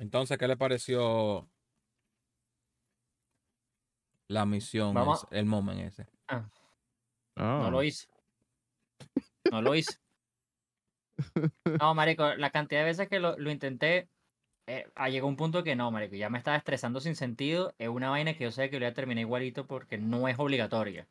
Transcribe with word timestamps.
Entonces, 0.00 0.38
¿qué 0.38 0.48
le 0.48 0.56
pareció 0.56 1.46
la 4.28 4.46
misión, 4.46 4.94
Vamos- 4.94 5.26
el 5.30 5.44
moment 5.44 5.80
ese? 5.80 6.06
No 7.36 7.66
Oh. 7.66 7.70
lo 7.70 7.82
hice. 7.82 8.08
No 9.50 9.60
lo 9.62 9.74
hice. 9.74 9.98
No, 11.78 11.94
marico, 11.94 12.34
la 12.34 12.50
cantidad 12.50 12.80
de 12.80 12.86
veces 12.86 13.08
que 13.08 13.20
lo, 13.20 13.36
lo 13.38 13.50
intenté, 13.50 14.08
eh, 14.66 14.90
ah, 14.94 15.10
llegó 15.10 15.26
un 15.28 15.36
punto 15.36 15.62
que 15.62 15.76
no, 15.76 15.90
marico, 15.90 16.16
ya 16.16 16.30
me 16.30 16.38
estaba 16.38 16.56
estresando 16.56 17.00
sin 17.00 17.14
sentido. 17.14 17.74
Es 17.78 17.88
una 17.88 18.08
vaina 18.08 18.34
que 18.34 18.44
yo 18.44 18.50
sé 18.52 18.70
que 18.70 18.78
lo 18.80 18.86
voy 18.86 18.90
a 18.92 18.94
terminar 18.94 19.20
igualito 19.20 19.66
porque 19.66 19.98
no 19.98 20.28
es 20.28 20.38
obligatoria. 20.38 21.06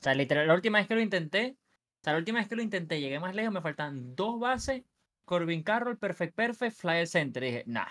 O 0.00 0.02
sea, 0.02 0.14
literal, 0.14 0.46
la 0.46 0.54
última 0.54 0.78
vez 0.78 0.86
que 0.86 0.94
lo 0.94 1.00
intenté, 1.00 1.56
o 2.00 2.04
sea, 2.04 2.12
la 2.12 2.18
última 2.18 2.40
vez 2.40 2.48
que 2.48 2.56
lo 2.56 2.62
intenté, 2.62 3.00
llegué 3.00 3.18
más 3.20 3.34
lejos, 3.34 3.54
me 3.54 3.62
faltan 3.62 4.14
dos 4.14 4.38
bases, 4.38 4.82
Corbin 5.24 5.62
Carroll, 5.62 5.96
Perfect 5.96 6.34
Perfect, 6.34 6.76
Flyer 6.76 7.06
Center. 7.06 7.42
Y 7.42 7.46
dije, 7.46 7.64
nah, 7.66 7.88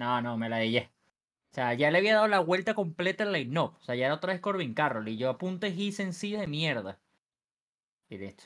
no, 0.00 0.22
no, 0.22 0.38
me 0.38 0.48
la 0.48 0.56
dejé. 0.56 0.90
O 1.50 1.54
sea, 1.54 1.74
ya 1.74 1.90
le 1.90 1.98
había 1.98 2.14
dado 2.14 2.26
la 2.26 2.40
vuelta 2.40 2.74
completa 2.74 3.24
al 3.24 3.32
line 3.32 3.58
up. 3.60 3.74
O 3.78 3.82
sea, 3.82 3.94
ya 3.94 4.06
era 4.06 4.14
otra 4.14 4.32
vez 4.32 4.40
Corbin 4.40 4.72
Carroll. 4.72 5.06
Y 5.08 5.18
yo 5.18 5.28
apuntes 5.28 5.76
y 5.76 5.92
sencillo 5.92 6.40
de 6.40 6.46
mierda. 6.46 6.98
Y 8.08 8.16
listo. 8.16 8.44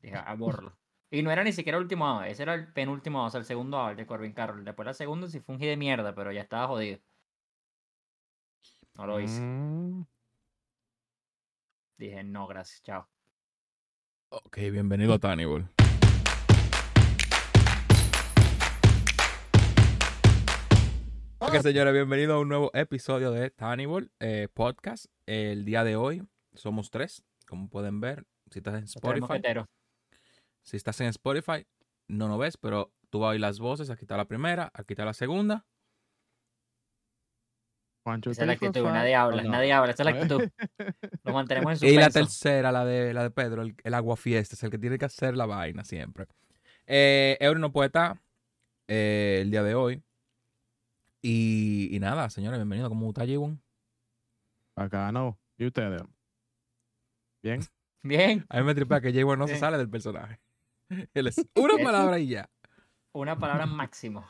Dije, 0.00 0.16
a 0.16 0.34
borrarlo. 0.34 0.76
Y 1.10 1.22
no 1.22 1.32
era 1.32 1.42
ni 1.42 1.52
siquiera 1.52 1.78
el 1.78 1.84
último 1.84 2.22
ese 2.22 2.42
era 2.42 2.54
el 2.54 2.72
penúltimo 2.72 3.24
o 3.24 3.30
sea, 3.30 3.38
el 3.38 3.46
segundo 3.46 3.78
out 3.78 3.96
de 3.96 4.06
Corbin 4.06 4.32
Carroll. 4.32 4.64
Después 4.64 4.86
la 4.86 4.94
segunda 4.94 5.26
sí 5.28 5.40
fue 5.40 5.56
un 5.56 5.60
hit 5.60 5.68
de 5.68 5.76
mierda, 5.76 6.14
pero 6.14 6.30
ya 6.30 6.42
estaba 6.42 6.68
jodido. 6.68 7.00
No 8.94 9.06
lo 9.06 9.20
hice. 9.20 9.40
Mm, 9.40 10.04
Dije, 11.98 12.22
no, 12.22 12.46
gracias, 12.46 12.82
chao. 12.82 13.08
Ok, 14.30 14.58
bienvenido 14.70 15.14
a 15.14 15.18
Tannibal. 15.18 15.73
Ok, 21.46 21.60
señores, 21.60 21.92
bienvenido 21.92 22.34
a 22.34 22.40
un 22.40 22.48
nuevo 22.48 22.70
episodio 22.72 23.30
de 23.30 23.50
Tannibal 23.50 24.10
eh, 24.18 24.48
Podcast. 24.52 25.06
El 25.26 25.66
día 25.66 25.84
de 25.84 25.94
hoy 25.94 26.26
somos 26.54 26.90
tres, 26.90 27.22
como 27.46 27.68
pueden 27.68 28.00
ver. 28.00 28.24
Si 28.50 28.60
estás 28.60 28.74
en 28.74 28.84
Spotify, 28.84 29.40
si 30.62 30.76
estás 30.78 31.00
en 31.02 31.08
Spotify, 31.08 31.66
no 32.08 32.28
lo 32.28 32.38
ves, 32.38 32.56
pero 32.56 32.92
tú 33.10 33.20
vas 33.20 33.28
a 33.28 33.30
oír 33.32 33.40
las 33.40 33.58
voces. 33.58 33.90
Aquí 33.90 34.04
está 34.04 34.16
la 34.16 34.24
primera, 34.24 34.70
aquí 34.72 34.94
está 34.94 35.04
la 35.04 35.12
segunda. 35.12 35.66
one, 38.06 38.20
two, 38.20 38.30
Esa 38.32 38.42
es 38.42 38.46
la 38.46 38.52
actitud, 38.54 38.84
nadie 38.84 39.14
habla, 39.14 39.42
no. 39.42 39.50
nadie 39.50 39.72
habla, 39.72 39.92
esa 39.92 40.02
es 40.02 40.06
la 40.06 40.12
ver. 40.12 40.22
actitud. 40.22 40.50
Lo 41.24 41.32
mantenemos 41.34 41.82
en 41.82 41.88
Y 41.88 41.96
la 41.96 42.10
tercera, 42.10 42.72
la 42.72 42.84
de, 42.84 43.12
la 43.12 43.22
de 43.22 43.30
Pedro, 43.30 43.62
el, 43.62 43.74
el 43.82 43.94
aguafiesta, 43.94 44.54
es 44.56 44.62
el 44.62 44.70
que 44.70 44.78
tiene 44.78 44.98
que 44.98 45.04
hacer 45.04 45.36
la 45.36 45.46
vaina 45.46 45.84
siempre. 45.84 46.26
Eh, 46.86 47.36
Eury 47.40 47.60
no 47.60 47.70
puede 47.72 47.86
estar 47.88 48.20
eh, 48.88 49.40
el 49.42 49.50
día 49.50 49.62
de 49.62 49.74
hoy. 49.74 50.02
Y, 51.26 51.88
y 51.90 52.00
nada, 52.00 52.28
señores, 52.28 52.58
bienvenido. 52.58 52.90
¿Cómo 52.90 53.08
está, 53.08 53.24
Jiwon? 53.24 53.58
Acá 54.76 55.10
no. 55.10 55.38
¿Y 55.56 55.66
ustedes? 55.66 56.02
Bien. 57.42 57.60
Bien, 58.02 58.44
A 58.50 58.58
mí 58.58 58.64
me 58.64 58.74
tripea 58.74 59.00
que 59.00 59.10
Jiwon 59.10 59.38
no 59.38 59.48
se 59.48 59.56
sale 59.56 59.78
del 59.78 59.88
personaje. 59.88 60.38
Él 61.14 61.26
es 61.28 61.38
una 61.56 61.82
palabra 61.82 62.18
y 62.18 62.26
ya. 62.28 62.50
una 63.14 63.38
palabra 63.38 63.64
máximo. 63.64 64.26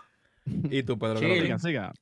Y 0.70 0.82
tú, 0.84 0.96
Pedro. 0.98 1.18
¿qué 1.18 1.26
Chill. 1.26 1.38
lo 1.38 1.42
Siga, 1.42 1.56
que- 1.56 1.62
siga. 1.62 1.92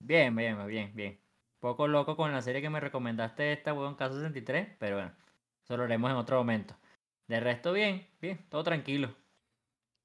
Bien, 0.00 0.36
bien, 0.36 0.66
bien, 0.66 0.92
bien. 0.94 1.18
Poco 1.60 1.88
loco 1.88 2.16
con 2.16 2.32
la 2.32 2.42
serie 2.42 2.60
que 2.60 2.68
me 2.68 2.80
recomendaste 2.80 3.52
esta, 3.54 3.72
weón, 3.72 3.94
Caso 3.94 4.16
63, 4.16 4.76
pero 4.78 4.96
bueno, 4.96 5.12
eso 5.62 5.76
lo 5.78 5.84
haremos 5.84 6.10
en 6.10 6.16
otro 6.18 6.36
momento. 6.36 6.76
De 7.28 7.40
resto, 7.40 7.72
bien, 7.72 8.06
bien, 8.20 8.44
todo 8.50 8.62
tranquilo. 8.64 9.14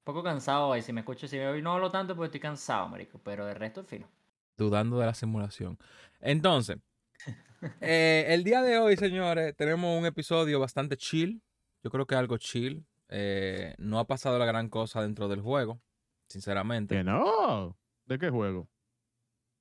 Un 0.00 0.04
poco 0.04 0.22
cansado 0.22 0.68
hoy, 0.68 0.82
si 0.82 0.92
me 0.92 1.00
escucho, 1.00 1.28
si 1.28 1.38
hoy 1.38 1.60
no 1.62 1.72
hablo 1.72 1.90
tanto 1.90 2.14
porque 2.16 2.26
estoy 2.26 2.40
cansado, 2.40 2.88
marico, 2.88 3.20
pero 3.22 3.44
de 3.44 3.54
resto, 3.54 3.84
fino. 3.84 4.08
Dudando 4.56 4.98
de 4.98 5.06
la 5.06 5.14
simulación. 5.14 5.78
Entonces, 6.20 6.78
eh, 7.80 8.24
el 8.28 8.42
día 8.42 8.62
de 8.62 8.78
hoy, 8.78 8.96
señores, 8.96 9.54
tenemos 9.56 9.98
un 9.98 10.06
episodio 10.06 10.58
bastante 10.58 10.96
chill. 10.96 11.42
Yo 11.82 11.90
creo 11.90 12.06
que 12.06 12.14
algo 12.14 12.38
chill. 12.38 12.84
Eh, 13.08 13.74
no 13.78 13.98
ha 13.98 14.06
pasado 14.06 14.38
la 14.38 14.44
gran 14.46 14.68
cosa 14.68 15.02
dentro 15.02 15.28
del 15.28 15.40
juego, 15.42 15.80
sinceramente. 16.28 16.94
Que 16.96 17.04
no. 17.04 17.76
¿De 18.06 18.18
qué 18.18 18.30
juego? 18.30 18.68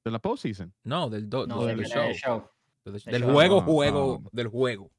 ¿De 0.05 0.11
la 0.11 0.19
postseason? 0.19 0.73
No, 0.83 1.09
del, 1.09 1.29
do- 1.29 1.47
No, 1.47 1.65
del 1.65 1.77
del 1.77 1.85
show. 1.87 2.13
show. 2.13 2.49
Del, 2.85 2.93
Del 2.93 3.03
del 3.11 3.21
show. 3.23 3.31
juego, 3.33 3.59
Ah, 3.59 3.63
juego, 3.65 4.21
ah. 4.25 4.29
del 4.31 4.47
juego. 4.47 4.91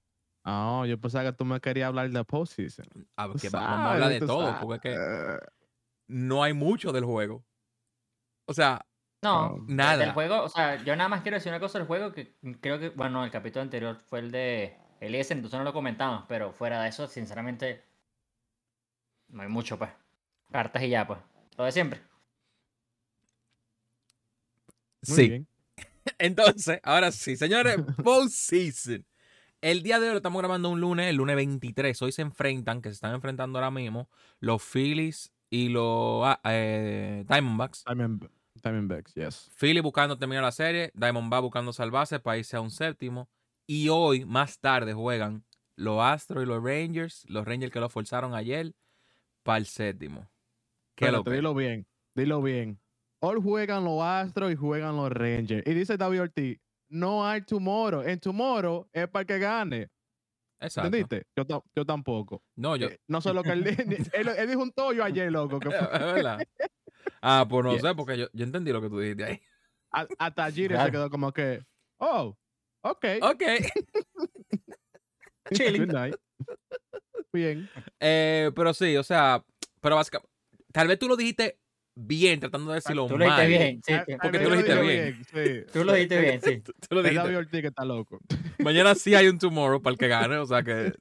Ah, 0.45 0.85
yo 0.89 0.99
pensaba 0.99 1.25
que 1.31 1.37
tú 1.37 1.45
me 1.45 1.61
querías 1.61 1.89
hablar 1.89 2.11
de 2.11 2.25
postseason. 2.25 2.87
Ah, 3.17 3.27
Tú 3.27 3.33
porque 3.33 3.49
va- 3.51 3.61
vamos 3.61 3.73
a 3.79 3.83
sabes, 3.83 3.93
hablar 3.95 4.09
de 4.21 4.27
todo, 4.27 4.47
sabes. 4.47 4.61
porque 4.63 4.93
es 4.93 4.99
que 4.99 5.39
no 6.09 6.43
hay 6.43 6.53
mucho 6.55 6.93
del 6.93 7.05
juego. 7.05 7.45
O 8.47 8.55
sea, 8.55 8.85
No, 9.23 9.49
Oh. 9.53 9.65
del 9.67 9.77
nada. 9.77 10.13
juego, 10.15 10.43
o 10.43 10.49
sea, 10.49 10.83
yo 10.83 10.97
nada 10.97 11.09
más 11.11 11.21
quiero 11.21 11.37
decir 11.37 11.53
una 11.53 11.61
cosa 11.61 11.77
del 11.79 11.87
juego 11.87 12.11
que 12.13 12.37
creo 12.63 12.79
que, 12.79 12.89
bueno, 12.89 13.23
el 13.23 13.31
capítulo 13.31 13.61
anterior 13.63 13.97
fue 14.09 14.21
el 14.21 14.31
de 14.31 14.79
Eliezer, 14.99 15.37
entonces 15.37 15.59
no 15.59 15.65
lo 15.65 15.75
comentamos, 15.75 16.25
pero 16.27 16.53
fuera 16.55 16.83
de 16.83 16.89
eso, 16.89 17.07
sinceramente, 17.07 17.85
no 19.29 19.43
hay 19.43 19.49
mucho, 19.49 19.79
pues. 19.79 19.91
Cartas 20.51 20.83
y 20.83 20.89
ya, 20.89 21.07
pues. 21.07 21.19
Lo 21.59 21.65
de 21.65 21.73
siempre. 21.73 22.01
muy 25.07 25.17
sí. 25.17 25.29
bien. 25.29 25.47
Entonces, 26.19 26.81
ahora 26.83 27.13
sí, 27.13 27.37
señores, 27.37 27.77
postseason. 28.05 29.05
El 29.63 29.83
día 29.83 30.01
de 30.01 30.07
hoy 30.07 30.13
lo 30.13 30.17
estamos 30.17 30.41
grabando 30.41 30.71
un 30.71 30.81
lunes, 30.81 31.07
el 31.09 31.17
lunes 31.17 31.37
23. 31.37 32.01
Hoy 32.01 32.13
se 32.13 32.23
enfrentan, 32.23 32.81
que 32.81 32.89
se 32.89 32.95
están 32.95 33.15
enfrentando 33.15 33.59
ahora 33.59 33.71
mismo, 33.71 34.09
los 34.39 34.63
Phillies 34.63 35.35
y 35.51 35.69
los 35.69 36.23
ah, 36.25 36.41
eh, 36.45 37.27
Diamondbacks. 37.29 37.85
Diamond, 37.85 38.27
Diamondbacks, 38.55 39.15
yes. 39.15 39.51
Philly 39.59 39.81
buscando 39.81 40.17
terminar 40.17 40.45
la 40.45 40.53
serie, 40.53 40.91
Diamondback 40.95 41.43
buscando 41.43 41.75
salvarse 41.75 42.19
para 42.21 42.39
irse 42.39 42.57
a 42.57 42.63
un 42.63 42.71
séptimo. 42.71 43.29
Y 43.67 43.91
hoy, 43.91 44.25
más 44.25 44.59
tarde, 44.61 44.95
juegan 44.95 45.45
los 45.77 46.01
Astros 46.01 46.43
y 46.43 46.47
los 46.47 46.63
Rangers, 46.63 47.27
los 47.29 47.45
Rangers 47.45 47.71
que 47.71 47.81
lo 47.81 47.91
forzaron 47.91 48.35
ayer, 48.35 48.73
para 49.43 49.59
el 49.59 49.67
séptimo. 49.67 50.27
¿Qué 50.95 51.11
lo 51.13 51.19
Espérate, 51.19 51.31
que? 51.31 51.37
dilo 51.37 51.55
bien. 51.55 51.87
Dilo 52.15 52.41
bien. 52.41 52.81
Hoy 53.21 53.39
juegan 53.43 53.85
los 53.85 54.03
Astros 54.03 54.53
y 54.53 54.57
juegan 54.57 54.97
los 54.97 55.13
Rangers. 55.13 55.67
Y 55.67 55.75
dice 55.75 55.99
David 55.99 56.23
Ortiz, 56.23 56.59
no 56.91 57.27
hay 57.27 57.41
tomorrow. 57.43 58.03
En 58.03 58.21
tomorrow 58.21 58.87
es 58.93 59.09
para 59.09 59.23
el 59.23 59.27
que 59.27 59.39
gane. 59.39 59.89
Exacto. 60.61 60.89
¿Entendiste? 60.89 61.27
Yo, 61.35 61.65
yo 61.75 61.87
tampoco. 61.87 62.43
No, 62.57 62.77
yo. 62.77 62.89
Eh, 62.89 63.01
no 63.09 63.21
sé 63.23 63.33
lo 63.33 63.43
que 63.43 63.53
él, 63.53 63.67
él, 64.13 64.29
él 64.29 64.49
dijo 64.49 64.63
un 64.63 64.73
tollo 64.73 65.03
ayer, 65.03 65.33
loco. 65.33 65.59
Que 65.59 65.71
fue- 65.71 66.13
verdad. 66.13 66.39
Ah, 67.23 67.47
pues 67.49 67.65
no 67.65 67.73
Yes. 67.73 67.81
sé, 67.83 67.95
porque 67.95 68.19
yo, 68.19 68.27
yo 68.35 68.45
entendí 68.45 68.71
lo 68.73 68.83
que 68.83 68.91
tú 68.91 68.99
dijiste 69.01 69.25
ahí. 69.25 69.41
a- 69.93 70.07
hasta 70.19 70.51
Giri 70.53 70.77
se 70.77 70.91
quedó 70.91 71.09
como 71.11 71.33
que, 71.33 71.65
oh, 71.99 72.37
ok. 72.83 73.05
Ok. 73.23 73.43
Chilling. 75.53 75.87
Good 75.87 75.93
night. 75.95 76.15
Bien. 77.33 77.69
Eh, 77.99 78.51
pero 78.55 78.75
sí, 78.75 78.97
o 78.97 79.03
sea, 79.03 79.45
pero 79.81 79.97
básicamente, 79.97 80.31
tal 80.73 80.89
vez 80.89 80.99
tú 80.99 81.09
lo 81.09 81.17
dijiste 81.17 81.59
bien, 81.95 82.41
tratando 82.41 82.71
de 82.71 82.77
decirlo 82.77 83.07
Tú 83.07 83.19
lo 83.19 83.25
dijiste 83.25 83.43
mal. 83.43 83.49
bien, 83.49 83.83
sí, 83.85 83.93
Ah, 83.93 84.05
sí, 84.07 84.13
ah, 84.13 84.19
porque 84.23 84.39
tú 84.39 84.49
lo 84.51 84.57
dijiste 84.57 84.81
bien. 84.83 85.25
sí. 85.25 85.73
tú 85.73 85.85
lo 85.85 85.93
dijiste 85.93 86.21
bien, 86.21 86.41
sí. 86.43 86.63
Tú 86.89 86.95
lo 86.95 87.03
dijiste. 87.03 87.37
Ortiz 87.37 87.61
que 87.61 87.67
está 87.69 87.85
loco. 87.85 88.21
Mañana 88.59 88.95
sí 88.95 89.15
hay 89.15 89.29
un 89.29 89.39
tomorrow 89.39 89.81
para 89.83 89.93
el 89.93 89.99
que 89.99 90.09
gane, 90.09 90.37
o 90.37 90.47
sea 90.47 90.63
que 90.63 90.93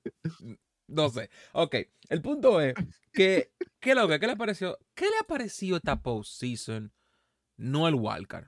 no 0.87 1.09
sé. 1.09 1.29
Ok, 1.53 1.75
el 2.09 2.21
punto 2.21 2.59
es 2.61 2.73
que 3.13 3.51
¿qué 3.79 3.95
lo 3.95 4.07
que 4.07 4.19
qué 4.19 4.27
le 4.27 4.35
pareció? 4.37 4.77
¿Qué 4.95 5.05
le 5.05 5.17
ha 5.19 5.23
parecido 5.23 5.77
esta 5.77 6.01
postseason? 6.01 6.91
No 7.57 7.87
el 7.87 7.95
wildcard. 7.95 8.47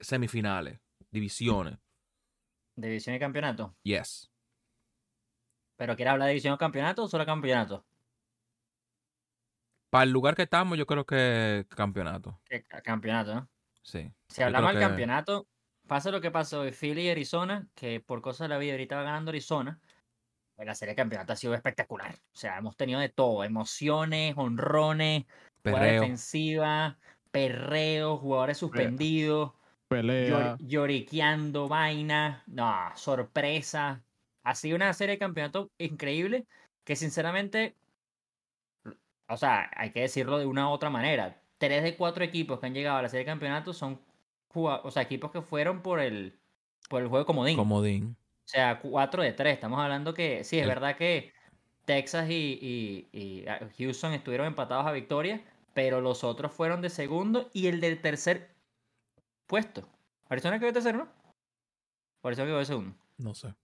Semifinales, 0.00 0.78
divisiones. 1.10 1.78
División 2.76 3.14
y 3.16 3.18
campeonato. 3.18 3.76
Yes. 3.82 4.30
¿Pero 5.76 5.96
quieres 5.96 6.12
hablar 6.12 6.26
de 6.26 6.32
división 6.34 6.54
o 6.54 6.58
campeonato 6.58 7.02
o 7.04 7.08
solo 7.08 7.24
campeonato? 7.26 7.84
Para 9.92 10.04
el 10.04 10.10
lugar 10.10 10.34
que 10.34 10.44
estamos, 10.44 10.78
yo 10.78 10.86
creo 10.86 11.04
que 11.04 11.66
campeonato. 11.68 12.40
Campeonato, 12.82 13.34
¿no? 13.34 13.50
Sí. 13.82 14.10
Si 14.26 14.42
hablamos 14.42 14.70
del 14.70 14.78
que- 14.78 14.86
campeonato, 14.88 15.48
pasa 15.86 16.10
lo 16.10 16.22
que 16.22 16.30
pasó 16.30 16.62
de 16.62 16.72
Philly 16.72 17.02
y 17.02 17.10
Arizona, 17.10 17.68
que 17.74 18.00
por 18.00 18.22
cosas 18.22 18.46
de 18.46 18.54
la 18.54 18.58
vida 18.58 18.72
ahorita 18.72 18.96
va 18.96 19.02
ganando 19.02 19.28
Arizona. 19.30 19.78
pues 20.56 20.66
La 20.66 20.74
serie 20.74 20.92
de 20.92 20.96
campeonato 20.96 21.32
ha 21.34 21.36
sido 21.36 21.54
espectacular. 21.54 22.14
O 22.14 22.36
sea, 22.38 22.58
hemos 22.58 22.76
tenido 22.76 23.00
de 23.00 23.10
todo: 23.10 23.44
emociones, 23.44 24.34
honrones, 24.38 25.24
jugada 25.64 25.86
Perreo. 25.86 26.02
defensiva, 26.02 26.98
perreo, 27.30 28.16
jugadores 28.18 28.58
suspendidos, 28.58 29.52
Pelea. 29.88 30.56
llor- 30.56 30.58
lloriqueando 30.60 31.68
vaina, 31.68 32.44
no, 32.46 32.92
sorpresa. 32.96 34.04
Ha 34.44 34.54
sido 34.54 34.76
una 34.76 34.92
serie 34.94 35.16
de 35.16 35.18
campeonato 35.20 35.70
increíble 35.78 36.46
que 36.84 36.96
sinceramente, 36.96 37.76
o 39.32 39.36
sea, 39.36 39.70
hay 39.76 39.90
que 39.90 40.00
decirlo 40.00 40.38
de 40.38 40.46
una 40.46 40.68
u 40.68 40.72
otra 40.72 40.90
manera. 40.90 41.40
Tres 41.58 41.82
de 41.82 41.96
cuatro 41.96 42.24
equipos 42.24 42.58
que 42.60 42.66
han 42.66 42.74
llegado 42.74 42.98
a 42.98 43.02
la 43.02 43.08
serie 43.08 43.24
de 43.24 43.30
campeonato 43.30 43.72
son 43.72 44.00
o 44.54 44.90
sea, 44.90 45.02
equipos 45.02 45.30
que 45.30 45.40
fueron 45.40 45.80
por 45.80 45.98
el, 46.00 46.38
por 46.90 47.00
el 47.02 47.08
juego 47.08 47.24
comodín. 47.24 47.56
Comodín. 47.56 48.16
O 48.44 48.48
sea, 48.48 48.80
4 48.80 49.22
de 49.22 49.32
3. 49.32 49.54
Estamos 49.54 49.80
hablando 49.80 50.12
que, 50.12 50.44
sí, 50.44 50.58
es 50.58 50.64
El- 50.64 50.68
verdad 50.68 50.96
que 50.96 51.32
Texas 51.86 52.28
y, 52.28 52.58
y- 52.60 53.18
y, 53.18 53.46
ah, 53.48 53.60
Houston 53.78 54.12
estuvieron 54.12 54.46
empatados 54.46 54.86
a 54.86 54.92
victoria, 54.92 55.42
pero 55.72 56.00
los 56.02 56.22
otros 56.22 56.52
fueron 56.52 56.82
de 56.82 56.90
segundo 56.90 57.48
y 57.54 57.68
el 57.68 57.80
del 57.80 58.00
tercer 58.02 58.50
puesto. 59.46 59.88
Arizona 60.28 60.58
quedó 60.58 60.66
de 60.66 60.72
tercero, 60.74 60.98
¿no? 60.98 61.08
O 62.20 62.28
Arizona 62.28 62.48
quedó 62.48 62.58
de 62.58 62.64
segundo. 62.66 62.94
No 63.18 63.34
sé. 63.34 63.54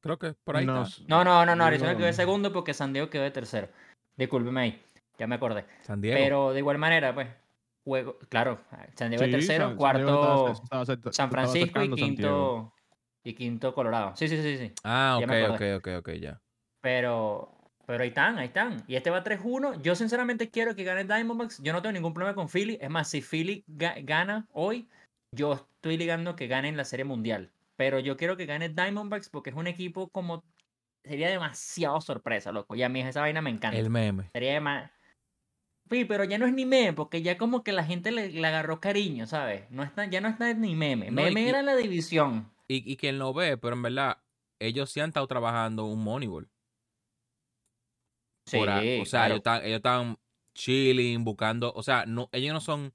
Creo 0.00 0.18
que 0.18 0.34
por 0.44 0.56
ahí 0.56 0.66
No 0.66 0.82
está. 0.82 1.02
No, 1.06 1.22
no, 1.24 1.46
no, 1.46 1.54
no, 1.54 1.64
Arizona 1.64 1.96
quedó 1.96 2.06
de 2.06 2.12
segundo 2.12 2.52
porque 2.52 2.74
San 2.74 2.92
Diego 2.92 3.08
quedó 3.08 3.22
de 3.22 3.30
tercero. 3.30 3.68
Discúlpeme 4.16 4.60
ahí, 4.60 4.82
ya 5.18 5.26
me 5.26 5.34
acordé. 5.36 5.64
San 5.82 6.00
Diego. 6.00 6.18
Pero 6.18 6.52
de 6.52 6.58
igual 6.60 6.78
manera, 6.78 7.14
pues, 7.14 7.28
juego, 7.84 8.18
claro, 8.28 8.58
San 8.94 9.10
Diego 9.10 9.22
de 9.24 9.26
Sí, 9.26 9.32
tercero, 9.32 9.46
San- 9.48 9.58
San 9.58 9.68
Diego 9.68 9.78
cuarto 9.78 10.00
estaba- 10.44 10.52
estaba 10.52 10.82
acerca- 10.82 11.12
San 11.12 11.30
Francisco 11.30 11.82
y 11.82 11.90
quinto 11.94 12.72
y 13.24 13.34
quinto 13.34 13.74
Colorado. 13.74 14.14
Sí, 14.16 14.28
sí, 14.28 14.40
sí, 14.42 14.58
sí. 14.58 14.72
ah, 14.84 15.18
ok, 15.22 15.30
ok, 15.54 15.62
ok, 15.78 15.88
ok, 15.98 16.10
ya. 16.20 16.40
Pero, 16.80 17.54
pero 17.86 18.02
ahí 18.02 18.08
están, 18.10 18.38
ahí 18.38 18.46
están. 18.48 18.84
Y 18.86 18.96
este 18.96 19.10
va 19.10 19.22
3-1. 19.24 19.80
Yo 19.82 19.94
sinceramente 19.94 20.50
quiero 20.50 20.74
que 20.74 20.84
gane 20.84 21.04
Diamondbacks. 21.04 21.62
Yo 21.62 21.72
no 21.72 21.80
tengo 21.82 21.92
ningún 21.92 22.12
problema 22.14 22.34
con 22.34 22.48
Philly. 22.48 22.78
Es 22.80 22.90
más, 22.90 23.08
si 23.08 23.22
Philly 23.22 23.64
ga- 23.66 24.04
gana 24.04 24.46
hoy, 24.52 24.88
yo 25.32 25.54
estoy 25.54 25.96
ligando 25.96 26.36
que 26.36 26.46
ganen 26.46 26.76
la 26.76 26.84
Serie 26.84 27.04
Mundial. 27.04 27.50
Pero 27.76 27.98
yo 27.98 28.16
quiero 28.16 28.36
que 28.36 28.46
gane 28.46 28.68
Diamondbacks 28.68 29.28
porque 29.30 29.50
es 29.50 29.56
un 29.56 29.66
equipo 29.66 30.08
como... 30.08 30.44
Sería 31.02 31.28
demasiado 31.28 32.00
sorpresa, 32.00 32.50
loco. 32.52 32.74
Y 32.74 32.82
a 32.82 32.88
mí 32.88 33.00
esa 33.00 33.20
vaina 33.20 33.42
me 33.42 33.50
encanta. 33.50 33.76
El 33.78 33.90
meme. 33.90 34.30
Sería 34.32 34.60
más... 34.60 34.90
Sí, 35.90 36.04
pero 36.06 36.24
ya 36.24 36.38
no 36.38 36.46
es 36.46 36.52
ni 36.54 36.64
meme, 36.64 36.92
porque 36.94 37.22
ya 37.22 37.36
como 37.36 37.62
que 37.62 37.72
la 37.72 37.84
gente 37.84 38.10
le, 38.10 38.30
le 38.30 38.46
agarró 38.46 38.80
cariño, 38.80 39.26
¿sabes? 39.26 39.70
No 39.70 39.82
está, 39.82 40.06
ya 40.06 40.20
no 40.20 40.28
está 40.28 40.52
ni 40.54 40.74
meme. 40.74 41.10
No, 41.10 41.22
Meme 41.22 41.42
y- 41.42 41.48
era 41.48 41.62
la 41.62 41.76
división. 41.76 42.50
Y, 42.66 42.90
y 42.90 42.96
quien 42.96 43.18
lo 43.18 43.34
ve, 43.34 43.58
pero 43.58 43.74
en 43.76 43.82
verdad, 43.82 44.18
ellos 44.58 44.90
sí 44.90 45.00
han 45.00 45.08
estado 45.10 45.26
trabajando 45.26 45.84
un 45.84 46.02
Moneyball. 46.02 46.48
Sí, 48.46 48.58
Por 48.58 48.68
o 48.68 49.04
sea, 49.04 49.26
claro. 49.26 49.26
ellos 49.26 49.36
están, 49.38 49.64
ellos 49.64 49.76
están 49.76 50.18
chilling, 50.54 51.24
buscando. 51.24 51.72
O 51.74 51.82
sea, 51.82 52.04
no, 52.06 52.28
ellos 52.32 52.52
no 52.54 52.60
son. 52.60 52.94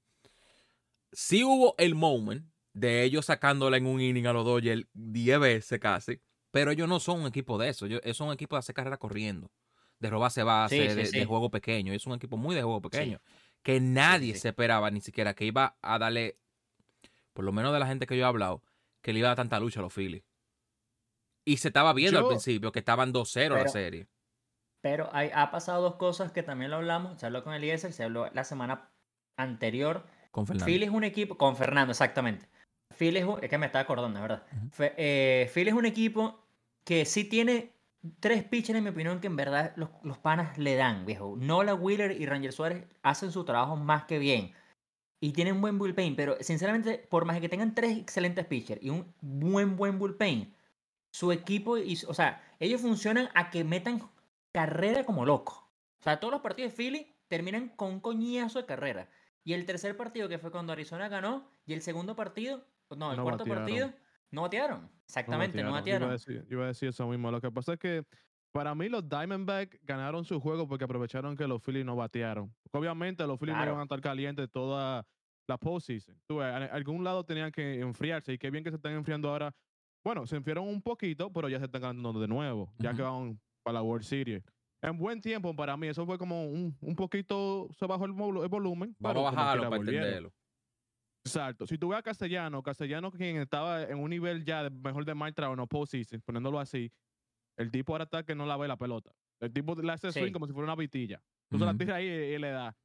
Sí 1.12 1.42
hubo 1.44 1.74
el 1.78 1.94
moment 1.94 2.46
de 2.72 3.02
ellos 3.02 3.26
sacándola 3.26 3.76
en 3.76 3.86
un 3.86 4.00
inning 4.00 4.26
a 4.26 4.32
los 4.32 4.44
Dodgers 4.44 4.86
10 4.92 5.40
veces 5.40 5.80
casi. 5.80 6.20
Pero 6.52 6.70
ellos 6.72 6.88
no 6.88 6.98
son 7.00 7.20
un 7.22 7.26
equipo 7.28 7.58
de 7.58 7.68
eso. 7.68 7.86
Ellos 7.86 8.00
son 8.16 8.28
un 8.28 8.34
equipo 8.34 8.56
de 8.56 8.60
hacer 8.60 8.74
carrera 8.74 8.96
corriendo. 8.96 9.50
De 10.00 10.10
robarse 10.10 10.42
base, 10.42 10.76
Sí, 10.76 10.88
sí, 10.88 10.94
de, 11.12 11.20
de 11.20 11.24
juego 11.26 11.50
pequeño. 11.50 11.92
Es 11.92 12.06
un 12.06 12.14
equipo 12.14 12.36
muy 12.36 12.54
de 12.56 12.62
juego 12.62 12.80
pequeño. 12.80 13.20
Que 13.62 13.80
nadie 13.80 14.34
se 14.36 14.48
esperaba 14.48 14.90
ni 14.90 15.00
siquiera 15.00 15.34
que 15.34 15.44
iba 15.44 15.76
a 15.82 15.98
darle. 15.98 16.38
Por 17.34 17.44
lo 17.44 17.52
menos 17.52 17.72
de 17.72 17.78
la 17.78 17.86
gente 17.86 18.06
que 18.06 18.16
yo 18.16 18.24
he 18.24 18.26
hablado, 18.26 18.62
que 19.02 19.12
le 19.12 19.18
iba 19.20 19.28
a 19.28 19.30
dar 19.30 19.36
tanta 19.36 19.60
lucha 19.60 19.80
a 19.80 19.82
los 19.82 19.92
Phillies. 19.94 20.24
Y 21.44 21.58
se 21.58 21.68
estaba 21.68 21.92
viendo 21.92 22.18
al 22.20 22.26
principio 22.28 22.72
que 22.72 22.78
estaban 22.80 23.12
2-0 23.12 23.54
la 23.54 23.68
serie. 23.68 24.06
Pero 24.82 25.10
hay, 25.12 25.30
ha 25.34 25.50
pasado 25.50 25.82
dos 25.82 25.96
cosas 25.96 26.32
que 26.32 26.42
también 26.42 26.70
lo 26.70 26.78
hablamos. 26.78 27.20
Se 27.20 27.26
habló 27.26 27.44
con 27.44 27.52
Eliezer, 27.52 27.92
se 27.92 28.02
habló 28.04 28.30
la 28.32 28.44
semana 28.44 28.90
anterior. 29.36 30.06
Con 30.30 30.46
Fernando. 30.46 30.64
Philly 30.66 30.84
es 30.84 30.90
un 30.90 31.04
equipo, 31.04 31.36
con 31.36 31.56
Fernando, 31.56 31.90
exactamente. 31.92 32.46
Philly 32.96 33.18
es, 33.18 33.24
un- 33.24 33.42
es 33.42 33.50
que 33.50 33.58
me 33.58 33.66
estaba 33.66 33.82
acordando, 33.82 34.18
es 34.18 34.22
verdad. 34.22 34.46
Fe- 34.72 34.94
eh, 34.96 35.50
Philly 35.52 35.68
es 35.70 35.74
un 35.74 35.86
equipo 35.86 36.40
que 36.84 37.04
sí 37.04 37.24
tiene 37.24 37.72
tres 38.20 38.44
pitchers, 38.44 38.78
en 38.78 38.84
mi 38.84 38.90
opinión, 38.90 39.20
que 39.20 39.26
en 39.26 39.36
verdad 39.36 39.72
los, 39.76 39.90
los 40.02 40.18
panas 40.18 40.58
le 40.58 40.74
dan, 40.76 41.06
viejo. 41.06 41.36
Nola 41.36 41.74
Wheeler 41.74 42.20
y 42.20 42.26
Ranger 42.26 42.52
Suárez 42.52 42.86
hacen 43.02 43.32
su 43.32 43.44
trabajo 43.44 43.76
más 43.76 44.04
que 44.04 44.18
bien. 44.18 44.52
Y 45.20 45.32
tienen 45.32 45.56
un 45.56 45.60
buen 45.60 45.78
bullpen, 45.78 46.16
pero 46.16 46.36
sinceramente, 46.40 47.06
por 47.10 47.26
más 47.26 47.38
que 47.40 47.48
tengan 47.48 47.74
tres 47.74 47.98
excelentes 47.98 48.46
pitchers 48.46 48.82
y 48.82 48.88
un 48.88 49.12
buen, 49.20 49.76
buen 49.76 49.98
bullpen, 49.98 50.54
su 51.12 51.30
equipo, 51.32 51.76
y, 51.76 51.98
o 52.08 52.14
sea, 52.14 52.42
ellos 52.58 52.80
funcionan 52.80 53.28
a 53.34 53.50
que 53.50 53.64
metan 53.64 54.00
carrera 54.52 55.04
como 55.04 55.26
loco. 55.26 55.70
O 55.98 56.02
sea, 56.02 56.20
todos 56.20 56.32
los 56.32 56.40
partidos 56.40 56.72
de 56.72 56.76
Philly 56.76 57.14
terminan 57.28 57.68
con 57.68 57.92
un 57.92 58.00
coñazo 58.00 58.60
de 58.60 58.66
carrera. 58.66 59.08
Y 59.44 59.52
el 59.52 59.66
tercer 59.66 59.96
partido, 59.96 60.28
que 60.28 60.38
fue 60.38 60.50
cuando 60.50 60.72
Arizona 60.72 61.08
ganó, 61.08 61.50
y 61.66 61.74
el 61.74 61.82
segundo 61.82 62.16
partido, 62.16 62.64
no, 62.96 63.10
el 63.10 63.18
No 63.18 63.24
cuarto 63.24 63.44
partido, 63.44 63.92
no 64.30 64.42
batearon. 64.42 64.88
Exactamente, 65.04 65.62
no 65.62 65.72
batearon. 65.72 66.02
iba, 66.02 66.10
a 66.10 66.12
decir, 66.12 66.44
yo 66.48 66.56
iba 66.56 66.64
a 66.64 66.68
decir 66.68 66.88
eso 66.88 67.06
mismo. 67.08 67.30
Lo 67.30 67.40
que 67.40 67.50
pasa 67.50 67.72
es 67.74 67.78
que 67.78 68.04
para 68.52 68.74
mí 68.74 68.88
los 68.88 69.08
Diamondbacks 69.08 69.78
ganaron 69.84 70.24
su 70.24 70.40
juego 70.40 70.68
porque 70.68 70.84
aprovecharon 70.84 71.36
que 71.36 71.46
los 71.46 71.62
Phillies 71.62 71.84
no 71.84 71.96
batearon. 71.96 72.54
Porque 72.62 72.78
obviamente 72.78 73.26
los 73.26 73.38
Phillies 73.38 73.54
Claro. 73.56 73.66
no 73.66 73.72
iban 73.72 73.80
a 73.80 73.84
estar 73.84 74.00
calientes 74.00 74.48
toda 74.50 75.06
la 75.48 75.58
postseason. 75.58 76.16
Tú 76.28 76.36
ves, 76.36 76.46
en 76.54 76.62
algún 76.74 77.02
lado 77.02 77.24
tenían 77.24 77.50
que 77.50 77.80
enfriarse 77.80 78.32
y 78.32 78.38
qué 78.38 78.50
bien 78.50 78.62
que 78.62 78.70
se 78.70 78.76
están 78.76 78.92
enfriando 78.92 79.28
ahora. 79.28 79.52
Bueno, 80.04 80.26
se 80.26 80.36
enfriaron 80.36 80.66
un 80.66 80.80
poquito, 80.80 81.32
pero 81.32 81.48
ya 81.48 81.58
se 81.58 81.66
están 81.66 81.82
ganando 81.82 82.20
de 82.20 82.28
nuevo, 82.28 82.72
ya 82.78 82.94
que 82.94 83.02
Ujú. 83.02 83.10
van 83.12 83.40
para 83.62 83.74
la 83.74 83.82
World 83.82 84.04
Series. 84.04 84.42
En 84.82 84.96
buen 84.96 85.20
tiempo 85.20 85.54
para 85.54 85.76
mí, 85.76 85.88
eso 85.88 86.06
fue 86.06 86.16
como 86.16 86.46
un, 86.46 86.74
un 86.80 86.96
poquito, 86.96 87.68
se 87.78 87.86
bajó 87.86 88.06
el, 88.06 88.12
el 88.12 88.48
volumen. 88.48 88.96
Vamos 88.98 89.26
a 89.26 89.30
bajarlo 89.30 89.68
para 89.68 89.82
entenderlo. 89.82 90.32
Exacto. 91.24 91.66
Si 91.66 91.76
tú 91.78 91.88
ves 91.88 91.98
a 91.98 92.02
Castellano, 92.02 92.62
Castellano 92.62 93.10
quien 93.10 93.36
estaba 93.36 93.82
en 93.82 93.98
un 93.98 94.10
nivel 94.10 94.44
ya 94.44 94.62
de 94.64 94.70
mejor 94.70 95.04
de 95.04 95.14
Mike 95.14 95.32
Trout 95.32 95.52
en 95.52 95.58
los 95.58 95.68
postseason, 95.68 96.20
poniéndolo 96.22 96.58
así, 96.58 96.90
el 97.58 97.70
tipo 97.70 97.92
ahora 97.92 98.04
está 98.04 98.22
que 98.24 98.34
no 98.34 98.46
la 98.46 98.56
ve 98.56 98.66
la 98.68 98.76
pelota. 98.76 99.12
El 99.40 99.52
tipo 99.52 99.74
le 99.74 99.92
hace 99.92 100.12
swing 100.12 100.26
Sí. 100.26 100.32
como 100.32 100.46
si 100.46 100.52
fuera 100.52 100.64
una 100.64 100.76
vitilla. 100.76 101.22
Tú 101.50 101.58
se 101.58 101.64
la 101.64 101.70
Ujú. 101.72 101.78
tiras 101.78 101.96
ahí 101.96 102.06
y, 102.06 102.34
y 102.34 102.38
le 102.38 102.50
da. 102.50 102.76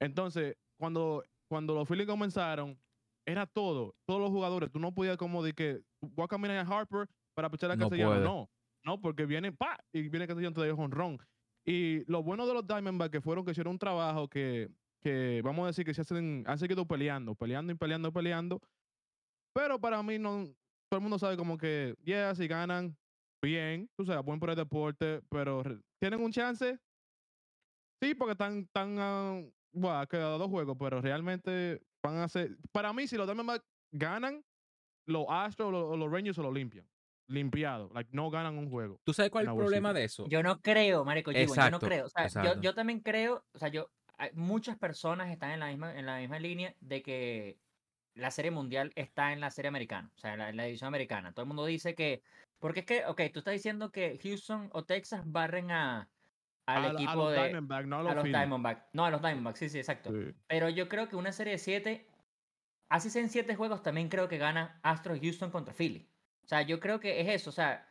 Entonces, 0.00 0.56
cuando, 0.78 1.22
cuando 1.48 1.74
los 1.74 1.86
Phillies 1.88 2.06
comenzaron, 2.06 2.78
era 3.26 3.46
todo. 3.46 3.94
Todos 4.06 4.20
los 4.20 4.30
jugadores. 4.30 4.70
Tú 4.70 4.78
no 4.78 4.92
podías 4.94 5.16
como 5.16 5.42
de 5.42 5.52
que 5.52 5.80
voy 6.00 6.24
a 6.24 6.28
caminar 6.28 6.56
a 6.56 6.62
Harper 6.62 7.08
para 7.34 7.50
pichar 7.50 7.70
a 7.70 7.76
No 7.76 7.88
Castellano. 7.88 8.20
No. 8.20 8.50
No, 8.84 9.00
porque 9.00 9.26
viene, 9.26 9.52
pa, 9.52 9.78
y 9.92 10.08
viene 10.08 10.26
Castellano 10.26 10.54
te 10.54 10.64
dio 10.64 10.74
honrón. 10.76 11.18
Y 11.64 12.04
lo 12.10 12.22
bueno 12.22 12.46
de 12.46 12.54
los 12.54 12.66
Diamondbacks 12.66 13.12
que 13.12 13.20
fueron 13.20 13.44
que 13.44 13.52
hicieron 13.52 13.72
un 13.72 13.78
trabajo 13.78 14.28
que, 14.28 14.68
que 15.02 15.42
vamos 15.42 15.64
a 15.64 15.66
decir 15.68 15.84
que 15.84 15.94
se 15.94 16.02
hacen, 16.02 16.44
han 16.46 16.58
seguido 16.58 16.86
peleando, 16.86 17.34
peleando 17.34 17.72
y 17.72 17.76
peleando 17.76 18.08
y 18.08 18.12
peleando. 18.12 18.60
Pero 19.54 19.78
para 19.78 20.02
mí 20.02 20.18
no, 20.18 20.46
todo 20.88 20.98
el 20.98 21.00
mundo 21.00 21.18
sabe 21.18 21.36
como 21.36 21.58
que, 21.58 21.94
yeah, 22.04 22.34
si 22.34 22.46
ganan, 22.46 22.96
bien, 23.42 23.88
tú 23.96 24.04
sabes, 24.04 24.24
buen 24.24 24.38
por 24.38 24.50
el 24.50 24.56
deporte, 24.56 25.20
pero 25.28 25.62
¿tienen 26.00 26.20
un 26.20 26.32
chance? 26.32 26.78
Sí, 28.02 28.14
porque 28.14 28.32
están, 28.32 28.66
tan, 28.68 28.96
ah, 28.98 29.42
bueno, 29.72 29.98
ha 29.98 30.06
quedado 30.06 30.38
dos 30.38 30.48
juegos, 30.48 30.76
pero 30.78 31.00
realmente 31.00 31.82
van 32.02 32.18
a 32.18 32.28
ser, 32.28 32.56
para 32.72 32.92
mí 32.92 33.06
si 33.06 33.16
los 33.16 33.26
Diamondbacks 33.26 33.64
ganan, 33.92 34.44
los 35.06 35.26
Astros 35.28 35.68
o 35.68 35.70
los, 35.70 35.98
los 35.98 36.10
Rangers 36.10 36.36
se 36.36 36.42
lo 36.42 36.52
limpian, 36.52 36.86
limpiado, 37.28 37.90
like 37.94 38.10
no 38.12 38.30
ganan 38.30 38.58
un 38.58 38.70
juego. 38.70 39.00
¿Tú 39.04 39.12
sabes 39.12 39.30
cuál 39.30 39.44
es 39.44 39.50
el 39.50 39.56
problema 39.56 39.90
bolsita. 39.90 39.98
de 39.98 40.04
eso? 40.04 40.26
Yo 40.28 40.42
no 40.42 40.60
creo, 40.60 41.04
Marico, 41.04 41.30
Gibbon, 41.30 41.46
yo 41.48 41.54
no 41.54 41.76
Exacto, 41.76 41.86
creo. 41.86 42.06
O 42.06 42.08
sea, 42.08 42.22
yo, 42.22 42.26
exacto. 42.26 42.60
yo 42.60 42.74
también 42.74 43.00
creo, 43.00 43.44
o 43.54 43.58
sea, 43.58 43.68
yo, 43.68 43.88
muchas 44.34 44.76
personas 44.78 45.30
están 45.30 45.50
en 45.52 45.60
la 45.60 45.66
misma, 45.68 45.98
en 45.98 46.06
la 46.06 46.18
misma 46.18 46.38
línea 46.38 46.74
de 46.80 47.02
que 47.02 47.58
la 48.14 48.30
serie 48.30 48.50
mundial 48.50 48.92
está 48.94 49.32
en 49.32 49.40
la 49.40 49.50
serie 49.50 49.68
americana, 49.68 50.10
o 50.14 50.18
sea, 50.18 50.34
en 50.34 50.38
la, 50.38 50.48
en 50.50 50.56
la 50.56 50.64
división 50.64 50.88
americana. 50.88 51.32
Todo 51.32 51.44
el 51.44 51.48
mundo 51.48 51.64
dice 51.64 51.94
que, 51.94 52.22
porque 52.58 52.80
es 52.80 52.86
que, 52.86 53.06
ok, 53.06 53.20
tú 53.32 53.38
estás 53.38 53.54
diciendo 53.54 53.90
que 53.90 54.18
Houston 54.22 54.68
o 54.72 54.84
Texas 54.84 55.22
barren 55.24 55.70
a, 55.70 56.08
al 56.66 56.84
a, 56.84 56.88
a 56.88 56.92
equipo 56.92 57.14
los 57.14 57.32
de, 57.32 57.52
no 57.86 57.96
a 57.96 58.00
a 58.00 58.02
los, 58.02 58.14
los 58.14 58.22
Phillies. 58.22 58.38
Diamondbacks. 58.38 58.84
No, 58.92 59.04
a 59.06 59.10
los 59.10 59.22
Diamondbacks, 59.22 59.58
sí, 59.58 59.68
sí, 59.68 59.78
exacto. 59.78 60.10
Sí. 60.10 60.34
Pero 60.46 60.68
yo 60.68 60.88
creo 60.88 61.08
que 61.08 61.16
una 61.16 61.32
serie 61.32 61.54
de 61.54 61.58
siete, 61.58 62.06
así 62.90 63.08
sean 63.08 63.30
siete 63.30 63.56
juegos, 63.56 63.82
también 63.82 64.08
creo 64.08 64.28
que 64.28 64.38
gana 64.38 64.78
Astros 64.82 65.18
Houston 65.20 65.50
contra 65.50 65.74
Philly. 65.74 66.08
O 66.44 66.48
sea, 66.48 66.62
yo 66.62 66.80
creo 66.80 67.00
que 67.00 67.20
es 67.20 67.28
eso. 67.28 67.50
O 67.50 67.52
sea, 67.52 67.88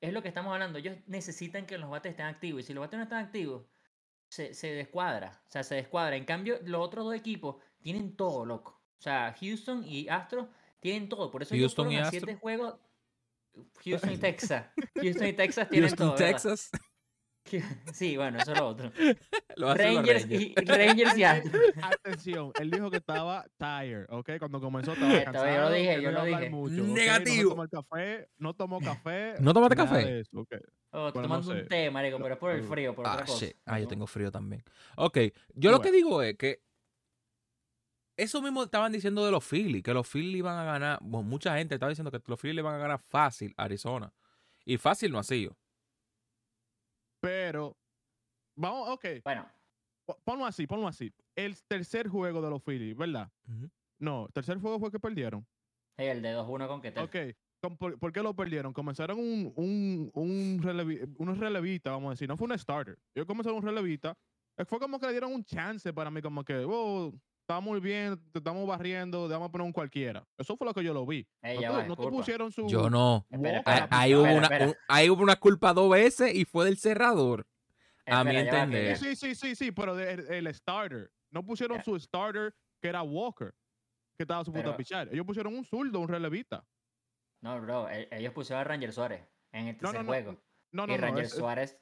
es 0.00 0.12
lo 0.12 0.22
que 0.22 0.28
estamos 0.28 0.52
hablando. 0.52 0.78
Ellos 0.78 0.96
necesitan 1.06 1.66
que 1.66 1.78
los 1.78 1.90
bates 1.90 2.10
estén 2.10 2.26
activos. 2.26 2.62
Y 2.62 2.64
si 2.64 2.72
los 2.72 2.80
bates 2.80 2.96
no 2.96 3.02
están 3.02 3.24
activos, 3.24 3.66
se, 4.28 4.54
se 4.54 4.72
descuadra. 4.72 5.40
O 5.48 5.50
sea, 5.50 5.62
se 5.62 5.74
descuadra. 5.76 6.16
En 6.16 6.24
cambio, 6.24 6.58
los 6.64 6.80
otros 6.80 7.04
dos 7.04 7.14
equipos 7.14 7.56
tienen 7.80 8.16
todo, 8.16 8.44
loco. 8.44 8.80
O 8.98 9.02
sea, 9.02 9.34
Houston 9.40 9.84
y 9.84 10.08
Astros 10.08 10.48
tienen 10.80 11.08
todo. 11.08 11.30
Por 11.30 11.42
eso 11.42 11.54
ellos 11.54 11.74
Houston 11.74 11.92
y 11.92 11.98
a 11.98 12.10
siete 12.10 12.36
juegos. 12.36 12.74
Houston 13.84 14.12
y 14.12 14.18
Texas. 14.18 14.66
Houston 14.94 15.26
y 15.26 15.32
Texas 15.32 15.68
tienen 15.70 15.88
Houston, 15.88 16.08
todo. 16.08 16.16
Texas. 16.16 16.70
Sí, 17.92 18.16
bueno, 18.16 18.38
eso 18.38 18.52
es 18.52 18.58
lo 18.58 18.68
otro. 18.68 18.92
Lo 19.56 19.74
Rangers 19.74 20.22
Rangers. 20.22 20.30
y, 20.30 20.54
Rangers 20.64 21.18
y 21.18 21.24
Astros. 21.24 21.62
Atención, 21.82 22.52
él 22.60 22.70
dijo 22.70 22.90
que 22.90 22.98
estaba 22.98 23.44
tired, 23.58 24.06
¿ok? 24.10 24.30
Cuando 24.38 24.60
comenzó 24.60 24.92
estaba 24.92 25.24
cansado. 25.24 25.46
yo 25.46 25.60
lo 25.62 25.70
dije, 25.72 26.02
yo 26.02 26.10
lo 26.12 26.24
dije. 26.24 26.50
Negativo. 26.50 27.50
No 27.50 27.50
tomó 27.50 27.62
el 27.64 27.70
café, 27.70 28.28
no 28.38 28.54
tomó 28.54 28.80
café. 28.80 29.34
¿No 29.40 29.52
tomaste 29.54 29.76
café? 29.76 30.20
eso, 30.20 30.38
ok. 30.40 30.52
Oh, 30.90 31.10
Bueno, 31.12 31.12
no 31.14 31.22
tomando 31.22 31.52
sé. 31.52 31.62
un 31.62 31.68
té, 31.68 31.90
marico, 31.90 32.18
pero 32.18 32.34
es 32.34 32.38
por 32.40 32.50
el 32.52 32.60
Uh, 32.60 32.68
frío, 32.68 32.94
por 32.94 33.06
Ah, 33.06 33.14
otra 33.14 33.26
cosa. 33.26 33.46
shit. 33.46 33.56
Ah, 33.66 33.78
yo 33.80 33.88
tengo 33.88 34.06
frío 34.06 34.30
también. 34.30 34.62
Ok, 34.96 35.18
yo 35.54 35.70
lo 35.70 35.80
que 35.80 35.90
digo 35.92 36.22
es 36.22 36.36
que 36.36 36.62
eso 38.16 38.42
mismo 38.42 38.64
estaban 38.64 38.90
diciendo 38.92 39.24
de 39.24 39.30
los 39.30 39.44
Phillies, 39.44 39.82
que 39.82 39.94
los 39.94 40.08
Phillies 40.08 40.36
iban 40.38 40.56
a 40.58 40.64
ganar. 40.64 40.98
bueno, 41.02 41.28
mucha 41.28 41.56
gente 41.56 41.74
estaba 41.74 41.90
diciendo 41.90 42.10
que 42.10 42.20
los 42.26 42.40
Phillies 42.40 42.56
le 42.56 42.62
van 42.62 42.74
a 42.74 42.78
ganar 42.78 42.98
fácil 43.00 43.54
a 43.56 43.64
Arizona. 43.64 44.12
Y 44.64 44.76
fácil 44.76 45.12
no 45.12 45.18
ha 45.18 45.22
sido. 45.24 45.56
Pero, 47.20 47.76
vamos, 48.56 48.88
ok. 48.90 49.04
Bueno, 49.24 49.48
po- 50.06 50.18
Ponlo 50.24 50.46
así, 50.46 50.66
ponlo 50.66 50.86
así. 50.88 51.12
El 51.34 51.56
tercer 51.66 52.08
juego 52.08 52.40
de 52.42 52.50
los 52.50 52.62
Phillies, 52.62 52.96
¿verdad? 52.96 53.30
Ujú. 53.48 53.68
No, 54.00 54.26
el 54.26 54.32
tercer 54.32 54.58
juego 54.58 54.78
fue 54.78 54.90
que 54.90 55.00
perdieron. 55.00 55.46
hey, 55.96 56.08
el 56.08 56.22
de 56.22 56.34
2-1 56.34 56.68
con 56.68 56.80
Ketel. 56.80 57.04
Ok. 57.04 57.16
¿Con- 57.60 57.76
¿Por, 57.76 57.98
por 57.98 58.12
qué 58.12 58.22
lo 58.22 58.34
perdieron? 58.36 58.72
Comenzaron 58.72 59.18
un, 59.18 59.52
un, 59.56 60.10
un 60.14 60.60
relevi- 60.62 61.12
unos 61.18 61.38
relevistas, 61.38 61.92
vamos 61.92 62.08
a 62.08 62.10
decir. 62.12 62.28
No 62.28 62.36
fue 62.36 62.46
un 62.46 62.56
starter. 62.56 62.96
Ellos 63.14 63.26
comenzaron 63.26 63.58
un 63.58 63.64
relevista 63.64 64.16
fue 64.66 64.80
como 64.80 64.98
que 64.98 65.06
le 65.06 65.12
dieron 65.12 65.32
un 65.32 65.44
chance 65.44 65.92
para 65.92 66.10
mí, 66.10 66.20
como 66.20 66.44
que, 66.44 66.64
oh, 66.68 67.12
está 67.48 67.60
muy 67.60 67.80
bien, 67.80 68.20
te 68.30 68.40
estamos 68.40 68.66
barriendo, 68.68 69.26
te 69.26 69.32
vamos 69.32 69.48
a 69.48 69.52
poner 69.52 69.64
un 69.64 69.72
cualquiera. 69.72 70.22
Eso 70.36 70.54
fue 70.54 70.66
lo 70.66 70.74
que 70.74 70.84
yo 70.84 70.92
lo 70.92 71.06
vi. 71.06 71.26
Ey, 71.40 71.58
no, 71.60 71.78
te, 71.80 71.88
no 71.88 71.96
te 71.96 72.08
pusieron 72.08 72.52
su. 72.52 72.68
Yo 72.68 72.90
no. 72.90 73.26
Espera, 73.30 73.62
Ahí, 73.90 74.12
espera, 74.12 74.18
hubo 74.32 74.36
una, 74.38 74.66
un- 74.66 74.74
ahí 74.86 75.08
hubo 75.10 75.22
una 75.22 75.36
culpa 75.36 75.72
dos 75.72 75.90
veces 75.90 76.34
y 76.34 76.44
fue 76.44 76.66
del 76.66 76.76
cerrador. 76.76 77.46
A 78.04 78.22
mi 78.22 78.36
entender. 78.36 78.98
Sí, 78.98 79.16
sí, 79.16 79.34
sí, 79.34 79.54
sí, 79.56 79.72
pero 79.72 79.96
de- 79.96 80.12
el, 80.12 80.46
el 80.46 80.54
starter. 80.54 81.10
No 81.30 81.42
pusieron 81.42 81.82
su 81.82 81.98
starter, 81.98 82.54
que 82.82 82.88
era 82.88 83.02
Walker, 83.02 83.54
que 84.18 84.24
estaba 84.24 84.44
supuesto 84.44 84.70
a 84.70 84.76
pichar. 84.76 85.08
Ellos 85.10 85.24
pusieron 85.24 85.54
un 85.56 85.64
zurdo, 85.64 86.00
un 86.00 86.08
relevista. 86.08 86.66
No, 87.42 87.58
bro, 87.62 87.88
e- 87.88 88.08
ellos 88.12 88.34
pusieron 88.34 88.60
a 88.60 88.64
Ranger 88.64 88.92
Suárez 88.92 89.22
en 89.52 89.68
el 89.68 89.76
No, 89.76 89.90
tercer 89.90 89.94
no, 89.94 90.02
no, 90.02 90.08
juego. 90.08 90.32
No, 90.72 90.86
no, 90.86 90.92
y 90.94 90.96
no. 90.98 91.02
Ranger 91.02 91.24
es- 91.24 91.32
Suárez 91.32 91.78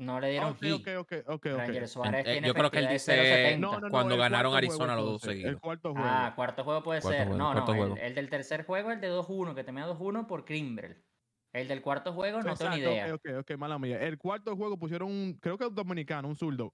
no 0.00 0.18
le 0.20 0.30
dieron 0.30 0.50
ok, 0.52 0.58
hit. 0.62 0.72
ok, 0.72 0.88
ok, 0.98 1.12
ok, 1.26 1.28
ok. 1.32 1.46
Ranger 1.58 1.88
Suárez 1.88 2.26
Eh, 2.26 2.32
tiene 2.32 2.48
yo 2.48 2.54
creo 2.54 2.70
que 2.70 2.78
él 2.78 2.88
dice 2.88 3.56
0.70. 3.56 3.58
No, 3.60 3.72
no, 3.72 3.80
no, 3.80 3.90
Cuando 3.90 4.16
ganaron 4.16 4.54
Arizona 4.54 4.96
los 4.96 5.04
dos 5.04 5.22
seguidos. 5.22 5.50
El 5.52 5.60
cuarto 5.60 5.92
juego. 5.92 6.06
Ah, 6.08 6.32
cuarto 6.34 6.64
juego 6.64 6.82
puede 6.82 7.00
Cuarto 7.00 7.18
ser. 7.18 7.26
juego, 7.28 7.38
no, 7.38 7.54
no, 7.54 7.96
el, 7.96 8.14
del 8.14 8.30
tercer 8.30 8.64
juego 8.64 8.90
es 8.90 8.94
el 8.96 9.00
de 9.00 9.10
2-1, 9.12 9.54
que 9.54 9.62
termina 9.64 9.86
2-1 9.88 10.26
por 10.26 10.44
Kimbrel. 10.44 11.04
El 11.52 11.66
del 11.68 11.82
cuarto 11.82 12.12
juego 12.12 12.40
no 12.42 12.54
tengo 12.54 12.70
ni 12.70 12.78
idea. 12.78 13.14
Ok, 13.14 13.20
ok, 13.26 13.38
ok, 13.50 13.58
mala 13.58 13.78
mía. 13.78 14.00
El 14.00 14.18
cuarto 14.18 14.56
juego 14.56 14.78
pusieron 14.78 15.10
un, 15.10 15.34
creo 15.40 15.58
que 15.58 15.66
un 15.66 15.74
dominicano, 15.74 16.28
un 16.28 16.36
zurdo, 16.36 16.72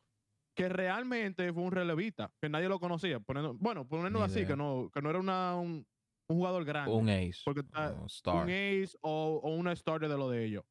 que 0.54 0.68
realmente 0.68 1.52
fue 1.52 1.62
un 1.62 1.72
relevista, 1.72 2.30
que 2.40 2.48
nadie 2.48 2.68
lo 2.68 2.78
conocía. 2.78 3.18
Poniendo, 3.20 3.54
bueno, 3.54 3.86
poniéndolo 3.88 4.26
Ni 4.26 4.30
así, 4.30 4.38
idea. 4.40 4.48
que 4.48 4.56
no, 4.56 4.90
que 4.92 5.00
no 5.02 5.10
era 5.10 5.18
una, 5.18 5.56
un, 5.56 5.86
un 6.28 6.36
jugador 6.36 6.64
grande. 6.64 6.92
Un 6.92 7.08
ace. 7.08 7.40
Porque 7.44 7.60
está- 7.60 7.92
un 7.92 8.06
star. 8.06 8.36
un 8.36 8.50
ace 8.50 8.90
o, 9.00 9.40
o 9.42 9.50
una 9.54 9.74
starter 9.74 10.08
de 10.10 10.16
lo 10.18 10.28
de 10.30 10.44
ellos. 10.44 10.64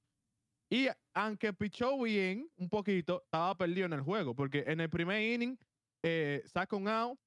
Y 0.76 0.90
aunque 1.14 1.54
pichó 1.54 1.98
bien 2.02 2.50
un 2.58 2.68
poquito, 2.68 3.22
estaba 3.24 3.56
perdido 3.58 3.86
en 3.86 3.94
el 3.94 4.02
juego, 4.02 4.36
porque 4.36 4.66
en 4.68 4.82
el 4.82 4.90
primer 4.90 5.22
inning 5.22 5.58
eh, 6.04 6.44
saca 6.48 6.76
un 6.76 6.90
out, 6.90 7.18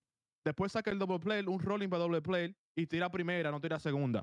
después 0.45 0.71
saca 0.71 0.91
el 0.91 0.99
double 0.99 1.19
play, 1.19 1.43
un 1.47 1.59
rolling 1.59 1.89
para 1.89 2.03
double 2.03 2.21
play 2.21 2.55
y 2.77 2.87
tira 2.87 3.11
primera, 3.11 3.51
no 3.51 3.59
tira 3.59 3.79
segunda. 3.79 4.23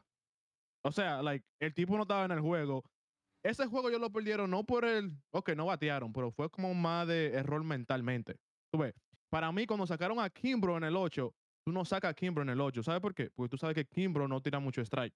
O 0.83 0.91
sea, 0.91 1.23
like, 1.23 1.43
el 1.59 1.73
tipo 1.73 1.95
no 1.95 2.03
estaba 2.03 2.25
en 2.25 2.33
el 2.33 2.39
juego. 2.39 2.83
Ese 3.43 3.65
juego 3.65 3.89
yo 3.89 3.97
lo 3.97 4.11
perdieron 4.11 4.51
no 4.51 4.63
por 4.63 4.85
el, 4.85 5.11
ok, 5.31 5.55
no 5.55 5.65
batearon, 5.65 6.13
pero 6.13 6.29
fue 6.29 6.47
como 6.51 6.75
más 6.75 7.07
de 7.07 7.33
error 7.33 7.63
mentalmente. 7.63 8.35
Tú 8.71 8.77
ves, 8.77 8.93
para 9.31 9.51
mí 9.51 9.65
cuando 9.65 9.87
sacaron 9.87 10.19
a 10.19 10.29
Kimbro 10.29 10.77
en 10.77 10.83
el 10.83 10.95
8, 10.95 11.33
tú 11.65 11.71
no 11.71 11.83
sacas 11.83 12.11
a 12.11 12.13
Kimbro 12.13 12.43
en 12.43 12.49
el 12.49 12.61
8. 12.61 12.83
¿Sabes 12.83 13.01
por 13.01 13.15
qué? 13.15 13.31
Porque 13.31 13.49
tú 13.49 13.57
sabes 13.57 13.73
que 13.73 13.85
Kimbro 13.85 14.27
no 14.27 14.39
tira 14.39 14.59
mucho 14.59 14.81
strike. 14.81 15.15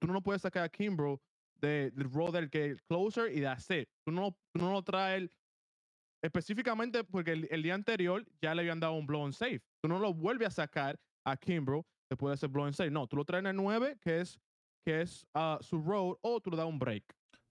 Tú 0.00 0.06
no 0.06 0.22
puedes 0.22 0.40
sacar 0.40 0.64
a 0.64 0.70
Kimbro 0.70 1.20
de- 1.60 1.90
del 1.90 2.10
rol 2.10 2.32
del 2.32 2.50
que 2.50 2.66
el 2.66 2.82
closer 2.84 3.36
y 3.36 3.40
that's 3.42 3.70
it. 3.70 3.88
Tú 4.06 4.12
no, 4.12 4.32
tú 4.52 4.60
no 4.64 4.72
lo 4.72 4.82
traes 4.82 5.30
específicamente 6.22 7.04
porque 7.04 7.32
el, 7.32 7.48
el 7.50 7.62
día 7.62 7.74
anterior 7.74 8.24
ya 8.40 8.54
le 8.54 8.62
habían 8.62 8.80
dado 8.80 8.94
un 8.94 9.06
blown 9.06 9.32
safe. 9.32 9.60
Tú 9.82 9.88
no 9.88 9.98
lo 9.98 10.12
vuelves 10.14 10.48
a 10.48 10.50
sacar 10.50 10.98
a 11.26 11.36
Kimbro 11.36 11.86
después 12.10 12.30
de 12.32 12.34
ese 12.36 12.46
blown 12.52 12.72
safe. 12.72 12.90
No, 12.90 13.06
tú 13.06 13.16
lo 13.16 13.24
traes 13.24 13.40
en 13.42 13.48
el 13.48 13.56
9, 13.56 13.98
que 14.00 14.20
es, 14.20 14.40
que 14.84 15.02
es 15.02 15.26
ah, 15.34 15.58
su 15.60 15.80
road, 15.82 16.16
o 16.22 16.40
tú 16.40 16.50
le 16.50 16.56
das 16.56 16.66
un 16.66 16.78
break. 16.78 17.04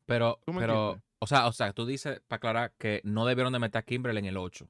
Pero, 0.05 0.39
¿Tú 0.45 0.53
me 0.53 0.61
pero, 0.61 1.01
o 1.21 1.27
sea, 1.27 1.47
o 1.47 1.51
sea, 1.51 1.73
tú 1.73 1.85
dices, 1.85 2.21
para 2.27 2.37
aclarar, 2.37 2.73
que 2.77 3.01
no 3.03 3.25
debieron 3.25 3.53
de 3.53 3.59
meter 3.59 3.79
a 3.79 3.83
Kimbrel 3.83 4.17
en 4.17 4.25
el 4.25 4.37
8. 4.37 4.69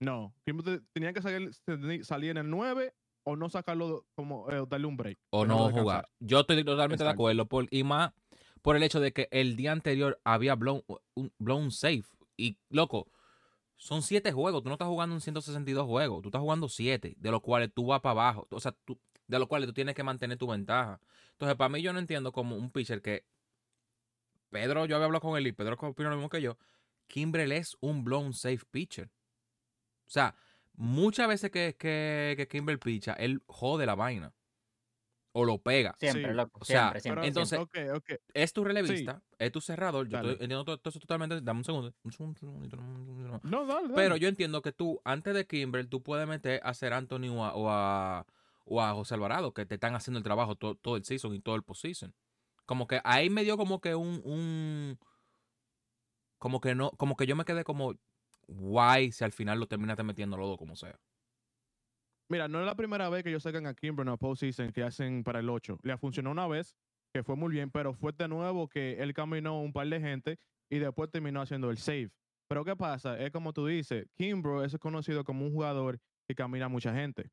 No, 0.00 0.34
Kimbro 0.44 0.64
te- 0.64 0.84
tenía 0.92 1.12
que 1.12 1.22
salir, 1.22 2.30
en 2.30 2.36
el 2.36 2.50
9 2.50 2.94
o 3.26 3.36
no 3.36 3.48
sacarlo 3.48 4.06
como 4.16 4.48
eh, 4.50 4.64
darle 4.68 4.86
un 4.86 4.96
break. 4.96 5.18
O 5.30 5.44
no 5.44 5.70
jugar. 5.70 6.08
Yo 6.20 6.40
estoy 6.40 6.64
totalmente 6.64 7.04
de 7.04 7.10
acuerdo. 7.10 7.46
Por, 7.46 7.66
y 7.70 7.82
más 7.82 8.12
por 8.68 8.76
el 8.76 8.82
hecho 8.82 9.00
de 9.00 9.14
que 9.14 9.28
el 9.30 9.56
día 9.56 9.72
anterior 9.72 10.20
había 10.24 10.54
blown, 10.54 10.84
un, 11.14 11.32
blown 11.38 11.70
safe. 11.70 12.04
Y, 12.36 12.58
loco, 12.68 13.10
son 13.76 14.02
siete 14.02 14.30
juegos. 14.30 14.62
Tú 14.62 14.68
no 14.68 14.74
estás 14.74 14.88
jugando 14.88 15.14
en 15.14 15.22
162 15.22 15.86
juegos. 15.86 16.20
Tú 16.20 16.28
estás 16.28 16.42
jugando 16.42 16.68
siete, 16.68 17.14
de 17.16 17.30
los 17.30 17.40
cuales 17.40 17.72
tú 17.72 17.86
vas 17.86 18.02
para 18.02 18.10
abajo. 18.10 18.46
O 18.50 18.60
sea, 18.60 18.72
tú, 18.84 19.00
de 19.26 19.38
los 19.38 19.48
cuales 19.48 19.68
tú 19.68 19.72
tienes 19.72 19.94
que 19.94 20.02
mantener 20.02 20.36
tu 20.36 20.48
ventaja. 20.48 21.00
Entonces, 21.30 21.56
para 21.56 21.70
mí, 21.70 21.80
yo 21.80 21.94
no 21.94 21.98
entiendo 21.98 22.30
como 22.30 22.56
un 22.56 22.70
pitcher 22.70 23.00
que. 23.00 23.24
Pedro, 24.50 24.84
yo 24.84 24.96
había 24.96 25.06
hablado 25.06 25.22
con 25.22 25.38
él 25.38 25.46
y 25.46 25.52
Pedro 25.52 25.78
opina 25.80 26.10
lo 26.10 26.16
mismo 26.16 26.28
que 26.28 26.42
yo. 26.42 26.58
Kimbrel 27.06 27.52
es 27.52 27.74
un 27.80 28.04
blown 28.04 28.34
safe 28.34 28.66
pitcher. 28.70 29.06
O 30.06 30.10
sea, 30.10 30.34
muchas 30.74 31.26
veces 31.26 31.50
que, 31.50 31.74
que, 31.78 32.34
que 32.36 32.48
Kimbrel 32.48 32.78
picha, 32.78 33.14
él 33.14 33.42
jode 33.46 33.86
la 33.86 33.94
vaina. 33.94 34.34
O 35.32 35.44
lo 35.44 35.58
pega. 35.58 35.94
Siempre, 35.98 36.28
Sí, 36.30 36.32
loco. 36.34 36.58
o 36.60 36.64
sea, 36.64 36.98
siempre, 37.00 37.26
entonces- 37.28 37.58
siempre. 37.58 37.92
ok, 37.92 37.98
ok. 37.98 38.20
es 38.34 38.52
tu 38.52 38.64
relevista, 38.64 39.22
es 39.38 39.52
tu 39.52 39.60
cerrador. 39.60 40.08
Yo 40.08 40.18
entiendo 40.18 40.64
todo, 40.64 40.80
eso 40.84 40.98
totalmente. 40.98 41.40
Dame 41.42 41.58
un 41.58 41.64
segundo. 41.64 41.92
No, 43.42 43.66
dale, 43.66 43.82
dale. 43.82 43.94
Pero 43.94 44.16
yo 44.16 44.28
entiendo 44.28 44.62
que 44.62 44.72
tú, 44.72 45.00
antes 45.04 45.34
de 45.34 45.46
Kimbrel, 45.46 45.88
tú 45.88 46.02
puedes 46.02 46.26
meter 46.26 46.60
a 46.64 46.74
Ser 46.74 46.92
Anthony 46.92 47.28
o 47.30 47.44
a, 47.44 47.54
o 47.54 47.70
a, 47.70 48.26
o 48.64 48.82
a 48.82 48.92
José 48.94 49.14
Alvarado, 49.14 49.52
que 49.52 49.66
te 49.66 49.74
están 49.74 49.94
haciendo 49.94 50.18
el 50.18 50.24
trabajo 50.24 50.56
todo, 50.56 50.74
todo 50.76 50.96
el 50.96 51.04
season 51.04 51.34
y 51.34 51.40
todo 51.40 51.54
el 51.56 51.62
postseason. 51.62 52.14
Como 52.64 52.86
que 52.86 53.00
ahí 53.04 53.30
me 53.30 53.44
dio 53.44 53.56
como 53.56 53.80
que 53.80 53.94
un, 53.94 54.20
un. 54.24 54.98
Como 56.38 56.60
que 56.60 56.74
no. 56.74 56.90
Como 56.92 57.16
que 57.16 57.26
yo 57.26 57.36
me 57.36 57.44
quedé 57.44 57.64
como. 57.64 57.94
Guay 58.50 59.12
si 59.12 59.24
al 59.24 59.32
final 59.32 59.60
lo 59.60 59.66
terminaste 59.68 60.02
metiendo 60.02 60.36
los 60.38 60.48
dos, 60.48 60.56
como 60.58 60.74
sea. 60.74 60.98
Mira, 62.30 62.46
no 62.46 62.60
es 62.60 62.66
la 62.66 62.74
primera 62.74 63.08
vez 63.08 63.22
que 63.22 63.30
ellos 63.30 63.42
sacan 63.42 63.66
a 63.66 63.74
Kimber 63.74 64.04
en 64.04 64.10
la 64.10 64.16
postseason 64.18 64.70
que 64.70 64.82
hacen 64.82 65.24
para 65.24 65.40
el 65.40 65.48
8. 65.48 65.78
Le 65.82 65.96
funcionó 65.96 66.30
una 66.30 66.46
vez, 66.46 66.76
que 67.12 67.22
fue 67.22 67.36
muy 67.36 67.50
bien, 67.50 67.70
pero 67.70 67.94
fue 67.94 68.12
de 68.12 68.28
nuevo 68.28 68.68
que 68.68 69.02
él 69.02 69.14
caminó 69.14 69.62
un 69.62 69.72
par 69.72 69.88
de 69.88 69.98
gente 69.98 70.38
y 70.70 70.78
después 70.78 71.10
terminó 71.10 71.40
haciendo 71.40 71.70
el 71.70 71.78
save. 71.78 72.10
Pero 72.46 72.64
¿qué 72.66 72.76
pasa? 72.76 73.18
Es 73.18 73.30
como 73.30 73.54
tú 73.54 73.66
dices, 73.66 74.06
Kimbro 74.14 74.62
es 74.62 74.76
conocido 74.78 75.24
como 75.24 75.46
un 75.46 75.52
jugador 75.52 75.98
que 76.26 76.34
camina 76.34 76.68
mucha 76.68 76.92
gente. 76.94 77.30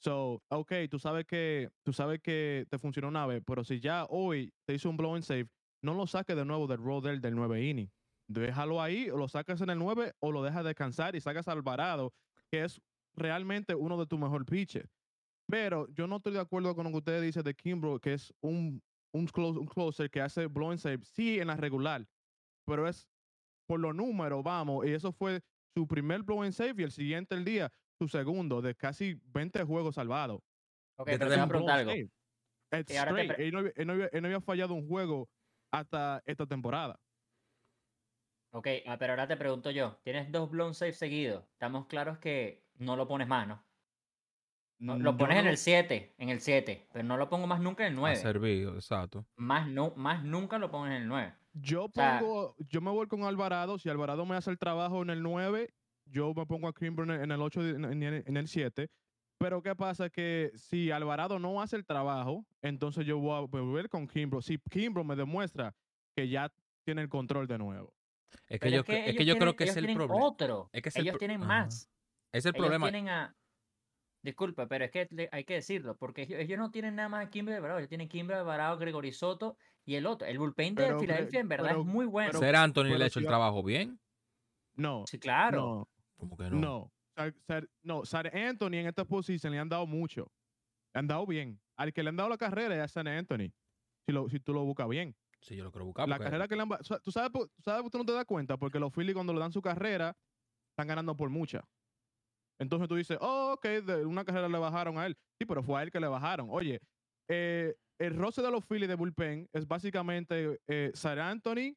So, 0.00 0.42
ok, 0.48 0.72
tú 0.90 0.98
sabes 0.98 1.24
que 1.26 1.70
tú 1.84 1.92
sabes 1.92 2.20
que 2.20 2.66
te 2.68 2.78
funcionó 2.78 3.08
una 3.08 3.26
vez, 3.26 3.42
pero 3.46 3.62
si 3.62 3.78
ya 3.78 4.04
hoy 4.06 4.52
te 4.66 4.74
hizo 4.74 4.90
un 4.90 4.96
blow 4.96 5.14
and 5.14 5.24
save, 5.24 5.48
no 5.80 5.94
lo 5.94 6.06
saques 6.08 6.34
de 6.34 6.44
nuevo 6.44 6.66
del 6.66 6.78
roll 6.78 7.02
del 7.02 7.34
9 7.34 7.62
inning. 7.62 7.90
Déjalo 8.28 8.82
ahí, 8.82 9.10
o 9.10 9.16
lo 9.16 9.28
sacas 9.28 9.60
en 9.60 9.70
el 9.70 9.78
9 9.78 10.12
o 10.18 10.32
lo 10.32 10.42
dejas 10.42 10.64
descansar 10.64 11.14
y 11.14 11.20
sacas 11.20 11.46
a 11.46 11.52
Alvarado, 11.52 12.12
que 12.50 12.64
es 12.64 12.80
realmente 13.16 13.74
uno 13.74 13.98
de 13.98 14.06
tus 14.06 14.18
mejores 14.18 14.46
pitches. 14.46 14.88
Pero 15.48 15.86
yo 15.88 16.06
no 16.06 16.16
estoy 16.16 16.32
de 16.32 16.40
acuerdo 16.40 16.74
con 16.74 16.84
lo 16.84 16.90
que 16.90 16.96
ustedes 16.98 17.22
dicen 17.22 17.42
de 17.42 17.54
Kimbro, 17.54 17.98
que 18.00 18.14
es 18.14 18.32
un, 18.40 18.82
un, 19.12 19.26
close- 19.28 19.58
un 19.58 19.66
closer 19.66 20.10
que 20.10 20.20
hace 20.20 20.46
blow 20.46 20.70
and 20.70 20.80
save, 20.80 21.00
sí, 21.04 21.38
en 21.38 21.48
la 21.48 21.56
regular, 21.56 22.06
pero 22.66 22.88
es 22.88 23.08
por 23.68 23.80
los 23.80 23.94
números, 23.94 24.42
vamos, 24.42 24.86
y 24.86 24.90
eso 24.92 25.12
fue 25.12 25.40
su 25.76 25.86
primer 25.86 26.22
blow 26.22 26.42
and 26.42 26.52
save 26.52 26.74
y 26.78 26.82
el 26.84 26.90
siguiente 26.92 27.34
el 27.34 27.44
día, 27.44 27.70
su 27.98 28.08
segundo, 28.08 28.62
de 28.62 28.74
casi 28.74 29.20
20 29.26 29.62
juegos 29.64 29.94
salvados. 29.96 30.40
Ok, 30.98 31.06
te 31.18 31.24
voy 31.24 31.34
a 31.34 31.48
preguntar 31.48 31.78
algo. 31.80 31.92
Él 34.12 34.22
no 34.22 34.26
había 34.28 34.40
fallado 34.40 34.74
un 34.74 34.88
juego 34.88 35.28
hasta 35.72 36.22
esta 36.26 36.46
temporada. 36.46 36.98
Ok, 38.54 38.68
ah, 38.86 38.96
pero 38.98 39.14
ahora 39.14 39.26
te 39.26 39.36
pregunto 39.36 39.70
yo. 39.72 39.96
Tienes 40.04 40.30
dos 40.30 40.48
blown 40.48 40.74
saves 40.74 40.96
seguidos. 40.96 41.44
Estamos 41.54 41.86
claros 41.86 42.18
que 42.18 42.62
no 42.78 42.94
lo 42.94 43.08
pones 43.08 43.26
más, 43.26 43.48
¿no? 43.48 43.64
No, 44.78 44.96
Mm, 44.96 45.02
lo 45.02 45.10
yo 45.12 45.16
pones 45.18 45.36
no 45.36 45.40
en 45.42 45.46
el 45.48 45.56
7, 45.56 46.14
en 46.18 46.28
el 46.28 46.40
7, 46.40 46.86
pero 46.92 47.04
no 47.04 47.16
lo 47.16 47.28
pongo 47.28 47.48
más 47.48 47.60
nunca 47.60 47.84
en 47.84 47.92
el 47.94 47.98
Ha 47.98 48.00
9. 48.00 48.16
servido, 48.16 48.74
exacto. 48.74 49.26
Más, 49.36 49.66
no, 49.68 49.92
más 49.96 50.22
nunca 50.24 50.58
lo 50.58 50.70
pones 50.70 50.94
en 50.96 51.02
el 51.02 51.08
9. 51.08 51.34
Yo 51.54 51.88
sea- 51.92 52.20
pongo, 52.20 52.54
yo 52.68 52.80
me 52.80 52.90
voy 52.92 53.08
con 53.08 53.24
Alvarado. 53.24 53.76
Si 53.78 53.88
Alvarado 53.88 54.24
me 54.24 54.36
hace 54.36 54.50
el 54.50 54.58
trabajo 54.58 55.02
en 55.02 55.10
el 55.10 55.20
9, 55.22 55.74
yo 56.06 56.32
me 56.32 56.46
pongo 56.46 56.68
a 56.68 56.72
Kimber 56.72 57.04
en 57.06 57.10
el- 57.12 57.20
en 57.22 57.32
el 57.32 57.40
8, 57.42 57.60
en, 57.66 57.84
en 57.84 58.02
el- 58.04 58.24
en 58.26 58.36
el 58.36 58.46
7. 58.46 58.88
Pero 59.38 59.62
¿qué 59.62 59.74
pasa? 59.74 60.08
Que 60.10 60.52
si 60.54 60.92
Alvarado 60.92 61.40
no 61.40 61.60
hace 61.60 61.74
el 61.74 61.84
trabajo, 61.84 62.44
entonces 62.62 63.04
yo 63.04 63.18
voy 63.18 63.36
a 63.36 63.40
volver 63.40 63.88
con 63.88 64.06
Kimbro. 64.06 64.40
Si 64.42 64.58
Kimbro 64.70 65.02
me 65.02 65.16
demuestra 65.16 65.74
que 66.14 66.28
ya 66.28 66.52
tiene 66.84 67.02
el 67.02 67.08
control 67.08 67.48
de 67.48 67.58
nuevo. 67.58 67.92
Es 68.48 68.60
que 68.60 68.70
yo, 68.70 68.80
es 68.80 68.84
que, 68.86 69.10
es 69.10 69.26
yo 69.26 69.36
creo 69.38 69.56
que 69.56 69.64
es 69.64 69.70
ellos 69.70 69.76
el 69.78 69.86
tienen 69.86 69.96
problema. 70.06 70.26
otro. 70.26 70.70
Es 70.72 70.82
que 70.82 70.88
es 70.90 70.96
el 70.96 71.02
ellos 71.02 71.12
pro- 71.12 71.18
tienen 71.18 71.42
Ajá. 71.42 71.48
más. 71.48 71.90
Es 72.32 72.44
el 72.46 72.50
ellos 72.54 72.60
problema. 72.62 72.86
tienen 72.90 73.08
a... 73.08 73.34
Disculpa, 74.22 74.66
pero 74.66 74.84
es 74.86 74.90
que 74.90 75.06
le- 75.10 75.28
hay 75.32 75.44
que 75.44 75.54
decirlo, 75.54 75.96
porque 75.98 76.22
ellos, 76.22 76.40
ellos 76.40 76.58
no 76.58 76.70
tienen 76.70 76.94
nada 76.96 77.08
más 77.10 77.26
a 77.26 77.30
Kimber 77.30 77.54
Alvarado, 77.56 77.78
ellos 77.78 77.88
tienen 77.90 78.08
Kimber 78.08 78.36
Alvarado, 78.38 78.78
Gregory 78.78 79.12
Soto 79.12 79.58
y 79.84 79.96
el 79.96 80.06
otro. 80.06 80.26
El 80.26 80.38
bullpen 80.38 80.74
de 80.74 80.98
Filadelfia 80.98 81.40
en 81.40 81.48
verdad 81.48 81.68
pero- 81.68 81.80
es 81.80 81.86
muy 81.86 82.06
bueno. 82.06 82.30
pero- 82.30 82.40
Ser 82.40 82.56
Anthony 82.56 82.84
le 82.84 83.04
ha 83.04 83.06
hecho 83.06 83.20
si 83.20 83.24
el 83.24 83.26
trabajo 83.28 83.62
bien. 83.62 84.00
No, 84.76 85.04
sí, 85.06 85.18
claro. 85.18 85.60
no, 85.60 85.88
Como 86.16 86.36
que 86.36 86.44
no. 86.50 86.56
no. 86.58 86.92
Sar, 87.16 87.34
Sar- 87.46 87.68
no, 87.82 88.04
Sar 88.04 88.34
Anthony 88.36 88.74
en 88.78 88.86
esta 88.86 89.04
posición 89.04 89.52
le 89.52 89.58
han 89.58 89.68
dado 89.68 89.86
mucho. 89.86 90.32
Le 90.94 91.00
han 91.00 91.06
dado 91.06 91.26
bien. 91.26 91.60
Al 91.76 91.92
que 91.92 92.02
le 92.02 92.08
han 92.08 92.16
dado 92.16 92.28
la 92.30 92.38
carrera 92.38 92.74
es 92.74 92.80
a 92.80 92.88
San 92.88 93.06
Anthony. 93.06 93.52
Si, 94.06 94.12
lo, 94.12 94.28
si 94.28 94.40
tú 94.40 94.52
lo 94.54 94.64
buscas 94.64 94.88
bien. 94.88 95.14
Sí, 95.44 95.56
yo 95.56 95.64
lo 95.64 95.70
quiero 95.70 95.84
buscar. 95.84 96.08
la 96.08 96.16
porque- 96.16 96.24
carrera 96.24 96.48
que 96.48 96.56
le 96.56 96.62
han... 96.62 96.72
o 96.72 96.82
sea, 96.82 96.98
¿Tú 97.00 97.12
sabes, 97.12 97.30
tú 97.32 97.62
sabes, 97.62 97.90
tú 97.90 97.98
no 97.98 98.04
te 98.04 98.12
das 98.12 98.24
cuenta? 98.24 98.56
Porque 98.56 98.78
los 98.78 98.92
Phillies 98.92 99.14
cuando 99.14 99.32
le 99.34 99.40
dan 99.40 99.52
su 99.52 99.60
carrera, 99.60 100.16
están 100.72 100.88
ganando 100.88 101.14
por 101.16 101.28
mucha. 101.28 101.62
Entonces 102.58 102.88
tú 102.88 102.94
dices, 102.94 103.18
oh, 103.20 103.52
ok, 103.54 103.66
de 103.84 104.06
una 104.06 104.24
carrera 104.24 104.48
le 104.48 104.58
bajaron 104.58 104.96
a 104.98 105.06
él. 105.06 105.16
Sí, 105.38 105.44
pero 105.46 105.62
fue 105.62 105.78
a 105.78 105.82
él 105.82 105.90
que 105.90 106.00
le 106.00 106.06
bajaron. 106.08 106.48
Oye, 106.50 106.80
eh, 107.28 107.74
el 108.00 108.16
roce 108.16 108.40
de 108.42 108.50
los 108.50 108.64
Phillies 108.64 108.88
de 108.88 108.94
bullpen 108.94 109.48
es 109.52 109.66
básicamente 109.66 110.60
eh, 110.66 110.92
Anthony, 111.20 111.76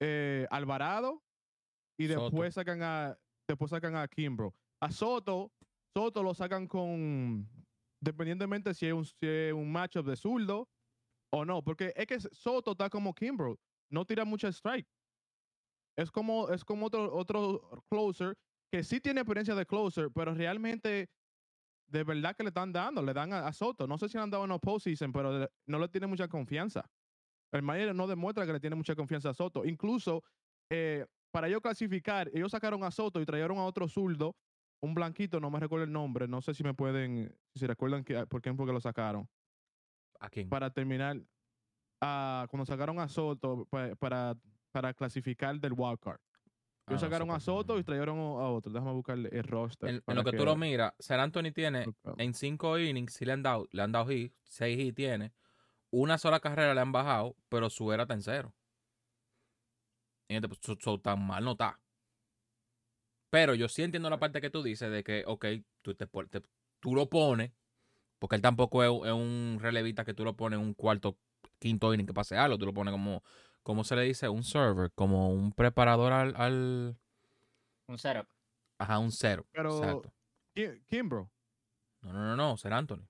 eh, 0.00 0.46
Alvarado, 0.50 1.22
y 1.98 2.08
Soto. 2.08 2.22
después 2.22 2.54
sacan 2.54 2.82
a 2.82 3.16
después 3.48 3.70
sacan 3.70 3.96
a 3.96 4.06
Kimbro. 4.08 4.54
A 4.82 4.90
Soto, 4.90 5.52
Soto 5.96 6.22
lo 6.22 6.34
sacan 6.34 6.66
con, 6.66 7.48
dependientemente 8.02 8.74
si 8.74 8.86
es 8.86 8.92
un, 8.92 9.04
si 9.04 9.14
es 9.22 9.52
un 9.52 9.70
matchup 9.70 10.06
de 10.06 10.16
zurdo 10.16 10.68
o 11.32 11.44
no, 11.44 11.62
porque 11.62 11.92
es 11.96 12.06
que 12.06 12.20
Soto 12.20 12.72
está 12.72 12.90
como 12.90 13.14
Kimbro, 13.14 13.58
no 13.90 14.04
tira 14.04 14.24
mucho 14.24 14.48
strike. 14.48 14.86
Es 15.96 16.10
como, 16.10 16.48
es 16.50 16.64
como 16.64 16.86
otro, 16.86 17.14
otro 17.14 17.84
closer 17.90 18.36
que 18.70 18.82
sí 18.82 19.00
tiene 19.00 19.20
experiencia 19.20 19.54
de 19.54 19.66
closer, 19.66 20.10
pero 20.14 20.34
realmente 20.34 21.10
de 21.88 22.04
verdad 22.04 22.34
que 22.34 22.42
le 22.42 22.48
están 22.48 22.72
dando, 22.72 23.02
le 23.02 23.12
dan 23.12 23.32
a, 23.34 23.52
Soto. 23.52 23.86
No 23.86 23.98
sé 23.98 24.08
si 24.08 24.16
le 24.16 24.22
han 24.22 24.30
dado 24.30 24.44
en 24.44 24.58
postseason, 24.58 25.12
pero 25.12 25.46
no 25.66 25.78
le 25.78 25.88
tiene 25.88 26.06
mucha 26.06 26.26
confianza. 26.26 26.90
El 27.52 27.62
manager 27.62 27.94
no 27.94 28.06
demuestra 28.06 28.46
que 28.46 28.52
le 28.54 28.60
tiene 28.60 28.76
mucha 28.76 28.94
confianza 28.94 29.30
a 29.30 29.34
Soto. 29.34 29.66
Incluso 29.66 30.24
eh, 30.70 31.04
para 31.30 31.48
ellos 31.48 31.60
clasificar, 31.60 32.30
ellos 32.32 32.50
sacaron 32.50 32.82
a 32.82 32.90
Soto 32.90 33.20
y 33.20 33.26
trajeron 33.26 33.58
a 33.58 33.64
otro 33.64 33.88
zurdo, 33.88 34.34
un 34.82 34.94
blanquito, 34.94 35.38
no 35.38 35.50
me 35.50 35.60
recuerdo 35.60 35.84
el 35.84 35.92
nombre, 35.92 36.26
no 36.26 36.40
sé 36.40 36.54
si 36.54 36.64
me 36.64 36.72
pueden, 36.72 37.34
si 37.54 37.66
recuerdan 37.66 38.04
que, 38.04 38.26
por 38.26 38.40
qué 38.40 38.54
fue 38.54 38.66
que 38.66 38.72
lo 38.72 38.80
sacaron. 38.80 39.28
¿A 40.22 40.30
quién? 40.30 40.48
Para 40.48 40.70
terminar, 40.70 41.20
ah, 42.00 42.46
cuando 42.48 42.64
sacaron 42.64 43.00
a 43.00 43.08
Soto 43.08 43.66
pa- 43.68 43.94
para, 43.96 44.36
para 44.70 44.94
clasificar 44.94 45.58
del 45.58 45.72
wildcard. 45.72 46.20
Ah, 46.20 46.92
Ellos 46.92 46.94
no 46.94 46.98
sé 46.98 47.06
sacaron 47.06 47.30
a. 47.32 47.40
Soto 47.40 47.78
y 47.78 47.82
trajeron 47.84 48.18
a 48.18 48.48
otro. 48.48 48.72
Déjame 48.72 48.92
buscar 48.92 49.18
el 49.18 49.44
roster. 49.44 49.88
En, 50.06 50.16
lo 50.16 50.22
que, 50.24 50.36
tú 50.36 50.44
lo 50.44 50.56
miras, 50.56 50.94
San 51.00 51.18
Anthony 51.18 51.52
tiene 51.52 51.86
en 52.18 52.34
cinco 52.34 52.78
innings, 52.78 53.14
sí 53.14 53.24
le 53.24 53.32
han 53.32 53.42
dado, 53.42 53.66
le 53.72 53.82
han 53.82 53.90
dado 53.90 54.06
hit, 54.06 54.32
seis 54.44 54.78
hit 54.78 54.94
tiene. 54.94 55.32
Una 55.90 56.18
sola 56.18 56.38
carrera 56.38 56.72
le 56.72 56.80
han 56.80 56.92
bajado, 56.92 57.36
pero 57.48 57.68
su 57.68 57.92
era 57.92 58.02
está 58.04 58.14
en 58.14 58.22
cero. 58.22 58.54
Y 60.28 60.36
este, 60.36 60.48
pues, 60.48 60.60
so- 60.62 60.78
so 60.80 61.00
tan 61.00 61.26
mal 61.26 61.44
no 61.44 61.52
está. 61.52 61.80
Pero 63.30 63.54
yo 63.54 63.68
sí 63.68 63.82
entiendo 63.82 64.08
la 64.08 64.18
parte 64.20 64.40
que 64.40 64.50
tú 64.50 64.62
dices 64.62 64.90
de 64.90 65.02
que, 65.02 65.24
ok, 65.26 65.46
tú, 65.82 65.94
te, 65.94 66.06
pon- 66.06 66.28
te- 66.28 66.42
tú 66.80 66.94
lo 66.94 67.08
pones, 67.10 67.52
porque 68.22 68.36
él 68.36 68.42
tampoco 68.42 68.84
es, 68.84 68.88
un- 68.90 69.04
es 69.04 69.12
un 69.12 69.58
relevista 69.60 70.04
que 70.04 70.14
tú 70.14 70.24
lo 70.24 70.36
pones 70.36 70.60
en 70.60 70.64
un 70.64 70.74
cuarto, 70.74 71.18
quinto 71.58 71.92
inning 71.92 72.06
que 72.06 72.14
pase 72.14 72.36
algo. 72.36 72.56
Tú 72.56 72.66
lo 72.66 72.72
pones 72.72 72.92
como, 72.92 73.24
¿cómo 73.64 73.82
se 73.82 73.96
le 73.96 74.02
dice? 74.02 74.28
Un 74.28 74.44
server, 74.44 74.92
como 74.94 75.30
un 75.30 75.50
preparador 75.52 76.12
al, 76.12 76.36
al 76.36 76.96
Un 77.88 77.98
setup. 77.98 78.28
ajá, 78.78 78.98
un 79.00 79.10
cero. 79.10 79.44
Pero- 79.50 79.78
Exacto. 79.82 80.12
Kimbro. 80.86 81.28
No, 82.02 82.12
no, 82.12 82.20
no, 82.20 82.36
no, 82.36 82.56
San 82.56 82.72
Anthony. 82.72 83.02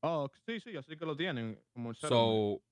Oh, 0.00 0.30
sí, 0.46 0.60
sí, 0.60 0.76
así 0.78 0.96
que 0.96 1.04
lo 1.04 1.14
tienen. 1.14 1.60
Como 1.74 1.90
el 1.90 1.96
cero. 1.96 2.08
So, 2.08 2.62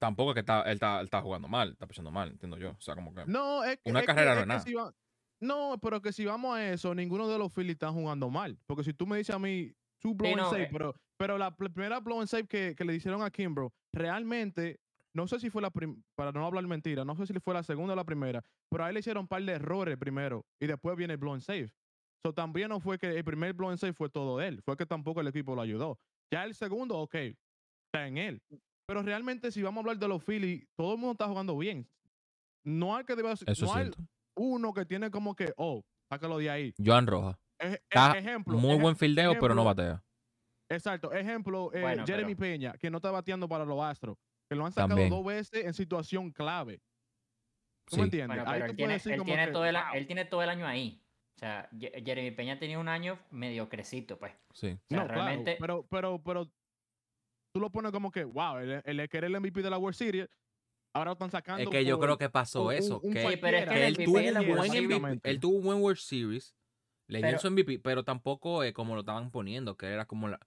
tampoco 0.00 0.30
es 0.30 0.34
que 0.34 0.40
está, 0.40 0.62
él, 0.62 0.72
está, 0.74 0.98
él 0.98 1.04
está 1.04 1.20
jugando 1.22 1.46
mal, 1.46 1.70
está 1.72 1.86
pisando 1.86 2.10
mal, 2.10 2.30
entiendo 2.30 2.56
yo. 2.58 2.70
O 2.70 2.80
sea, 2.80 2.96
como 2.96 3.14
que. 3.14 3.24
No, 3.26 3.62
es 3.62 3.78
que, 3.78 3.90
Una 3.90 4.00
es 4.00 4.06
que- 4.06 4.12
carrera 4.14 4.34
no 4.34 4.40
es 4.40 4.46
nada. 4.48 4.60
si 4.60 4.74
va- 4.74 4.92
no, 5.38 5.78
pero 5.80 6.02
que 6.02 6.12
si 6.12 6.24
vamos 6.24 6.56
a 6.56 6.70
eso, 6.72 6.92
ninguno 6.92 7.28
de 7.28 7.38
los 7.38 7.52
Phillies 7.52 7.74
están 7.74 7.94
jugando 7.94 8.28
mal. 8.30 8.58
Porque 8.66 8.82
si 8.82 8.92
tú 8.94 9.06
me 9.06 9.16
dices 9.18 9.34
a 9.34 9.38
mí, 9.38 9.72
two 10.00 10.14
blow 10.14 10.30
and 10.32 10.40
no, 10.40 10.50
save, 10.50 10.64
eh. 10.64 10.68
pero, 10.72 10.94
pero 11.20 11.36
la 11.36 11.54
primera 11.54 12.00
blow 12.00 12.20
and 12.20 12.28
save 12.28 12.46
que, 12.46 12.74
que 12.74 12.82
le 12.82 12.94
hicieron 12.94 13.20
a 13.22 13.30
Kimbro, 13.30 13.74
realmente, 13.92 14.80
no 15.14 15.28
sé 15.28 15.38
si 15.38 15.50
fue 15.50 15.60
la 15.60 15.70
prim- 15.70 16.02
para 16.16 16.32
no 16.32 16.46
hablar 16.46 16.66
mentira, 16.66 17.04
no 17.04 17.14
sé 17.14 17.26
si 17.26 17.34
fue 17.40 17.52
la 17.52 17.62
segunda 17.62 17.92
o 17.92 17.96
la 17.96 18.04
primera, 18.04 18.42
pero 18.70 18.84
ahí 18.84 18.94
le 18.94 19.00
hicieron 19.00 19.22
un 19.24 19.28
par 19.28 19.42
de 19.44 19.52
errores 19.52 19.98
primero 19.98 20.46
y 20.58 20.66
después 20.66 20.96
viene 20.96 21.12
el 21.14 21.18
blow 21.18 21.34
and 21.34 21.42
save. 21.42 21.70
So, 22.24 22.32
también 22.32 22.70
no 22.70 22.80
fue 22.80 22.98
que 22.98 23.18
el 23.18 23.22
primer 23.24 23.52
blow 23.52 23.68
and 23.68 23.78
save 23.78 23.92
fue 23.92 24.08
todo 24.08 24.40
él, 24.40 24.62
fue 24.64 24.78
que 24.78 24.86
tampoco 24.86 25.20
el 25.20 25.26
equipo 25.28 25.54
lo 25.54 25.60
ayudó. 25.60 25.98
Ya 26.32 26.44
el 26.44 26.54
segundo, 26.54 26.96
ok, 26.98 27.14
está 27.14 28.06
en 28.06 28.16
él. 28.16 28.42
Pero 28.86 29.02
realmente, 29.02 29.52
si 29.52 29.62
vamos 29.62 29.78
a 29.78 29.80
hablar 29.82 29.98
de 29.98 30.08
los 30.08 30.24
Phillies, 30.24 30.66
todo 30.74 30.94
el 30.94 30.98
mundo 30.98 31.12
está 31.12 31.28
jugando 31.28 31.56
bien. 31.58 31.86
No 32.64 32.96
hay 32.96 33.04
que 33.04 33.12
es 33.12 33.18
no 33.62 33.74
hay 33.74 33.90
uno 34.36 34.72
que 34.72 34.86
tiene 34.86 35.10
como 35.10 35.34
que, 35.34 35.52
oh, 35.56 35.82
sácalo 36.10 36.38
de 36.38 36.48
ahí. 36.50 36.74
Joan 36.82 37.06
Rojas. 37.06 37.36
Ej- 37.58 37.74
e- 37.74 37.80
Está 37.90 38.18
ejemplo. 38.18 38.56
Muy 38.56 38.76
buen 38.80 38.96
fildeo, 38.96 39.32
pero 39.40 39.54
no 39.54 39.64
batea. 39.64 40.02
Exacto. 40.70 41.12
Ejemplo, 41.12 41.70
eh, 41.74 41.80
Bueno, 41.80 42.04
Jeremy 42.06 42.34
pero- 42.34 42.52
Peña, 42.52 42.72
que 42.78 42.90
no 42.90 42.98
está 42.98 43.10
bateando 43.10 43.48
para 43.48 43.64
los 43.64 43.82
Astros, 43.82 44.16
que 44.48 44.54
lo 44.56 44.64
han 44.64 44.72
sacado 44.72 44.88
También. 44.90 45.10
dos 45.10 45.24
veces 45.24 45.64
en 45.64 45.74
situación 45.74 46.30
clave. 46.30 46.80
¿Tú 47.86 47.96
Sí. 47.96 48.00
me 48.00 48.04
entiendes? 48.04 48.36
Bueno, 48.38 48.50
Ahí 48.50 48.60
él 48.70 48.76
tiene, 48.76 48.94
él, 48.94 49.00
que, 49.02 49.52
todo 49.52 49.64
el, 49.64 49.76
a- 49.76 49.88
wow. 49.88 49.96
él 49.98 50.06
tiene 50.06 50.24
todo 50.24 50.42
el 50.42 50.48
año 50.48 50.66
ahí. 50.66 51.02
O 51.36 51.38
sea, 51.40 51.68
Jeremy 51.78 52.30
Peña 52.32 52.58
tenía 52.58 52.78
un 52.78 52.88
año 52.88 53.18
medio 53.30 53.68
crecito, 53.68 54.18
pues. 54.18 54.32
Sí. 54.52 54.68
O 54.68 54.70
sea, 54.88 54.98
No, 54.98 55.06
claro, 55.06 55.14
realmente. 55.14 55.56
pero, 55.58 55.86
pero, 55.90 56.22
pero 56.22 56.44
tú 57.52 57.60
lo 57.60 57.70
pones 57.70 57.90
como 57.92 58.12
que, 58.12 58.24
wow, 58.24 58.58
el, 58.58 58.82
el 58.84 59.08
que 59.08 59.18
era 59.18 59.26
el 59.26 59.32
MVP 59.40 59.62
de 59.62 59.70
la 59.70 59.78
World 59.78 59.96
Series, 59.96 60.28
ahora 60.94 61.08
lo 61.10 61.12
están 61.14 61.30
sacando. 61.30 61.62
Es 61.62 61.68
que 61.68 61.84
yo 61.84 61.96
por- 61.96 62.06
creo 62.06 62.18
que 62.18 62.28
pasó 62.30 62.66
un- 62.66 62.74
eso. 62.74 63.00
un 63.00 63.12
que, 63.12 63.22
Sí, 63.22 63.36
pero 63.40 63.56
es 63.56 63.64
cualquiera. 63.64 63.72
que 63.72 63.74
que 63.74 63.86
el 63.86 63.86
él 63.86 63.92
MVP 63.94 64.04
tuvo 64.04 64.18
MVP. 65.08 65.30
Él 65.30 65.40
tuvo 65.40 65.56
un 65.56 65.64
buen 65.64 65.80
World 65.82 65.98
Series. 65.98 66.54
Le 67.08 67.26
dio 67.26 67.38
su 67.40 67.48
MVP, 67.50 67.80
pero 67.80 68.04
tampoco 68.04 68.62
como 68.72 68.94
lo 68.94 69.00
estaban 69.00 69.32
poniendo, 69.32 69.76
que 69.76 69.86
era 69.86 70.04
como 70.04 70.28
la. 70.28 70.38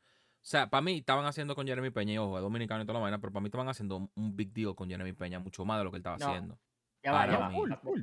O 0.43 0.45
sea, 0.45 0.69
para 0.69 0.81
mí 0.81 0.97
estaban 0.97 1.25
haciendo 1.25 1.55
con 1.55 1.65
Jeremy 1.65 1.89
Peña, 1.89 2.13
y 2.13 2.17
ojo, 2.17 2.37
es 2.37 2.41
dominicano 2.43 2.83
y 2.83 2.85
toda 2.85 2.99
la 2.99 3.03
vaina, 3.03 3.17
pero 3.19 3.31
para 3.31 3.41
mí 3.41 3.47
estaban 3.47 3.69
haciendo 3.69 4.09
un- 4.13 4.35
big 4.35 4.51
deal 4.53 4.75
con 4.75 4.89
Jeremy 4.89 5.13
Peña, 5.13 5.39
mucho 5.39 5.63
más 5.63 5.77
de 5.77 5.85
lo 5.85 5.91
que 5.91 5.97
él 5.97 6.01
estaba 6.01 6.17
No. 6.17 6.27
haciendo. 6.27 6.59
Ya 7.01 7.11
va, 7.13 7.19
Para 7.19 7.31
ya 7.33 7.39
va. 7.39 7.51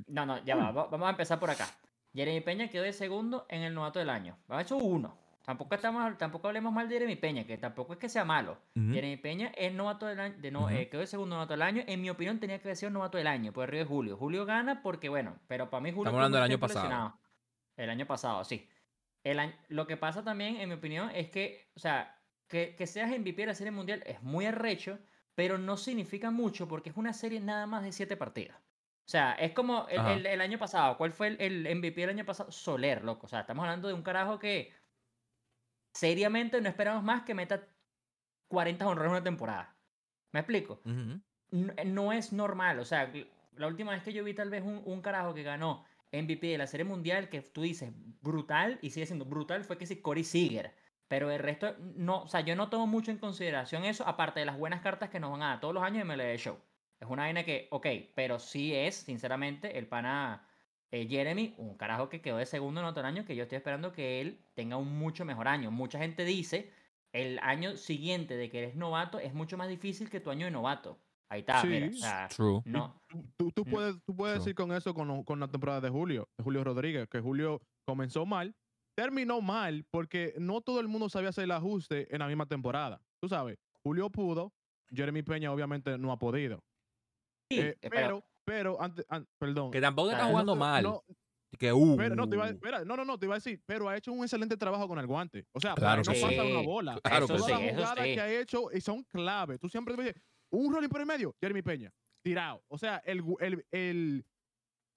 No, 0.08 0.26
no, 0.26 0.44
ya 0.44 0.56
va. 0.56 0.72
va- 0.72 0.86
Vamos 0.86 1.06
a 1.06 1.10
empezar 1.10 1.38
por 1.38 1.50
acá. 1.50 1.66
Jeremy 2.14 2.40
Peña 2.40 2.68
quedó 2.68 2.82
de 2.82 2.92
segundo 2.94 3.46
en 3.50 3.62
el 3.62 3.74
novato 3.74 3.98
del 3.98 4.08
año. 4.10 4.36
Ha 4.48 4.62
hecho 4.62 4.76
uno. 4.76 5.16
Tampoco, 5.44 5.74
estamos, 5.74 6.16
tampoco 6.18 6.48
hablemos 6.48 6.72
mal 6.72 6.88
de 6.88 6.94
Jeremy 6.94 7.16
Peña, 7.16 7.44
que 7.44 7.56
tampoco 7.58 7.92
es 7.94 7.98
que 7.98 8.08
sea 8.08 8.24
malo. 8.24 8.58
Jeremy 8.74 9.16
Peña 9.18 9.52
es 9.56 9.72
novato 9.72 10.06
del 10.06 10.20
año, 10.20 10.34
de 10.38 10.50
no, 10.50 10.60
Ujú. 10.60 10.68
eh, 10.70 10.88
quedó 10.88 11.00
de 11.00 11.06
segundo 11.06 11.34
novato 11.36 11.52
del 11.54 11.62
año. 11.62 11.82
En 11.86 12.00
mi 12.00 12.08
opinión 12.10 12.38
tenía 12.40 12.58
que 12.58 12.68
haber 12.68 12.76
sido 12.76 12.90
novato 12.90 13.18
del 13.18 13.26
año, 13.26 13.52
por 13.52 13.64
arriba 13.64 13.82
de 13.84 13.88
Julio. 13.88 14.16
Julio 14.16 14.44
gana 14.46 14.82
porque, 14.82 15.08
bueno, 15.08 15.36
pero 15.48 15.68
para 15.70 15.80
mí 15.82 15.90
Julio... 15.90 16.04
Estamos 16.04 16.18
hablando 16.18 16.36
del 16.38 16.44
año 16.44 16.58
pasado. 16.58 16.84
lesionado. 16.84 17.18
El 17.76 17.90
año 17.90 18.06
pasado, 18.06 18.44
sí. 18.44 18.68
El 19.24 19.38
año- 19.38 19.54
lo 19.68 19.86
que 19.86 19.96
pasa 19.96 20.22
también, 20.24 20.56
en 20.56 20.68
mi 20.68 20.74
opinión, 20.76 21.10
es 21.14 21.30
que, 21.30 21.70
o 21.74 21.78
sea, 21.80 22.16
que, 22.50 22.74
que 22.76 22.86
seas 22.86 23.10
MVP 23.10 23.42
de 23.42 23.46
la 23.46 23.54
Serie 23.54 23.70
Mundial 23.70 24.02
es 24.06 24.22
muy 24.22 24.44
arrecho, 24.46 24.98
pero 25.34 25.56
no 25.58 25.76
significa 25.78 26.30
mucho 26.30 26.68
porque 26.68 26.90
es 26.90 26.96
una 26.96 27.12
serie 27.14 27.40
nada 27.40 27.66
más 27.66 27.82
de 27.84 27.92
siete 27.92 28.16
partidas. 28.16 28.58
O 28.60 29.10
sea, 29.10 29.32
es 29.32 29.52
como 29.52 29.88
el, 29.88 30.00
el- 30.18 30.26
el 30.26 30.40
año 30.40 30.58
pasado. 30.58 30.96
¿Cuál 30.98 31.12
fue 31.12 31.28
el, 31.28 31.40
el 31.40 31.66
MVP 31.76 32.00
del 32.02 32.10
año 32.10 32.24
pasado? 32.26 32.52
Soler, 32.52 33.02
loco. 33.04 33.26
O 33.26 33.28
sea, 33.28 33.40
estamos 33.40 33.64
hablando 33.64 33.88
de 33.88 33.94
un 33.94 34.02
carajo 34.02 34.38
que 34.38 34.72
seriamente 35.94 36.60
no 36.60 36.68
esperamos 36.68 37.02
más 37.02 37.22
que 37.22 37.34
meta 37.34 37.68
40 38.48 38.86
honrores 38.86 39.08
en 39.10 39.12
una 39.16 39.24
temporada. 39.24 39.76
¿Me 40.32 40.40
explico? 40.40 40.80
Ujú. 40.84 41.20
n- 41.52 41.84
no 41.86 42.12
es 42.12 42.32
normal. 42.32 42.78
O 42.78 42.84
sea, 42.84 43.12
la 43.56 43.66
última 43.66 43.92
vez 43.92 44.02
que 44.02 44.12
yo 44.12 44.24
vi 44.24 44.34
tal 44.34 44.50
vez 44.50 44.62
un, 44.62 44.82
un 44.84 45.02
carajo 45.02 45.34
que 45.34 45.42
ganó 45.42 45.84
MVP 46.12 46.46
de 46.48 46.58
la 46.58 46.66
Serie 46.66 46.84
Mundial, 46.84 47.28
que 47.28 47.40
tú 47.42 47.62
dices 47.62 47.92
brutal 48.20 48.78
y 48.82 48.90
sigue 48.90 49.06
siendo 49.06 49.24
brutal, 49.24 49.64
fue 49.64 49.78
que 49.78 49.86
sí, 49.86 50.00
Corey 50.00 50.24
Seager. 50.24 50.74
Pero 51.10 51.28
el 51.32 51.40
resto, 51.40 51.74
no, 51.96 52.22
o 52.22 52.28
sea, 52.28 52.40
yo 52.42 52.54
no 52.54 52.70
tomo 52.70 52.86
mucho 52.86 53.10
en 53.10 53.18
consideración 53.18 53.84
eso, 53.84 54.06
aparte 54.06 54.38
de 54.38 54.46
las 54.46 54.56
buenas 54.56 54.80
cartas 54.80 55.10
que 55.10 55.18
nos 55.18 55.32
van 55.32 55.42
a 55.42 55.48
dar 55.48 55.60
todos 55.60 55.74
los 55.74 55.82
años 55.82 56.02
en 56.02 56.06
MLB 56.08 56.36
Show. 56.38 56.56
Es 57.00 57.08
una 57.08 57.24
vaina 57.24 57.42
que, 57.44 57.66
ok, 57.72 57.84
pero 58.14 58.38
sí 58.38 58.72
es, 58.76 58.94
sinceramente, 58.94 59.76
el 59.76 59.88
pana 59.88 60.46
eh, 60.92 61.08
Jeremy, 61.08 61.54
un 61.58 61.76
carajo 61.76 62.08
que 62.08 62.20
quedó 62.22 62.36
de 62.36 62.46
segundo 62.46 62.80
en 62.80 62.86
otro 62.86 63.04
año, 63.04 63.24
que 63.24 63.34
yo 63.34 63.42
estoy 63.42 63.56
esperando 63.56 63.90
que 63.92 64.20
él 64.20 64.46
tenga 64.54 64.76
un 64.76 64.96
mucho 65.00 65.24
mejor 65.24 65.48
año. 65.48 65.72
Mucha 65.72 65.98
gente 65.98 66.24
dice, 66.24 66.70
el 67.12 67.40
año 67.40 67.76
siguiente 67.76 68.36
de 68.36 68.48
que 68.48 68.58
eres 68.58 68.76
novato 68.76 69.18
es 69.18 69.34
mucho 69.34 69.56
más 69.56 69.68
difícil 69.68 70.10
que 70.10 70.20
tu 70.20 70.30
año 70.30 70.44
de 70.44 70.52
novato. 70.52 70.96
Ahí 71.28 71.40
está, 71.40 71.64
mira, 71.64 71.86
o 71.86 71.92
Sí. 71.92 72.00
sea, 72.00 72.28
True. 72.28 72.60
no. 72.66 73.02
Tú, 73.36 73.52
No. 73.64 73.64
puedes, 73.64 73.96
tú 74.04 74.14
puedes 74.14 74.34
True. 74.36 74.44
decir 74.44 74.54
con 74.54 74.70
eso 74.72 74.94
con, 74.94 75.24
con 75.24 75.40
la 75.40 75.48
temporada 75.48 75.80
de 75.80 75.90
Julio, 75.90 76.28
de 76.38 76.44
Julio 76.44 76.62
Rodríguez, 76.62 77.08
que 77.08 77.20
Julio 77.20 77.60
comenzó 77.84 78.26
mal, 78.26 78.54
terminó 78.96 79.40
mal 79.40 79.84
porque 79.90 80.34
no 80.38 80.60
todo 80.60 80.80
el 80.80 80.88
mundo 80.88 81.08
sabía 81.08 81.30
hacer 81.30 81.44
el 81.44 81.50
ajuste 81.52 82.12
en 82.14 82.18
la 82.20 82.26
misma 82.28 82.46
temporada. 82.46 83.00
Tú 83.20 83.28
sabes, 83.28 83.58
Julio 83.82 84.10
pudo, 84.10 84.52
Jeremy 84.92 85.22
Peña 85.22 85.52
obviamente 85.52 85.96
no 85.98 86.12
ha 86.12 86.18
podido. 86.18 86.62
Sí, 87.50 87.60
Eh, 87.60 87.76
eh, 87.80 87.90
pero, 87.90 88.24
pero, 88.44 88.80
antes, 88.80 89.04
an- 89.08 89.26
perdón. 89.38 89.70
Que 89.70 89.80
tampoco 89.80 90.08
está 90.10 90.18
Claro. 90.20 90.30
jugando 90.32 90.54
no, 90.54 90.60
mal. 90.60 90.82
no, 90.82 91.04
que, 91.58 91.72
uh, 91.72 91.96
pero 91.96 92.14
no, 92.14 92.28
te 92.28 92.36
iba, 92.36 92.44
a- 92.46 92.50
espera, 92.50 92.84
no, 92.84 92.96
no, 92.96 93.04
no, 93.04 93.18
te 93.18 93.26
iba 93.26 93.34
a 93.34 93.38
decir, 93.38 93.60
pero 93.66 93.88
ha 93.88 93.96
hecho 93.96 94.12
un 94.12 94.22
excelente 94.22 94.56
trabajo 94.56 94.86
con 94.86 94.98
el 94.98 95.06
guante. 95.06 95.46
O 95.52 95.60
sea, 95.60 95.74
Claro 95.74 96.02
que 96.02 96.10
no 96.10 96.14
sí. 96.14 96.22
pasa 96.22 96.44
una 96.44 96.62
bola. 96.62 97.00
Claro 97.02 97.26
que 97.26 97.34
Todas 97.34 97.46
sí, 97.46 97.52
las 97.52 97.60
eso 97.62 97.74
jugadas 97.74 98.04
sí. 98.04 98.14
que 98.14 98.20
ha 98.20 98.40
hecho 98.40 98.68
y 98.72 98.80
son 98.80 99.02
clave. 99.04 99.58
Tú 99.58 99.68
siempre 99.68 99.96
dices, 99.96 100.14
un 100.52 100.72
rolling 100.72 100.88
por 100.88 101.00
el 101.00 101.06
medio, 101.06 101.34
Jeremy 101.40 101.62
Peña, 101.62 101.92
tirado. 102.24 102.62
O 102.68 102.78
sea, 102.78 102.98
el, 103.04 103.22
el, 103.40 103.64
el 103.72 104.24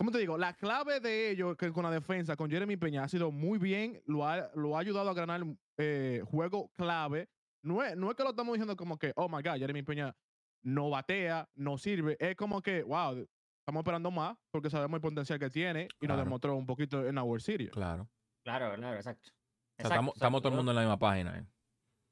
¿cómo 0.03 0.11
te 0.11 0.17
digo? 0.17 0.37
La 0.37 0.51
clave 0.53 0.99
de 0.99 1.31
ellos 1.31 1.55
que 1.55 1.71
con 1.71 1.83
la 1.83 1.89
defensa, 1.89 2.35
con 2.35 2.51
Jeremy 2.51 2.75
Peña, 2.75 3.05
ha 3.05 3.07
sido 3.07 3.31
muy 3.31 3.57
bien, 3.57 4.01
lo 4.05 4.27
ha, 4.27 4.51
lo 4.53 4.75
ha 4.75 4.81
ayudado 4.81 5.09
a 5.09 5.13
ganar 5.13 5.41
eh, 5.77 6.21
juego 6.25 6.73
clave. 6.73 7.29
No 7.61 7.81
es, 7.81 7.95
no 7.95 8.09
es 8.09 8.17
que 8.17 8.23
lo 8.23 8.31
estamos 8.31 8.51
diciendo 8.51 8.75
como 8.75 8.99
que, 8.99 9.13
oh 9.15 9.29
my 9.29 9.41
God, 9.41 9.59
Jeremy 9.59 9.81
Peña 9.81 10.13
no 10.61 10.89
batea, 10.89 11.47
no 11.55 11.77
sirve. 11.77 12.17
Es 12.19 12.35
como 12.35 12.61
que, 12.61 12.83
wow, 12.83 13.25
estamos 13.59 13.79
esperando 13.79 14.11
más 14.11 14.35
porque 14.51 14.69
sabemos 14.69 14.97
el 14.97 15.01
potencial 15.01 15.39
que 15.39 15.49
tiene 15.49 15.87
y 16.01 16.07
nos 16.07 16.17
demostró 16.17 16.53
un 16.57 16.65
poquito 16.65 17.07
en 17.07 17.15
la 17.15 17.23
World 17.23 17.41
Series. 17.41 17.71
Claro. 17.71 18.09
Claro, 18.43 18.75
claro, 18.75 18.97
exacto. 18.97 19.29
O 19.29 19.31
sea, 19.31 19.33
Exacto, 19.77 19.93
estamos, 19.93 20.15
estamos 20.15 20.41
todo 20.41 20.49
el 20.49 20.57
mundo 20.57 20.71
en 20.73 20.75
la 20.75 20.81
misma 20.81 20.99
página. 20.99 21.39
eh. 21.39 21.45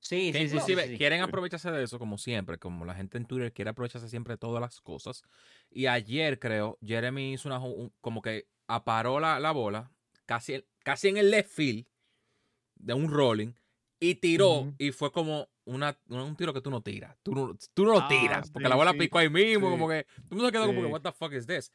Sí, 0.04 0.32
Que 0.32 0.40
sí, 0.40 0.46
inclusive 0.46 0.84
sí, 0.84 0.90
sí. 0.90 0.98
quieren 0.98 1.22
aprovecharse 1.22 1.70
de 1.72 1.84
eso 1.84 2.00
como 2.00 2.18
siempre, 2.18 2.58
como 2.58 2.86
la 2.86 2.96
gente 2.96 3.18
en 3.20 3.26
Twitter 3.26 3.54
quiere 3.54 3.70
aprovecharse 3.70 4.10
siempre 4.10 4.34
de 4.34 4.38
todas 4.40 4.60
las 4.60 4.82
cosas. 4.82 5.24
Y 5.70 5.86
ayer 5.86 6.40
creo, 6.40 6.78
Jeremy 6.82 7.34
hizo 7.34 7.48
una, 7.48 7.60
un- 7.60 7.94
como 8.02 8.22
que 8.24 8.48
aparó 8.68 9.20
la, 9.20 9.40
la 9.40 9.52
bola, 9.52 9.92
casi, 10.26 10.66
casi 10.84 11.10
en 11.10 11.18
el 11.18 11.30
left 11.30 11.52
field 11.52 11.86
de 12.76 12.94
un 12.96 13.10
rolling 13.12 13.54
y 14.00 14.16
tiró 14.16 14.62
Ujú. 14.62 14.76
y 14.80 14.92
fue 14.92 15.12
como 15.12 15.48
una, 15.66 15.96
un 16.10 16.36
tiro 16.36 16.52
que 16.52 16.62
tú 16.62 16.72
no 16.72 16.82
tiras. 16.82 17.16
Tú 17.22 17.36
no, 17.36 17.56
tú 17.76 17.86
no 17.86 17.92
lo 17.92 18.00
Ah, 18.00 18.08
tiras. 18.08 18.50
porque 18.50 18.68
la 18.68 18.76
bola 18.76 18.94
picó 18.94 19.20
ahí 19.20 19.30
mismo, 19.30 19.70
como 19.70 19.88
que. 19.88 20.04
Todo 20.06 20.24
el 20.32 20.36
mundo 20.38 20.46
se 20.48 20.52
quedó 20.52 20.66
como 20.66 20.82
que, 20.82 20.88
what 20.88 21.02
the 21.02 21.12
fuck 21.12 21.32
is 21.34 21.46
this? 21.46 21.72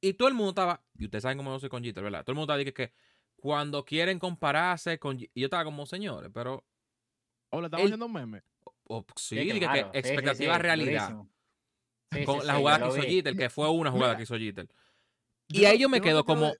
Y 0.00 0.14
todo 0.14 0.26
el 0.26 0.34
mundo 0.34 0.50
estaba. 0.50 0.82
Y 0.98 1.04
ustedes 1.04 1.22
saben 1.22 1.38
cómo 1.38 1.52
yo 1.52 1.60
soy 1.60 1.68
con 1.68 1.84
Jeter, 1.84 2.02
¿verdad? 2.02 2.24
Todo 2.24 2.32
el 2.32 2.36
mundo 2.38 2.52
estaba 2.52 2.58
diciendo 2.58 2.74
que 2.74 2.92
cuando 3.36 3.84
quieren 3.84 4.18
compararse 4.18 4.98
con. 4.98 5.20
Y 5.20 5.30
yo 5.36 5.44
estaba 5.46 5.62
como, 5.64 5.86
señores, 5.86 6.28
pero. 6.34 6.64
O 7.52 7.60
le 7.60 7.66
estamos 7.66 7.82
Él- 7.84 7.86
haciendo 7.90 8.06
un 8.06 8.12
meme. 8.12 8.42
oh, 8.88 9.04
sí, 9.16 9.36
Sí, 9.36 9.44
dije 9.44 9.58
claro, 9.60 9.72
que 9.72 9.78
sí, 9.78 9.88
sí, 9.92 9.98
expectativa 10.14 10.56
sí, 10.56 10.62
realidad. 10.62 11.16
con 12.26 12.40
sí, 12.40 12.46
la 12.46 12.54
jugada 12.56 12.78
que 12.90 12.98
hizo. 12.98 13.08
Jeter, 13.08 13.36
que 13.36 13.50
fue 13.50 13.70
una 13.70 13.90
jugada 13.90 14.12
Mira. 14.12 14.16
que 14.18 14.22
hizo 14.24 14.36
Jeter. 14.38 14.68
Yo 15.48 15.60
Y 15.60 15.64
ahí 15.66 15.78
yo 15.78 15.88
me 15.88 16.00
quedo 16.00 16.24
como. 16.24 16.52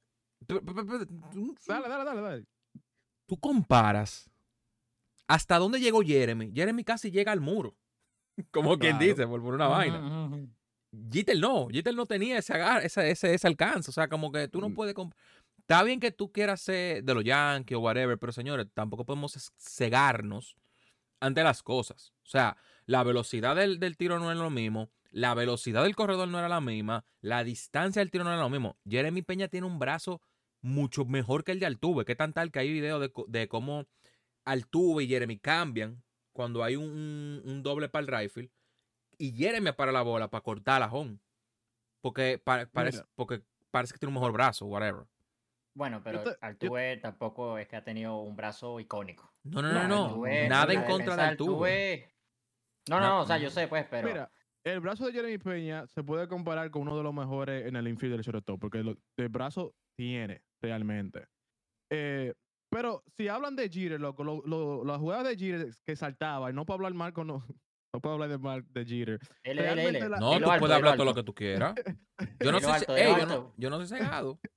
Dale, 0.46 1.88
dale, 1.88 2.04
dale, 2.04 2.20
dale. 2.20 2.44
Tú 3.26 3.38
comparas 3.38 4.28
hasta 5.28 5.58
dónde 5.58 5.80
llegó 5.80 6.02
Jeremy. 6.02 6.52
Jeremy 6.54 6.84
casi 6.84 7.10
llega 7.10 7.32
al 7.32 7.40
muro. 7.40 7.76
Como 8.50 8.78
quien 8.78 8.98
dice, 8.98 9.26
por, 9.26 9.40
por 9.42 9.54
una 9.54 9.68
vaina. 9.68 10.30
Jeter 11.10 11.38
no, 11.38 11.68
Jeter 11.68 11.94
no 11.94 12.04
tenía 12.06 12.38
ese, 12.38 12.52
agar- 12.52 12.84
ese, 12.84 13.10
ese, 13.10 13.32
ese 13.34 13.46
alcance. 13.46 13.90
O 13.90 13.92
sea, 13.94 14.08
como 14.08 14.30
que 14.32 14.48
tú 14.48 14.60
no 14.60 14.68
Mm. 14.70 14.74
puedes. 14.74 14.94
Está 15.60 15.82
bien 15.84 16.00
que 16.00 16.10
tú 16.10 16.32
quieras 16.32 16.60
ser 16.60 17.04
de 17.04 17.14
los 17.14 17.24
Yankees 17.24 17.76
o 17.76 17.80
whatever, 17.80 18.18
pero 18.18 18.32
señores, 18.32 18.66
tampoco 18.74 19.04
podemos 19.06 19.52
cegarnos 19.58 20.56
ante 21.22 21.42
las 21.42 21.62
cosas. 21.62 22.12
O 22.24 22.28
sea, 22.28 22.56
la 22.86 23.02
velocidad 23.04 23.56
del, 23.56 23.78
del 23.78 23.96
tiro 23.96 24.18
no 24.18 24.30
es 24.32 24.38
lo 24.38 24.50
mismo, 24.50 24.90
la 25.10 25.34
velocidad 25.34 25.82
del 25.84 25.94
corredor 25.96 26.28
no 26.28 26.38
era 26.38 26.48
la 26.48 26.60
misma, 26.60 27.04
la 27.20 27.44
distancia 27.44 28.00
del 28.00 28.10
tiro 28.10 28.24
no 28.24 28.30
era 28.32 28.40
lo 28.40 28.48
mismo. 28.50 28.76
Jeremy 28.88 29.22
Peña 29.22 29.48
tiene 29.48 29.66
un 29.66 29.78
brazo 29.78 30.20
mucho 30.60 31.04
mejor 31.04 31.44
que 31.44 31.52
el 31.52 31.60
de 31.60 31.66
Altuve. 31.66 32.04
Que 32.04 32.14
tan 32.16 32.32
tal 32.32 32.50
que 32.50 32.58
hay 32.60 32.72
videos 32.72 33.00
de, 33.00 33.10
co- 33.12 33.26
de 33.28 33.48
cómo 33.48 33.86
Altuve 34.44 35.04
y 35.04 35.08
Jeremy 35.08 35.38
cambian 35.38 36.02
cuando 36.32 36.64
hay 36.64 36.76
un, 36.76 36.84
un- 36.90 37.42
un 37.44 37.62
doble 37.62 37.88
para 37.88 38.00
el 38.02 38.08
rifle 38.22 38.50
y 39.18 39.32
Jeremy 39.32 39.72
para 39.72 39.92
la 39.92 40.02
bola 40.02 40.28
para 40.30 40.42
cortar 40.42 40.80
la 40.80 40.86
home. 40.92 41.18
Porque, 42.00 42.38
pa- 42.38 42.66
parece, 42.66 42.98
porque 43.14 43.42
parece 43.70 43.92
que 43.92 43.98
tiene 43.98 44.10
un 44.10 44.14
mejor 44.14 44.32
brazo, 44.32 44.66
whatever. 44.66 45.04
Bueno, 45.74 46.00
pero 46.02 46.22
te- 46.24 46.30
yo- 46.30 46.36
Altuve 46.40 46.96
tampoco 46.98 47.58
es 47.58 47.68
que 47.68 47.76
ha 47.76 47.84
tenido 47.84 48.16
un 48.18 48.34
brazo 48.34 48.80
icónico. 48.80 49.31
No, 49.44 49.60
no, 49.62 49.72
No, 49.72 49.82
no, 49.82 49.88
no. 49.88 50.08
Altuve- 50.24 50.48
Nada 50.48 50.72
en 50.72 50.84
contra 50.84 51.16
de 51.16 51.22
Altuve. 51.22 52.14
No, 52.88 53.00
Na- 53.00 53.08
no, 53.08 53.20
o 53.22 53.26
sea, 53.26 53.38
yo 53.38 53.50
sé, 53.50 53.66
pues, 53.68 53.86
pero. 53.90 54.08
Mira, 54.08 54.30
el 54.64 54.80
brazo 54.80 55.06
de 55.06 55.12
Jeremy 55.12 55.38
Peña 55.38 55.86
se 55.88 56.02
puede 56.04 56.28
comparar 56.28 56.70
con 56.70 56.82
uno 56.82 56.96
de 56.96 57.02
los 57.02 57.12
mejores 57.14 57.66
en 57.66 57.74
el 57.76 57.88
infield 57.88 58.12
del 58.14 58.22
shortstop, 58.22 58.60
porque 58.60 58.82
lo, 58.82 58.96
el 59.16 59.28
brazo 59.28 59.74
tiene 59.96 60.42
realmente. 60.60 61.26
Eh, 61.90 62.32
pero 62.70 63.02
si 63.16 63.28
hablan 63.28 63.56
de 63.56 63.68
Jeter, 63.68 64.00
loco, 64.00 64.22
lo, 64.24 64.42
lo- 64.46 64.84
las 64.84 64.98
jugadas 64.98 65.24
de 65.28 65.36
Jeter 65.36 65.74
que 65.84 65.96
saltaba, 65.96 66.50
y 66.50 66.54
no 66.54 66.64
puedo 66.64 66.76
hablar 66.76 66.94
mal 66.94 67.12
con 67.12 67.26
no, 67.26 67.44
no 67.92 68.00
puedo 68.00 68.14
hablar 68.14 68.28
de 68.30 68.38
mal 68.38 68.64
de 68.72 68.84
Jeter. 68.84 69.18
L, 69.42 69.72
L, 69.72 69.88
L. 69.88 70.08
la- 70.08 70.18
No, 70.18 70.38
tú 70.38 70.50
alto, 70.50 70.58
puedes 70.60 70.76
hablar 70.76 70.94
todo 70.96 71.06
lo 71.06 71.14
que 71.14 71.22
tú 71.24 71.34
quieras. 71.34 71.74
Yo 72.40 72.52
no 72.52 72.60
soy, 72.60 72.70
alto, 72.72 72.96
ey, 72.96 73.06
yo 73.08 73.16
no, 73.16 73.22
alto. 73.22 73.54
yo 73.56 73.70
no 73.70 73.76
soy 73.84 73.86
cegado. 73.98 74.38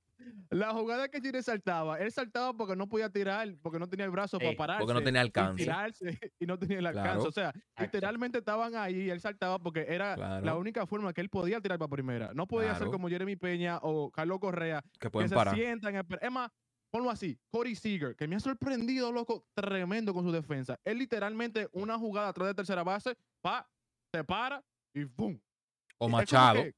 La 0.50 0.72
jugada 0.72 1.08
que 1.08 1.20
Jeter 1.20 1.42
saltaba, 1.42 1.98
él 1.98 2.10
saltaba 2.12 2.52
porque 2.54 2.76
no 2.76 2.88
podía 2.88 3.10
tirar, 3.10 3.54
porque 3.62 3.78
no 3.78 3.88
tenía 3.88 4.04
el 4.06 4.10
brazo 4.10 4.38
para 4.38 4.56
pararse. 4.56 4.80
Porque 4.80 4.94
no 4.94 5.02
tenía 5.02 5.20
y 5.20 5.24
alcance. 5.24 5.62
tirarse 5.64 6.00
y 6.38 6.46
no 6.46 6.58
tenía 6.58 6.78
el 6.78 6.86
alcance. 6.86 7.10
Claro. 7.14 7.28
O 7.28 7.32
sea, 7.32 7.52
literalmente 7.78 8.38
estaban 8.38 8.74
ahí 8.76 9.02
y 9.02 9.10
él 9.10 9.20
saltaba 9.20 9.58
porque 9.58 9.86
era 9.88 10.40
la 10.40 10.56
única 10.56 10.86
forma 10.86 11.12
que 11.12 11.20
él 11.20 11.28
podía 11.28 11.60
tirar 11.60 11.78
para 11.78 11.88
primera. 11.90 12.32
No 12.34 12.46
podía 12.46 12.70
ser 12.70 12.78
Claro. 12.78 12.92
como 12.92 13.08
Jeremy 13.08 13.36
Peña 13.36 13.78
o 13.82 14.10
Carlos 14.10 14.38
Correa, 14.38 14.82
Que 14.92 14.98
que 15.00 15.10
pueden 15.10 15.28
se 15.28 15.34
parar. 15.34 15.54
sientan. 15.54 15.94
esper- 15.94 16.18
Es 16.22 16.30
más, 16.30 16.50
ponlo 16.90 17.10
así, 17.10 17.38
Cody 17.50 17.74
Seager, 17.74 18.14
que 18.16 18.26
me 18.28 18.36
ha 18.36 18.40
sorprendido, 18.40 19.10
loco, 19.12 19.46
tremendo 19.54 20.14
con 20.14 20.24
su 20.24 20.32
defensa. 20.32 20.78
Él 20.84 20.98
literalmente 20.98 21.68
una 21.72 21.98
jugada 21.98 22.28
atrás 22.28 22.48
de 22.48 22.54
tercera 22.54 22.82
base, 22.84 23.14
pa, 23.42 23.68
se 24.14 24.22
para 24.24 24.62
y 24.94 25.04
¡pum! 25.04 25.32
O 25.34 25.38
Es 25.38 25.96
como 25.98 26.16
Machado, 26.18 26.62
que- 26.62 26.74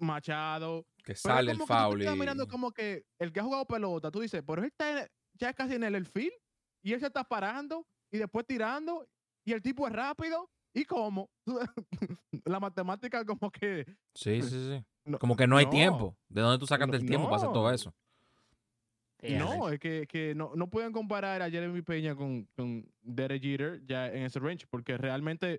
Machado. 0.00 0.86
que 1.04 1.14
sale 1.14 1.52
el 1.52 1.58
como 1.58 1.66
foul. 1.66 2.02
y- 2.02 2.08
mirando 2.18 2.46
como 2.46 2.70
que 2.72 3.04
el 3.18 3.32
que 3.32 3.40
ha 3.40 3.44
jugado 3.44 3.64
pelota, 3.66 4.10
tú 4.10 4.20
dices, 4.20 4.42
pero 4.46 4.62
él 4.62 4.68
está 4.68 5.08
ya 5.34 5.52
casi 5.54 5.74
en 5.74 5.84
el, 5.84 5.94
el 5.94 6.06
field 6.06 6.32
y 6.82 6.92
él 6.92 7.00
se 7.00 7.06
está 7.06 7.24
parando 7.24 7.86
y 8.10 8.18
después 8.18 8.46
tirando 8.46 9.06
y 9.44 9.52
el 9.52 9.62
tipo 9.62 9.86
es 9.86 9.92
rápido 9.92 10.50
y 10.74 10.84
cómo 10.84 11.30
la 12.44 12.60
matemática 12.60 13.24
como 13.24 13.50
que 13.50 13.84
Sí, 14.14 14.42
sí, 14.42 14.48
sí. 14.50 14.84
no, 15.04 15.18
Como 15.18 15.34
que 15.36 15.46
no 15.46 15.56
hay 15.56 15.64
no, 15.64 15.70
tiempo. 15.70 16.16
¿De 16.28 16.40
dónde 16.42 16.58
tú 16.58 16.66
sacas 16.66 16.88
No, 16.88 16.94
el 16.94 17.06
tiempo 17.06 17.24
para 17.28 17.36
hacer 17.38 17.52
todo 17.52 17.70
eso? 17.72 17.94
No 19.22 19.68
es 19.70 19.80
que, 19.80 20.06
que 20.06 20.32
no, 20.36 20.52
no 20.54 20.68
pueden 20.70 20.92
comparar 20.92 21.42
a 21.42 21.50
Jeremy 21.50 21.82
Peña 21.82 22.14
con, 22.14 22.44
con 22.54 22.88
Derek 23.02 23.42
Jeter 23.42 23.84
ya 23.84 24.06
en 24.06 24.22
ese 24.22 24.38
range 24.38 24.66
porque 24.70 24.96
realmente 24.96 25.58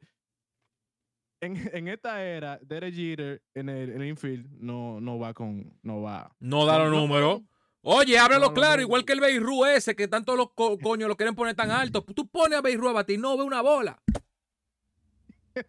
en, 1.41 1.56
en 1.73 1.88
esta 1.88 2.23
era 2.23 2.58
Derek 2.62 2.93
Jeter 2.93 3.41
en 3.54 3.69
el, 3.69 3.89
en 3.91 4.02
el 4.02 4.08
infield 4.10 4.47
no, 4.60 4.99
no 5.02 5.19
va 5.19 5.34
con 5.34 5.73
no 5.84 6.02
va 6.02 6.32
No 6.39 6.65
da 6.65 6.80
los 6.80 6.91
números. 6.91 7.41
Oye, 7.82 8.19
háblalo 8.19 8.47
No, 8.47 8.49
no, 8.49 8.54
claro, 8.56 8.75
no. 8.78 8.82
igual 8.82 9.06
que 9.06 9.13
el 9.13 9.21
Beirú 9.21 9.65
ese, 9.65 9.95
que 9.95 10.08
tanto 10.10 10.36
los 10.36 10.52
co- 10.52 10.78
coños 10.78 11.08
lo 11.08 11.15
quieren 11.15 11.34
poner 11.36 11.56
tan 11.56 11.71
alto. 11.71 12.04
Tú 12.04 12.28
pones 12.28 12.60
a 12.60 12.62
Beirú 12.62 12.89
a 12.89 12.93
batir, 12.93 13.19
no 13.19 13.38
ve 13.38 13.43
una 13.43 13.62
bola. 13.62 14.02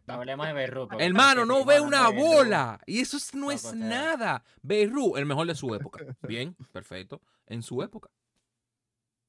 Hablemos 0.06 0.46
de 0.46 0.68
porque 0.88 1.04
Hermano, 1.04 1.44
no 1.44 1.64
ve 1.64 1.80
una 1.80 2.10
bola. 2.10 2.80
Y 2.86 3.00
eso 3.00 3.16
es- 3.16 3.34
no 3.34 3.50
es 3.50 3.62
sea. 3.62 3.74
nada. 3.74 4.44
Beirú, 4.62 5.16
el 5.16 5.26
mejor 5.26 5.46
de 5.46 5.54
su 5.54 5.74
época. 5.74 6.04
Bien, 6.22 6.54
perfecto. 6.72 7.20
En 7.46 7.62
su 7.62 7.82
época. 7.82 8.10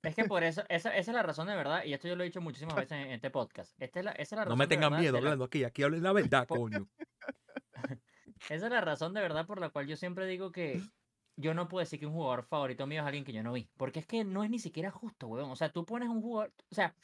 Es 0.04 0.16
que 0.16 0.26
por 0.26 0.44
eso, 0.44 0.64
esa, 0.70 0.96
esa 0.96 1.12
es 1.12 1.16
la 1.16 1.22
razón 1.24 1.48
de 1.48 1.56
verdad, 1.56 1.84
y 1.86 1.94
esto 1.94 2.08
yo 2.08 2.16
lo 2.16 2.24
he 2.24 2.26
dicho 2.26 2.42
muchísimas 2.42 2.76
veces 2.90 2.92
en, 2.94 3.08
en 3.08 3.12
este 3.12 3.30
podcast. 3.30 3.74
Esta 3.82 4.00
es 4.00 4.06
la, 4.06 4.12
esa 4.14 4.22
es 4.24 4.32
la 4.32 4.38
No 4.38 4.44
razón 4.46 4.58
me 4.58 4.66
de 4.66 4.70
tengan 4.70 5.00
miedo 5.00 5.14
de 5.14 5.22
la- 5.22 5.28
hablando 5.28 5.46
aquí. 5.46 5.64
Aquí 5.64 5.84
hablen 5.84 6.04
la 6.04 6.14
verdad, 6.14 6.48
coño. 6.48 6.88
Esa 8.50 8.66
es 8.66 8.72
la 8.72 8.82
razón 8.82 9.14
de 9.14 9.22
verdad 9.22 9.46
por 9.46 9.60
la 9.60 9.70
cual 9.70 9.88
yo 9.88 9.96
siempre 9.96 10.26
digo 10.26 10.52
que 10.52 10.82
yo 11.38 11.54
no 11.54 11.68
puedo 11.68 11.82
decir 11.82 12.00
que 12.00 12.06
un 12.08 12.14
jugador 12.14 12.44
favorito 12.44 12.88
mío 12.88 13.02
es 13.02 13.06
alguien 13.08 13.24
que 13.24 13.34
yo 13.34 13.44
no 13.44 13.54
vi. 13.54 13.70
Porque 13.78 14.00
es 14.00 14.08
que 14.08 14.24
no 14.24 14.44
es 14.44 14.50
ni 14.50 14.60
siquiera 14.60 14.90
justo, 14.92 15.28
weón. 15.28 15.52
O 15.52 15.56
sea, 15.56 15.72
tú 15.72 15.86
pones 15.86 16.10
un 16.10 16.22
jugador. 16.22 16.52
O 16.72 16.76
sea, 16.76 16.96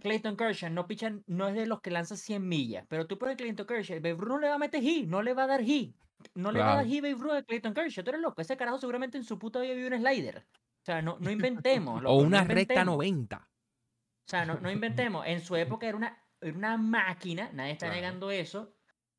Clayton 0.00 0.36
Kershaw 0.36 0.68
no 0.70 0.86
picha, 0.86 1.10
no 1.26 1.48
es 1.48 1.54
de 1.54 1.66
los 1.66 1.80
que 1.80 1.90
lanza 1.90 2.16
100 2.16 2.46
millas. 2.46 2.84
Pero 2.88 3.06
tú 3.06 3.18
pones 3.18 3.36
Clayton 3.36 3.66
Kershaw, 3.66 3.96
Babe 3.96 4.16
Ruth 4.18 4.28
no 4.28 4.38
le 4.40 4.48
va 4.48 4.54
a 4.56 4.58
meter 4.58 4.82
hit, 4.82 5.08
no 5.08 5.22
le 5.22 5.32
va 5.32 5.44
a 5.44 5.46
dar 5.46 5.62
hit. 5.62 5.96
No 6.34 6.52
le 6.52 6.58
va 6.60 6.72
a 6.72 6.76
dar 6.76 6.86
hit 6.86 7.02
Babe 7.02 7.14
Ruth 7.14 7.32
a 7.32 7.42
Clayton 7.42 7.72
Kershaw. 7.72 8.04
Tú 8.04 8.10
eres 8.10 8.20
loco. 8.20 8.40
Ese 8.42 8.56
carajo 8.58 8.78
seguramente 8.78 9.16
en 9.16 9.24
su 9.24 9.38
puta 9.38 9.60
vida 9.60 9.72
vive 9.74 9.96
un 9.96 10.00
slider. 10.02 10.46
O 10.86 10.92
sea, 10.92 11.02
no, 11.02 11.16
no 11.18 11.32
inventemos. 11.32 11.98
O 11.98 12.00
loco, 12.00 12.20
no 12.22 12.26
una 12.28 12.44
recta 12.44 12.74
inventemos. 12.74 12.86
90. 12.94 13.36
O 13.38 14.28
sea, 14.28 14.44
no, 14.46 14.60
no 14.60 14.70
inventemos. 14.70 15.26
En 15.26 15.40
su 15.40 15.56
época 15.56 15.88
era 15.88 15.96
una, 15.96 16.22
era 16.40 16.56
una 16.56 16.76
máquina, 16.76 17.50
nadie 17.52 17.72
está 17.72 17.86
Claro. 17.86 18.00
negando 18.00 18.30
eso, 18.30 18.72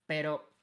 pero 0.05 0.53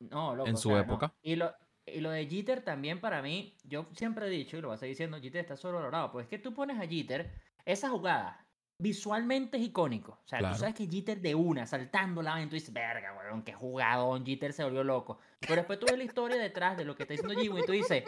no, 0.00 0.34
loco. 0.34 0.48
En 0.48 0.56
o 0.56 0.58
su 0.58 0.70
sea, 0.70 0.80
época. 0.80 1.14
Y 1.22 1.36
lo, 1.36 1.54
y 1.86 2.00
lo 2.00 2.10
de 2.10 2.26
Jeter 2.26 2.62
también 2.62 3.00
para 3.00 3.22
mí, 3.22 3.56
yo 3.62 3.86
siempre 3.92 4.26
he 4.26 4.30
dicho, 4.30 4.56
y 4.56 4.60
lo 4.60 4.68
voy 4.68 4.74
a 4.74 4.78
seguir 4.78 4.94
diciendo, 4.94 5.20
Jeter 5.20 5.42
está 5.42 5.56
sobrevalorado. 5.56 6.10
Pues 6.10 6.24
es 6.24 6.30
que 6.30 6.38
tú 6.40 6.52
pones 6.52 6.76
a 6.80 6.88
Jeter, 6.88 7.32
esa 7.64 7.88
jugada 7.90 8.44
visualmente 8.80 9.58
es 9.58 9.62
icónico. 9.64 10.20
O 10.24 10.28
sea, 10.28 10.40
Claro. 10.40 10.54
tú 10.54 10.60
sabes 10.60 10.74
que 10.74 10.86
Jeter 10.88 11.20
de 11.20 11.34
una, 11.36 11.66
saltando 11.66 12.20
la 12.20 12.32
vaina, 12.32 12.46
y 12.46 12.48
tú 12.50 12.54
dices, 12.54 12.72
verga, 12.72 13.12
weón, 13.16 13.42
qué 13.42 13.52
jugadón, 13.52 14.24
Jeter 14.26 14.52
se 14.52 14.64
volvió 14.64 14.82
loco. 14.82 15.18
Pero 15.40 15.56
después 15.56 15.78
tú 15.78 15.86
ves 15.86 15.98
la 15.98 16.04
historia 16.04 16.36
detrás 16.36 16.76
de 16.76 16.84
lo 16.84 16.96
que 16.96 17.02
está 17.04 17.14
diciendo 17.14 17.34
Jimmy 17.40 17.60
y 17.60 17.64
tú 17.66 17.72
dices, 17.72 18.04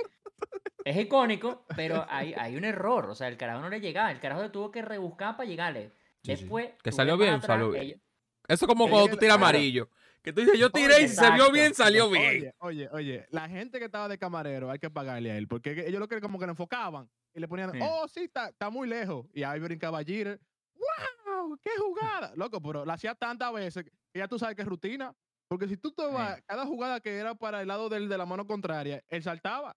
es 0.85 0.97
icónico, 0.97 1.65
pero 1.77 2.07
hay, 2.09 2.35
hay 2.35 2.57
un 2.57 2.65
error. 2.65 3.09
O 3.11 3.15
sea, 3.15 3.29
el 3.29 3.37
carajo 3.37 3.61
no 3.61 3.69
le 3.69 3.81
llegaba. 3.81 4.11
El 4.11 4.21
carajo 4.21 4.43
le 4.43 4.51
tuvo 4.51 4.71
que 4.71 4.83
rebuscar 4.83 5.37
para 5.37 5.49
llegarle. 5.49 5.93
Sí, 6.23 6.37
sí. 6.37 6.43
Después. 6.43 6.71
Que 6.83 6.93
salió 6.93 7.17
bien, 7.17 7.35
atrás, 7.35 7.47
salió 7.47 7.71
bien. 7.71 7.85
ellos- 7.85 8.01
Eso 8.49 8.65
es 8.65 8.69
como 8.69 8.89
cuando 8.89 9.09
tú 9.11 9.17
tiras 9.17 9.37
amarillo. 9.37 9.89
Que 10.23 10.33
tú 10.35 10.43
dices, 10.43 10.59
yo 10.59 10.71
tiré 10.71 10.97
Oye, 10.97 11.05
y 11.05 11.09
si 11.09 11.17
se 11.17 11.31
vio 11.31 11.51
bien, 11.51 11.73
salió 11.75 12.11
bien. 12.11 12.27
Oye, 12.29 12.55
oye, 12.59 12.89
oye, 12.93 13.27
la 13.31 13.49
gente 13.49 13.79
que 13.79 13.87
estaba 13.87 14.07
de 14.07 14.19
camarero 14.19 14.71
hay 14.71 14.79
que 14.79 14.91
pagarle 14.91 15.31
a 15.31 15.37
él, 15.39 15.49
porque 15.49 15.71
ellos 15.87 15.99
lo 15.99 16.09
que 16.09 16.21
como 16.21 16.39
que 16.39 16.45
le 16.45 16.51
enfocaban 16.51 17.09
y 17.33 17.41
le 17.41 17.49
ponían, 17.49 17.73
Sí. 17.73 17.79
oh, 17.83 18.07
sí, 18.07 18.25
está, 18.25 18.49
está 18.51 18.69
muy 18.69 18.87
lejos. 18.87 19.25
Y 19.33 19.45
ahí 19.45 19.59
brincaba 19.61 20.01
Jeter, 20.05 20.39
wow, 20.75 21.57
qué 21.63 21.71
jugada. 21.79 22.33
Loco, 22.37 22.61
pero 22.61 22.85
la 22.85 22.95
hacía 22.95 23.15
tantas 23.15 23.51
veces 23.55 23.85
que 24.13 24.19
ya 24.19 24.29
tú 24.29 24.39
sabes 24.39 24.57
que 24.57 24.63
es 24.63 24.69
rutina. 24.69 25.15
Porque 25.49 25.67
si 25.67 25.77
tú 25.77 25.91
te 25.91 26.05
vas, 26.07 26.41
cada 26.47 26.65
jugada 26.67 27.01
que 27.01 27.17
era 27.17 27.35
para 27.35 27.63
el 27.63 27.69
lado 27.69 27.89
del, 27.89 28.09
de 28.09 28.19
la 28.19 28.27
mano 28.27 28.47
contraria, 28.47 29.03
él 29.09 29.23
saltaba. 29.23 29.75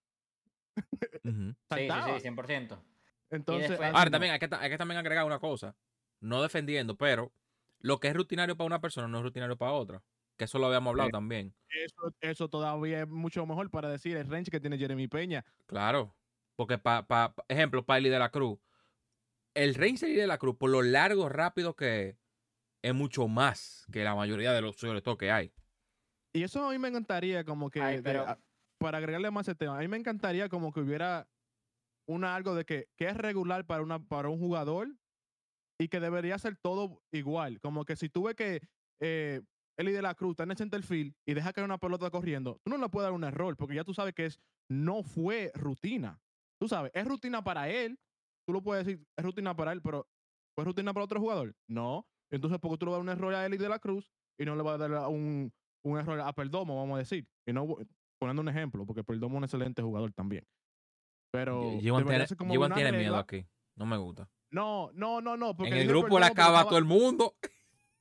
Ujú. 1.24 1.54
Sí, 1.72 1.88
sí, 1.88 2.20
sí, 2.20 2.28
100%. 2.28 2.78
Entonces, 3.30 3.68
después- 3.70 3.88
Ahora, 3.94 4.04
no. 4.06 4.10
también 4.12 4.32
hay 4.32 4.38
que, 4.38 4.48
hay 4.54 4.70
que 4.70 4.78
también 4.78 4.98
agregar 4.98 5.24
una 5.24 5.38
cosa. 5.38 5.76
No 6.20 6.42
defendiendo, 6.42 6.96
pero 6.96 7.32
lo 7.80 7.98
que 8.00 8.08
es 8.08 8.14
rutinario 8.14 8.56
para 8.56 8.66
una 8.66 8.80
persona 8.80 9.08
no 9.08 9.18
es 9.18 9.24
rutinario 9.24 9.56
para 9.56 9.72
otra. 9.72 10.02
Que 10.36 10.44
eso 10.44 10.58
lo 10.58 10.66
habíamos 10.66 10.90
hablado 10.90 11.08
Sí. 11.08 11.12
también. 11.12 11.54
eso, 11.70 12.14
eso 12.20 12.48
todavía 12.48 13.02
es 13.02 13.08
mucho 13.08 13.44
mejor 13.46 13.70
para 13.70 13.88
decir 13.88 14.16
el 14.16 14.28
range 14.28 14.50
que 14.50 14.60
tiene 14.60 14.78
Jeremy 14.78 15.06
Peña. 15.08 15.44
Claro. 15.66 16.16
Porque, 16.56 16.78
pa, 16.78 17.06
pa- 17.06 17.34
ejemplo, 17.48 17.84
Piley 17.84 18.10
de 18.10 18.18
la 18.18 18.30
Cruz. 18.30 18.58
El 19.54 19.74
Ranger 19.74 20.08
de 20.16 20.26
la 20.26 20.38
Cruz, 20.38 20.56
por 20.56 20.70
lo 20.70 20.82
largo, 20.82 21.28
rápido 21.28 21.74
que 21.76 22.08
es, 22.10 22.16
es 22.82 22.94
mucho 22.94 23.28
más 23.28 23.86
que 23.92 24.02
la 24.04 24.14
mayoría 24.14 24.52
de 24.52 24.60
los 24.60 24.76
sobre 24.76 25.02
todo 25.02 25.16
que 25.16 25.30
hay. 25.30 25.52
Y 26.32 26.42
eso 26.42 26.66
a 26.66 26.72
mí 26.72 26.78
me 26.78 26.88
encantaría 26.88 27.44
como 27.44 27.70
que, 27.70 27.80
Ay, 27.80 27.96
de- 27.96 28.02
pero- 28.02 28.26
a- 28.26 28.38
para 28.84 28.98
agregarle 28.98 29.30
más 29.30 29.48
el 29.48 29.56
tema, 29.56 29.78
a 29.78 29.80
mí 29.80 29.88
me 29.88 29.96
encantaría 29.96 30.50
como 30.50 30.70
que 30.70 30.80
hubiera 30.80 31.26
una 32.06 32.34
algo 32.34 32.54
de 32.54 32.66
que, 32.66 32.90
que 32.98 33.08
es 33.08 33.16
regular 33.16 33.64
para, 33.64 33.82
una, 33.82 33.98
para 33.98 34.28
un 34.28 34.38
jugador 34.38 34.94
y 35.80 35.88
que 35.88 36.00
debería 36.00 36.38
ser 36.38 36.58
todo 36.58 37.02
igual. 37.10 37.62
Como 37.62 37.86
que 37.86 37.96
si 37.96 38.10
tú 38.10 38.24
ves 38.24 38.34
que 38.34 38.60
eh, 39.00 39.40
Eli 39.78 39.90
de 39.90 40.02
la 40.02 40.14
Cruz 40.14 40.32
está 40.32 40.42
en 40.42 40.50
el 40.50 40.58
center 40.58 40.82
field 40.82 41.14
y 41.26 41.32
deja 41.32 41.54
caer 41.54 41.64
una 41.64 41.78
pelota 41.78 42.10
corriendo, 42.10 42.60
tú 42.62 42.72
no 42.72 42.76
le 42.76 42.90
puedes 42.90 43.06
dar 43.06 43.14
un 43.14 43.24
error 43.24 43.56
porque 43.56 43.74
ya 43.74 43.84
tú 43.84 43.94
sabes 43.94 44.12
que 44.12 44.26
es, 44.26 44.38
no 44.68 45.02
fue 45.02 45.50
rutina. 45.54 46.20
Tú 46.60 46.68
sabes, 46.68 46.92
es 46.94 47.08
rutina 47.08 47.42
para 47.42 47.70
él. 47.70 47.98
Tú 48.46 48.52
lo 48.52 48.62
puedes 48.62 48.84
decir, 48.84 49.02
es 49.16 49.24
rutina 49.24 49.56
para 49.56 49.72
él, 49.72 49.80
pero 49.80 50.06
¿fue 50.54 50.66
rutina 50.66 50.92
para 50.92 51.04
otro 51.04 51.20
jugador? 51.20 51.56
No. 51.70 52.06
Entonces, 52.30 52.58
porque 52.60 52.76
tú 52.76 52.84
le 52.84 52.90
vas 52.90 52.96
a 52.96 53.02
dar 53.02 53.14
un 53.14 53.18
error 53.18 53.34
a 53.34 53.46
Eli 53.46 53.56
de 53.56 53.70
la 53.70 53.78
Cruz 53.78 54.12
y 54.38 54.44
no 54.44 54.54
le 54.54 54.62
vas 54.62 54.78
a 54.78 54.88
dar 54.88 55.08
un, 55.08 55.50
un 55.86 55.98
error 55.98 56.20
a 56.20 56.34
Perdomo, 56.34 56.76
vamos 56.76 56.96
a 56.96 56.98
decir. 56.98 57.26
Y 57.46 57.54
no 57.54 57.78
poniendo 58.18 58.42
un 58.42 58.48
ejemplo, 58.48 58.84
porque 58.86 59.04
Perdomo 59.04 59.34
es 59.36 59.38
un 59.38 59.44
excelente 59.44 59.82
jugador 59.82 60.12
también. 60.12 60.46
Pero 61.32 61.62
debería 61.80 62.74
tiene, 62.74 62.92
miedo 62.92 63.16
aquí. 63.16 63.46
No 63.76 63.86
me 63.86 63.96
gusta. 63.96 64.28
No, 64.50 64.90
no, 64.92 65.20
no, 65.20 65.36
no. 65.36 65.56
Porque 65.56 65.72
En 65.72 65.78
el 65.78 65.88
grupo 65.88 66.18
le 66.18 66.26
acaba 66.26 66.58
estaba- 66.58 66.68
todo 66.68 66.78
el 66.78 66.84
mundo. 66.84 67.34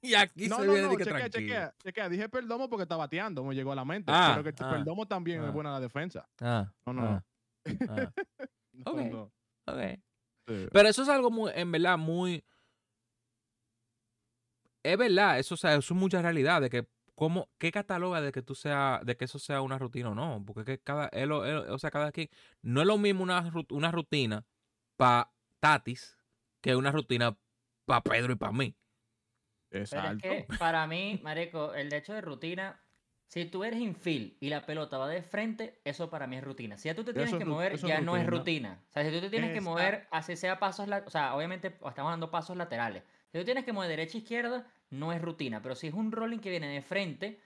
Y 0.05 0.15
aquí 0.15 0.49
No, 0.49 0.57
se 0.57 0.65
no, 0.65 0.73
viene 0.73 0.87
no, 0.89 0.97
que 0.97 1.05
chequea, 1.05 1.29
tranquilo. 1.29 1.39
chequea, 1.47 1.75
chequea. 1.81 2.09
Dije 2.09 2.27
Perdomo 2.27 2.69
porque 2.69 2.83
está 2.83 2.97
bateando, 2.97 3.41
me 3.41 3.55
llegó 3.55 3.71
a 3.71 3.75
la 3.75 3.85
mente. 3.85 4.11
Ah, 4.13 4.33
pero 4.35 4.53
que 4.53 4.61
ah, 4.61 4.69
Perdomo 4.69 5.07
también 5.07 5.41
ah. 5.41 5.47
es 5.47 5.53
buena 5.53 5.69
en 5.69 5.73
la 5.75 5.79
defensa. 5.79 6.27
Ah, 6.41 6.69
No, 6.85 6.91
no, 6.91 7.03
ah, 7.03 7.23
ah. 7.87 8.11
No, 8.73 8.91
Ok. 8.91 8.99
no. 9.09 9.21
Ok. 9.65 9.99
Sí. 10.49 10.67
Pero 10.73 10.89
eso 10.89 11.03
es 11.03 11.07
algo 11.09 11.31
muy, 11.31 11.53
en 11.55 11.71
verdad, 11.71 11.97
muy. 11.97 12.43
Es 14.83 14.97
verdad, 14.97 15.39
eso, 15.39 15.53
o 15.53 15.57
sea, 15.57 15.75
eso 15.75 15.93
es 15.93 15.99
mucha 15.99 16.21
realidad 16.21 16.59
de 16.59 16.69
que 16.69 16.85
cómo, 17.23 17.49
qué 17.57 17.71
cataloga 17.71 18.19
de 18.19 18.33
que 18.33 18.41
tú 18.41 18.53
sea, 18.53 18.99
de 19.05 19.15
que 19.15 19.23
eso 19.23 19.39
sea 19.39 19.61
una 19.61 19.77
rutina 19.79 20.09
o 20.09 20.13
no, 20.13 20.43
porque 20.45 20.65
que 20.65 20.83
cada, 20.83 21.07
es- 21.07 21.29
o 21.29 21.79
sea, 21.79 21.89
cada 21.89 22.11
quien, 22.11 22.27
no 22.61 22.81
es 22.81 22.87
lo 22.87 22.97
mismo 22.97 23.23
una, 23.23 23.41
ru- 23.49 23.71
una 23.71 23.91
rutina 23.91 24.45
para 24.97 25.31
Tatis 25.61 26.17
que 26.59 26.75
una 26.75 26.91
rutina 26.91 27.37
para 27.85 28.01
Pedro 28.01 28.33
y 28.33 28.35
para 28.35 28.51
mí. 28.51 28.75
Pero 29.69 29.83
es 29.83 29.83
Exacto. 29.83 30.27
que 30.27 30.47
para 30.59 30.85
mí, 30.85 31.21
Marico, 31.23 31.73
el 31.73 31.93
hecho 31.93 32.13
de 32.13 32.19
rutina, 32.19 32.83
si 33.25 33.45
tú 33.45 33.63
eres 33.63 33.79
infield 33.79 34.35
y 34.41 34.49
la 34.49 34.65
pelota 34.65 34.97
va 34.97 35.07
de 35.07 35.21
frente, 35.23 35.79
eso 35.85 36.09
para 36.09 36.27
mí 36.27 36.35
es 36.35 36.43
rutina. 36.43 36.77
Si 36.77 36.89
ya 36.89 36.93
tú 36.95 37.05
te 37.05 37.13
tienes 37.13 37.29
Eso 37.29 37.39
que 37.39 37.45
mover, 37.45 37.77
ya 37.77 38.01
no 38.01 38.17
es 38.17 38.27
rutina. 38.27 38.83
O 38.89 38.91
sea, 38.91 39.05
si 39.05 39.11
tú 39.11 39.21
te 39.21 39.29
tienes 39.29 39.53
que 39.53 39.61
mover, 39.61 40.09
así 40.11 40.35
sea 40.35 40.59
pasos, 40.59 40.89
o 41.05 41.09
sea, 41.09 41.35
obviamente 41.35 41.67
estamos 41.69 42.11
dando 42.11 42.29
pasos 42.29 42.57
laterales. 42.57 43.03
Si 43.31 43.39
tú 43.39 43.45
tienes 43.45 43.63
que 43.63 43.71
mover 43.71 43.87
derecha 43.87 44.17
e 44.17 44.21
izquierda, 44.21 44.67
no 44.93 45.11
es 45.11 45.21
rutina. 45.21 45.61
Pero 45.61 45.75
si 45.75 45.87
es 45.87 45.93
un 45.93 46.11
rolling 46.11 46.39
que 46.39 46.49
viene 46.49 46.67
de 46.67 46.81
frente, 46.81 47.39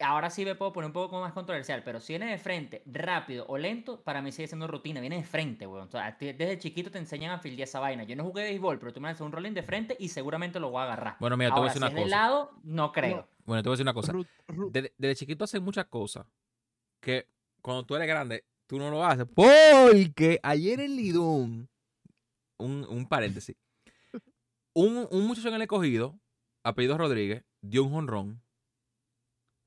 ahora 0.00 0.30
sí 0.30 0.44
me 0.44 0.54
puedo 0.54 0.72
poner 0.72 0.86
un 0.88 0.92
poco 0.92 1.20
más 1.20 1.32
controversial, 1.32 1.82
pero 1.84 2.00
si 2.00 2.12
viene 2.14 2.30
de 2.30 2.38
frente, 2.38 2.82
rápido 2.86 3.46
o 3.48 3.56
lento, 3.56 4.02
para 4.02 4.20
mí 4.20 4.32
sigue 4.32 4.48
siendo 4.48 4.66
rutina. 4.66 5.00
Viene 5.00 5.16
de 5.16 5.24
frente, 5.24 5.66
weón. 5.66 5.86
O 5.88 5.90
sea, 5.90 6.16
desde 6.18 6.58
chiquito 6.58 6.90
te 6.90 6.98
enseñan 6.98 7.30
a 7.32 7.38
fildear 7.38 7.68
esa 7.68 7.78
vaina. 7.80 8.04
Yo 8.04 8.16
no 8.16 8.24
jugué 8.24 8.42
béisbol, 8.44 8.78
pero 8.78 8.92
tú 8.92 9.00
me 9.00 9.08
haces 9.08 9.20
un 9.20 9.32
rolling 9.32 9.52
de 9.52 9.62
frente 9.62 9.96
y 9.98 10.08
seguramente 10.08 10.58
lo 10.60 10.70
voy 10.70 10.80
a 10.80 10.84
agarrar. 10.84 11.16
Bueno, 11.20 11.36
mira, 11.36 11.52
te 11.54 11.60
voy 11.60 11.68
a 11.68 11.72
decir 11.72 11.80
si 11.80 11.84
una 11.84 11.88
es 11.88 11.94
de 11.94 12.02
cosa. 12.02 12.16
lado, 12.16 12.50
no 12.64 12.92
creo. 12.92 13.28
Bueno, 13.44 13.62
te 13.62 13.68
voy 13.68 13.74
a 13.74 13.76
decir 13.76 13.84
una 13.84 13.94
cosa. 13.94 14.12
Ru- 14.12 14.26
ru- 14.48 14.70
Desde, 14.72 14.92
desde 14.98 15.16
chiquito 15.16 15.44
hacen 15.44 15.62
muchas 15.62 15.86
cosas 15.86 16.26
que 17.00 17.26
cuando 17.60 17.84
tú 17.84 17.94
eres 17.96 18.08
grande, 18.08 18.44
tú 18.66 18.78
no 18.78 18.90
lo 18.90 19.04
haces. 19.04 19.26
Porque 19.34 20.40
ayer 20.42 20.80
en 20.80 20.96
Lidón, 20.96 21.68
un, 22.58 22.86
un 22.88 23.06
paréntesis, 23.08 23.56
un, 24.74 25.06
un 25.10 25.26
muchacho 25.26 25.48
en 25.48 25.54
el 25.54 25.62
escogido, 25.62 26.18
apellido 26.62 26.98
Rodríguez, 26.98 27.44
dio 27.60 27.84
un 27.84 27.92
jonrón. 27.92 28.42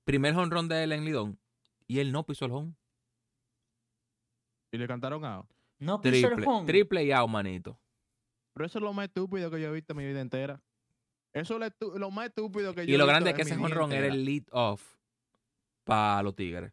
Primer 0.04 0.34
jonrón 0.34 0.68
de 0.68 0.84
él 0.84 0.92
en 0.92 1.06
Lidón. 1.06 1.40
Y 1.88 2.00
él 2.00 2.12
no 2.12 2.26
pisó 2.26 2.46
el 2.46 2.52
home. 2.52 2.74
Y 4.72 4.78
le 4.78 4.88
cantaron 4.88 5.24
a. 5.26 5.44
No 5.80 6.02
piso 6.02 6.16
el 6.28 6.34
Triple, 6.34 6.46
home. 6.48 6.66
triple 6.68 7.04
y 7.04 7.12
out, 7.12 7.30
manito. 7.30 7.80
Pero 8.54 8.66
eso 8.66 8.80
es 8.80 8.84
lo 8.84 8.94
más 8.94 9.08
estúpido 9.08 9.52
que 9.52 9.60
yo 9.60 9.68
he 9.68 9.74
visto 9.74 9.94
en 9.94 9.98
mi 9.98 10.06
vida 10.06 10.22
entera. 10.22 10.62
Eso 11.34 11.62
es 11.62 11.74
lo, 11.80 11.98
lo 11.98 12.12
más 12.12 12.28
estúpido 12.28 12.74
que 12.74 12.86
yo 12.86 12.92
Y 12.92 12.96
he 12.96 12.98
lo 12.98 13.04
visto 13.06 13.08
grande 13.08 13.30
es 13.32 13.36
que 13.36 13.42
ese 13.42 13.56
vida 13.56 13.62
jonrón 13.68 13.92
era 13.92 14.08
el 14.08 14.24
lead 14.24 14.44
off 14.52 14.96
para 15.84 16.24
los 16.24 16.36
Tigres. 16.36 16.72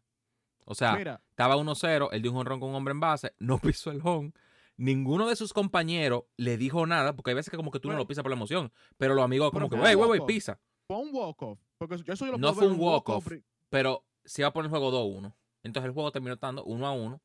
O 0.65 0.73
sea, 0.75 0.95
Mira, 0.95 1.21
Estaba 1.31 1.57
1-0, 1.57 2.09
él 2.13 2.21
dio 2.21 2.31
un 2.31 2.37
jonrón 2.37 2.59
con 2.61 2.69
un 2.69 2.75
hombre 2.75 2.93
en 2.93 2.99
base, 3.01 3.33
no 3.39 3.57
pisó 3.59 3.91
el 3.91 3.99
home. 4.03 4.31
Ninguno 4.77 5.27
de 5.27 5.35
sus 5.35 5.53
compañeros 5.53 6.23
le 6.35 6.57
dijo 6.57 6.85
nada, 6.87 7.15
porque 7.15 7.31
hay 7.31 7.35
veces 7.35 7.51
que 7.51 7.57
como 7.57 7.71
que 7.71 7.79
tú 7.79 7.89
no 7.89 7.97
lo 7.97 8.07
pisas 8.07 8.23
por 8.23 8.31
la 8.31 8.35
emoción, 8.35 8.71
pero 8.97 9.13
los 9.13 9.23
amigos 9.23 9.51
como 9.51 9.69
pero 9.69 9.81
que, 9.81 9.87
wey, 9.87 9.95
wey, 9.95 10.19
wey, 10.19 10.21
pisa. 10.25 10.59
fue 10.87 10.97
un 10.97 11.09
walk-off. 11.13 11.59
No 12.37 12.53
fue 12.53 12.67
un 12.67 12.79
walk-off. 12.79 13.27
Pero 13.69 14.05
se 14.25 14.41
iba 14.41 14.49
a 14.49 14.53
poner 14.53 14.65
el 14.65 14.71
juego 14.71 14.91
2-1. 14.91 15.33
Entonces 15.63 15.87
el 15.87 15.93
juego 15.93 16.11
terminó 16.11 16.33
estando 16.33 16.65
1-1. 16.65 17.19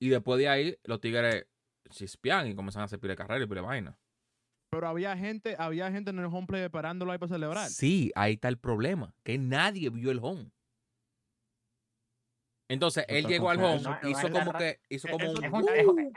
Y 0.00 0.08
después 0.08 0.38
de 0.38 0.48
ahí, 0.48 0.78
los 0.84 1.00
Tigres 1.00 1.46
chispean 1.90 2.46
y 2.48 2.54
comienzan 2.54 2.82
a 2.82 2.84
hacer 2.84 3.00
pile 3.00 3.16
carrera 3.16 3.44
y 3.44 3.48
pile 3.48 3.60
de 3.60 3.66
vaina. 3.66 3.98
Pero 4.70 4.86
había 4.88 5.16
gente, 5.16 5.56
había 5.58 5.90
gente 5.90 6.10
en 6.10 6.18
el 6.18 6.26
home 6.26 6.46
play 6.46 6.62
esperándolo 6.62 7.12
ahí 7.12 7.18
para 7.18 7.32
celebrar. 7.32 7.68
Sí, 7.68 8.12
ahí 8.14 8.34
está 8.34 8.48
el 8.48 8.58
problema, 8.58 9.14
que 9.24 9.38
nadie 9.38 9.88
vio 9.90 10.10
el 10.10 10.20
home. 10.22 10.50
Entonces, 12.70 13.06
él 13.08 13.26
llegó 13.26 13.48
al 13.48 13.62
home, 13.64 13.82
hizo 14.08 14.30
como 14.30 14.52
que, 14.52 14.80
hizo 14.90 15.08
como 15.08 15.30
un... 15.30 16.12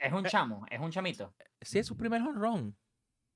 Es 0.00 0.12
un, 0.12 0.18
un 0.18 0.24
chamo, 0.24 0.66
es 0.70 0.80
un 0.80 0.90
chamito. 0.90 1.34
Sí, 1.60 1.78
es 1.78 1.86
su 1.86 1.96
primer 1.96 2.20
home 2.22 2.38
run. 2.38 2.76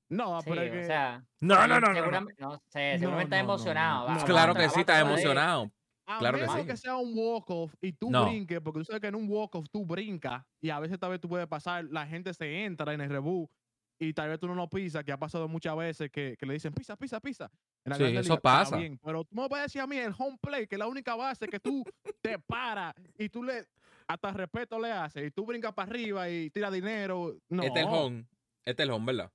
No, 0.09 0.39
Sí, 0.41 0.49
pero 0.49 0.81
o 0.81 0.85
sea, 0.85 1.25
No, 1.41 1.67
no, 1.67 1.79
no, 1.79 1.93
seguramente, 1.93 2.41
no 2.41 2.61
sé, 2.67 2.93
No, 2.93 2.99
seguramente 2.99 3.23
está 3.23 3.39
emocionado. 3.39 4.07
va, 4.07 4.25
Claro 4.25 4.53
va, 4.53 4.59
que 4.59 4.69
sí, 4.69 4.79
está 4.81 4.99
emocionado. 4.99 5.71
a 6.07 6.19
claro 6.19 6.37
que 6.37 6.47
sí. 6.47 6.67
que 6.67 6.77
sea 6.77 6.95
un 6.97 7.13
walk-off 7.15 7.73
y 7.81 7.91
tú 7.93 8.11
No. 8.11 8.25
brinques, 8.25 8.59
porque 8.61 8.79
tú 8.79 8.85
sabes 8.85 9.01
que 9.01 9.07
en 9.07 9.15
un 9.15 9.27
walk-off 9.27 9.65
tú 9.71 9.85
brincas 9.85 10.43
y 10.61 10.69
a 10.69 10.79
veces 10.79 10.99
tal 10.99 11.09
vez 11.11 11.19
tú 11.19 11.27
puedes 11.27 11.47
pasar, 11.47 11.85
la 11.85 12.05
gente 12.05 12.33
se 12.35 12.63
entra 12.65 12.93
en 12.93 13.01
el 13.01 13.09
rebú 13.09 13.49
y 13.97 14.13
tal 14.13 14.29
vez 14.29 14.39
tú 14.39 14.47
no 14.47 14.53
lo 14.53 14.69
pisas, 14.69 15.03
que 15.03 15.11
ha 15.11 15.17
pasado 15.17 15.47
muchas 15.47 15.75
veces 15.75 16.11
que, 16.11 16.35
que 16.37 16.45
le 16.45 16.53
dicen 16.53 16.73
pisa, 16.73 16.95
pisa, 16.95 17.19
pisa. 17.19 17.49
En 17.83 17.91
la 17.91 17.95
Sí, 17.95 18.03
eso 18.03 18.21
Liga, 18.21 18.41
pasa. 18.41 18.77
bien, 18.77 18.99
pero 19.03 19.23
tú 19.23 19.35
me 19.35 19.47
puedes 19.49 19.65
decir 19.65 19.81
a 19.81 19.87
mí 19.87 19.97
el 19.97 20.13
home 20.17 20.37
play, 20.39 20.67
que 20.67 20.75
es 20.75 20.79
la 20.79 20.87
única 20.87 21.15
base 21.15 21.47
que 21.47 21.59
tú 21.59 21.83
te 22.21 22.37
paras 22.37 22.93
y 23.17 23.29
tú 23.29 23.41
le 23.43 23.65
hasta 24.07 24.31
respeto 24.31 24.79
le 24.79 24.91
haces 24.91 25.27
y 25.27 25.31
tú 25.31 25.45
brincas 25.45 25.73
para 25.73 25.89
arriba 25.89 26.29
y 26.29 26.49
tiras 26.49 26.71
dinero. 26.71 27.35
No, 27.49 27.63
Este 27.63 27.79
es 27.81 27.85
el 27.87 27.91
home. 27.93 28.27
Este 28.65 28.83
es 28.83 28.89
el 28.89 28.91
home, 28.93 29.05
¿verdad? 29.13 29.31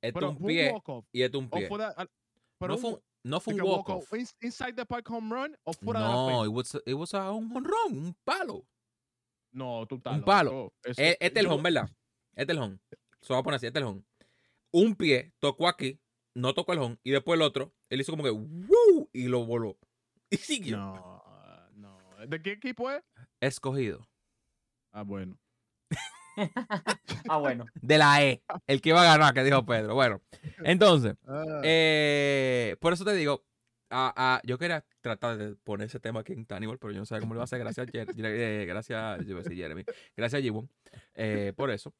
Este 0.00 0.12
pero 0.14 0.30
es 0.30 0.36
un 0.40 0.46
pie 0.46 0.74
y 1.12 1.22
este 1.22 1.36
es 1.38 1.42
un 1.42 1.50
pie. 1.50 1.68
pero 2.58 2.74
No 2.74 2.78
fue, 2.78 2.90
un- 2.90 3.00
no 3.24 3.40
fue 3.40 3.54
un 3.54 3.60
que 3.60 3.66
walk-off. 3.66 4.12
in- 4.14 4.26
inside 4.40 4.72
the 4.74 4.84
park 4.86 5.08
home 5.10 5.34
run 5.34 5.56
o 5.64 5.72
fuera 5.72 6.00
de 6.00 6.06
la 6.06 6.12
No, 6.12 6.44
it 6.46 6.52
was, 6.52 6.74
it 6.86 6.94
was 6.94 7.14
a- 7.14 7.30
un 7.32 7.54
honrón, 7.56 7.92
un 7.92 8.16
palo. 8.24 8.66
No, 9.52 9.86
tú 9.86 9.96
estás 9.96 10.14
un 10.18 10.24
palo. 10.24 10.72
Eso- 10.82 11.00
Eh, 11.00 11.16
Este 11.20 11.40
es 11.40 11.46
el 11.46 11.52
home, 11.52 11.62
¿verdad? 11.62 11.90
Este 12.34 12.52
es 12.52 12.58
el 12.58 12.64
home. 12.64 12.78
Se 13.20 13.32
va 13.32 13.40
a 13.40 13.42
poner 13.42 13.56
así, 13.56 13.66
este 13.66 13.78
es 13.78 13.82
el 13.82 13.88
home. 13.88 14.02
Un 14.72 14.96
pie 14.96 15.32
tocó 15.38 15.68
aquí, 15.68 16.00
no 16.34 16.54
tocó 16.54 16.72
el 16.72 16.78
home, 16.80 16.98
y 17.04 17.10
después 17.10 17.36
el 17.38 17.42
otro, 17.42 17.72
él 17.90 18.00
hizo 18.00 18.12
como 18.12 18.24
que 18.24 18.30
¡Woo! 18.30 19.08
y 19.12 19.28
lo 19.28 19.44
voló. 19.44 19.78
Y 20.30 20.36
siguió. 20.38 20.78
No, 20.78 20.94
no. 20.96 21.21
¿De 22.26 22.42
qué 22.42 22.52
equipo 22.52 22.90
es? 22.90 23.02
Escogido. 23.40 24.06
Ah, 24.92 25.02
bueno. 25.02 25.38
Ah, 27.28 27.36
bueno. 27.38 27.64
De 27.82 27.98
la 27.98 28.22
E. 28.24 28.42
El 28.66 28.80
que 28.80 28.90
iba 28.90 29.00
a 29.02 29.04
ganar, 29.04 29.34
que 29.34 29.44
dijo 29.44 29.64
Pedro. 29.64 29.94
Bueno, 29.94 30.20
entonces, 30.64 31.14
Ah, 31.26 31.60
eh, 31.62 32.76
por 32.80 32.92
eso 32.92 33.04
te 33.04 33.12
digo, 33.14 33.44
ah, 33.90 34.12
ah, 34.16 34.40
yo 34.44 34.58
quería 34.58 34.84
tratar 35.00 35.36
de 35.36 35.54
poner 35.56 35.86
ese 35.86 36.00
tema 36.00 36.20
aquí 36.20 36.32
en 36.32 36.46
Tannibal, 36.46 36.78
pero 36.78 36.92
yo 36.92 36.98
no 37.00 37.06
sé 37.06 37.18
cómo 37.20 37.34
lo 37.34 37.38
va 37.38 37.42
a 37.42 37.44
hacer. 37.44 37.58
Gracias, 37.58 37.86
Jer- 37.92 38.08
eh, 38.16 38.64
gracias, 38.66 39.20
yo 39.24 39.30
iba 39.30 39.40
a 39.40 39.42
decir 39.42 39.56
Jeremy. 39.56 39.84
Gracias, 40.16 40.42
Jibon, 40.42 40.68
eh, 41.14 41.52
por 41.56 41.70
eso. 41.70 41.94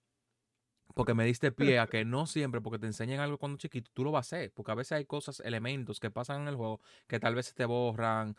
Porque 0.95 1.15
me 1.15 1.25
diste 1.25 1.53
pie 1.53 1.79
a 1.79 1.87
que 1.87 2.05
no 2.05 2.27
siempre, 2.27 2.61
porque 2.61 2.79
te 2.79 2.87
enseñan 2.87 3.21
algo 3.21 3.39
cuando 3.39 3.57
chiquito, 3.57 3.91
tú 3.95 4.05
lo 4.05 4.11
vas 4.13 4.31
a 4.33 4.37
hacer. 4.37 4.53
Porque 4.53 4.73
a 4.73 4.75
veces 4.75 4.93
hay 4.93 5.07
cosas, 5.07 5.41
elementos 5.41 5.99
que 6.01 6.11
pasan 6.11 6.43
en 6.43 6.49
el 6.49 6.57
juego 6.57 6.81
que 7.07 7.19
tal 7.19 7.35
vez 7.35 7.47
se 7.47 7.55
te 7.55 7.65
borran. 7.65 8.37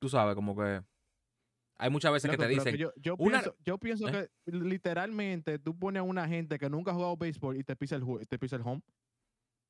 Tú 0.00 0.08
sabes, 0.08 0.34
como 0.34 0.56
que. 0.56 0.82
Hay 1.76 1.90
muchas 1.90 2.12
veces 2.12 2.30
que 2.30 2.36
te 2.36 2.46
dicen. 2.48 2.76
yo, 2.76 2.92
yo 2.96 3.16
una- 3.18 3.40
pienso, 3.40 3.56
yo 3.64 3.78
pienso 3.78 4.08
¿Eh? 4.08 4.30
que 4.44 4.52
literalmente 4.52 5.58
tú 5.58 5.76
pones 5.76 6.00
a 6.00 6.02
una 6.04 6.26
gente 6.28 6.58
que 6.58 6.70
nunca 6.70 6.92
ha 6.92 6.94
jugado 6.94 7.16
béisbol 7.16 7.56
y 7.56 7.64
te 7.64 7.74
pisa 7.74 7.96
el, 7.96 8.04
te 8.28 8.38
pisa 8.38 8.56
el 8.56 8.62
home. 8.62 8.82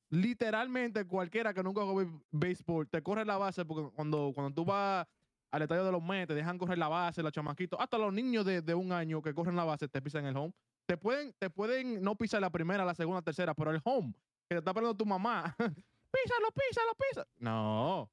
Literalmente 0.09 1.05
cualquiera 1.05 1.53
que 1.53 1.63
nunca 1.63 1.81
ha 1.81 1.85
jugado 1.85 2.05
bé- 2.07 2.19
béisbol 2.31 2.87
te 2.87 3.01
corre 3.01 3.25
la 3.25 3.37
base 3.37 3.65
porque 3.65 3.89
cuando, 3.95 4.31
cuando 4.35 4.53
tú 4.53 4.63
vas 4.63 5.07
al 5.51 5.61
estadio 5.63 5.83
de 5.83 5.91
los 5.91 6.03
Mets 6.03 6.27
te 6.27 6.35
dejan 6.35 6.57
correr 6.57 6.77
la 6.77 6.87
base, 6.87 7.23
los 7.23 7.31
chamaquitos, 7.31 7.79
hasta 7.79 7.97
los 7.97 8.13
niños 8.13 8.45
de, 8.45 8.61
de 8.61 8.75
un 8.75 8.91
año 8.91 9.21
que 9.21 9.33
corren 9.33 9.55
la 9.55 9.63
base 9.63 9.87
te 9.87 10.01
pisan 10.01 10.25
el 10.25 10.37
home. 10.37 10.53
Te 10.85 10.97
pueden, 10.97 11.33
te 11.39 11.49
pueden 11.49 12.03
no 12.03 12.15
pisar 12.15 12.39
la 12.41 12.51
primera, 12.51 12.85
la 12.85 12.93
segunda, 12.93 13.21
tercera, 13.23 13.55
pero 13.55 13.71
el 13.71 13.81
home 13.83 14.13
que 14.47 14.53
te 14.55 14.57
está 14.59 14.69
esperando 14.69 14.95
tu 14.95 15.05
mamá, 15.07 15.55
písalo, 16.11 16.51
písalo, 16.53 16.91
písalo. 17.09 17.27
No, 17.37 18.11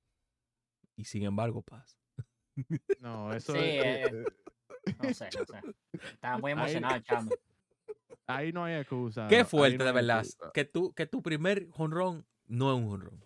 Y 0.97 1.05
sin 1.05 1.25
embargo, 1.25 1.61
pasa. 1.61 1.99
No, 3.01 3.33
eso 3.35 3.53
Sí, 3.53 3.59
es- 3.63 4.13
eh, 4.13 4.25
No 5.03 5.15
sé, 5.15 5.29
no 5.39 5.45
sé. 5.47 5.61
Estaba 6.13 6.39
muy 6.39 6.51
Ahí- 6.53 6.59
emocionado 6.59 6.97
el 6.97 7.03
chamo. 7.05 7.31
ahí 8.27 8.53
no 8.53 8.65
hay 8.65 8.75
excusa. 8.77 9.27
Qué 9.29 9.39
ahí 9.39 9.45
fuerte, 9.45 9.79
no 9.79 9.85
de 9.85 9.93
verdad. 9.93 10.19
excusa. 10.25 10.51
Que, 10.53 10.65
tú, 10.65 10.93
que 10.93 11.07
tu 11.07 11.23
primer 11.23 11.69
jonrón 11.71 12.27
no 12.47 12.73
es 12.73 12.79
un 12.79 12.89
jonrón. 12.89 13.25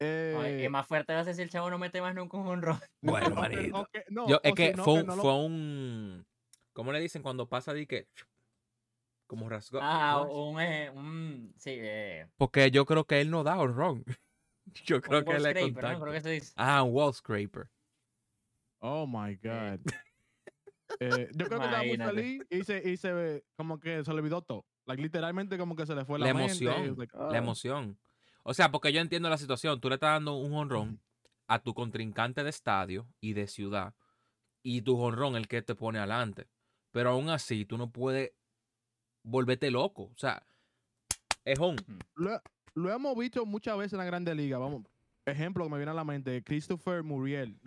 Eh, 0.00 0.62
y 0.64 0.68
más 0.68 0.86
fuerte 0.86 1.14
va 1.14 1.20
a 1.20 1.24
ser 1.24 1.34
si 1.34 1.42
el 1.42 1.50
chavo 1.50 1.70
no 1.70 1.78
mete 1.78 2.00
más 2.00 2.14
nunca 2.14 2.36
un 2.36 2.46
honrón. 2.48 2.78
Bueno, 3.02 3.28
no, 3.30 3.34
manito. 3.40 3.78
no, 3.78 3.86
que- 3.86 4.04
no, 4.08 4.28
Yo, 4.28 4.40
es 4.42 4.54
que 4.54 4.74
fue, 4.76 4.84
que 4.84 4.90
un, 5.00 5.06
no 5.06 5.16
lo- 5.16 5.22
fue 5.22 5.34
un. 5.34 6.26
¿Cómo 6.72 6.92
le 6.92 7.00
dicen 7.00 7.22
cuando 7.22 7.48
pasa 7.48 7.72
de 7.72 7.86
que 7.86 8.08
como 9.26 9.48
rasgó? 9.48 9.78
Ah, 9.80 10.22
un, 10.22 10.60
eh, 10.60 10.90
un 10.90 11.54
sí, 11.56 11.70
eh, 11.74 12.26
Porque 12.36 12.70
yo 12.70 12.84
creo 12.84 13.04
que 13.04 13.20
él 13.20 13.30
no 13.30 13.44
da 13.44 13.58
honrón. 13.58 14.04
Yo 14.86 15.00
creo 15.00 15.18
un 15.20 15.24
que 15.24 15.32
¿no? 15.32 15.60
contacto. 15.60 16.00
Creo 16.02 16.12
que 16.14 16.20
se 16.20 16.30
dice. 16.30 16.52
Ah, 16.56 16.82
un 16.82 16.92
wall 16.92 17.14
scraper. 17.14 17.70
Oh 18.80 19.06
my 19.06 19.34
God. 19.42 19.80
Eh, 21.00 21.28
yo 21.34 21.46
creo 21.46 21.58
que 21.60 21.66
estaba 21.66 21.82
muy 21.82 21.96
feliz 21.96 22.42
y 22.50 22.62
se, 22.64 22.88
y 22.90 22.96
se 22.96 23.12
ve 23.12 23.44
como 23.56 23.80
que 23.80 24.04
se 24.04 24.12
le 24.12 24.18
olvidó 24.20 24.42
todo. 24.42 24.66
Like, 24.86 25.02
literalmente 25.02 25.56
como 25.58 25.74
que 25.74 25.86
se 25.86 25.94
le 25.94 26.04
fue 26.04 26.18
la, 26.18 26.26
La 26.26 26.34
mente, 26.34 26.64
emoción, 26.64 26.88
was 26.90 26.98
like, 26.98 27.16
La 27.16 27.28
"Ah". 27.30 27.38
emoción. 27.38 27.98
O 28.44 28.52
sea, 28.54 28.70
porque 28.70 28.92
yo 28.92 29.00
entiendo 29.00 29.28
la 29.30 29.38
situación. 29.38 29.80
Tú 29.80 29.88
le 29.88 29.94
estás 29.94 30.10
dando 30.10 30.36
un 30.36 30.52
honrón 30.52 31.00
a 31.48 31.62
tu 31.62 31.74
contrincante 31.74 32.44
de 32.44 32.50
estadio 32.50 33.08
y 33.20 33.32
de 33.32 33.46
ciudad. 33.46 33.94
Y 34.62 34.82
tu 34.82 35.00
honrón 35.00 35.36
el 35.36 35.48
que 35.48 35.62
te 35.62 35.74
pone 35.74 35.98
adelante. 35.98 36.48
Pero 36.92 37.10
aún 37.10 37.30
así, 37.30 37.64
tú 37.64 37.78
no 37.78 37.90
puedes 37.90 38.32
volverte 39.24 39.70
loco. 39.70 40.04
O 40.04 40.14
sea, 40.16 40.46
es 41.44 41.58
un. 41.58 41.76
Lo, 42.74 42.92
hemos 42.92 43.16
visto 43.16 43.44
muchas 43.46 43.76
veces 43.78 43.92
en 43.94 43.98
la 43.98 44.04
Grande 44.04 44.34
Liga. 44.34 44.58
Vamos, 44.58 44.82
ejemplo 45.26 45.64
que 45.64 45.70
me 45.70 45.76
viene 45.76 45.90
a 45.90 45.94
la 45.94 46.04
mente, 46.04 46.42
Christopher 46.42 47.02
Muriel 47.02 47.58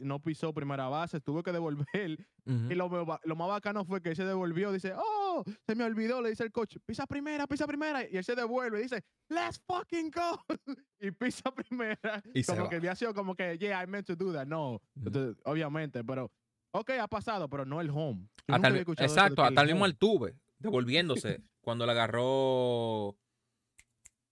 no 0.00 0.18
pisó 0.20 0.52
primera 0.52 0.88
base, 0.88 1.20
tuvo 1.20 1.42
que 1.42 1.52
devolver. 1.52 2.26
Ujú. 2.46 2.70
Y 2.70 2.74
lo, 2.74 2.88
más 2.88 3.48
bacano 3.48 3.84
fue 3.84 4.02
que 4.02 4.10
él 4.10 4.16
se 4.16 4.24
devolvió, 4.24 4.72
dice, 4.72 4.92
oh, 4.96 5.44
se 5.66 5.74
me 5.74 5.84
olvidó, 5.84 6.20
le 6.20 6.30
dice 6.30 6.44
el 6.44 6.52
coach, 6.52 6.76
pisa 6.84 7.06
primera, 7.06 7.46
pisa 7.46 7.66
primera. 7.66 8.02
Y 8.10 8.16
él 8.16 8.24
se 8.24 8.34
devuelve 8.34 8.80
y 8.80 8.82
dice, 8.82 9.02
let's 9.28 9.60
fucking 9.66 10.10
go. 10.10 10.38
y 11.00 11.10
pisa 11.10 11.50
primera. 11.54 12.22
Y 12.34 12.42
como 12.44 12.68
que 12.68 12.76
había 12.76 12.94
sido 12.94 13.14
como 13.14 13.34
que, 13.34 13.58
yeah, 13.58 13.82
I 13.82 13.86
meant 13.86 14.06
to 14.06 14.16
do 14.16 14.32
that. 14.32 14.46
No, 14.46 14.80
entonces, 14.96 15.36
obviamente, 15.44 16.02
pero, 16.04 16.30
ok, 16.72 16.90
ha 17.00 17.08
pasado, 17.08 17.48
pero 17.48 17.64
no 17.64 17.80
el 17.80 17.90
home. 17.90 18.28
Yo 18.46 18.54
Hasta 18.54 18.68
el- 18.68 18.76
exacto, 18.78 19.42
hasta 19.42 19.62
el 19.62 19.68
mismo. 19.68 19.84
Altuve, 19.84 20.36
devolviéndose 20.58 21.42
cuando 21.60 21.86
le 21.86 21.92
agarró. 21.92 23.16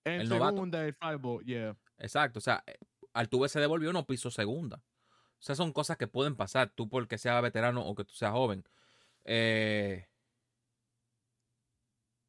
En 0.04 0.20
el 0.22 0.28
novato. 0.28 0.54
segunda, 0.54 0.84
el 0.86 0.94
fly 0.94 1.16
ball, 1.16 1.44
yeah. 1.44 1.76
Exacto, 1.98 2.38
o 2.38 2.42
sea, 2.42 2.62
eh, 2.66 2.76
Altuve 3.12 3.48
se 3.48 3.60
devolvió, 3.60 3.92
no 3.92 4.06
pisó 4.06 4.30
segunda. 4.30 4.76
O 4.76 5.44
sea, 5.44 5.54
son 5.54 5.72
cosas 5.72 5.96
que 5.96 6.06
pueden 6.06 6.36
pasar, 6.36 6.70
tú 6.70 6.88
porque 6.88 7.18
seas 7.18 7.42
veterano 7.42 7.84
o 7.86 7.94
que 7.94 8.04
tú 8.04 8.14
seas 8.14 8.32
joven. 8.32 8.64
Eh, 9.24 10.06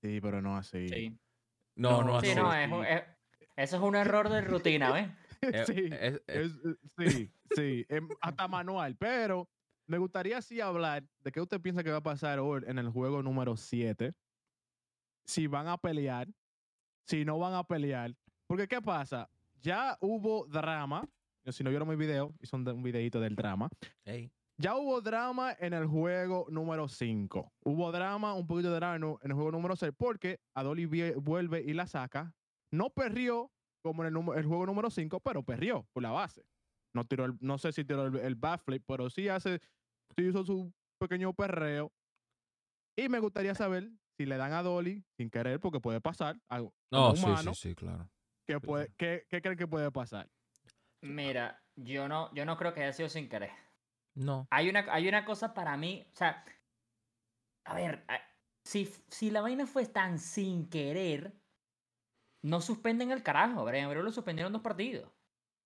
Sí, 0.01 0.19
pero 0.21 0.41
no 0.41 0.57
así. 0.57 0.89
Sí, 0.89 1.17
no, 1.75 2.03
no, 2.03 2.13
No, 2.15 2.21
sí, 2.21 2.27
así. 2.31 2.35
no, 2.39 2.53
es, 2.53 2.71
un- 2.71 2.85
es- 2.85 3.03
eso 3.55 3.75
es 3.77 3.81
un 3.81 3.95
error 3.95 4.29
de 4.29 4.41
rutina, 4.41 4.91
¿ves? 4.91 5.07
Eh, 5.41 5.65
sí. 5.65 5.89
es- 5.91 6.21
es- 6.27 6.51
Es- 6.97 7.13
sí, 7.13 7.31
sí, 7.55 7.85
em, 7.89 8.07
hasta 8.21 8.47
manual, 8.47 8.95
pero 8.97 9.49
me 9.87 9.97
gustaría 9.97 10.41
sí 10.41 10.59
hablar 10.61 11.03
de 11.19 11.31
qué 11.31 11.41
usted 11.41 11.61
piensa 11.61 11.83
que 11.83 11.91
va 11.91 11.97
a 11.97 12.03
pasar 12.03 12.39
hoy 12.39 12.63
en 12.67 12.79
el 12.79 12.89
juego 12.89 13.21
número 13.23 13.55
7. 13.57 14.13
Si 15.25 15.47
van 15.47 15.67
a 15.67 15.77
pelear, 15.77 16.27
si 17.05 17.25
no 17.25 17.39
van 17.39 17.53
a 17.53 17.63
pelear. 17.63 18.15
Porque, 18.47 18.67
¿qué 18.67 18.81
pasa? 18.81 19.29
Ya 19.61 19.97
hubo 20.01 20.45
drama. 20.45 21.07
Si 21.47 21.63
no 21.63 21.69
vieron 21.69 21.87
mi 21.89 21.95
video, 21.95 22.33
hice 22.39 22.55
un, 22.55 22.67
un 22.67 22.83
videito 22.83 23.19
del 23.19 23.35
drama. 23.35 23.69
Ya 24.57 24.77
hubo 24.77 25.01
drama 25.01 25.53
en 25.59 25.73
el 25.73 25.87
juego 25.87 26.45
número 26.49 26.87
5. 26.87 27.53
Hubo 27.65 27.91
drama, 27.91 28.33
un 28.33 28.47
poquito 28.47 28.69
de 28.69 28.75
drama 28.75 28.95
en, 28.95 29.17
el 29.29 29.33
juego 29.33 29.51
número 29.51 29.75
6, 29.75 29.91
porque 29.97 30.39
Adoli 30.53 30.85
vuelve 31.15 31.61
y 31.61 31.73
la 31.73 31.87
saca. 31.87 32.35
No 32.71 32.89
perrió 32.91 33.51
como 33.81 34.05
en 34.05 34.15
el, 34.15 34.37
el 34.37 34.45
juego 34.45 34.65
número 34.65 34.89
5, 34.89 35.19
pero 35.19 35.43
perrió 35.43 35.85
por 35.91 36.03
la 36.03 36.11
base. 36.11 36.45
No, 36.93 37.03
tiró 37.05 37.25
el- 37.25 37.37
no 37.41 37.57
sé 37.57 37.73
si 37.73 37.83
tiró 37.83 38.05
el, 38.05 38.15
el 38.17 38.35
bat 38.35 38.61
flip, 38.63 38.83
pero 38.87 39.09
sí, 39.09 39.27
hace, 39.27 39.59
sí 40.15 40.27
hizo 40.27 40.45
su 40.45 40.71
pequeño 40.99 41.33
perreo. 41.33 41.91
Y 42.95 43.09
me 43.09 43.19
gustaría 43.19 43.55
saber 43.55 43.89
si 44.17 44.25
le 44.25 44.37
dan 44.37 44.53
a 44.53 44.63
Dolly 44.63 45.03
sin 45.17 45.29
querer, 45.29 45.59
porque 45.59 45.79
puede 45.79 46.01
pasar. 46.01 46.37
Algo, 46.49 46.73
No, 46.91 47.15
sí, 47.15 47.23
humano, 47.23 47.53
sí, 47.53 47.69
sí, 47.69 47.75
claro. 47.75 48.09
¿qué, 48.47 48.59
puede, 48.59 48.93
qué, 48.97 49.25
qué 49.29 49.41
creen 49.41 49.57
que 49.57 49.67
puede 49.67 49.91
pasar? 49.91 50.29
Mira, 51.01 51.61
yo 51.75 52.07
no, 52.07 52.33
yo 52.33 52.45
no 52.45 52.57
creo 52.57 52.73
que 52.73 52.83
haya 52.83 52.93
sido 52.93 53.09
sin 53.09 53.27
querer. 53.27 53.51
No. 54.15 54.47
Hay 54.51 54.69
una, 54.69 54.85
hay 54.89 55.07
una 55.07 55.25
cosa 55.25 55.53
para 55.53 55.75
mí, 55.75 56.05
o 56.13 56.15
sea, 56.15 56.45
a 57.65 57.75
ver, 57.75 58.05
si, 58.63 58.85
si 59.07 59.31
la 59.31 59.41
vaina 59.41 59.65
fue 59.65 59.85
tan 59.85 60.19
sin 60.19 60.69
querer, 60.69 61.33
no 62.43 62.61
suspenden 62.61 63.11
el 63.11 63.23
carajo. 63.23 63.63
Brian 63.65 63.85
Abreu 63.85 64.03
lo 64.03 64.11
suspendieron 64.11 64.53
dos 64.53 64.61
partidos. 64.61 65.09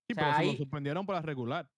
Sí, 0.08 0.12
O 0.12 0.14
sea, 0.14 0.24
pero 0.24 0.36
se 0.38 0.44
lo 0.46 0.52
suspendieron 0.52 1.06
por 1.06 1.14
la 1.14 1.22
regular. 1.22 1.68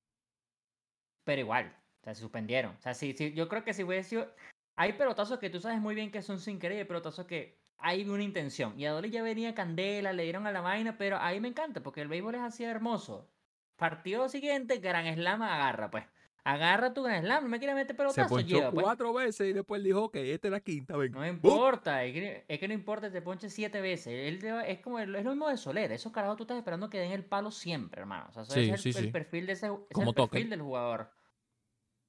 Pero 1.25 1.41
igual, 1.41 1.77
o 2.01 2.05
sea, 2.05 2.15
se 2.15 2.21
suspendieron. 2.21 2.77
O 2.77 2.81
sea, 2.81 2.95
sí, 2.95 3.15
sí, 3.17 3.33
yo 3.33 3.49
creo 3.49 3.65
que 3.65 3.75
si 3.75 3.83
hubiese 3.83 4.11
sido. 4.11 4.35
Hay 4.81 4.95
pelotazos 4.95 5.39
que 5.39 5.51
tú 5.51 5.61
sabes 5.61 5.79
muy 5.79 5.95
bien 5.95 6.11
que 6.11 6.23
son 6.23 6.41
sin 6.41 6.59
querer, 6.59 6.79
hay 6.79 6.85
pelotazos 6.85 7.27
que 7.27 7.59
hay 7.77 8.09
una 8.09 8.23
intención. 8.23 8.73
Y 8.81 8.87
a 8.87 8.93
Dolly 8.93 9.11
ya 9.11 9.23
venía 9.23 9.55
candela, 9.55 10.15
le 10.15 10.23
dieron 10.23 10.47
a 10.47 10.53
la 10.53 10.63
vaina, 10.63 10.97
pero 10.97 11.19
ahí 11.21 11.39
me 11.39 11.49
encanta 11.49 11.83
porque 11.83 12.01
el 12.01 12.09
béisbol 12.09 12.37
es 12.37 12.41
así 12.41 12.65
de 12.65 12.71
hermoso. 12.71 13.29
Partido 13.77 14.27
siguiente, 14.31 14.79
Gran 14.79 15.15
Slam 15.15 15.43
agarra, 15.43 15.91
pues. 15.91 16.05
Agarra 16.45 16.95
tu 16.95 17.03
Gran 17.03 17.23
Slam, 17.25 17.43
no 17.45 17.51
me 17.51 17.59
quieres 17.59 17.77
meter 17.77 17.89
Se 17.89 17.95
pelotazo, 17.95 18.29
ponchó 18.35 18.47
lleva, 18.57 18.71
pues. 18.71 18.83
cuatro 18.85 19.13
veces 19.13 19.51
y 19.51 19.53
después 19.53 19.83
dijo, 19.85 20.05
ok, 20.05 20.17
esta 20.17 20.49
es 20.49 20.53
la 20.53 20.61
quinta, 20.61 20.97
venga. 20.97 21.19
No 21.19 21.27
importa, 21.27 22.03
es 22.05 22.15
que, 22.15 22.45
es 22.49 22.59
que 22.59 22.67
no 22.69 22.73
importa, 22.73 23.11
te 23.13 23.21
ponche 23.21 23.51
siete 23.51 23.83
veces. 23.83 24.15
Él 24.15 24.39
te 24.39 24.51
va- 24.51 24.63
es 24.67 24.81
como 24.81 24.99
el- 24.99 25.15
es 25.15 25.25
lo 25.25 25.31
mismo 25.33 25.47
de 25.51 25.59
Soler. 25.59 25.93
Esos 25.93 26.11
carajos 26.11 26.39
tú 26.39 26.45
estás 26.45 26.57
esperando 26.57 26.89
que 26.89 26.99
den 26.99 27.13
el 27.13 27.27
palo 27.27 27.51
siempre, 27.51 28.01
hermano. 28.01 28.29
O 28.31 28.33
sea, 28.33 28.45
eso 28.45 28.55
Sí, 28.55 28.61
es 28.61 28.69
el, 28.71 28.79
sí, 28.79 28.99
el 28.99 29.05
sí. 29.05 29.11
perfil 29.11 29.45
de 29.45 29.53
ese 29.53 29.67
es 29.67 29.73
Como 29.93 30.09
el 30.09 30.15
perfil 30.15 30.49
del 30.49 30.63
jugador. 30.63 31.11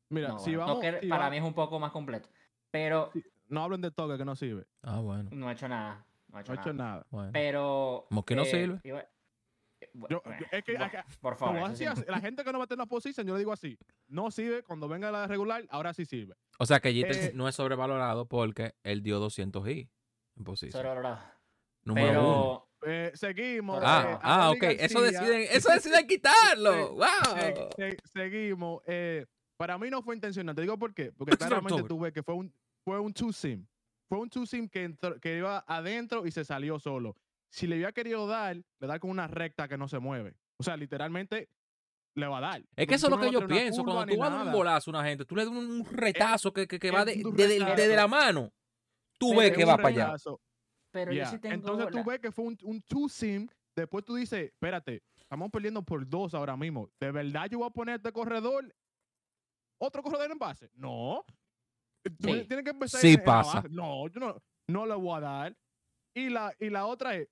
Mira, 0.07 0.29
No, 0.29 0.39
si 0.39 0.55
bueno, 0.55 0.75
vamos, 0.79 0.85
si 1.01 1.07
para 1.07 1.25
va- 1.25 1.29
mí 1.29 1.37
es 1.37 1.43
un 1.43 1.53
poco 1.53 1.77
más 1.77 1.91
completo. 1.91 2.29
Pero 2.71 3.09
Sí. 3.13 3.23
no 3.49 3.63
hablen 3.63 3.81
de 3.81 3.91
toque 3.91 4.17
que 4.17 4.25
no 4.25 4.35
sirve. 4.35 4.65
Ah, 4.81 4.99
bueno, 4.99 5.29
no 5.33 5.47
ha 5.49 5.51
hecho 5.53 5.67
nada. 5.67 6.05
No 6.29 6.37
ha 6.37 6.41
hecho, 6.41 6.53
No 6.53 6.59
he 6.59 6.61
hecho 6.61 6.73
nada. 6.73 6.89
nada. 6.91 7.07
bueno. 7.09 7.29
Pero. 7.33 8.05
Como 8.09 8.23
que 8.25 8.35
no 8.35 8.43
eh, 8.43 8.45
sirve. 8.45 8.79
iba- 8.83 9.01
eh, 9.01 9.89
bu- 9.93 10.07
Yo- 10.09 10.21
bueno, 10.23 10.39
yo- 10.39 10.45
es 10.57 10.63
que 10.63 10.77
bu- 10.77 10.83
acá- 10.85 11.05
por 11.19 11.35
favor. 11.35 11.57
así, 11.69 11.85
sí 11.95 12.03
la 12.07 12.19
gente 12.21 12.43
que 12.43 12.51
no 12.53 12.59
va 12.59 12.63
a 12.63 12.67
tener 12.67 12.79
la 12.79 12.85
posición, 12.85 13.27
yo 13.27 13.33
le 13.33 13.39
digo 13.39 13.51
así. 13.51 13.77
No 14.07 14.31
sirve 14.31 14.63
cuando 14.63 14.87
venga 14.87 15.11
la 15.11 15.27
regular, 15.27 15.65
ahora 15.69 15.93
sí 15.93 16.05
sirve. 16.05 16.35
O 16.59 16.65
sea 16.65 16.79
que 16.79 16.93
Jeter 16.93 17.15
eh, 17.17 17.31
no 17.35 17.47
es 17.47 17.55
sobrevalorado 17.55 18.27
porque 18.27 18.75
él 18.83 19.01
dio 19.03 19.19
200 19.19 19.67
y 19.67 19.89
en 20.37 20.43
posición. 20.43 20.71
sobrevalorado. 20.71 21.19
Número 21.83 22.09
uno. 22.21 22.67
Pero. 22.79 22.93
Eh, 22.93 23.11
seguimos. 23.13 23.79
Ah, 23.83 24.05
eh, 24.13 24.19
ah, 24.23 24.49
ok. 24.51 24.63
Eso 24.79 25.01
deciden, 25.01 25.45
eso 25.51 25.71
deciden 25.71 26.07
quitarlo. 26.07 26.93
¡Wow! 26.95 27.67
se- 27.75 27.97
seguimos. 28.11 28.81
eh, 28.87 29.25
para 29.57 29.77
mí 29.77 29.89
no 29.91 30.01
fue 30.01 30.15
intencional. 30.15 30.55
Te 30.55 30.61
digo 30.61 30.77
por 30.79 30.93
qué. 30.93 31.11
Porque 31.11 31.37
claramente 31.37 31.83
tú 31.83 31.99
ves 31.99 32.11
que 32.13 32.23
fue 32.23 32.33
un, 32.35 32.51
fue 32.83 32.99
un 32.99 33.13
two-sim. 33.13 33.65
Fue 34.09 34.19
un 34.19 34.29
two-sim 34.29 34.67
que, 34.67 34.83
entró- 34.85 35.19
que 35.19 35.37
iba 35.37 35.63
adentro 35.67 36.25
y 36.25 36.31
se 36.31 36.43
salió 36.43 36.79
solo. 36.79 37.15
Si 37.49 37.67
le 37.67 37.75
hubiera 37.75 37.91
querido 37.91 38.27
dar, 38.27 38.55
le 38.79 38.87
da 38.87 38.99
con 38.99 39.09
una 39.09 39.27
recta 39.27 39.67
que 39.67 39.77
no 39.77 39.87
se 39.87 39.99
mueve. 39.99 40.35
O 40.57 40.63
sea, 40.63 40.75
literalmente 40.77 41.49
le 42.15 42.27
va 42.27 42.37
a 42.39 42.41
dar. 42.41 42.59
Es 42.59 42.65
que 42.65 42.67
Porque 42.75 42.95
eso 42.95 43.07
es 43.07 43.11
lo 43.11 43.17
no 43.17 43.23
que 43.23 43.31
yo 43.31 43.47
pienso. 43.47 43.83
Cuando 43.83 44.05
tú 44.05 44.17
vas 44.19 44.31
a 44.31 44.43
un 44.43 44.51
bolazo 44.51 44.91
a 44.91 44.99
una 44.99 45.03
gente, 45.07 45.25
tú 45.25 45.35
le 45.35 45.45
das 45.45 45.53
un, 45.53 45.85
retazo 45.85 46.51
que, 46.53 46.67
que, 46.67 46.79
que 46.79 46.91
va 46.91 47.05
de, 47.05 47.13
es 47.13 47.25
un 47.25 47.35
de- 47.35 47.47
de- 47.47 47.87
de- 47.87 47.95
la 47.95 48.07
mano. 48.07 48.51
Tú 49.17 49.35
ves 49.35 49.51
es 49.51 49.57
que 49.57 49.65
va 49.65 49.77
para 49.77 49.87
allá. 49.89 50.15
Pero 50.91 51.11
yo 51.13 51.17
Ya, 51.19 51.25
sí 51.27 51.39
tengo. 51.39 51.55
Entonces 51.55 51.87
tú 51.89 52.03
ves 52.03 52.19
que 52.19 52.31
fue 52.31 52.45
un, 52.45 52.57
un 52.63 52.81
two 52.81 53.07
sim. 53.07 53.47
Después 53.75 54.03
tú 54.03 54.15
dices, 54.15 54.45
espérate, 54.51 55.01
estamos 55.17 55.49
perdiendo 55.49 55.81
por 55.83 56.05
dos 56.07 56.33
ahora 56.33 56.57
mismo. 56.57 56.89
¿De 56.99 57.11
verdad 57.11 57.47
yo 57.49 57.59
voy 57.59 57.67
a 57.67 57.71
poner 57.71 57.95
este 57.95 58.11
corredor? 58.11 58.73
¿Otro 59.77 60.03
corredor 60.03 60.29
en 60.31 60.37
base? 60.37 60.69
No. 60.75 61.23
Sí. 62.03 62.45
Tienes 62.47 62.63
que 62.63 62.69
empezar 62.71 62.99
Sí 63.01 63.09
en- 63.13 63.19
la 63.19 63.23
pasa. 63.25 63.53
base. 63.61 63.69
No, 63.69 64.07
yo 64.07 64.19
no, 64.19 64.41
no 64.67 64.85
le 64.85 64.95
voy 64.95 65.17
a 65.17 65.19
dar. 65.21 65.57
Y 66.15 66.29
la, 66.29 66.53
y 66.59 66.69
la 66.69 66.85
otra 66.85 67.15
es, 67.15 67.29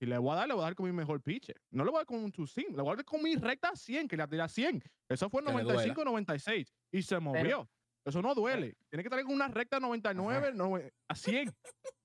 si 0.00 0.06
le 0.06 0.18
voy 0.18 0.32
a 0.32 0.36
dar, 0.36 0.48
le 0.48 0.54
voy 0.54 0.62
a 0.62 0.66
dar 0.66 0.74
con 0.74 0.86
mi 0.86 0.92
mejor 0.92 1.22
pitcher. 1.22 1.60
No 1.70 1.84
le 1.84 1.90
voy 1.90 1.98
a 1.98 2.00
dar 2.00 2.06
con 2.06 2.22
un 2.24 2.32
two 2.32 2.46
sim, 2.46 2.74
le 2.74 2.82
voy 2.82 2.92
a 2.92 2.96
dar 2.96 3.04
con 3.04 3.22
mi 3.22 3.36
recta 3.36 3.74
100, 3.74 4.08
que 4.08 4.16
le 4.16 4.26
tiré 4.26 4.42
a 4.42 4.48
100. 4.48 4.82
Eso 5.08 5.30
fue 5.30 5.44
Que 5.44 5.52
le 5.52 5.62
95-96 5.64 6.72
y 6.90 7.02
se 7.02 7.18
movió. 7.20 7.68
Eso 8.04 8.20
no 8.20 8.34
duele. 8.34 8.74
Tiene 8.90 9.04
que 9.04 9.08
estar 9.08 9.22
con 9.22 9.32
una 9.32 9.46
recta 9.48 9.78
99 9.78 10.52
nove- 10.54 10.92
a 11.08 11.14
100. 11.14 11.52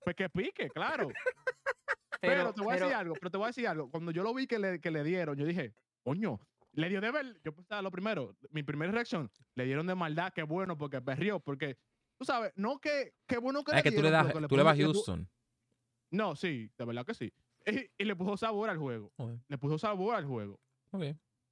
Pues 0.03 0.15
que 0.15 0.29
pique, 0.29 0.69
claro. 0.69 1.09
Pero, 2.21 2.53
te 2.53 2.61
voy 2.61 2.71
a 2.71 2.73
decir 2.75 2.87
pero- 2.87 2.99
algo, 2.99 3.13
pero 3.15 3.31
te 3.31 3.37
voy 3.37 3.43
a 3.45 3.47
decir 3.47 3.67
algo. 3.67 3.89
Cuando 3.89 4.11
yo 4.11 4.23
lo 4.23 4.33
vi 4.33 4.47
que 4.47 4.57
le, 4.59 4.79
que 4.79 4.89
le 4.91 5.03
dieron, 5.03 5.35
yo 5.37 5.45
dije, 5.45 5.73
coño, 6.03 6.39
le 6.77 6.89
dio 6.89 7.01
de 7.01 7.11
ver. 7.11 7.41
Yo 7.43 7.53
pensaba 7.53 7.81
lo 7.81 7.91
primero, 7.91 8.35
mi 8.51 8.63
primera 8.63 8.91
reacción, 8.91 9.29
le 9.55 9.65
dieron 9.65 9.87
de 9.87 9.95
maldad, 9.95 10.31
qué 10.33 10.43
bueno, 10.43 10.77
porque 10.77 11.01
perrió, 11.01 11.39
porque 11.39 11.77
tú 12.17 12.25
sabes, 12.25 12.53
no 12.55 12.79
que, 12.79 13.15
qué 13.27 13.37
bueno 13.37 13.63
que 13.63 13.75
Es 13.75 13.83
que 13.83 13.91
tú 13.91 14.01
le, 14.01 14.11
das, 14.11 14.31
tú 14.47 14.55
le 14.55 14.63
vas 14.63 14.79
a 14.79 14.81
Houston. 14.81 15.27
No, 16.11 16.35
sí, 16.35 16.71
de 16.77 16.85
verdad 16.85 17.05
que 17.05 17.13
sí. 17.13 17.33
Y, 17.69 17.91
y 18.01 18.05
le 18.05 18.15
puso 18.15 18.37
sabor 18.37 18.69
al 18.69 18.77
juego. 18.77 19.11
Le 19.49 19.57
puso 19.57 19.77
sabor 19.77 20.15
al 20.15 20.25
juego. 20.25 20.57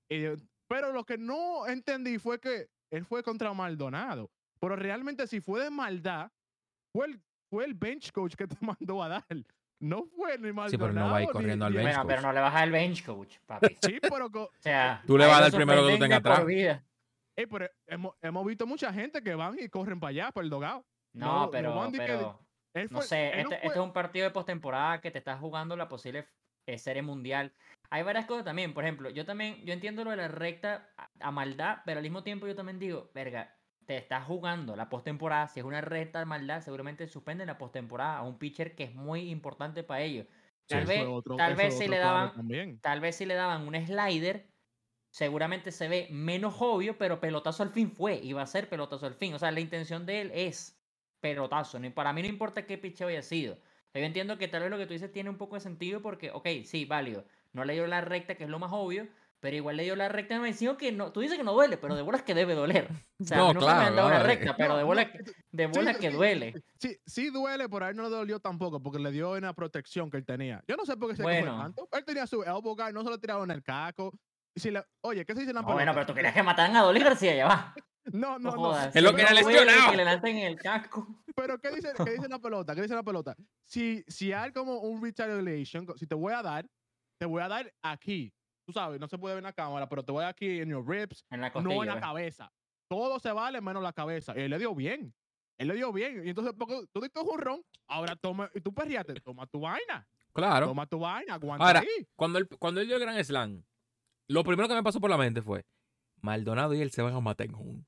Y 0.07 0.23
pero 0.67 0.93
lo 0.93 1.05
que 1.05 1.17
no 1.17 1.67
entendí 1.67 2.17
fue 2.19 2.39
que 2.39 2.69
él 2.89 3.03
fue 3.03 3.21
contra 3.21 3.53
Maldonado. 3.53 4.31
Pero 4.59 4.77
realmente 4.77 5.27
si 5.27 5.41
fue 5.41 5.61
de 5.61 5.69
maldad, 5.69 6.31
fue 6.93 7.07
el, 7.07 7.21
fue 7.49 7.65
el 7.65 7.73
bench 7.73 8.13
coach 8.13 8.35
que 8.35 8.47
te 8.47 8.55
mandó 8.61 9.03
a 9.03 9.09
dar. 9.09 9.25
No 9.79 10.05
fue 10.05 10.37
ni 10.37 10.53
Maldonado. 10.53 10.69
Sí, 10.69 10.77
pero 10.77 10.93
no 10.93 11.11
va 11.11 11.17
a 11.17 11.21
ir 11.21 11.27
ni- 11.27 11.33
corriendo 11.33 11.65
al 11.65 11.73
bench 11.73 11.85
Bueno, 11.85 12.03
pero 12.07 12.15
coach. 12.21 12.25
no 12.27 12.33
le 12.33 12.39
bajas 12.39 12.63
el 12.63 12.71
bench 12.71 13.05
coach, 13.05 13.37
papi. 13.45 13.77
Sí, 13.81 13.99
pero 14.01 14.31
co- 14.31 14.43
O 14.59 14.61
sea. 14.61 15.03
Tú 15.05 15.17
le 15.17 15.25
vas 15.25 15.33
a 15.35 15.37
él 15.37 15.43
dar 15.43 15.51
lo 15.51 15.57
primero 15.57 15.85
que 15.87 15.93
tú 15.93 15.99
tengas 15.99 16.19
atrás. 16.19 16.45
pero 17.35 17.69
hemos, 17.87 18.15
hemos 18.21 18.45
visto 18.45 18.65
mucha 18.65 18.93
gente 18.93 19.21
que 19.21 19.35
van 19.35 19.57
y 19.59 19.67
corren 19.69 19.99
para 19.99 20.09
allá, 20.11 20.31
para 20.31 20.43
el 20.45 20.49
dogado. 20.49 20.85
No, 21.13 21.25
No, 21.27 21.39
no 21.45 21.51
pero, 21.51 21.91
pero 21.91 22.39
no 22.89 23.01
sé, 23.01 23.31
no 23.31 23.37
este, 23.39 23.47
fue- 23.47 23.55
este 23.57 23.67
es 23.67 23.75
un 23.77 23.93
partido 23.93 24.25
de 24.25 24.31
postemporada 24.31 24.99
que 25.01 25.11
te 25.11 25.17
estás 25.19 25.39
jugando 25.39 25.75
la 25.75 25.87
posible 25.87 26.27
eh, 26.67 26.77
serie 26.77 27.01
mundial. 27.01 27.53
Hay 27.89 28.03
varias 28.03 28.25
cosas 28.25 28.43
también, 28.43 28.73
por 28.73 28.83
ejemplo, 28.83 29.09
yo 29.09 29.25
también, 29.25 29.63
yo 29.65 29.71
entiendo 29.73 30.03
lo 30.03 30.09
de 30.11 30.17
la 30.17 30.27
recta 30.27 30.89
a, 30.97 31.09
a 31.19 31.31
maldad, 31.31 31.77
pero 31.85 31.99
al 31.99 32.03
mismo 32.03 32.23
tiempo 32.23 32.47
yo 32.47 32.55
también 32.55 32.79
digo, 32.79 33.11
verga, 33.13 33.55
te 33.85 33.97
estás 33.97 34.25
jugando 34.25 34.75
la 34.75 34.89
postemporada, 34.89 35.47
si 35.47 35.59
es 35.59 35.65
una 35.65 35.81
recta 35.81 36.19
de 36.19 36.25
maldad, 36.25 36.61
seguramente 36.61 37.07
suspenden 37.07 37.47
la 37.47 37.57
postemporada 37.57 38.17
a 38.17 38.23
un 38.23 38.37
pitcher 38.39 38.75
que 38.75 38.83
es 38.85 38.95
muy 38.95 39.29
importante 39.29 39.83
para 39.83 40.01
ellos. 40.01 40.27
Tal 40.67 40.85
vez, 40.85 41.05
otro- 41.09 41.35
tal 41.37 41.55
vez 41.55 41.75
si 41.77 41.87
le 41.87 41.97
daban, 41.97 42.31
También. 42.33 42.79
tal 42.81 42.99
vez 43.01 43.15
si 43.17 43.25
le 43.25 43.35
daban 43.35 43.67
un 43.67 43.75
slider, 43.75 44.51
seguramente 45.09 45.71
se 45.71 45.87
ve 45.87 46.07
menos 46.11 46.55
obvio, 46.59 46.97
pero 46.97 47.19
pelotazo 47.19 47.63
al 47.63 47.69
fin 47.69 47.91
fue 47.91 48.15
y 48.15 48.33
va 48.33 48.41
a 48.43 48.47
ser 48.47 48.69
pelotazo 48.69 49.05
al 49.05 49.13
fin. 49.15 49.33
O 49.33 49.39
sea, 49.39 49.51
la 49.51 49.59
intención 49.61 50.05
de 50.05 50.21
él 50.21 50.31
es 50.33 50.81
pelotazo. 51.19 51.79
Para 51.93 52.13
mí 52.13 52.21
no 52.21 52.27
importa 52.27 52.65
qué 52.65 52.77
picheo 52.77 53.07
haya 53.07 53.21
sido. 53.21 53.57
Yo 53.93 54.01
entiendo 54.01 54.37
que 54.37 54.47
tal 54.49 54.61
vez 54.63 54.71
lo 54.71 54.77
que 54.77 54.85
tú 54.87 54.93
dices 54.93 55.11
tiene 55.11 55.29
un 55.29 55.37
poco 55.37 55.55
de 55.55 55.61
sentido 55.61 56.01
porque, 56.01 56.31
ok, 56.31 56.47
sí, 56.65 56.85
válido. 56.85 57.25
No 57.53 57.63
le 57.63 57.73
dio 57.73 57.87
la 57.87 58.01
recta, 58.01 58.35
que 58.35 58.43
es 58.43 58.49
lo 58.49 58.59
más 58.59 58.71
obvio, 58.73 59.07
pero 59.39 59.55
igual 59.55 59.77
le 59.77 59.83
dio 59.83 59.95
la 59.95 60.09
recta 60.09 60.39
me 60.39 60.47
encima 60.49 60.75
que 60.77 60.91
no. 60.91 61.11
Tú 61.11 61.19
dices 61.19 61.37
que 61.37 61.43
no 61.43 61.53
duele, 61.53 61.77
pero 61.77 61.95
de 61.95 62.01
bolas 62.01 62.23
que 62.23 62.33
debe 62.33 62.55
doler. 62.55 62.89
O 63.19 63.23
sea, 63.23 63.37
No, 63.37 63.53
nunca 63.53 63.59
me 63.59 63.65
claro, 63.65 63.87
han 63.87 63.95
dado 63.95 64.07
una 64.07 64.17
no, 64.19 64.23
eh. 64.23 64.27
recta, 64.27 64.55
pero 64.57 64.77
de 64.77 64.83
bolas 64.83 65.11
que, 65.11 65.19
de 65.51 65.67
bolas 65.67 65.95
sí, 65.95 66.01
que 66.01 66.09
sí. 66.09 66.15
duele. 66.15 66.53
Sí, 66.79 66.97
sí 67.05 67.29
duele, 67.29 67.69
pero 67.69 67.85
a 67.85 67.89
él 67.89 67.95
no 67.95 68.03
le 68.03 68.09
dolió 68.09 68.39
tampoco 68.39 68.81
porque 68.81 68.99
le 68.99 69.11
dio 69.11 69.31
una 69.33 69.53
protección 69.53 70.09
que 70.09 70.17
él 70.17 70.25
tenía. 70.25 70.63
Yo 70.67 70.75
no 70.75 70.85
sé 70.85 70.97
por 70.97 71.09
qué 71.11 71.15
se 71.17 71.23
Bueno. 71.23 71.57
tanto. 71.59 71.87
Él 71.91 72.03
tenía 72.05 72.25
su 72.27 72.41
elbow 72.43 72.75
guard, 72.75 72.93
no 72.93 73.03
se 73.03 73.09
lo 73.09 73.19
tiraron 73.19 73.49
en 73.51 73.57
el 73.57 73.63
caco. 73.63 74.11
Y 74.55 74.59
si 74.61 74.71
le- 74.71 74.83
oye, 75.01 75.25
¿qué 75.25 75.33
se 75.33 75.39
dice 75.41 75.51
en 75.51 75.55
la 75.55 75.61
No, 75.61 75.67
bueno, 75.67 75.79
pelota? 75.79 75.93
pero 75.93 76.05
tú 76.07 76.13
querías 76.13 76.33
que 76.33 76.41
mataran 76.43 76.75
a 76.77 76.81
Dolly 76.81 77.01
García, 77.01 77.35
ya 77.35 77.47
va. 77.47 77.73
No, 78.13 78.37
No, 78.37 78.51
no. 78.55 78.79
Es 78.79 79.01
lo 79.01 79.15
que 79.15 79.23
era 79.23 79.33
lesionado. 79.33 79.89
Que 79.91 79.97
le 79.97 80.05
lancen 80.05 80.37
el 80.37 80.55
casco. 80.57 81.23
Pero 81.35 81.59
¿qué 81.59 81.71
dice, 81.71 81.91
qué 82.05 82.11
dice 82.11 82.29
la 82.29 82.37
pelota? 82.39 82.75
¿Qué 82.75 82.83
dice 82.83 82.93
la 82.93 83.01
pelota? 83.01 83.35
Si, 83.65 84.03
si 84.07 84.31
hay 84.31 84.51
como 84.51 84.77
un 84.79 85.01
retaliation, 85.03 85.87
si 85.97 86.05
te 86.05 86.13
voy 86.13 86.31
a 86.33 86.43
dar, 86.43 86.67
te 87.19 87.25
voy 87.25 87.41
a 87.41 87.47
dar 87.47 87.73
aquí. 87.81 88.31
Tú 88.65 88.73
sabes, 88.73 88.99
no 88.99 89.07
se 89.07 89.17
puede 89.17 89.35
ver 89.35 89.39
en 89.39 89.45
la 89.45 89.53
cámara, 89.53 89.87
pero 89.87 90.03
te 90.03 90.11
voy 90.11 90.25
aquí 90.25 90.59
en 90.59 90.69
your 90.69 90.87
ribs, 90.87 91.23
En 91.29 91.41
la 91.41 91.49
no 91.51 91.83
en 91.83 91.87
la 91.87 91.95
¿ves? 91.95 92.03
cabeza. 92.03 92.51
Todo 92.87 93.19
se 93.19 93.31
vale 93.31 93.61
menos 93.61 93.83
la 93.83 93.93
cabeza. 93.93 94.33
Y 94.35 94.41
él 94.41 94.51
le 94.51 94.57
dio 94.57 94.73
bien. 94.73 95.13
Él 95.57 95.67
le 95.67 95.75
dio 95.75 95.93
bien. 95.93 96.25
Y 96.25 96.29
entonces, 96.29 96.53
porque 96.57 96.85
tú 96.91 96.99
diste 97.01 97.19
un 97.19 97.39
ron, 97.39 97.61
ahora 97.87 98.15
toma, 98.15 98.49
y 98.53 98.61
tú 98.61 98.73
perriate, 98.73 99.13
toma 99.21 99.45
tu 99.47 99.59
vaina. 99.61 100.07
Claro. 100.33 100.67
Toma 100.67 100.85
tu 100.85 100.99
vaina, 100.99 101.35
aguanta 101.35 101.65
Ahora, 101.65 101.79
ahí. 101.79 102.07
Cuando 102.15 102.39
él, 102.39 102.47
cuando 102.59 102.81
él 102.81 102.87
dio 102.87 102.97
el 102.97 103.01
Gran 103.01 103.23
Slam, 103.23 103.63
lo 104.27 104.43
primero 104.43 104.67
que 104.67 104.73
me 104.75 104.83
pasó 104.83 104.99
por 104.99 105.09
la 105.09 105.17
mente 105.17 105.41
fue, 105.41 105.65
Maldonado 106.21 106.73
y 106.73 106.81
él 106.81 106.91
se 106.91 107.01
van 107.01 107.13
a 107.13 107.19
matar 107.21 107.47
en 107.47 107.55
un. 107.55 107.87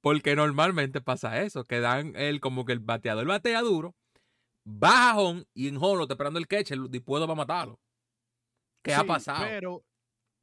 Porque 0.00 0.36
normalmente 0.36 1.00
pasa 1.00 1.40
eso, 1.40 1.64
que 1.64 1.80
dan 1.80 2.14
él 2.16 2.40
como 2.40 2.64
que 2.66 2.72
el 2.72 2.80
bateador 2.80 3.26
batea 3.26 3.62
duro, 3.62 3.94
baja 4.64 5.18
home 5.18 5.44
y 5.54 5.68
en 5.68 5.76
home 5.76 5.96
lo 5.96 6.02
está 6.02 6.14
esperando 6.14 6.38
el 6.38 6.46
catcher 6.48 6.78
dispuesto 6.90 7.26
para 7.26 7.36
matarlo. 7.36 7.80
¿Qué 8.84 8.94
ha 8.94 9.04
pasado? 9.04 9.44
Pero 9.48 9.84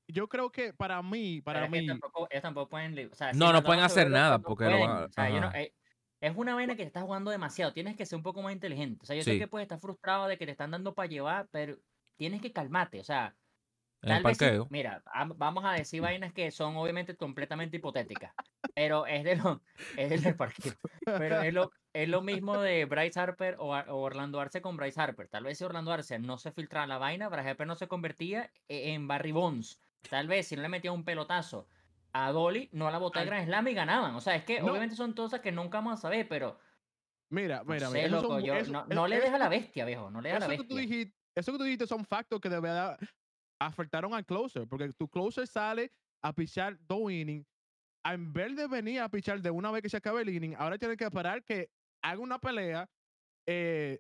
yo 0.07 0.27
creo 0.27 0.51
que 0.51 0.73
para 0.73 1.01
mí, 1.01 1.41
para 1.41 1.59
Pero 1.61 1.65
es 1.67 1.71
que 1.71 1.81
mí, 1.81 1.87
tampoco, 1.87 2.27
ellos 2.29 2.41
tampoco 2.41 2.69
pueden. 2.69 3.09
O 3.11 3.15
sea, 3.15 3.31
si 3.33 3.39
No, 3.39 3.53
no 3.53 3.63
pueden 3.63 3.83
hacer 3.83 4.09
nada 4.09 4.39
porque 4.39 4.65
lo 4.65 4.71
van 4.79 4.81
a- 4.81 4.93
pueden. 4.93 5.05
O 5.05 5.13
sea, 5.13 5.29
yo 5.29 5.39
no- 5.41 5.51
eh, 5.53 5.73
es 6.19 6.35
una 6.35 6.55
vaina 6.55 6.75
que 6.75 6.83
te 6.83 6.87
estás 6.87 7.03
jugando 7.03 7.31
demasiado. 7.31 7.71
Tienes 7.73 7.95
que 7.95 8.05
ser 8.05 8.17
un 8.17 8.23
poco 8.23 8.41
más 8.41 8.51
inteligente. 8.53 8.99
O 9.03 9.05
sea, 9.05 9.15
yo 9.15 9.23
sé 9.23 9.39
que 9.39 9.47
puedes 9.47 9.65
estar 9.65 9.79
frustrado 9.79 10.27
de 10.27 10.37
que 10.37 10.45
te 10.45 10.51
están 10.51 10.71
dando 10.71 10.93
para 10.93 11.07
llevar, 11.07 11.47
pero 11.51 11.77
tienes 12.17 12.41
que 12.41 12.51
calmarte. 12.51 12.99
O 12.99 13.03
sea, 13.03 13.35
en 14.03 14.09
el 14.09 14.15
tal 14.17 14.23
vez 14.23 14.37
sí- 14.37 14.45
parqueo. 14.45 14.67
mira, 14.69 15.03
am- 15.07 15.33
vamos 15.37 15.63
a 15.65 15.73
decir 15.73 16.01
vainas 16.15 16.33
que 16.33 16.51
son 16.51 16.75
obviamente 16.77 17.15
completamente 17.15 17.77
hipotéticas, 17.77 18.33
pero 18.73 19.05
es 19.05 19.23
de 19.23 19.35
lo, 19.35 19.61
es 19.97 20.23
del 20.23 20.35
parqueo. 20.35 20.73
Pero 21.05 21.41
es 21.41 21.53
lo, 21.53 21.71
es 21.93 22.09
lo 22.09 22.21
mismo 22.21 22.57
de 22.59 22.85
Bryce 22.85 23.19
Harper 23.19 23.55
o, 23.59 23.71
Orlando 23.75 24.39
Arce 24.39 24.61
con 24.61 24.77
Bryce 24.77 24.99
Harper. 25.01 25.27
Tal 25.27 25.43
vez 25.43 25.57
si 25.57 25.63
Orlando 25.63 25.91
Arce 25.91 26.19
no 26.19 26.37
se 26.37 26.51
filtraba 26.51 26.87
la 26.87 26.97
vaina, 26.97 27.29
Bryce 27.29 27.49
Harper 27.49 27.67
no 27.67 27.75
se 27.75 27.87
convertía 27.87 28.51
e- 28.67 28.93
en 28.93 29.07
Barry 29.07 29.31
Bonds. 29.31 29.79
Tal 30.09 30.27
vez 30.27 30.47
si 30.47 30.55
no 30.55 30.61
le 30.63 30.69
metía 30.69 30.91
un 30.91 31.03
pelotazo 31.05 31.67
a 32.13 32.31
Dolly, 32.31 32.69
no 32.73 32.89
la 32.91 32.97
botaba 32.97 33.25
Grand 33.25 33.45
Slam 33.45 33.67
y 33.67 33.73
ganaban. 33.73 34.15
O 34.15 34.21
sea, 34.21 34.35
es 34.35 34.43
que 34.43 34.59
No. 34.59 34.67
obviamente 34.71 34.95
son 34.95 35.13
cosas 35.13 35.39
que 35.41 35.51
nunca 35.51 35.77
vamos 35.77 35.93
a 35.93 36.01
saber, 36.01 36.27
pero 36.27 36.59
mira, 37.29 37.63
mira, 37.63 37.87
sé, 37.87 37.93
mira. 37.93 38.07
esos 38.07 38.21
loco, 38.23 38.35
son- 38.35 38.43
yo- 38.43 38.55
eso- 38.55 38.85
no, 38.89 39.07
le 39.07 39.19
deja 39.19 39.37
la 39.37 39.47
bestia, 39.47 39.85
viejo, 39.85 40.09
no 40.09 40.21
le 40.21 40.29
deja 40.29 40.39
la 40.39 40.45
Eso 40.47 40.63
que, 40.63 40.67
tú 40.67 40.75
bestia. 40.75 40.81
dijiste, 40.97 41.17
eso 41.35 41.51
que 41.53 41.57
tú 41.59 41.63
dijiste 41.63 41.87
son 41.87 42.03
factos 42.05 42.41
que 42.41 42.49
de 42.49 42.59
verdad 42.59 42.97
afectaron 43.65 44.13
al 44.13 44.25
closer, 44.25 44.67
porque 44.67 44.91
tu 44.93 45.07
closer 45.07 45.47
sale 45.47 45.91
a 46.21 46.33
pichar 46.33 46.77
dos 46.87 47.11
innings, 47.11 47.45
en 48.03 48.33
vez 48.33 48.55
de 48.55 48.67
venir 48.67 48.99
a 48.99 49.09
pichar 49.09 49.41
de 49.41 49.51
una 49.51 49.71
vez 49.71 49.83
que 49.83 49.89
se 49.89 49.97
acabe 49.97 50.23
el 50.23 50.29
inning, 50.29 50.55
ahora 50.57 50.77
tiene 50.77 50.97
que 50.97 51.03
esperar 51.03 51.43
que 51.43 51.69
haga 52.01 52.19
una 52.19 52.39
pelea. 52.39 52.89
eh, 53.45 53.99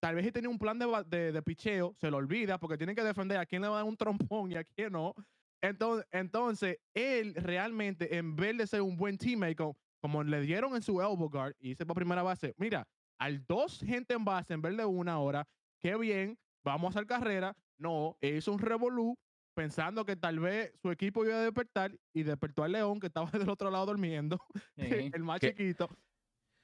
tal 0.00 0.14
vez 0.14 0.24
si 0.24 0.32
tenía 0.32 0.48
un 0.48 0.58
plan 0.58 0.78
de, 0.78 1.32
de, 1.32 1.42
picheo, 1.42 1.94
se 1.98 2.10
lo 2.10 2.18
olvida 2.18 2.58
porque 2.58 2.78
tiene 2.78 2.94
que 2.94 3.02
defender 3.02 3.38
a 3.38 3.46
quién 3.46 3.62
le 3.62 3.68
va 3.68 3.74
a 3.74 3.78
dar 3.78 3.88
un 3.88 3.96
trompón 3.96 4.52
y 4.52 4.56
a 4.56 4.64
quién 4.64 4.92
no. 4.92 5.14
Entonces, 5.62 6.06
entonces 6.10 6.78
él 6.94 7.34
realmente, 7.34 8.16
en 8.16 8.34
vez 8.34 8.56
de 8.56 8.66
ser 8.66 8.80
un 8.82 8.96
buen 8.96 9.18
teammate, 9.18 9.56
como, 9.56 9.76
como 10.00 10.22
le 10.22 10.40
dieron 10.40 10.74
en 10.74 10.82
su 10.82 11.00
elbow 11.00 11.28
guard 11.28 11.54
y 11.58 11.72
hice 11.72 11.84
por 11.84 11.96
primera 11.96 12.22
base, 12.22 12.54
mira, 12.56 12.86
al 13.18 13.44
dos 13.46 13.80
gente 13.80 14.14
en 14.14 14.24
base 14.24 14.54
en 14.54 14.62
vez 14.62 14.76
de 14.76 14.84
una 14.86 15.18
hora, 15.18 15.46
qué 15.78 15.96
bien, 15.96 16.38
vamos 16.64 16.88
a 16.88 16.90
hacer 16.98 17.06
carrera. 17.06 17.54
No, 17.80 18.16
hizo 18.20 18.52
un 18.52 18.58
revolú 18.58 19.16
pensando 19.56 20.04
que 20.04 20.16
tal 20.16 20.38
vez 20.38 20.72
su 20.80 20.90
equipo 20.90 21.24
iba 21.24 21.34
a 21.36 21.42
despertar 21.42 21.96
y 22.14 22.22
despertó 22.22 22.62
al 22.62 22.72
León 22.72 23.00
que 23.00 23.06
estaba 23.08 23.30
del 23.48 23.48
otro 23.48 23.70
lado 23.70 23.86
durmiendo, 23.86 24.38
Sí. 24.76 25.10
el 25.12 25.22
más 25.24 25.40
chiquito. 25.40 25.88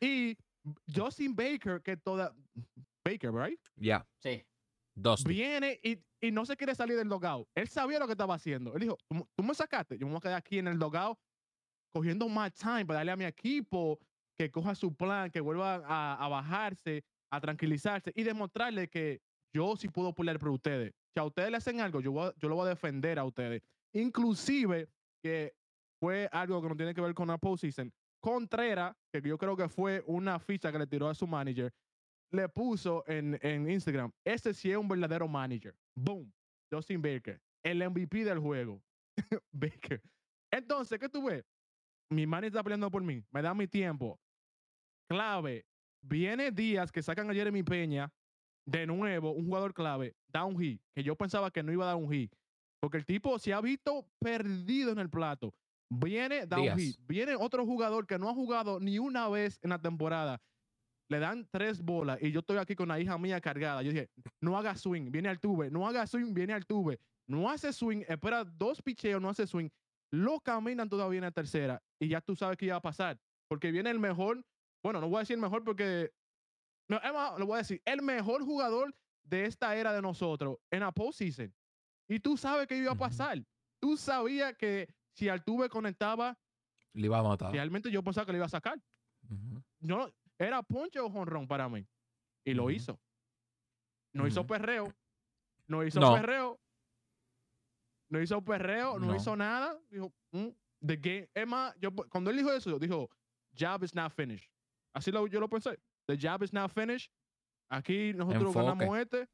Y 0.00 0.36
Justin 0.94 1.34
Baker, 1.34 1.82
que 1.82 1.96
toda... 1.96 2.34
Baker, 3.04 3.32
right? 3.32 3.60
Ya, 3.76 4.06
Sí. 4.22 4.44
dos. 4.94 5.24
Viene 5.24 5.78
y, 5.82 5.98
y 6.20 6.30
no 6.32 6.44
se 6.44 6.56
quiere 6.56 6.74
salir 6.74 6.96
del 6.96 7.08
logout. 7.08 7.48
Él 7.54 7.68
sabía 7.68 7.98
lo 7.98 8.06
que 8.06 8.12
estaba 8.12 8.34
haciendo. 8.34 8.74
Él 8.74 8.80
dijo, 8.80 8.98
"Tú- 9.08 9.28
tú 9.36 9.42
me 9.44 9.54
sacaste, 9.54 9.96
yo 9.96 10.06
me 10.06 10.12
voy 10.12 10.18
a 10.18 10.20
quedar 10.22 10.36
aquí 10.38 10.58
en 10.58 10.68
el 10.68 10.78
logout 10.78 11.18
cogiendo 11.94 12.28
más 12.28 12.52
time 12.54 12.84
para 12.84 12.98
darle 12.98 13.12
a 13.12 13.16
mi 13.16 13.24
equipo 13.24 13.98
que 14.38 14.50
coja 14.50 14.74
su 14.74 14.94
plan, 14.94 15.30
que 15.30 15.40
vuelva 15.40 15.76
a, 15.86 16.14
a 16.22 16.28
bajarse, 16.28 17.04
a 17.32 17.40
tranquilizarse 17.40 18.12
y 18.14 18.22
demostrarle 18.22 18.88
que 18.88 19.22
yo 19.54 19.76
sí 19.76 19.88
puedo 19.88 20.12
pelear 20.12 20.38
por 20.38 20.50
ustedes. 20.50 20.92
Si 21.16 21.20
a 21.20 21.24
ustedes 21.24 21.50
le 21.50 21.56
hacen 21.56 21.80
algo, 21.80 22.02
yo, 22.02 22.12
lo 22.42 22.54
voy 22.56 22.66
a 22.66 22.68
defender 22.68 23.18
a 23.18 23.24
ustedes. 23.24 23.62
Inclusive 23.94 24.86
que 25.22 25.56
fue 25.98 26.28
algo 26.30 26.60
que 26.60 26.68
no 26.68 26.76
tiene 26.76 26.92
que 26.92 27.00
ver 27.00 27.14
con 27.14 27.28
la 27.28 27.38
postseason. 27.38 27.90
Contreras, 28.20 28.94
que 29.10 29.22
yo 29.22 29.38
creo 29.38 29.56
que 29.56 29.66
fue 29.66 30.04
una 30.06 30.38
ficha 30.38 30.70
que 30.70 30.78
le 30.78 30.86
tiró 30.86 31.08
a 31.08 31.14
su 31.14 31.26
manager, 31.26 31.72
le 32.32 32.46
puso 32.50 33.02
en, 33.06 33.40
Instagram, 33.66 34.12
ese 34.26 34.52
sí 34.52 34.70
es 34.70 34.76
un 34.76 34.86
verdadero 34.86 35.26
manager. 35.26 35.74
Boom. 35.94 36.30
Justin 36.70 37.00
Baker, 37.00 37.40
el 37.62 37.78
MVP 37.88 38.22
del 38.22 38.38
juego. 38.38 38.82
Baker. 39.52 40.02
Entonces, 40.50 40.98
¿qué 40.98 41.08
tú 41.08 41.24
ves? 41.24 41.46
Mi 42.10 42.26
manager 42.26 42.48
está 42.48 42.62
peleando 42.62 42.90
por 42.90 43.02
mí, 43.02 43.24
me 43.30 43.40
da 43.40 43.54
mi 43.54 43.66
tiempo. 43.66 44.20
Clave. 45.08 45.64
Viene 46.02 46.50
Díaz 46.50 46.92
que 46.92 47.02
sacan 47.02 47.30
a 47.30 47.32
Jeremy 47.32 47.62
Peña, 47.62 48.12
de 48.66 48.86
nuevo, 48.86 49.32
un 49.32 49.46
jugador 49.46 49.72
clave, 49.72 50.14
da 50.28 50.44
un 50.44 50.58
hit, 50.58 50.80
que 50.94 51.02
yo 51.02 51.16
pensaba 51.16 51.50
que 51.50 51.62
no 51.62 51.72
iba 51.72 51.84
a 51.84 51.88
dar 51.88 51.96
un 51.96 52.10
hit. 52.10 52.32
Porque 52.80 52.98
el 52.98 53.06
tipo 53.06 53.38
se 53.38 53.54
ha 53.54 53.60
visto 53.60 54.06
perdido 54.18 54.92
en 54.92 54.98
el 54.98 55.08
plato. 55.08 55.54
Viene, 55.88 56.46
da 56.46 56.60
un 56.60 56.76
hit. 56.76 56.98
Viene 57.06 57.36
otro 57.36 57.64
jugador 57.64 58.06
que 58.06 58.18
no 58.18 58.28
ha 58.28 58.34
jugado 58.34 58.80
ni 58.80 58.98
una 58.98 59.28
vez 59.28 59.58
en 59.62 59.70
la 59.70 59.80
temporada 59.80 60.40
le 61.08 61.18
dan 61.18 61.46
tres 61.50 61.82
bolas 61.82 62.18
y 62.20 62.32
yo 62.32 62.40
estoy 62.40 62.58
aquí 62.58 62.74
con 62.74 62.88
la 62.88 62.98
hija 62.98 63.16
mía 63.18 63.40
cargada. 63.40 63.82
Yo 63.82 63.90
dije, 63.90 64.10
no 64.40 64.56
haga 64.58 64.74
swing, 64.76 65.10
viene 65.10 65.28
al 65.28 65.38
tube, 65.38 65.70
no 65.70 65.86
haga 65.86 66.06
swing, 66.06 66.34
viene 66.34 66.52
al 66.52 66.66
tube. 66.66 66.98
No 67.28 67.50
hace 67.50 67.72
swing, 67.72 68.02
espera 68.08 68.44
dos 68.44 68.82
picheos, 68.82 69.20
no 69.20 69.28
hace 69.28 69.46
swing. 69.46 69.68
Lo 70.12 70.40
caminan 70.40 70.88
todavía 70.88 71.18
en 71.18 71.24
la 71.24 71.32
tercera 71.32 71.82
y 72.00 72.08
ya 72.08 72.20
tú 72.20 72.36
sabes 72.36 72.56
qué 72.56 72.66
iba 72.66 72.76
a 72.76 72.82
pasar. 72.82 73.18
Porque 73.48 73.70
viene 73.70 73.90
el 73.90 73.98
mejor, 73.98 74.44
bueno, 74.82 75.00
no 75.00 75.08
voy 75.08 75.16
a 75.16 75.20
decir 75.20 75.38
mejor 75.38 75.64
porque, 75.64 76.12
lo 76.88 77.46
voy 77.46 77.54
a 77.54 77.58
decir, 77.58 77.82
el 77.84 78.02
mejor 78.02 78.42
jugador 78.44 78.94
de 79.24 79.44
esta 79.46 79.74
era 79.76 79.92
de 79.92 80.02
nosotros 80.02 80.58
en 80.70 80.80
la 80.80 80.92
postseason. 80.92 81.52
Y 82.08 82.20
tú 82.20 82.36
sabes 82.36 82.66
qué 82.68 82.76
iba 82.78 82.92
a 82.92 82.96
pasar. 82.96 83.42
Tú 83.80 83.96
sabías 83.96 84.54
que 84.56 84.88
si 85.12 85.28
Altuve 85.28 85.68
conectaba, 85.68 86.38
Le 86.92 87.06
iba 87.06 87.18
a 87.18 87.22
matar. 87.22 87.52
realmente 87.52 87.90
yo 87.90 88.02
pensaba 88.02 88.24
que 88.26 88.32
le 88.32 88.38
iba 88.38 88.46
a 88.46 88.50
sacar 88.50 88.80
no, 89.80 90.08
era 90.38 90.62
ponche 90.62 91.00
o 91.00 91.10
jonrón 91.10 91.48
para 91.48 91.68
mí. 91.68 91.84
Y 92.44 92.54
lo 92.54 92.70
hizo. 92.70 93.00
No 94.12 94.26
hizo 94.26 94.46
perreo. 94.46 94.92
No 95.66 95.84
hizo 95.84 95.98
No. 95.98 96.14
perreo. 96.14 96.60
No 98.08 98.20
hizo 98.22 98.40
perreo, 98.42 98.98
no, 99.00 99.06
No. 99.06 99.16
hizo 99.16 99.34
nada. 99.34 99.76
Dijo, 99.90 100.12
"Mm, 100.30 100.48
the 100.86 100.96
game. 100.96 101.28
Es 101.34 101.46
más, 101.46 101.74
yo, 101.80 101.90
cuando 102.08 102.30
él 102.30 102.36
dijo 102.36 102.52
eso, 102.52 102.78
dijo, 102.78 103.10
job 103.58 103.82
is 103.82 103.94
not 103.94 104.12
finished. 104.12 104.48
Así 104.94 105.10
lo, 105.10 105.26
yo 105.26 105.40
lo 105.40 105.48
pensé. 105.48 105.78
The 106.06 106.16
job 106.16 106.42
is 106.42 106.52
not 106.52 106.70
finished. 106.72 107.10
Aquí 107.68 108.12
nosotros 108.14 108.54
Enfoque. 108.54 108.66
ganamos 108.66 108.98
este. 108.98 109.28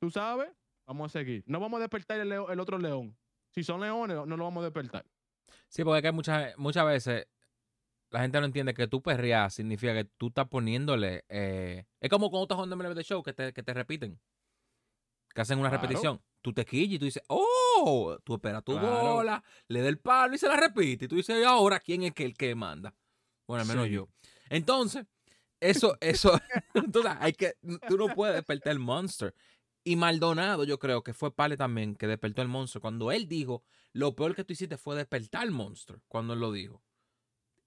Tú 0.00 0.10
sabes, 0.10 0.50
vamos 0.86 1.06
a 1.14 1.18
seguir. 1.18 1.44
No 1.46 1.60
vamos 1.60 1.78
a 1.78 1.82
despertar 1.82 2.18
el, 2.20 2.32
el 2.32 2.60
otro 2.60 2.78
león. 2.78 3.16
Si 3.50 3.62
son 3.62 3.80
leones, 3.80 4.16
no 4.26 4.36
lo 4.36 4.44
vamos 4.44 4.62
a 4.62 4.64
despertar. 4.64 5.04
Sí, 5.68 5.84
porque 5.84 5.98
es 5.98 6.02
que 6.02 6.12
muchas, 6.12 6.56
muchas 6.58 6.86
veces 6.86 7.26
la 8.10 8.20
gente 8.20 8.38
no 8.40 8.46
entiende 8.46 8.74
que 8.74 8.86
tú 8.86 9.02
perrear 9.02 9.50
significa 9.50 9.92
que 9.94 10.04
tú 10.04 10.28
estás 10.28 10.48
poniéndole. 10.48 11.24
eh, 11.28 11.84
es 12.00 12.10
como 12.10 12.30
cuando 12.30 12.44
estás 12.44 12.56
jugando 12.56 12.76
MLB 12.76 12.94
The 12.94 13.04
Show 13.04 13.22
que 13.22 13.32
te, 13.32 13.52
que 13.52 13.62
te 13.62 13.74
repiten. 13.74 14.20
Que 15.34 15.40
hacen 15.40 15.58
una 15.58 15.68
Claro. 15.68 15.82
repetición. 15.82 16.22
Tú 16.42 16.52
te 16.52 16.64
quillas 16.64 16.94
y 16.94 16.98
tú 16.98 17.04
dices, 17.06 17.22
¡Oh! 17.28 18.18
Tú 18.24 18.34
esperas 18.34 18.62
tu 18.64 18.72
Claro. 18.72 19.14
bola, 19.16 19.44
le 19.68 19.80
da 19.82 19.88
el 19.88 19.98
palo 19.98 20.34
y 20.34 20.38
se 20.38 20.48
la 20.48 20.56
repite. 20.56 21.06
Y 21.06 21.08
tú 21.08 21.16
dices, 21.16 21.38
¿y 21.40 21.44
ahora 21.44 21.80
quién 21.80 22.02
es 22.02 22.12
que 22.12 22.24
el 22.24 22.34
que 22.36 22.54
manda? 22.54 22.94
Bueno, 23.48 23.62
al 23.62 23.68
menos 23.68 23.86
Sí. 23.86 23.92
yo. 23.92 24.08
Entonces, 24.48 25.06
eso, 25.64 25.96
eso. 26.00 26.32
entonces, 26.74 27.12
hay 27.18 27.32
que. 27.32 27.56
Tú 27.88 27.96
no 27.96 28.14
puedes 28.14 28.34
despertar 28.36 28.72
el 28.72 28.78
monster. 28.78 29.34
Y 29.82 29.96
Maldonado, 29.96 30.64
yo 30.64 30.78
creo 30.78 31.02
que 31.02 31.12
fue 31.12 31.34
Pale 31.34 31.56
también 31.56 31.94
que 31.94 32.06
despertó 32.06 32.42
el 32.42 32.48
monstruo. 32.48 32.80
Cuando 32.80 33.12
él 33.12 33.28
dijo, 33.28 33.62
lo 33.92 34.14
peor 34.14 34.34
que 34.34 34.44
tú 34.44 34.52
hiciste 34.54 34.78
fue 34.78 34.96
despertar 34.96 35.44
el 35.44 35.50
monstruo. 35.50 36.00
Cuando 36.08 36.32
él 36.32 36.40
lo 36.40 36.52
dijo. 36.52 36.82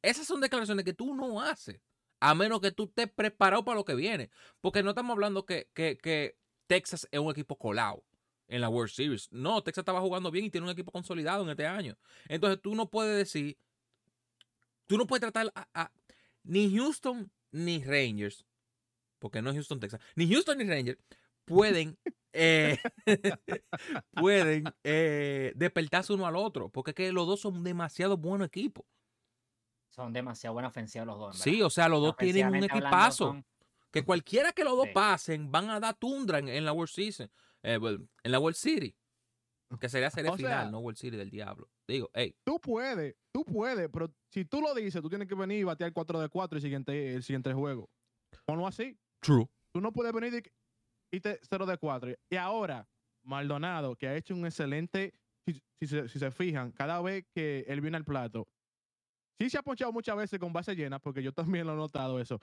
Esas 0.02 0.26
son 0.26 0.42
declaraciones 0.42 0.86
que 0.86 0.94
tú 0.94 1.14
no 1.16 1.42
haces. 1.42 1.80
A 2.20 2.34
menos 2.34 2.62
que 2.62 2.72
tú 2.72 2.86
estés 2.86 3.12
preparado 3.12 3.64
para 3.64 3.78
lo 3.78 3.86
que 3.86 3.94
viene. 3.94 4.30
Porque 4.62 4.82
no 4.82 4.90
estamos 4.90 5.14
hablando 5.14 5.46
que, 5.46 5.70
que, 5.74 5.98
que 5.98 6.38
Texas 6.66 7.08
es 7.12 7.20
un 7.20 7.30
equipo 7.30 7.58
colado 7.58 8.04
en 8.48 8.62
la 8.62 8.70
World 8.70 8.92
Series. 8.92 9.32
No, 9.32 9.62
Texas 9.64 9.84
estaba 9.84 10.02
jugando 10.02 10.32
bien 10.32 10.46
y 10.46 10.50
tiene 10.50 10.66
un 10.66 10.72
equipo 10.72 10.92
consolidado 10.92 11.44
en 11.44 11.50
este 11.50 11.68
año. 11.68 11.98
Entonces 12.28 12.60
tú 12.62 12.74
no 12.74 12.90
puedes 12.90 13.16
decir. 13.18 13.58
Tú 14.88 14.98
no 14.98 15.06
puedes 15.06 15.22
tratar 15.22 15.52
a- 15.74 15.92
ni 16.44 16.76
Houston 16.76 17.30
ni 17.52 17.84
Rangers. 17.84 18.46
Porque 19.20 19.42
no 19.42 19.50
es 19.50 19.56
Houston, 19.56 19.80
Texas. 19.80 20.00
Ni 20.16 20.32
Houston 20.32 20.58
ni 20.58 20.64
Rangers 20.66 21.00
pueden. 21.46 21.98
eh, 22.34 22.78
pueden 24.14 24.64
eh, 24.84 25.54
despertarse 25.56 26.14
uno 26.14 26.28
al 26.28 26.36
otro. 26.36 26.70
Porque 26.70 26.92
es 26.92 26.96
que 26.96 27.12
los 27.12 27.28
dos 27.28 27.42
son 27.42 27.64
demasiado 27.64 28.18
buenos 28.18 28.48
equipos. 28.48 28.86
Son 29.90 30.14
demasiado 30.14 30.54
buenas 30.54 30.70
ofensivas 30.72 31.08
los 31.08 31.18
dos. 31.18 31.38
Sí, 31.40 31.62
o 31.62 31.70
sea, 31.70 31.88
los 31.90 32.02
dos 32.02 32.16
tienen 32.18 32.48
un 32.48 32.64
equipazo. 32.64 33.28
son- 33.30 33.46
Que 33.92 34.04
cualquiera 34.06 34.52
que 34.52 34.64
los 34.64 34.76
dos 34.76 34.88
Sí. 34.88 34.92
pasen 34.94 35.52
van 35.52 35.70
a 35.70 35.80
dar 35.80 35.96
tundra 35.96 36.40
en, 36.40 36.50
en 36.50 36.66
la 36.66 36.74
World 36.74 36.92
Season. 36.94 37.32
eh, 37.64 37.80
en 38.24 38.32
la 38.32 38.40
World 38.40 38.56
City. 38.58 38.96
Que 39.80 39.90
sería 39.90 40.10
serie 40.10 40.32
O 40.32 40.36
final, 40.38 40.64
sea- 40.64 40.72
no 40.72 40.80
World 40.80 40.98
City 40.98 41.18
del 41.18 41.30
diablo. 41.30 41.70
Digo, 41.88 42.10
hey, 42.14 42.34
Tú 42.46 42.60
puedes, 42.60 43.16
tú 43.34 43.44
puedes, 43.44 43.90
pero 43.90 44.14
si 44.34 44.46
tú 44.46 44.62
lo 44.62 44.74
dices, 44.74 45.02
tú 45.02 45.10
tienes 45.10 45.28
que 45.28 45.36
venir 45.36 45.60
y 45.60 45.64
batear 45.64 45.92
4 45.92 46.20
de 46.22 46.30
4 46.30 46.58
el 46.58 46.62
siguiente, 46.62 47.14
el 47.16 47.24
siguiente 47.24 47.54
juego. 47.54 47.90
Ponlo 48.46 48.66
así. 48.66 48.98
true. 49.22 49.46
Tú 49.74 49.82
no 49.82 49.92
puedes 49.92 50.14
venir 50.14 50.42
y 51.14 51.20
te 51.20 51.40
0 51.44 51.66
de 51.66 51.78
4. 51.78 52.14
Y 52.32 52.36
ahora, 52.38 52.88
Maldonado, 53.26 53.96
que 53.96 54.08
ha 54.08 54.16
hecho 54.16 54.34
un 54.34 54.46
excelente, 54.46 55.14
si, 55.46 55.54
si 55.82 55.88
se, 55.88 56.08
si 56.08 56.18
se 56.20 56.32
fijan, 56.32 56.72
cada 56.72 57.02
vez 57.02 57.26
que 57.36 57.66
él 57.68 57.82
viene 57.82 57.98
al 57.98 58.06
plato, 58.06 58.48
sí 59.40 59.50
se 59.50 59.58
ha 59.58 59.64
ponchado 59.64 59.92
muchas 59.92 60.16
veces 60.16 60.40
con 60.40 60.54
base 60.54 60.76
llena, 60.76 61.00
porque 61.00 61.22
yo 61.22 61.34
también 61.34 61.68
lo 61.68 61.74
he 61.74 61.78
notado 61.78 62.20
eso. 62.20 62.40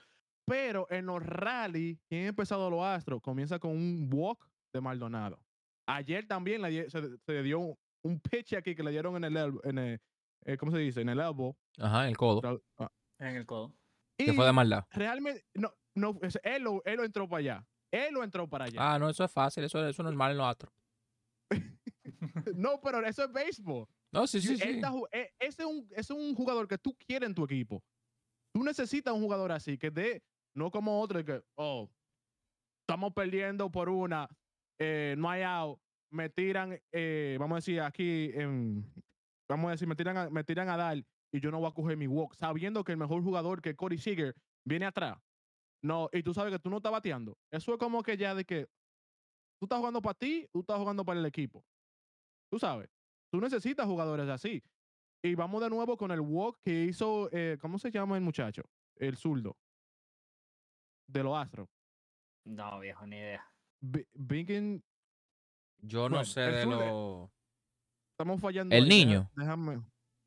Pero 0.47 0.85
en 0.91 1.07
los 1.07 1.23
rally, 1.23 1.99
quien 2.07 2.25
ha 2.25 2.29
empezado 2.29 2.69
los 2.69 2.83
Astros, 2.83 3.19
comienza 3.21 3.57
con 3.57 3.71
un 3.71 4.07
walk 4.13 4.47
de 4.73 4.79
Maldonado. 4.81 5.39
Ayer 5.87 6.27
también 6.27 6.61
le 6.61 6.89
se, 6.89 7.17
se 7.17 7.43
dio 7.43 7.59
un, 7.59 7.75
un 8.03 8.19
pitch 8.19 8.53
aquí 8.53 8.75
que 8.75 8.83
le 8.83 8.91
dieron 8.91 9.23
en 9.23 9.35
el, 9.37 9.53
en 9.63 9.77
el 9.77 10.01
eh, 10.45 10.57
¿cómo 10.57 10.71
se 10.71 10.77
dice? 10.79 11.01
En 11.01 11.09
el 11.09 11.19
elbow. 11.19 11.55
Ajá, 11.79 12.03
en 12.03 12.09
el 12.09 12.17
codo. 12.17 12.61
Ah, 12.77 12.91
En 13.19 13.35
el 13.35 13.45
codo. 13.45 13.73
Que 14.17 14.33
fue 14.33 14.45
de 14.45 14.51
maldad. 14.53 14.85
realmente, 14.91 15.43
no, 15.53 15.73
no, 15.95 16.17
es- 16.21 16.39
él, 16.43 16.63
lo, 16.63 16.83
él 16.85 16.97
lo 16.97 17.03
entró 17.03 17.27
para 17.27 17.39
allá. 17.39 17.67
Él 17.91 18.13
lo 18.13 18.23
entró 18.23 18.47
para 18.49 18.65
allá. 18.65 18.77
Ah, 18.93 18.99
no, 18.99 19.09
eso 19.09 19.23
es 19.23 19.31
fácil, 19.31 19.63
eso, 19.63 19.79
eso 19.79 20.01
es 20.01 20.05
normal 20.05 20.31
en 20.31 20.37
los 20.37 20.47
astros. 20.47 20.73
No, 22.55 22.79
pero 22.81 23.05
eso 23.05 23.23
es 23.23 23.31
béisbol. 23.31 23.87
No, 24.11 24.27
sí, 24.27 24.41
sí, 24.41 24.57
sí. 24.57 24.63
está 24.63 24.91
e- 25.11 25.31
ese, 25.39 25.63
es 25.63 25.67
un, 25.67 25.87
ese 25.91 25.99
es 26.13 26.19
un 26.19 26.35
jugador 26.35 26.67
que 26.67 26.77
tú 26.77 26.95
quieres 26.97 27.27
en 27.29 27.35
tu 27.35 27.43
equipo. 27.43 27.83
Tú 28.53 28.63
necesitas 28.63 29.13
un 29.13 29.21
jugador 29.21 29.51
así, 29.51 29.77
que 29.77 29.91
dé, 29.91 30.23
no 30.55 30.71
como 30.71 31.01
otro, 31.01 31.17
de 31.21 31.25
que, 31.25 31.43
oh, 31.55 31.89
estamos 32.87 33.13
perdiendo 33.13 33.69
por 33.71 33.89
una, 33.89 34.29
eh, 34.79 35.15
no 35.17 35.29
hay 35.29 35.43
out, 35.43 35.79
me 36.11 36.29
tiran, 36.29 36.79
eh, 36.91 37.37
vamos 37.39 37.55
a 37.55 37.57
decir 37.57 37.81
aquí, 37.81 38.31
vamos 39.47 39.67
a 39.67 39.71
decir, 39.71 39.87
me 39.87 39.95
tiran, 39.95 40.17
a, 40.17 40.29
me 40.29 40.43
tiran 40.43 40.69
a 40.69 40.77
dar 40.77 40.97
y 41.31 41.39
yo 41.39 41.51
no 41.51 41.59
voy 41.59 41.69
a 41.69 41.73
coger 41.73 41.97
mi 41.97 42.07
walk, 42.07 42.33
sabiendo 42.35 42.83
que 42.83 42.93
el 42.93 42.97
mejor 42.97 43.21
jugador 43.21 43.61
que 43.61 43.75
Corey 43.75 43.97
Seager 43.97 44.35
viene 44.63 44.85
atrás. 44.85 45.17
No, 45.83 46.09
y 46.11 46.23
tú 46.23 46.33
sabes 46.33 46.53
que 46.53 46.59
tú 46.59 46.69
no 46.69 46.77
estás 46.77 46.91
bateando. 46.91 47.37
Eso 47.51 47.73
es 47.73 47.77
como 47.77 48.01
que 48.01 48.17
ya 48.17 48.33
de 48.33 48.45
que 48.45 48.65
tú 49.59 49.65
estás 49.65 49.79
jugando 49.79 50.01
para 50.01 50.17
ti, 50.17 50.47
tú 50.51 50.61
estás 50.61 50.77
jugando 50.77 51.03
para 51.03 51.19
el 51.19 51.25
equipo. 51.25 51.63
Tú 52.49 52.57
sabes. 52.57 52.89
Tú 53.31 53.41
necesitas 53.41 53.85
jugadores 53.85 54.27
así. 54.29 54.63
Y 55.21 55.35
vamos 55.35 55.61
de 55.61 55.69
nuevo 55.69 55.97
con 55.97 56.11
el 56.11 56.21
walk 56.21 56.59
que 56.63 56.85
hizo, 56.85 57.29
eh, 57.31 57.57
¿cómo 57.59 57.77
se 57.77 57.91
llama 57.91 58.15
el 58.15 58.23
muchacho? 58.23 58.63
El 58.95 59.17
zurdo. 59.17 59.57
De 61.07 61.21
los 61.21 61.37
Astros. 61.37 61.67
No, 62.45 62.79
viejo, 62.79 63.05
ni 63.05 63.17
idea. 63.17 63.43
Bi- 63.91 64.07
Bingen- 64.13 64.81
Yo 65.81 66.09
no 66.09 66.15
Bueno, 66.17 66.25
sé 66.25 66.45
el 66.45 66.51
de 66.53 66.63
sur 66.63 66.77
de- 66.79 66.85
lo. 66.87 67.31
estamos 68.13 68.41
fallando. 68.41 68.75
¿El 68.75 68.83
ahí, 68.83 68.89
niño? 68.89 69.29
Déjame. 69.35 69.81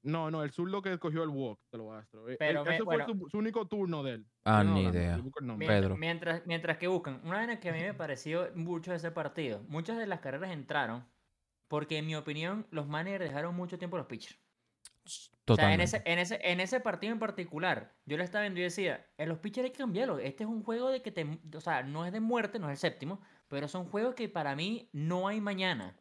No, 0.04 0.30
no, 0.30 0.44
el 0.44 0.52
zurdo 0.52 0.80
que 0.80 0.96
cogió 0.98 1.24
el 1.24 1.30
walk 1.30 1.58
de 1.72 1.78
los 1.78 1.92
Astros. 1.92 2.30
Eh, 2.30 2.36
Pero 2.38 2.60
eh, 2.62 2.64
me- 2.64 2.74
ese 2.74 2.82
bueno. 2.84 3.04
fue 3.04 3.14
su, 3.14 3.28
su 3.30 3.38
único 3.38 3.66
turno 3.66 4.02
de 4.04 4.12
él. 4.14 4.26
Ah, 4.44 4.62
ni 4.62 4.84
idea. 4.84 5.16
el 5.16 5.58
Pedro. 5.58 5.96
mientras, 5.96 6.46
mientras 6.46 6.78
que 6.78 6.86
buscan, 6.86 7.20
una 7.24 7.38
vaina 7.38 7.58
que 7.58 7.70
a 7.70 7.72
mí 7.72 7.80
me 7.80 7.94
pareció 7.94 8.48
mucho 8.54 8.92
de 8.92 8.98
ese 8.98 9.10
partido, 9.10 9.62
muchas 9.68 9.98
de 9.98 10.06
las 10.06 10.20
carreras 10.20 10.52
entraron 10.52 11.04
porque 11.66 11.98
en 11.98 12.06
mi 12.06 12.14
opinión 12.14 12.66
los 12.70 12.86
managers 12.86 13.24
dejaron 13.24 13.54
mucho 13.56 13.76
tiempo 13.78 13.96
a 13.96 14.00
los 14.00 14.06
pitchers. 14.06 14.38
O 15.48 15.56
sea, 15.56 15.72
en 15.72 15.80
Totalmente. 15.80 15.84
ese, 15.84 16.02
en, 16.04 16.18
ese, 16.18 16.38
en 16.42 16.60
ese 16.60 16.80
partido 16.80 17.12
en 17.12 17.18
particular, 17.18 17.96
yo 18.04 18.16
lo 18.18 18.22
estaba 18.24 18.42
viendo 18.42 18.60
y 18.60 18.64
decía, 18.64 19.06
en 19.16 19.28
los 19.30 19.38
pitchers 19.38 19.64
hay 19.66 19.70
que 19.72 19.78
cambiarlo. 19.78 20.18
Este 20.18 20.44
es 20.44 20.48
un 20.50 20.62
juego 20.62 20.90
de 20.90 21.00
que 21.02 21.10
te... 21.10 21.26
O 21.56 21.60
sea, 21.60 21.82
no 21.82 22.04
es 22.04 22.12
de 22.12 22.20
muerte, 22.20 22.58
no 22.58 22.66
es 22.70 22.72
el 22.72 22.90
séptimo, 22.90 23.20
pero 23.48 23.66
son 23.66 23.86
juegos 23.88 24.14
que 24.14 24.28
para 24.28 24.54
mí 24.54 24.90
no 24.92 25.26
hay 25.26 25.40
mañana. 25.40 25.96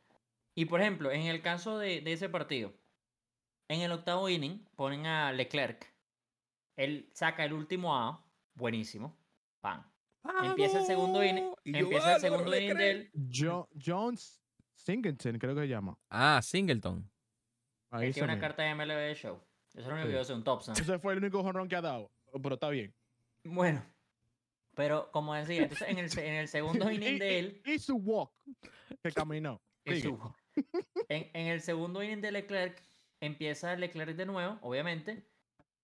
Y 0.53 0.66
por 0.66 0.82
ejemplo, 0.82 1.12
en 1.12 1.22
el 1.22 1.41
caso 1.41 1.78
de, 1.80 2.01
de 2.01 2.14
ese 2.14 2.28
partido, 2.30 2.74
en 3.70 3.82
el 3.82 3.91
octavo 3.91 4.28
inning 4.28 4.66
ponen 4.76 5.05
a 5.05 5.32
Leclerc. 5.32 5.93
Él 6.76 7.10
saca 7.14 7.45
el 7.45 7.53
último 7.53 7.95
A, 7.95 8.26
buenísimo. 8.53 9.18
Pan. 9.62 9.86
Empieza 10.43 10.80
el 10.80 10.86
segundo 10.86 11.24
inning, 11.24 11.53
empieza 11.64 11.88
el 11.88 11.95
"Álvaro 12.16 12.20
segundo 12.20 12.55
inning 12.58 12.76
de 12.78 12.93
Leclerc". 12.93 13.12
él. 13.16 13.32
Jo- 13.34 13.70
Jones 13.84 14.41
Singleton, 14.76 15.38
creo 15.39 15.55
que 15.55 15.62
se 15.62 15.68
llama. 15.70 15.97
Ah, 16.10 16.41
Singleton. 16.43 17.10
Ahí 17.89 18.11
tiene 18.11 18.25
una 18.31 18.39
carta 18.39 18.63
de 18.63 18.75
MLB 18.75 19.15
show. 19.15 19.39
Eso 19.69 19.81
es 19.81 19.88
lo 19.88 19.93
único 19.93 20.07
que 20.07 20.13
Sí. 20.13 20.17
yo 20.17 20.23
sé, 20.23 20.33
un 20.33 20.43
Thompson. 20.43 20.75
Ese 20.79 20.99
fue 20.99 21.13
el 21.13 21.19
único 21.19 21.41
jonrón 21.43 21.67
que 21.67 21.75
ha 21.75 21.81
dado. 21.81 22.09
Pero 22.41 22.55
está 22.55 22.69
bien. 22.69 22.93
Bueno, 23.43 23.83
pero 24.75 25.09
como 25.11 25.33
decía, 25.33 25.63
entonces 25.63 25.88
en 25.89 25.97
el, 25.97 26.09
se- 26.09 26.27
en 26.27 26.33
el 26.35 26.47
segundo 26.47 26.91
inning 26.91 27.19
de 27.19 27.39
él, 27.39 27.61
Y 27.65 27.79
su 27.79 27.95
walk 27.95 28.31
que 29.03 29.11
caminó. 29.11 29.61
y 29.85 30.01
en, 31.09 31.29
en 31.33 31.47
el 31.47 31.61
segundo 31.61 32.03
inning 32.03 32.21
de 32.21 32.31
Leclerc, 32.31 32.81
empieza 33.21 33.75
Leclerc 33.75 34.15
de 34.15 34.25
nuevo, 34.25 34.57
obviamente, 34.61 35.25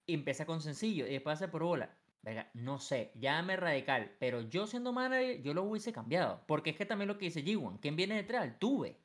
y 0.05 0.13
empieza 0.15 0.45
con 0.45 0.61
sencillo, 0.61 1.07
y 1.07 1.11
después 1.13 1.35
hace 1.35 1.47
por 1.47 1.63
bola. 1.63 1.95
Venga, 2.21 2.49
no 2.53 2.79
sé, 2.79 3.11
llámame 3.15 3.55
radical, 3.57 4.15
pero 4.19 4.41
yo 4.41 4.65
siendo 4.67 4.93
manager, 4.93 5.41
yo 5.41 5.53
lo 5.53 5.63
hubiese 5.63 5.91
cambiado. 5.91 6.41
Porque 6.47 6.69
es 6.71 6.77
que 6.77 6.85
también 6.85 7.07
lo 7.09 7.17
que 7.17 7.25
dice 7.25 7.43
G1, 7.43 7.79
¿quién 7.81 7.95
viene 7.97 8.15
detrás? 8.15 8.57
Tuve. 8.59 8.97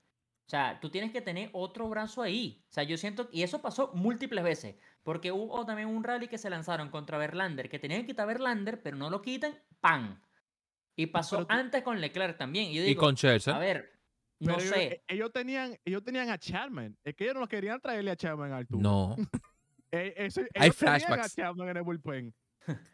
O 0.48 0.50
sea, 0.50 0.80
tú 0.80 0.88
tienes 0.88 1.12
que 1.12 1.20
tener 1.20 1.50
otro 1.52 1.90
brazo 1.90 2.22
ahí. 2.22 2.64
O 2.70 2.72
sea, 2.72 2.82
yo 2.82 2.96
siento, 2.96 3.28
y 3.30 3.42
eso 3.42 3.60
pasó 3.60 3.92
múltiples 3.94 4.42
veces. 4.42 4.76
Porque 5.02 5.30
hubo 5.30 5.66
también 5.66 5.88
un 5.88 6.02
rally 6.02 6.26
que 6.26 6.38
se 6.38 6.48
lanzaron 6.48 6.88
contra 6.88 7.18
Verlander, 7.18 7.68
que 7.68 7.78
tenían 7.78 8.00
que 8.00 8.06
quitar 8.08 8.24
a 8.24 8.26
Verlander, 8.32 8.82
pero 8.82 8.96
no 8.96 9.10
lo 9.10 9.20
quitan, 9.20 9.54
¡pam! 9.80 10.18
Y 10.96 11.06
pasó 11.08 11.40
tú- 11.40 11.46
antes 11.50 11.82
con 11.82 12.00
Leclerc 12.00 12.38
también. 12.38 12.70
Y 12.70 12.76
yo 12.76 12.82
Y 12.82 12.86
digo, 12.86 13.00
con 13.02 13.14
Chelsea. 13.14 13.54
a 13.54 13.58
ver, 13.58 13.92
no 14.40 14.56
Pero 14.56 14.68
sé. 14.74 14.84
e- 14.86 15.02
Ellos, 15.14 15.30
tenían, 15.32 15.76
ellos 15.84 16.02
tenían 16.02 16.30
a 16.30 16.38
Chapman. 16.38 16.96
Es 17.04 17.14
que 17.14 17.24
ellos 17.24 17.36
no 17.36 17.46
querían 17.46 17.78
traerle 17.78 18.10
a 18.10 18.16
Chapman 18.16 18.52
al 18.52 18.66
tour. 18.66 18.80
No. 18.80 19.16
Eh, 19.90 20.14
Hay 20.18 20.26
ellos 20.26 20.38
a 20.58 20.72
flashbacks. 20.72 21.34
Chapman 21.34 21.68
en 21.70 21.76
el 21.78 21.82
bullpen. 21.82 22.34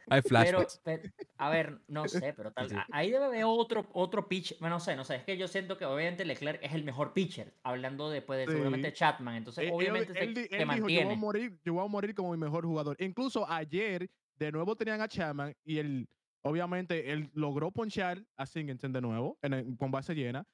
Hay 0.08 0.20
Pero, 0.22 0.28
flashbacks. 0.28 0.80
pero, 0.84 1.02
a 1.38 1.50
ver, 1.50 1.80
no 1.88 2.04
sé, 2.32 2.32
pero 2.34 2.52
tal, 2.52 2.68
Sí. 2.70 2.76
ahí 2.92 3.10
debe 3.10 3.24
haber 3.26 3.44
otro, 3.46 3.88
otro 3.92 4.28
pitch, 4.28 4.58
bueno, 4.60 4.76
no 4.76 4.80
sé, 4.80 4.96
no 4.96 5.04
sé, 5.04 5.16
es 5.16 5.24
que 5.24 5.36
yo 5.36 5.48
siento 5.48 5.76
que 5.78 5.84
obviamente 5.84 6.24
Leclerc 6.24 6.60
es 6.62 6.72
el 6.74 6.84
mejor 6.84 7.12
pitcher, 7.12 7.54
hablando 7.62 8.10
después 8.10 8.38
de 8.38 8.46
Sí. 8.46 8.52
seguramente 8.52 8.92
Chapman, 8.92 9.36
entonces 9.36 9.64
Eh, 9.66 9.70
obviamente 9.72 10.12
se, 10.12 10.20
él, 10.24 10.34
se 10.34 10.40
él 10.42 10.48
dijo, 10.48 10.56
yo 10.56 10.66
voy, 10.66 10.66
mantiene. 10.80 11.12
a 11.12 11.16
morir, 11.16 11.60
yo 11.64 11.74
voy 11.74 11.84
a 11.84 11.88
morir 11.88 12.14
como 12.14 12.32
mi 12.32 12.38
mejor 12.38 12.64
jugador. 12.64 12.96
Incluso 13.00 13.48
ayer, 13.50 14.08
de 14.36 14.52
nuevo 14.52 14.76
tenían 14.76 15.00
a 15.00 15.08
Chapman 15.08 15.54
y 15.64 15.78
él, 15.78 16.08
obviamente, 16.42 17.10
él 17.12 17.30
logró 17.34 17.70
ponchar 17.70 18.24
a 18.36 18.46
Singleton 18.46 18.92
de 18.92 19.00
nuevo 19.00 19.38
en 19.42 19.52
el- 19.54 19.76
con 19.76 19.90
base 19.90 20.14
llena. 20.14 20.44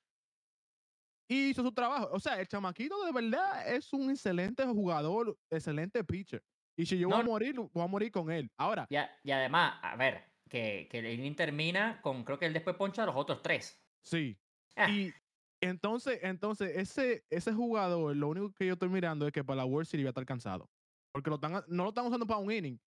Y 1.29 1.51
hizo 1.51 1.63
su 1.63 1.73
trabajo. 1.73 2.09
O 2.13 2.19
sea, 2.19 2.41
el 2.41 2.49
chamaquito 2.49 3.05
de 3.05 3.13
verdad 3.13 3.73
es 3.73 3.93
un 3.93 4.11
excelente 4.11 4.65
jugador, 4.67 5.37
excelente 5.49 6.03
pitcher. 6.03 6.43
Y 6.77 6.87
si 6.87 6.99
yo 6.99 7.09
voy 7.09 7.21
a 7.21 7.23
morir, 7.25 7.57
voy 7.57 7.83
a 7.83 7.87
morir 7.87 8.11
con 8.11 8.31
él. 8.31 8.51
Ahora, 8.57 8.87
Y, 8.89 8.97
a- 8.97 9.11
y 9.23 9.31
además, 9.31 9.79
a 9.83 9.97
ver, 9.97 10.25
que, 10.49 10.89
que 10.91 10.99
el 11.01 11.07
inning 11.07 11.35
termina 11.37 12.01
con, 12.03 12.25
creo 12.25 12.39
que 12.39 12.47
él 12.47 12.53
después 12.53 12.77
poncha 12.77 13.03
a 13.03 13.07
los 13.07 13.17
otros 13.17 13.43
tres. 13.43 13.81
sí. 14.03 14.37
Ah, 14.77 14.89
Y 14.89 15.13
Entonces, 15.61 16.21
entonces 16.23 16.75
ese, 16.77 17.25
ese 17.29 17.53
jugador, 17.53 18.17
lo 18.17 18.29
único 18.29 18.51
que 18.53 18.67
yo 18.67 18.75
estoy 18.75 18.89
mirando 18.89 19.27
es 19.27 19.33
que 19.33 19.45
para 19.45 19.57
la 19.59 19.65
World 19.67 19.87
Series 19.87 20.07
va 20.07 20.09
a 20.09 20.13
estar 20.13 20.25
cansado. 20.25 20.71
Porque 21.13 21.29
lo 21.29 21.37
están, 21.37 21.53
no 21.69 21.83
lo 21.83 21.89
están 21.91 22.07
usando 22.07 22.27
para 22.27 22.39
un 22.41 22.51
inning. 22.51 22.81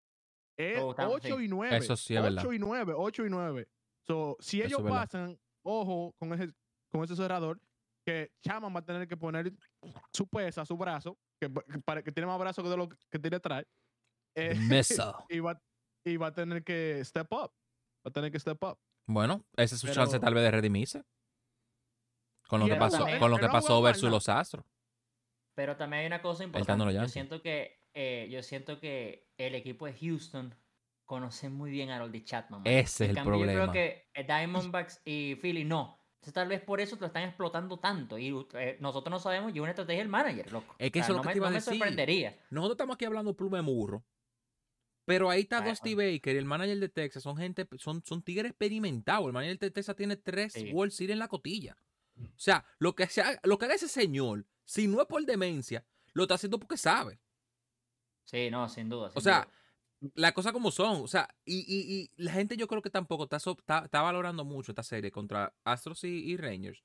Es 0.57 0.77
están- 0.79 1.07
8 1.09 1.37
sí. 1.37 1.45
y 1.45 1.47
9. 1.49 1.77
Eso 1.77 1.95
sí 1.95 2.15
es 2.15 2.21
verdad. 2.23 2.41
8 2.43 2.53
y 2.53 2.59
9, 2.59 2.93
8 2.95 3.25
y 3.25 3.29
9. 3.29 3.67
So, 4.07 4.37
si 4.39 4.59
Eso 4.61 4.67
ellos 4.69 4.83
verdad. 4.83 4.99
pasan, 5.01 5.39
ojo 5.63 6.13
con 6.17 6.33
ese, 6.33 6.51
con 6.91 7.03
ese 7.03 7.15
cerrador, 7.15 7.61
que 8.05 8.31
Chapman 8.41 8.73
va 8.75 8.79
a 8.79 8.85
tener 8.85 9.07
que 9.07 9.17
poner 9.17 9.53
su 10.11 10.27
pesa, 10.27 10.65
su 10.65 10.75
brazo, 10.75 11.17
que, 11.47 11.53
que 11.71 11.79
para, 11.79 12.01
que 12.03 12.11
tiene 12.11 12.27
más 12.27 12.39
brazo 12.39 12.63
que 12.63 12.69
de 12.69 12.77
lo 12.77 12.89
que 12.89 13.19
tiene 13.19 13.37
atrás. 13.37 13.65
eh, 14.35 14.55
Missile. 14.55 15.13
y, 15.29 15.39
va, 15.39 15.61
y 16.05 16.17
va 16.17 16.27
a 16.27 16.33
tener 16.33 16.63
que 16.63 17.03
step 17.05 17.31
up. 17.31 17.51
Va 18.05 18.09
a 18.09 18.11
tener 18.11 18.31
que 18.31 18.39
step 18.39 18.61
up. 18.63 18.77
Bueno, 19.07 19.45
esa 19.57 19.75
es 19.75 19.81
su 19.81 19.87
Pero- 19.87 19.95
chance 19.95 20.19
tal 20.19 20.33
vez 20.33 20.43
de 20.43 20.51
redimirse. 20.51 21.03
Con 22.47 22.59
lo 22.59 22.67
que 22.67 22.75
pasó, 22.75 22.97
también- 22.99 23.19
con 23.19 23.31
lo 23.31 23.37
que 23.37 23.47
pasó 23.47 23.81
versus 23.81 24.09
los 24.09 24.29
Astros. 24.29 24.65
Pero 25.55 25.77
también 25.77 26.01
hay 26.01 26.07
una 26.07 26.21
cosa 26.21 26.43
importante. 26.43 26.93
Yo 26.93 27.07
siento 27.07 27.41
que 27.41 27.83
eh, 27.93 28.27
yo 28.31 28.41
siento 28.41 28.79
que 28.79 29.29
el 29.37 29.53
equipo 29.53 29.85
de 29.85 29.93
Houston 29.93 30.55
conoce 31.05 31.49
muy 31.49 31.69
bien 31.69 31.91
a 31.91 32.07
de 32.07 32.23
Chapman. 32.23 32.61
Ese 32.65 33.05
es 33.05 33.09
el 33.11 33.15
cambio, 33.15 33.33
Yo 33.35 33.39
problema. 33.43 33.71
creo 33.71 34.03
que 34.15 34.23
Diamondbacks 34.23 35.01
y 35.05 35.35
Philly 35.35 35.63
no. 35.63 36.02
Entonces, 36.23 36.33
tal 36.35 36.47
vez 36.47 36.61
por 36.61 36.79
eso 36.79 36.95
te 36.95 37.01
lo 37.01 37.07
están 37.07 37.23
explotando 37.23 37.77
tanto. 37.79 38.17
Y 38.17 38.33
eh, 38.53 38.77
nosotros 38.79 39.11
no 39.11 39.19
sabemos 39.19 39.53
y 39.53 39.59
una 39.59 39.71
estrategia 39.71 39.99
del 39.99 40.07
manager, 40.07 40.53
loco. 40.53 40.73
Es 40.79 40.89
que 40.89 40.99
O 40.99 41.01
eso 41.01 41.07
sea, 41.07 41.13
es 41.15 41.17
lo 41.17 41.21
que 41.21 41.27
me, 41.27 41.33
te 41.33 41.37
iba 41.39 41.47
a 41.47 41.49
no 41.49 41.53
me 41.53 41.59
decir. 41.59 41.73
sorprendería. 41.73 42.37
Nosotros 42.49 42.75
estamos 42.75 42.95
aquí 42.95 43.03
hablando 43.03 43.35
pluma 43.35 43.57
de 43.57 43.63
murro. 43.63 44.05
Pero 45.03 45.29
ahí 45.29 45.41
está 45.41 45.59
Dusty 45.59 45.95
Baker 45.95 46.33
y 46.33 46.37
el 46.37 46.45
manager 46.45 46.79
de 46.79 46.87
Texas. 46.87 47.23
Son 47.23 47.35
gente, 47.35 47.67
son, 47.77 48.01
son 48.05 48.21
tigres 48.23 48.51
experimentados. 48.51 49.25
El 49.27 49.33
manager 49.33 49.59
de 49.59 49.71
Texas 49.71 49.97
tiene 49.97 50.15
tres 50.15 50.53
Sí. 50.53 50.71
World 50.71 50.93
Series 50.93 51.11
en 51.11 51.19
la 51.19 51.27
cotilla. 51.27 51.75
O 52.17 52.39
sea, 52.39 52.65
lo 52.79 52.95
que, 52.95 53.05
se 53.07 53.21
haga- 53.21 53.41
lo 53.43 53.57
que 53.57 53.65
haga 53.65 53.73
ese 53.75 53.89
señor, 53.89 54.45
si 54.63 54.87
no 54.87 55.01
es 55.01 55.07
por 55.07 55.25
demencia, 55.25 55.85
lo 56.13 56.23
está 56.23 56.35
haciendo 56.35 56.57
porque 56.57 56.77
sabe. 56.77 57.19
Sí, 58.23 58.49
no, 58.49 58.69
sin 58.69 58.87
duda. 58.87 59.11
O 59.13 59.19
sea, 59.19 59.41
duda. 59.41 59.49
Las 60.15 60.33
cosas 60.33 60.51
como 60.53 60.71
son. 60.71 61.01
O 61.03 61.07
sea, 61.07 61.27
y, 61.45 61.59
y- 61.59 61.93
y 62.17 62.23
la 62.23 62.31
gente 62.31 62.57
yo 62.57 62.67
creo 62.67 62.81
que 62.81 62.89
tampoco 62.89 63.23
está, 63.25 63.37
está, 63.37 63.79
está 63.85 64.01
valorando 64.01 64.43
mucho 64.45 64.71
esta 64.71 64.83
serie 64.83 65.11
contra 65.11 65.53
Astros 65.63 66.03
y, 66.03 66.07
y 66.31 66.37
Rangers. 66.37 66.81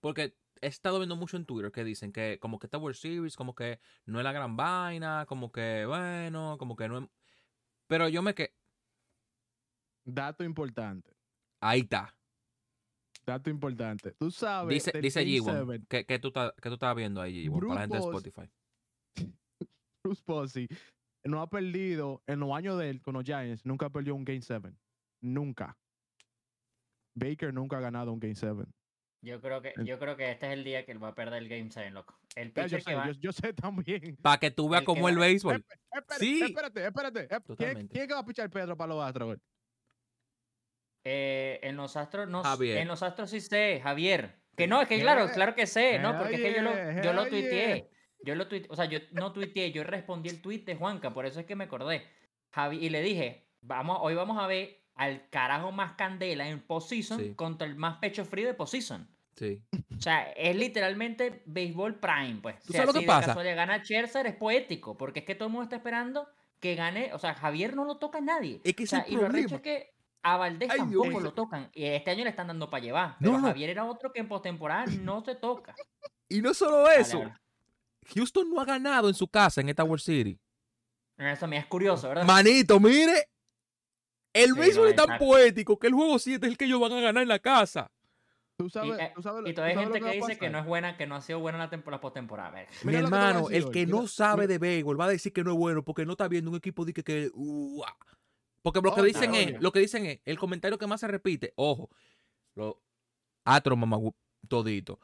Porque 0.00 0.36
he 0.60 0.66
estado 0.68 0.98
viendo 0.98 1.16
mucho 1.16 1.36
en 1.36 1.44
Twitter 1.44 1.72
que 1.72 1.84
dicen 1.84 2.12
que 2.12 2.38
como 2.40 2.58
que 2.58 2.66
esta 2.66 2.78
World 2.78 2.96
Series, 2.96 3.36
como 3.36 3.54
que 3.54 3.80
no 4.06 4.18
es 4.20 4.24
la 4.24 4.32
gran 4.32 4.56
vaina, 4.56 5.26
como 5.26 5.50
que 5.52 5.84
bueno, 5.86 6.56
como 6.58 6.76
que 6.76 6.88
no 6.88 6.98
es... 6.98 7.04
Pero 7.88 8.08
yo 8.08 8.22
me 8.22 8.34
que 8.34 8.54
Dato 10.04 10.42
importante. 10.44 11.12
Ahí 11.60 11.80
está. 11.80 12.14
Dato 13.24 13.50
importante. 13.50 14.12
Tú 14.18 14.30
sabes. 14.30 14.74
Dice, 14.74 15.00
dice 15.00 15.20
Game 15.24 15.38
G1. 15.40 15.44
Seven, 15.44 15.86
que, 15.88 16.04
que 16.06 16.18
tú 16.18 16.28
estás 16.28 16.52
que 16.60 16.68
tú 16.68 16.74
estás 16.74 16.96
viendo 16.96 17.20
ahí, 17.20 17.46
G1, 17.46 17.68
para 17.68 17.74
la 17.74 17.80
gente 17.82 17.96
de. 17.98 18.02
Spotify. 18.02 18.50
Bruce 20.02 20.22
Posey 20.24 20.68
no 21.24 21.40
ha 21.42 21.48
perdido 21.50 22.22
en 22.26 22.40
los 22.40 22.52
años 22.52 22.78
de 22.78 22.90
él 22.90 23.02
con 23.02 23.14
los 23.14 23.24
Giants, 23.24 23.64
nunca 23.64 23.90
perdió 23.90 24.14
un 24.14 24.24
Game 24.24 24.42
7. 24.42 24.72
Nunca. 25.20 25.76
Baker 27.14 27.52
nunca 27.52 27.78
ha 27.78 27.80
ganado 27.80 28.12
un 28.12 28.18
Game 28.20 28.34
7. 28.34 28.64
Yo 29.24 29.40
creo 29.40 29.62
que 29.62 29.72
yo 29.84 30.00
creo 30.00 30.16
que 30.16 30.32
este 30.32 30.46
es 30.46 30.52
el 30.52 30.64
día 30.64 30.84
que 30.84 30.90
él 30.90 31.00
va 31.02 31.08
a 31.08 31.14
perder 31.14 31.42
el 31.42 31.48
Game 31.48 31.70
7, 31.70 31.90
loco. 31.92 32.18
El 32.34 32.52
yo, 32.52 32.68
sé, 32.68 32.82
que 32.82 32.94
va... 32.96 33.06
yo, 33.06 33.12
yo 33.12 33.32
sé 33.32 33.52
también. 33.52 34.16
Para 34.20 34.38
que 34.38 34.50
tú 34.50 34.68
veas 34.68 34.82
cómo 34.82 35.08
el 35.08 35.16
va- 35.16 35.20
béisbol. 35.26 35.64
Espérate, 35.92 36.14
Sí. 36.18 36.42
espérate, 36.42 36.86
espérate. 36.86 37.20
Eh, 37.20 37.28
¿Quién, 37.28 37.42
Totalmente. 37.42 37.92
quién 37.94 38.08
que 38.08 38.14
va 38.14 38.20
a 38.20 38.24
pichar 38.26 38.50
Pedro 38.50 38.76
para 38.76 38.94
los 38.94 39.04
Astros? 39.04 39.38
Eh, 41.04 41.60
en 41.62 41.76
los 41.76 41.96
Astros 41.96 42.28
no 42.28 42.42
Javier. 42.42 42.78
en 42.78 42.88
los 42.88 43.02
Astros 43.02 43.30
sí 43.30 43.40
sé, 43.40 43.80
Javier. 43.82 44.40
Que 44.56 44.66
no, 44.66 44.82
es 44.82 44.88
que 44.88 45.00
claro, 45.00 45.26
Eh, 45.26 45.30
claro 45.32 45.54
que 45.54 45.66
sé, 45.66 45.98
¿no? 45.98 46.16
Porque 46.18 46.34
es 46.34 46.40
que 46.40 46.54
yo 46.54 46.62
lo, 46.62 47.02
yo 47.02 47.12
lo 47.12 47.26
tuiteé. 47.28 47.88
Yo 48.24 48.34
lo 48.34 48.46
tuiteé, 48.48 48.68
o 48.70 48.76
sea, 48.76 48.84
yo 48.86 48.98
no 49.12 49.32
tuiteé, 49.32 49.72
yo 49.72 49.82
respondí 49.84 50.28
el 50.28 50.40
tweet 50.40 50.60
de 50.64 50.76
Juanca, 50.76 51.10
por 51.12 51.26
eso 51.26 51.40
es 51.40 51.46
que 51.46 51.56
me 51.56 51.64
acordé. 51.64 52.06
Javi, 52.50 52.78
y 52.78 52.88
le 52.90 53.02
dije, 53.02 53.46
vamos, 53.62 53.98
hoy 54.00 54.14
vamos 54.14 54.38
a 54.38 54.46
ver 54.46 54.80
al 54.94 55.28
carajo 55.30 55.72
más 55.72 55.92
candela 55.94 56.46
en 56.48 56.60
postseason 56.60 57.18
Sí. 57.18 57.34
contra 57.34 57.66
el 57.66 57.74
más 57.76 57.96
pecho 57.98 58.24
frío 58.24 58.46
de 58.46 58.54
postseason. 58.54 59.08
Sí. 59.36 59.62
O 59.96 60.00
sea, 60.00 60.24
es 60.32 60.54
literalmente 60.54 61.42
béisbol 61.46 61.98
prime, 61.98 62.38
pues. 62.42 62.56
¿Tú 62.62 62.68
O 62.68 62.72
sea, 62.72 62.82
sabes 62.82 62.86
lo 62.88 62.92
que 62.92 63.00
de 63.00 63.06
pasa? 63.06 63.26
casualidad 63.28 63.56
gana 63.56 63.78
Scherzer 63.82 64.26
es 64.26 64.36
poético, 64.36 64.96
porque 64.98 65.20
es 65.20 65.24
que 65.24 65.34
todo 65.34 65.46
el 65.46 65.52
mundo 65.52 65.64
está 65.64 65.76
esperando 65.76 66.28
que 66.60 66.74
gane, 66.74 67.12
o 67.14 67.18
sea, 67.18 67.34
Javier 67.34 67.74
no 67.74 67.84
lo 67.84 67.96
toca 67.96 68.18
a 68.18 68.20
nadie. 68.20 68.60
Es 68.62 68.74
que 68.74 68.82
O 68.82 68.84
ese 68.84 68.96
sea, 68.96 68.98
es 69.00 69.06
el 69.06 69.12
y 69.12 69.16
lo 69.16 69.22
problema. 69.22 69.56
es 69.56 69.62
que 69.62 69.94
a 70.22 70.36
Valdés 70.36 70.70
Ay, 70.70 70.78
tampoco 70.78 71.08
Dios. 71.08 71.22
lo 71.22 71.32
tocan. 71.34 71.70
Y 71.74 71.84
este 71.86 72.10
año 72.12 72.22
le 72.24 72.30
están 72.30 72.46
dando 72.46 72.70
para 72.70 72.84
llevar. 72.84 73.16
Pero 73.18 73.32
no. 73.32 73.40
Javier 73.40 73.70
era 73.70 73.84
otro 73.86 74.12
que 74.12 74.20
en 74.20 74.28
postemporada 74.28 74.84
no 75.00 75.24
se 75.24 75.34
toca. 75.34 75.74
Y 76.28 76.40
no 76.42 76.54
solo 76.54 76.88
eso. 76.90 77.24
Houston 78.14 78.50
no 78.50 78.60
ha 78.60 78.64
ganado 78.64 79.08
en 79.08 79.14
su 79.14 79.28
casa 79.28 79.60
en 79.60 79.68
esta 79.68 79.84
World 79.84 80.02
Series. 80.02 80.38
Eso 81.18 81.44
a 81.44 81.48
mí 81.48 81.56
es 81.56 81.66
curioso, 81.66 82.08
¿verdad? 82.08 82.24
Manito, 82.24 82.80
mire. 82.80 83.28
El 84.34 84.54
Sí, 84.54 84.58
béisbol 84.58 84.84
no, 84.84 84.90
es 84.90 84.96
tan 84.96 85.04
exacto. 85.04 85.24
poético 85.26 85.78
que 85.78 85.86
el 85.88 85.92
juego 85.92 86.18
7 86.18 86.46
es 86.46 86.50
el 86.52 86.56
que 86.58 86.64
ellos 86.64 86.80
van 86.80 86.92
a 86.92 87.00
ganar 87.00 87.22
en 87.22 87.28
la 87.28 87.38
casa. 87.38 87.90
Tú 88.56 88.66
Y, 88.66 88.70
sabes, 88.70 88.98
eh, 88.98 89.12
tú 89.14 89.22
sabes, 89.22 89.50
y 89.50 89.54
todavía 89.54 89.78
hay 89.78 89.84
gente 89.84 90.00
que, 90.00 90.10
dice 90.12 90.38
que 90.38 90.50
no 90.50 90.58
es 90.58 90.64
buena, 90.66 90.96
que 90.96 91.06
no 91.06 91.14
ha 91.16 91.20
sido 91.20 91.38
buena 91.40 91.58
la, 91.58 91.68
tempo- 91.70 91.90
la 91.90 92.00
postemporada. 92.00 92.66
Mi 92.84 92.92
que 92.92 92.98
hermano, 92.98 93.48
el 93.50 93.64
hoy, 93.64 93.70
que 93.72 93.86
mira- 93.86 93.98
no 93.98 94.06
sabe 94.08 94.42
mira- 94.42 94.52
de 94.54 94.58
béisbol 94.58 94.98
va 95.00 95.04
a 95.06 95.08
decir 95.10 95.32
que 95.32 95.44
no 95.44 95.52
es 95.52 95.56
bueno 95.58 95.84
porque 95.84 96.04
no 96.06 96.12
está 96.12 96.28
viendo 96.28 96.50
un 96.50 96.56
equipo 96.56 96.84
de 96.84 96.92
que, 96.94 97.02
que 97.04 97.30
ua. 97.34 97.94
porque 98.62 98.80
lo 98.80 98.94
que 98.94 99.00
Obvio, 99.00 99.12
dicen 99.12 99.34
es, 99.34 99.46
obvio. 99.48 99.60
lo 99.60 99.72
que 99.72 99.80
dicen 99.80 100.06
es, 100.06 100.20
el 100.24 100.38
comentario 100.38 100.78
que 100.78 100.86
más 100.86 101.00
se 101.00 101.08
repite, 101.08 101.52
ojo, 101.56 101.90
lo 102.54 102.80
atro 103.44 103.76
mamá 103.76 103.98
todito. 104.48 104.98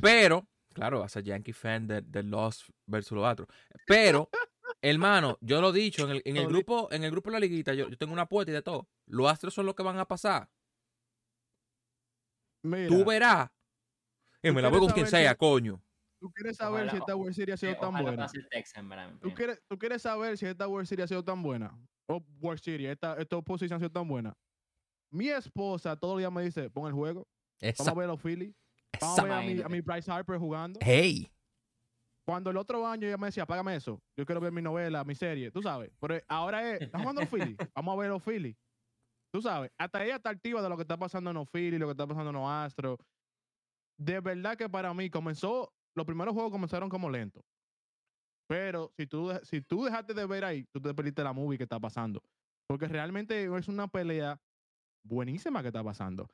Pero, 0.00 0.46
claro, 0.72 1.00
vas 1.00 1.16
a 1.16 1.20
Yankee 1.20 1.52
fan 1.52 1.86
de, 1.86 2.00
de 2.02 2.22
Lost 2.22 2.68
versus 2.86 3.12
los 3.16 3.24
Astros. 3.26 3.48
Pero, 3.86 4.28
hermano, 4.82 5.38
yo 5.40 5.60
lo 5.60 5.70
he 5.70 5.78
dicho 5.78 6.04
en 6.04 6.16
el, 6.16 6.22
en 6.24 6.36
el 6.36 6.46
grupo, 6.46 6.88
en 6.92 7.04
el 7.04 7.10
grupo 7.10 7.30
de 7.30 7.34
la 7.34 7.40
liguita, 7.40 7.74
yo, 7.74 7.88
yo 7.88 7.96
tengo 7.98 8.12
una 8.12 8.22
apuesta 8.22 8.50
y 8.50 8.54
de 8.54 8.62
todo. 8.62 8.88
Los 9.06 9.30
Astros 9.30 9.54
son 9.54 9.66
los 9.66 9.74
que 9.74 9.82
van 9.82 9.98
a 9.98 10.06
pasar. 10.06 10.48
Mira, 12.62 12.88
Tú 12.88 13.04
verás. 13.04 13.50
Y 14.42 14.48
¿tú 14.48 14.54
me 14.54 14.62
la 14.62 14.68
voy 14.68 14.80
con 14.80 14.90
quien 14.90 15.06
sea, 15.06 15.34
coño. 15.36 15.82
tú 16.20 16.30
quieres 16.32 16.56
saber 16.56 16.82
Ojalá- 16.86 16.90
si 16.92 16.96
esta 16.98 17.16
World 17.16 17.34
Series 17.34 17.54
ha 17.54 17.66
sido 17.66 17.76
tan 17.78 17.92
buena. 18.02 18.26
¿Tú 19.20 19.34
quieres, 19.34 19.62
tú 19.68 19.78
quieres 19.78 20.02
saber 20.02 20.38
si 20.38 20.46
esta 20.46 20.68
World 20.68 20.86
Series 20.88 21.04
ha 21.04 21.08
sido 21.08 21.24
tan 21.24 21.42
buena. 21.42 21.76
O 22.06 22.22
World 22.40 22.60
Series, 22.62 22.90
esta, 22.92 23.16
esta 23.18 23.36
oposición 23.36 23.76
ha 23.76 23.80
sido 23.80 23.90
tan 23.90 24.06
buena. 24.08 24.36
Mi 25.10 25.28
esposa 25.28 25.96
todos 25.96 26.14
los 26.14 26.20
días 26.20 26.32
me 26.32 26.42
dice, 26.42 26.70
pon 26.70 26.86
el 26.88 26.92
juego, 26.92 27.28
vamos 27.60 27.88
a 27.88 27.94
ver 27.94 28.04
a 28.04 28.12
los 28.12 28.20
Phillies, 28.22 28.54
vamos 29.00 29.18
a 29.18 29.24
ver 29.24 29.64
a 29.64 29.68
mi, 29.68 29.80
Bryce 29.80 30.10
Harper 30.10 30.38
jugando. 30.38 30.80
Hey. 30.82 31.30
Cuando 32.24 32.50
el 32.50 32.56
otro 32.56 32.86
año 32.86 33.06
ella 33.06 33.18
me 33.18 33.26
decía, 33.26 33.46
págame 33.46 33.74
eso, 33.74 34.00
yo 34.16 34.24
quiero 34.24 34.40
ver 34.40 34.52
mi 34.52 34.62
novela, 34.62 35.04
mi 35.04 35.14
serie, 35.14 35.50
tú 35.50 35.60
sabes. 35.60 35.90
Pero 36.00 36.20
ahora 36.28 36.72
es, 36.72 36.82
¿están 36.82 37.00
jugando 37.00 37.20
los 37.22 37.30
Phillies? 37.30 37.56
Vamos 37.74 37.94
a 37.94 38.00
ver 38.00 38.10
los 38.10 38.22
Phillies. 38.22 38.56
Tú 39.32 39.42
sabes, 39.42 39.72
hasta 39.78 40.04
ella 40.04 40.16
está 40.16 40.30
activa 40.30 40.62
de 40.62 40.68
lo 40.68 40.76
que 40.76 40.82
está 40.82 40.96
pasando 40.96 41.30
en 41.30 41.36
los 41.36 41.48
Phillies, 41.48 41.80
lo 41.80 41.86
que 41.86 41.92
está 41.92 42.06
pasando 42.06 42.30
en 42.30 42.36
los 42.36 42.48
Astros. 42.48 42.98
De 43.98 44.20
verdad 44.20 44.56
que 44.56 44.68
para 44.68 44.92
mí 44.94 45.10
comenzó, 45.10 45.72
los 45.94 46.06
primeros 46.06 46.34
juegos 46.34 46.52
comenzaron 46.52 46.88
como 46.88 47.10
lentos. 47.10 47.42
Pero 48.46 48.92
si 48.96 49.06
tú, 49.06 49.32
si 49.42 49.62
tú 49.62 49.84
dejaste 49.84 50.12
de 50.12 50.26
ver 50.26 50.44
ahí, 50.44 50.64
tú 50.72 50.80
te 50.80 50.92
perdiste 50.92 51.24
la 51.24 51.32
movie 51.32 51.56
que 51.56 51.64
está 51.64 51.80
pasando. 51.80 52.22
Porque 52.68 52.86
realmente 52.86 53.44
es 53.44 53.68
una 53.68 53.88
pelea 53.88 54.40
buenísima 55.04 55.62
que 55.62 55.68
está 55.68 55.82
pasando. 55.82 56.28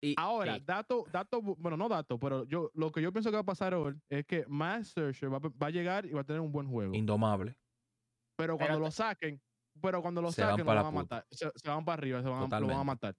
Y- 0.00 0.14
Ahora, 0.16 0.58
dato, 0.60 1.04
dato, 1.12 1.40
bu- 1.42 1.56
bueno, 1.58 1.76
no 1.76 1.88
dato, 1.88 2.18
pero 2.18 2.44
yo 2.44 2.70
lo 2.74 2.92
que 2.92 3.02
yo 3.02 3.12
pienso 3.12 3.30
que 3.30 3.36
va 3.36 3.40
a 3.42 3.44
pasar 3.44 3.74
hoy 3.74 4.00
es 4.08 4.24
que 4.26 4.44
Max 4.46 4.90
Scherzer 4.90 5.32
va, 5.32 5.38
a- 5.38 5.52
va 5.60 5.66
a 5.66 5.70
llegar 5.70 6.06
y 6.06 6.12
va 6.12 6.20
a 6.20 6.24
tener 6.24 6.40
un 6.40 6.52
buen 6.52 6.68
juego. 6.68 6.94
Indomable. 6.94 7.56
Pero 8.36 8.56
cuando 8.56 8.74
Pero 8.76 8.84
lo 8.86 8.90
saquen, 8.92 9.40
pero 9.80 10.00
cuando 10.00 10.22
lo 10.22 10.30
Se 10.30 10.42
van 10.42 10.50
saquen 10.52 10.66
pa' 10.66 10.74
lo 10.74 10.82
van 10.84 10.86
a 10.94 10.96
matar. 10.96 11.26
Se, 11.30 11.50
se 11.54 11.68
van 11.68 11.84
para 11.84 11.94
arriba, 12.00 12.22
se 12.22 12.28
van, 12.28 12.52
a- 12.52 12.60
lo 12.60 12.66
van 12.68 12.76
a 12.78 12.84
matar. 12.84 13.16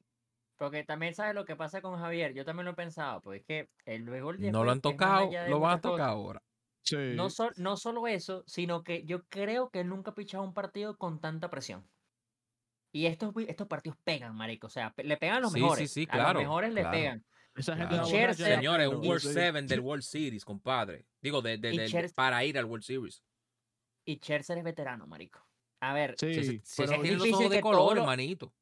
Porque 0.57 0.83
también 0.83 1.13
sabes 1.13 1.35
lo 1.35 1.45
que 1.45 1.55
pasa 1.55 1.81
con 1.81 1.97
Javier. 1.99 2.33
Yo 2.33 2.43
también 2.45 2.65
lo 2.65 2.71
he 2.71 2.75
pensado. 2.75 3.21
Pues 3.21 3.41
es 3.41 3.45
que 3.45 3.69
el 3.85 4.03
béisbol 4.09 4.39
de 4.39 4.51
No 4.51 4.63
lo 4.63 4.71
han 4.71 4.81
tocado, 4.81 5.29
lo 5.47 5.59
van 5.59 5.71
a 5.77 5.81
cosas. 5.81 5.81
tocar 5.81 6.09
ahora. 6.09 6.43
Sí. 6.83 6.97
No, 7.15 7.27
no 7.57 7.77
solo 7.77 8.07
eso, 8.07 8.43
sino 8.47 8.83
que 8.83 9.05
yo 9.05 9.23
creo 9.25 9.69
que 9.69 9.81
él 9.81 9.87
nunca 9.89 10.11
ha 10.11 10.15
pichado 10.15 10.43
un 10.43 10.53
partido 10.53 10.97
con 10.97 11.19
tanta 11.19 11.49
presión. 11.49 11.87
Y 12.91 13.05
estos, 13.05 13.33
estos 13.47 13.67
partidos 13.67 13.97
pegan, 14.03 14.35
marico. 14.35 14.67
O 14.67 14.69
sea, 14.69 14.93
le 14.97 15.17
pegan 15.17 15.37
a 15.37 15.39
los 15.41 15.51
Sí, 15.51 15.59
sí, 15.59 15.63
mejores. 15.63 15.91
sí, 15.93 16.07
a 16.09 16.11
claro, 16.13 16.33
los 16.33 16.43
mejores 16.43 16.71
claro. 16.71 16.91
le 16.91 16.97
pegan. 16.97 17.25
Esa 17.55 17.75
gente 17.75 17.95
Claro. 17.95 18.33
Señores, 18.33 18.87
un 18.87 19.05
World 19.07 19.21
sí. 19.21 19.29
7 19.33 19.61
del 19.63 19.79
World 19.81 20.03
Series, 20.03 20.45
compadre. 20.45 21.05
Digo, 21.21 21.41
de, 21.41 21.57
de- 21.57 21.73
Y 21.73 21.77
de- 21.77 21.83
de- 21.83 21.89
Scherzer- 21.89 22.13
para 22.15 22.43
ir 22.45 22.57
al 22.57 22.65
World 22.65 22.83
Series. 22.83 23.23
Y 24.05 24.15
Scherzer 24.15 24.57
es 24.59 24.63
veterano, 24.63 25.05
marico. 25.07 25.45
A 25.81 25.93
ver, 25.93 26.15
Sí, 26.17 26.33
Si 26.33 26.39
ese- 26.39 26.61
si 26.63 26.81
pero 26.81 26.91
ese 26.93 27.01
tiene 27.01 27.17
los 27.17 27.23
difícil 27.25 27.33
ojos 27.45 27.49
de 27.51 27.55
que 27.57 27.61
todo 27.61 27.71
color, 27.73 27.95
lo- 27.95 28.01
hermanito. 28.01 28.53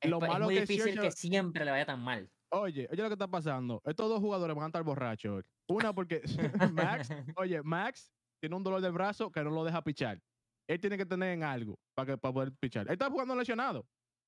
es, 0.00 0.10
lo 0.10 0.18
pa- 0.18 0.26
es 0.26 0.32
malo 0.32 0.44
muy 0.46 0.54
que 0.54 0.60
difícil 0.62 1.00
que 1.00 1.10
siempre 1.12 1.64
le 1.64 1.70
vaya 1.70 1.86
tan 1.86 2.00
mal. 2.00 2.30
Oye, 2.52 2.88
oye 2.90 3.02
lo 3.02 3.08
que 3.08 3.14
está 3.14 3.28
pasando. 3.28 3.80
Estos 3.84 4.08
dos 4.08 4.18
jugadores 4.20 4.56
van 4.56 4.64
a 4.64 4.66
estar 4.68 4.82
borrachos. 4.82 5.44
Una 5.68 5.92
porque 5.94 6.22
Max, 6.72 7.08
oye, 7.36 7.62
Max 7.62 8.12
tiene 8.40 8.56
un 8.56 8.64
dolor 8.64 8.80
de 8.80 8.90
brazo 8.90 9.30
que 9.30 9.44
no 9.44 9.50
lo 9.50 9.64
deja 9.64 9.82
pichar. 9.84 10.20
Él 10.70 10.80
tiene 10.80 10.96
que 10.96 11.04
tener 11.06 11.30
en 11.30 11.42
algo 11.42 11.76
para, 11.94 12.06
que, 12.12 12.18
para 12.18 12.32
poder 12.32 12.52
pichar. 12.60 12.86
Él 12.86 12.92
está 12.92 13.10
jugando 13.10 13.34
lesionado. 13.34 13.84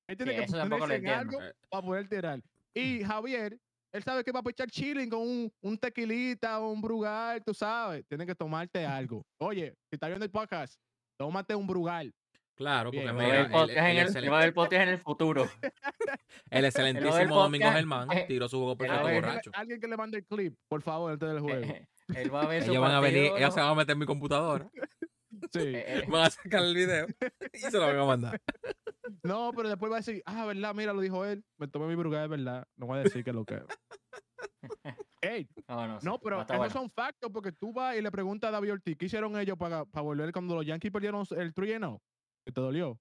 Él 0.09 0.16
tiene 0.16 0.32
Sí, 0.32 0.53
que 0.53 0.59
ponerse 0.68 0.97
en 0.97 1.09
algo 1.09 1.38
para 1.70 1.86
poder 1.86 2.09
tirar. 2.09 2.40
Y 2.74 3.05
Javier 3.05 3.57
Él 3.93 4.03
sabe 4.03 4.24
que 4.24 4.32
va 4.32 4.40
a 4.40 4.43
pichar 4.43 4.68
chilling 4.70 5.09
con 5.09 5.20
un, 5.20 5.53
un 5.61 5.78
tequilita 5.78 6.59
o 6.61 6.72
un 6.72 6.80
brugal, 6.82 7.43
tú 7.45 7.55
sabes. 7.55 8.05
Tienes 8.09 8.26
que 8.26 8.34
tomarte 8.34 8.84
algo. 8.84 9.22
Oye, 9.38 9.74
si 9.88 9.95
estás 9.97 10.09
viendo 10.09 10.24
el 10.24 10.30
podcast, 10.32 10.74
tómate 11.16 11.55
un 11.55 11.66
brugal. 11.66 12.12
Claro, 12.57 12.90
porque 12.90 13.01
Bien, 13.05 13.16
Va 13.16 13.20
a 13.22 13.24
mira, 13.24 13.40
el, 13.43 13.51
podcast 13.51 13.78
en 13.78 13.84
el 13.86 13.99
el- 13.99 14.07
excelente- 14.07 14.30
va 14.30 14.36
a 14.38 14.40
haber 14.43 14.55
podcast 14.55 14.82
en 14.82 14.88
el 14.88 14.99
futuro. 14.99 15.49
el 16.51 16.64
excelentísimo 16.64 17.36
Domingo 17.36 17.70
Germán 17.70 18.09
tiró 18.26 18.49
su 18.49 18.59
juego 18.59 18.76
perfecto 18.76 19.09
borracho. 19.12 19.51
Alguien 19.55 19.80
que 19.80 19.86
le 19.88 19.97
mande 19.97 20.18
el 20.18 20.24
clip, 20.26 20.57
por 20.68 20.82
favor, 20.82 21.12
antes 21.12 21.28
del 21.28 21.40
juego. 21.40 21.62
Él 22.16 22.34
va 22.34 22.43
a 22.43 22.47
ver 22.47 22.64
su 22.64 22.70
Ellos 22.72 22.82
van 22.82 22.93
a 22.93 23.01
venir, 23.01 23.32
ellos 23.36 23.55
se 23.55 23.61
van 23.61 23.70
a 23.70 23.74
meter 23.74 23.93
en 23.93 23.99
mi 24.01 24.07
computadora, 24.07 24.68
Sí. 25.53 25.59
Eh, 25.74 25.84
eh, 25.86 26.05
van 26.09 26.26
a 26.26 26.30
sacar 26.30 26.62
el 26.64 26.74
video 26.74 27.07
y 27.53 27.59
se 27.59 27.72
lo 27.72 27.86
van 27.86 27.99
a 27.99 28.05
mandar. 28.05 28.40
No, 29.22 29.53
pero 29.55 29.68
después 29.68 29.90
va 29.90 29.97
a 29.97 30.01
decir, 30.01 30.22
ah, 30.26 30.47
verdad, 30.47 30.74
mira, 30.74 30.93
lo 30.93 31.01
dijo 31.01 31.24
él. 31.24 31.45
Me 31.59 31.68
tomé 31.68 31.86
mi 31.86 31.95
brugal, 31.95 32.24
es 32.24 32.30
verdad. 32.30 32.66
No 32.76 32.86
voy 32.86 32.99
a 32.99 33.03
decir 33.03 33.24
que 33.24 33.32
lo 33.32 33.45
que. 33.45 33.62
Ey, 35.22 35.49
No, 36.03 36.18
pero 36.18 36.43
esos 36.43 36.57
bueno. 36.57 36.70
son 36.70 36.90
factos 36.90 37.30
porque 37.32 37.53
tú 37.53 37.72
vas 37.72 37.97
y 37.97 38.03
le 38.03 38.11
preguntas 38.11 38.49
a 38.49 38.53
David 38.53 38.72
Ortiz, 38.72 38.97
¿qué 38.99 39.07
hicieron 39.07 39.38
ellos 39.38 39.57
para, 39.57 39.84
para 39.84 40.03
volver 40.03 40.32
cuando 40.32 40.57
los 40.57 40.66
Yankees 40.66 40.90
perdieron 40.90 41.24
el 41.30 41.55
3 41.55 41.68
0? 41.78 42.03
¿Te 42.45 42.61
dolió? 42.61 42.99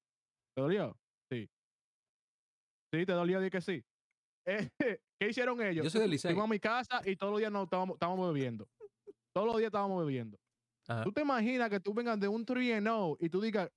¿Te 0.55 0.61
dolió? 0.61 0.95
Sí. 1.31 1.49
Sí, 2.93 3.05
te 3.05 3.11
dolió, 3.13 3.41
di 3.41 3.49
que 3.49 3.61
sí. 3.61 3.83
Eh, 4.45 4.69
¿Qué 4.77 5.29
hicieron 5.29 5.61
ellos? 5.61 5.83
Yo 5.83 5.89
soy 5.89 6.01
del 6.01 6.11
Licey. 6.11 6.31
Fuimos 6.31 6.45
a 6.45 6.51
mi 6.51 6.59
casa 6.59 7.01
y 7.05 7.15
todos 7.15 7.31
los 7.31 7.39
días 7.39 7.51
nos 7.51 7.63
estábamos, 7.63 7.95
estábamos 7.95 8.33
bebiendo. 8.33 8.67
Todos 9.33 9.47
los 9.47 9.57
días 9.57 9.69
estábamos 9.69 10.05
bebiendo. 10.05 10.37
Ajá. 10.91 11.03
¿Tú 11.03 11.11
te 11.11 11.21
imaginas 11.21 11.69
que 11.69 11.79
tú 11.79 11.93
vengas 11.93 12.19
de 12.19 12.27
un 12.27 12.45
3 12.45 12.81
0 12.83 13.17
y 13.19 13.29
tú 13.29 13.41
digas, 13.41 13.69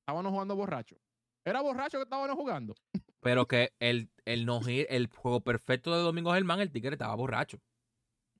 estábamos 0.00 0.32
jugando 0.32 0.56
borracho? 0.56 0.96
¿Era 1.44 1.60
borracho 1.62 1.98
que 1.98 2.02
estábamos 2.04 2.34
jugando? 2.36 2.74
Pero 3.20 3.46
que 3.46 3.72
el, 3.80 4.10
el, 4.24 4.44
no 4.46 4.60
el 4.66 5.06
juego 5.08 5.40
perfecto 5.40 5.94
de 5.94 6.02
Domingo 6.02 6.32
Germán, 6.32 6.60
el 6.60 6.70
Tigre 6.72 6.92
estaba 6.94 7.14
borracho. 7.14 7.58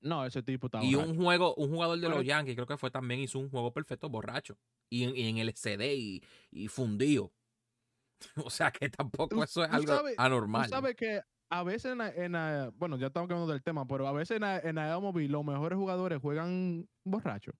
No, 0.01 0.25
ese 0.25 0.43
tipo 0.43 0.67
estaba 0.67 0.83
Y 0.83 0.93
borracho. 0.95 1.11
un 1.11 1.17
juego, 1.23 1.55
un 1.55 1.69
jugador 1.71 1.99
de 1.99 2.09
los 2.09 2.23
Yankees, 2.23 2.55
creo 2.55 2.67
que 2.67 2.77
fue 2.77 2.91
también, 2.91 3.19
hizo 3.21 3.39
un 3.39 3.49
juego 3.49 3.71
perfecto 3.73 4.09
borracho. 4.09 4.57
Y 4.89 5.03
en, 5.03 5.15
y 5.15 5.27
en 5.29 5.37
el 5.39 5.53
CD 5.55 5.95
y, 5.95 6.23
y 6.51 6.67
fundido. 6.67 7.31
O 8.47 8.49
sea 8.49 8.71
que 8.71 8.89
tampoco 8.89 9.35
Tú- 9.35 9.43
eso 9.43 9.63
es 9.63 9.71
algo 9.71 9.93
sabes- 9.93 10.15
anormal. 10.17 10.63
Tú 10.63 10.69
sabes 10.69 10.95
que 10.95 11.21
a 11.49 11.63
veces 11.63 11.91
en, 11.93 11.97
la- 11.99 12.09
en 12.13 12.31
la- 12.33 12.71
bueno, 12.75 12.97
ya 12.97 13.07
estamos 13.07 13.29
hablando 13.29 13.51
del 13.51 13.61
tema, 13.63 13.85
pero 13.87 14.07
a 14.07 14.11
veces 14.11 14.35
en 14.37 14.41
la, 14.41 14.59
en 14.59 14.75
la 14.75 14.97
MLB 14.99 15.29
los 15.29 15.45
mejores 15.45 15.77
jugadores 15.77 16.19
juegan 16.21 16.87
borrachos. 17.05 17.55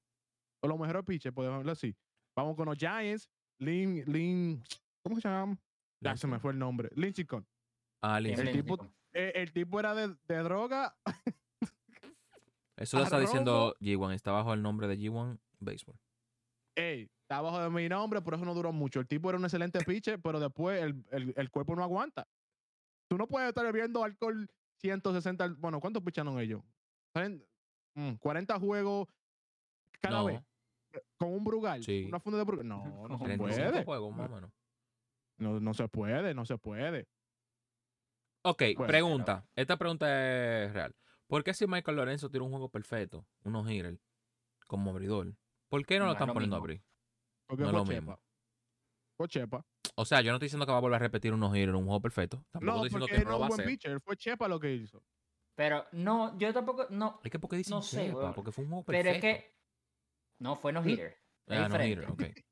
O 0.61 0.67
los 0.67 0.79
mejores 0.79 1.03
pitchers, 1.05 1.33
podemos 1.35 1.59
hablar 1.59 1.73
así. 1.73 1.95
Vamos 2.35 2.55
con 2.55 2.65
los 2.67 2.77
Giants, 2.77 3.29
Lin, 3.59 4.03
Lin, 4.05 4.63
¿cómo 5.03 5.15
se 5.19 5.27
llama? 5.27 5.57
Ya 6.01 6.15
se 6.15 6.27
me 6.27 6.39
fue 6.39 6.51
el 6.51 6.59
nombre. 6.59 6.89
Linchicon. 6.95 7.45
Ah, 8.03 8.19
Bien, 8.19 8.35
Lindsey. 8.35 8.47
el 8.47 8.53
tipo- 8.63 8.77
chico. 8.77 8.93
Eh, 9.13 9.31
el 9.35 9.51
tipo 9.51 9.79
era 9.79 9.95
de, 9.95 10.15
de 10.27 10.37
droga. 10.43 10.95
Eso 12.75 12.97
lo 12.97 13.03
está 13.03 13.19
diciendo 13.19 13.75
G1. 13.79 14.13
Está 14.13 14.31
bajo 14.31 14.53
el 14.53 14.61
nombre 14.61 14.87
de 14.87 14.97
G1 14.97 15.39
Baseball. 15.59 15.97
Ey, 16.75 17.09
está 17.23 17.37
abajo 17.37 17.59
de 17.59 17.69
mi 17.71 17.89
nombre, 17.89 18.21
por 18.21 18.35
eso 18.35 18.45
no 18.45 18.53
duró 18.53 18.71
mucho. 18.71 18.99
El 18.99 19.07
tipo 19.07 19.29
era 19.29 19.39
un 19.39 19.45
excelente 19.45 19.83
pitcher, 19.83 20.21
pero 20.21 20.39
después 20.39 20.81
el, 20.83 21.03
el- 21.11 21.33
el 21.35 21.49
cuerpo 21.49 21.75
no 21.75 21.83
aguanta. 21.83 22.27
Tú 23.09 23.17
no 23.17 23.27
puedes 23.27 23.49
estar 23.49 23.65
bebiendo 23.65 24.03
alcohol 24.03 24.47
160. 24.81 25.43
al- 25.43 25.55
Bueno, 25.55 25.79
¿cuántos 25.79 26.03
picharon 26.03 26.39
ellos? 26.39 26.61
¿Saben? 27.15 27.43
Mm, 27.95 28.13
40 28.19 28.59
juegos 28.59 29.07
cada 30.01 30.17
no, 30.19 30.25
vez. 30.25 30.41
Con 31.17 31.29
un 31.33 31.43
Brugal. 31.43 31.83
Sí. 31.83 32.05
Una 32.07 32.19
funda 32.19 32.37
de 32.39 32.43
Brugal. 32.45 32.67
No, 32.67 32.77
no 33.09 33.17
se 33.17 33.23
35 33.25 33.71
puede. 33.71 33.83
juegos. 33.83 34.15
No, 35.39 35.59
no 35.59 35.73
se 35.73 35.87
puede, 35.87 36.33
no 36.33 36.45
se 36.45 36.57
puede. 36.57 37.07
Ok, 38.43 38.63
Bueno, 38.75 38.87
pregunta. 38.87 39.45
Esta 39.55 39.77
pregunta 39.77 40.63
es 40.63 40.73
real. 40.73 40.95
¿Por 41.27 41.43
qué 41.43 41.53
si 41.53 41.67
Michael 41.67 41.97
Lorenzo 41.97 42.29
tiene 42.29 42.45
un 42.45 42.51
juego 42.51 42.69
perfecto, 42.69 43.25
unos 43.43 43.69
hitters, 43.69 43.99
como 44.67 44.91
abridor, 44.91 45.35
¿por 45.69 45.85
qué 45.85 45.95
no 45.99 46.05
No 46.05 46.05
lo 46.05 46.11
es 46.11 46.15
están 46.15 46.27
lo 46.29 46.33
poniendo 46.33 46.55
a 46.55 46.59
abrir? 46.59 46.81
Porque 47.47 47.63
No 47.63 47.69
es 47.69 47.75
lo 47.75 47.83
Chepa. 47.83 47.93
mismo. 47.99 48.19
Fue 49.17 49.27
Chepa. 49.27 49.65
O 49.95 50.05
sea, 50.05 50.21
yo 50.21 50.31
no 50.31 50.35
estoy 50.37 50.45
diciendo 50.45 50.65
que 50.65 50.71
va 50.71 50.77
a 50.77 50.81
volver 50.81 50.95
a 50.95 50.99
repetir 50.99 51.33
unos 51.33 51.49
hitters 51.55 51.69
en 51.69 51.75
un 51.75 51.85
juego 51.85 52.01
perfecto. 52.01 52.45
Tampoco 52.51 52.65
No, 52.77 52.85
estoy 52.85 52.99
diciendo 53.01 53.07
que 53.07 53.17
no 53.17 53.23
no 53.25 53.31
lo 53.31 53.39
va 53.39 53.45
a 53.45 53.49
un 53.49 53.49
buen 53.49 53.61
hacer. 53.61 53.71
pitcher. 53.71 54.01
Fue 54.01 54.15
Chepa 54.15 54.47
lo 54.47 54.59
que 54.59 54.73
hizo. 54.73 55.03
Pero 55.55 55.85
no, 55.91 56.37
yo 56.37 56.53
tampoco, 56.53 56.87
no, 56.91 57.19
Es 57.23 57.31
que 57.31 57.39
porque 57.39 57.57
dicen 57.57 57.71
No 57.75 57.81
sé, 57.81 58.07
Chepa, 58.07 58.33
porque 58.33 58.51
fue 58.51 58.63
un 58.63 58.69
juego 58.69 58.85
pero 58.85 59.03
perfecto. 59.03 59.27
es 59.27 59.33
que 59.35 59.56
no 60.39 60.55
fue 60.55 60.73
no 60.73 60.83
hitter. 60.83 61.17
Ah, 61.47 61.55
no 61.55 61.63
diferente. 61.77 61.89
hitter, 61.89 62.11
ok. 62.11 62.23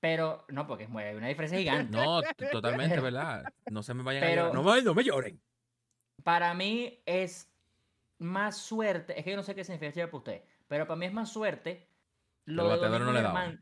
Pero 0.00 0.44
no, 0.48 0.66
porque 0.66 0.88
hay 0.92 1.14
una 1.14 1.28
diferencia 1.28 1.58
gigante. 1.58 1.96
No, 1.96 2.20
totalmente, 2.52 3.00
¿verdad? 3.00 3.44
No 3.70 3.82
se 3.82 3.94
me 3.94 4.02
vayan 4.02 4.24
a 4.24 4.30
llorar. 4.30 4.54
No, 4.54 4.62
me- 4.64 4.82
no 4.82 4.94
me 4.94 5.04
lloren. 5.04 5.40
Para 6.24 6.54
mí 6.54 7.02
es 7.06 7.52
más 8.18 8.56
suerte, 8.56 9.18
es 9.18 9.24
que 9.24 9.30
yo 9.30 9.36
no 9.36 9.42
sé 9.42 9.54
qué 9.54 9.64
significa 9.64 10.06
para 10.06 10.16
usted, 10.18 10.42
pero 10.68 10.86
para 10.86 10.96
mí 10.96 11.06
es 11.06 11.12
más 11.12 11.32
suerte 11.32 11.88
lo 12.44 12.68
de 12.68 12.88
Domingo 12.88 13.12
no 13.12 13.12
le 13.12 13.58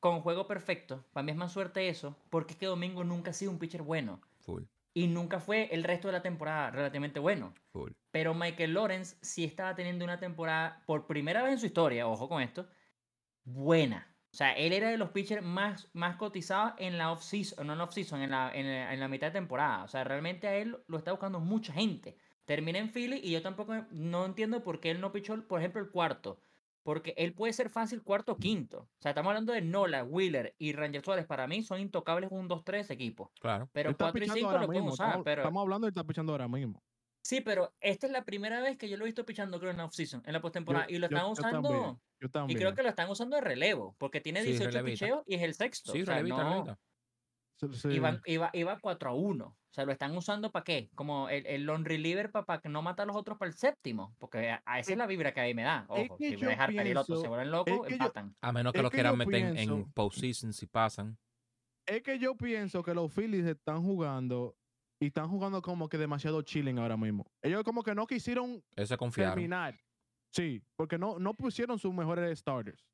con 0.00 0.20
juego 0.20 0.46
perfecto. 0.46 1.06
Para 1.12 1.24
mí 1.24 1.32
es 1.32 1.36
más 1.38 1.52
suerte 1.52 1.88
eso, 1.88 2.16
porque 2.28 2.52
es 2.52 2.58
que 2.58 2.66
Domingo 2.66 3.04
nunca 3.04 3.30
ha 3.30 3.34
sido 3.34 3.50
un 3.50 3.58
pitcher 3.58 3.82
bueno 3.82 4.20
Full, 4.40 4.64
y 4.92 5.06
nunca 5.06 5.40
fue 5.40 5.68
el 5.72 5.82
resto 5.82 6.08
de 6.08 6.12
la 6.12 6.22
temporada 6.22 6.70
relativamente 6.70 7.20
bueno. 7.20 7.54
full. 7.72 7.92
Pero 8.10 8.34
Michael 8.34 8.74
Lawrence 8.74 9.16
sí 9.22 9.44
estaba 9.44 9.74
teniendo 9.74 10.04
una 10.04 10.20
temporada, 10.20 10.82
por 10.86 11.06
primera 11.06 11.42
vez 11.42 11.52
en 11.52 11.58
su 11.58 11.66
historia, 11.66 12.06
ojo 12.06 12.28
con 12.28 12.42
esto, 12.42 12.68
buena. 13.44 14.14
O 14.32 14.36
sea, 14.36 14.52
él 14.52 14.72
era 14.72 14.90
de 14.90 14.98
los 14.98 15.10
pitchers 15.10 15.44
más, 15.44 15.88
más 15.92 16.16
cotizados 16.16 16.74
en 16.78 16.98
la 16.98 17.12
off-season, 17.12 17.64
no 17.66 17.74
en 17.74 17.78
la 17.78 17.84
off-season, 17.84 18.20
en 18.20 18.30
la, 18.30 18.50
en, 18.52 18.66
la, 18.66 18.92
en 18.92 18.98
la 18.98 19.06
mitad 19.06 19.28
de 19.28 19.34
temporada. 19.34 19.84
O 19.84 19.88
sea, 19.88 20.02
realmente 20.02 20.48
a 20.48 20.56
él 20.56 20.76
lo 20.88 20.98
está 20.98 21.12
buscando 21.12 21.38
mucha 21.38 21.72
gente. 21.72 22.16
Termina 22.44 22.80
en 22.80 22.90
Philly 22.90 23.20
y 23.22 23.30
yo 23.30 23.42
tampoco 23.42 23.86
no 23.90 24.24
entiendo 24.26 24.62
por 24.62 24.80
qué 24.80 24.90
él 24.90 25.00
no 25.00 25.12
pichó, 25.12 25.40
por 25.46 25.60
ejemplo, 25.60 25.80
el 25.80 25.90
cuarto. 25.90 26.40
Porque 26.82 27.14
él 27.16 27.32
puede 27.32 27.52
ser 27.52 27.70
fácil 27.70 28.02
cuarto 28.02 28.32
o 28.32 28.36
quinto. 28.36 28.80
O 28.80 28.88
sea, 28.98 29.12
estamos 29.12 29.30
hablando 29.30 29.52
de 29.52 29.62
Nola, 29.62 30.04
Wheeler 30.04 30.54
y 30.58 30.72
Ranger 30.72 31.02
Suárez. 31.02 31.26
Para 31.26 31.46
mí 31.46 31.62
son 31.62 31.80
intocables 31.80 32.30
un 32.30 32.48
2-3 32.48 32.90
equipos. 32.90 33.30
Claro. 33.40 33.70
Pero 33.72 33.88
Él 33.88 33.92
está 33.92 34.06
4 34.06 34.18
y 34.18 34.20
pichando 34.20 34.38
5 34.40 34.46
ahora 34.50 34.60
lo 34.60 34.66
pueden 34.66 34.84
usar. 34.84 35.06
Estamos, 35.08 35.24
Pero... 35.24 35.42
estamos 35.42 35.62
hablando 35.62 35.86
y 35.86 35.90
está 35.90 36.04
pichando 36.04 36.32
ahora 36.32 36.48
mismo. 36.48 36.82
Sí, 37.24 37.40
pero 37.40 37.72
esta 37.80 38.06
es 38.06 38.12
la 38.12 38.24
primera 38.24 38.60
vez 38.60 38.76
que 38.76 38.86
yo 38.88 38.98
lo 38.98 39.04
he 39.04 39.06
visto 39.06 39.24
pichando, 39.24 39.58
creo, 39.58 39.70
en 39.70 39.78
la 39.78 39.86
off-season, 39.86 40.22
en 40.26 40.32
la 40.34 40.42
postemporada. 40.42 40.84
Y 40.90 40.98
lo 40.98 41.06
están 41.06 41.22
yo 41.22 41.30
usando. 41.30 41.62
también, 41.70 42.00
Yo 42.20 42.46
Y 42.48 42.54
creo 42.54 42.74
que 42.74 42.82
lo 42.82 42.90
están 42.90 43.10
usando 43.10 43.36
de 43.36 43.40
relevo, 43.42 43.96
porque 43.98 44.20
tiene 44.20 44.42
Sí, 44.42 44.48
18 44.50 44.70
relevista. 44.70 45.06
picheos 45.06 45.24
y 45.26 45.34
es 45.36 45.42
el 45.42 45.54
sexto. 45.54 45.92
Sí, 45.92 46.02
o 46.02 46.04
sea, 46.04 46.14
relevista, 46.16 46.44
no-. 46.44 46.78
Sí, 47.56 47.68
sí. 47.72 47.88
iba, 47.88 48.20
iba, 48.26 48.50
iba 48.52 48.78
4 48.78 49.10
a 49.10 49.14
1. 49.14 49.46
O 49.46 49.56
sea, 49.74 49.86
lo 49.86 49.92
están 49.92 50.14
usando 50.16 50.52
para 50.52 50.64
qué? 50.64 50.90
Como 50.94 51.28
el, 51.30 51.46
el 51.46 51.64
long 51.64 51.84
reliever 51.84 52.30
para 52.30 52.60
que 52.60 52.68
no 52.68 52.82
mata 52.82 53.04
a 53.04 53.06
los 53.06 53.16
otros 53.16 53.38
para 53.38 53.48
el 53.50 53.56
séptimo. 53.56 54.14
Porque 54.18 54.50
a, 54.50 54.62
a 54.66 54.78
esa 54.80 54.92
es 54.92 54.98
la 54.98 55.06
vibra 55.06 55.32
que 55.32 55.40
ahí 55.40 55.54
me 55.54 55.62
da. 55.62 55.86
es 55.96 56.10
Ojo, 56.10 56.16
que 56.18 56.28
si 56.28 56.34
me 56.36 56.42
yo 56.42 56.48
dejar 56.48 56.74
salir 56.74 56.92
el 56.92 56.96
otro, 56.98 57.16
se 57.16 57.26
vuelven 57.28 57.46
es 57.46 57.52
locos, 57.52 57.74
yo- 57.74 57.84
empatan. 57.86 58.36
A 58.42 58.52
menos 58.52 58.72
que 58.72 58.82
los 58.82 58.90
que 58.90 58.96
quieran 58.96 59.16
meter 59.16 59.34
en- 59.34 59.56
en 59.56 59.92
postseason 59.92 60.52
si 60.52 60.66
pasan. 60.66 61.16
Es 61.86 62.02
que 62.02 62.18
yo 62.18 62.36
pienso 62.36 62.82
que 62.82 62.92
los 62.94 63.12
Phillies 63.14 63.46
están 63.46 63.82
jugando 63.82 64.56
y 65.00 65.06
están 65.06 65.28
jugando 65.28 65.60
como 65.62 65.88
que 65.88 65.98
demasiado 65.98 66.42
chilling 66.42 66.78
ahora 66.78 66.96
mismo. 66.96 67.26
Ellos 67.42 67.62
como 67.64 67.82
que 67.82 67.94
no 67.94 68.06
quisieron 68.06 68.62
Eso 68.76 68.96
terminar. 68.96 69.78
Sí, 70.32 70.62
porque 70.76 70.98
no, 70.98 71.18
no 71.18 71.34
pusieron 71.34 71.78
sus 71.78 71.94
mejores 71.94 72.38
starters. 72.38 72.84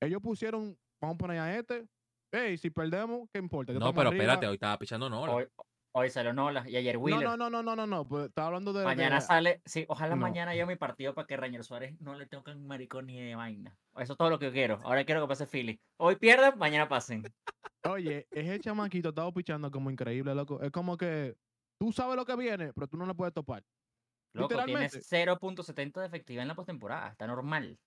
Ellos 0.00 0.20
pusieron, 0.22 0.78
vamos 1.00 1.14
a 1.14 1.18
poner 1.18 1.38
a 1.38 1.58
este. 1.58 1.86
Hey, 2.32 2.56
si 2.56 2.70
perdemos, 2.70 3.28
¿qué 3.32 3.38
importa? 3.38 3.72
Ya 3.72 3.78
No, 3.78 3.92
pero 3.92 4.08
arriba. 4.08 4.24
espérate, 4.24 4.46
hoy 4.46 4.54
estaba 4.54 4.78
pichando 4.78 5.08
Nola. 5.10 5.32
Hoy, 5.32 5.46
hoy 5.94 6.10
salió 6.10 6.32
Nola 6.32 6.68
y 6.68 6.76
ayer 6.76 6.94
No, 6.96 7.00
Wheeler. 7.00 7.22
no, 7.24 7.36
no, 7.36 7.50
no, 7.50 7.62
no, 7.62 7.76
no, 7.76 7.86
no. 7.86 8.08
Pues 8.08 8.26
estaba 8.28 8.48
hablando 8.48 8.72
de. 8.72 8.80
de- 8.80 8.84
Mañana 8.86 9.20
sale, 9.20 9.60
sí, 9.64 9.84
ojalá 9.88 10.14
No. 10.16 10.22
mañana 10.22 10.54
yo 10.54 10.66
mi 10.66 10.76
partido 10.76 11.14
para 11.14 11.26
que 11.26 11.36
Ranger 11.36 11.64
Suárez 11.64 11.94
no 12.00 12.14
le 12.14 12.26
toquen 12.26 12.66
maricón 12.66 13.06
ni 13.06 13.20
de 13.20 13.34
vaina. 13.34 13.76
Eso 13.96 14.12
es 14.12 14.18
todo 14.18 14.30
lo 14.30 14.38
que 14.38 14.46
yo 14.46 14.52
quiero. 14.52 14.78
Ahora 14.84 15.04
quiero 15.04 15.20
que 15.22 15.28
pase 15.28 15.46
Philly. 15.46 15.80
Hoy 15.98 16.16
pierdan, 16.16 16.58
mañana 16.58 16.88
pasen. 16.88 17.22
Oye, 17.84 18.26
ese 18.30 18.60
chamaquito 18.60 19.10
estaba 19.10 19.30
pichando 19.32 19.70
como 19.70 19.90
increíble, 19.90 20.34
loco. 20.34 20.60
Es 20.62 20.70
como 20.70 20.96
que 20.96 21.36
tú 21.78 21.92
sabes 21.92 22.16
lo 22.16 22.24
que 22.24 22.36
viene, 22.36 22.72
pero 22.72 22.86
tú 22.86 22.96
no 22.96 23.06
lo 23.06 23.14
puedes 23.14 23.34
topar. 23.34 23.62
Loco, 24.34 24.48
tiene 24.48 24.64
Literalmente. 24.66 25.00
0.70 25.00 26.00
de 26.00 26.06
efectividad 26.06 26.42
en 26.42 26.48
la 26.48 26.54
postemporada. 26.54 27.08
Está 27.10 27.26
normal. 27.26 27.78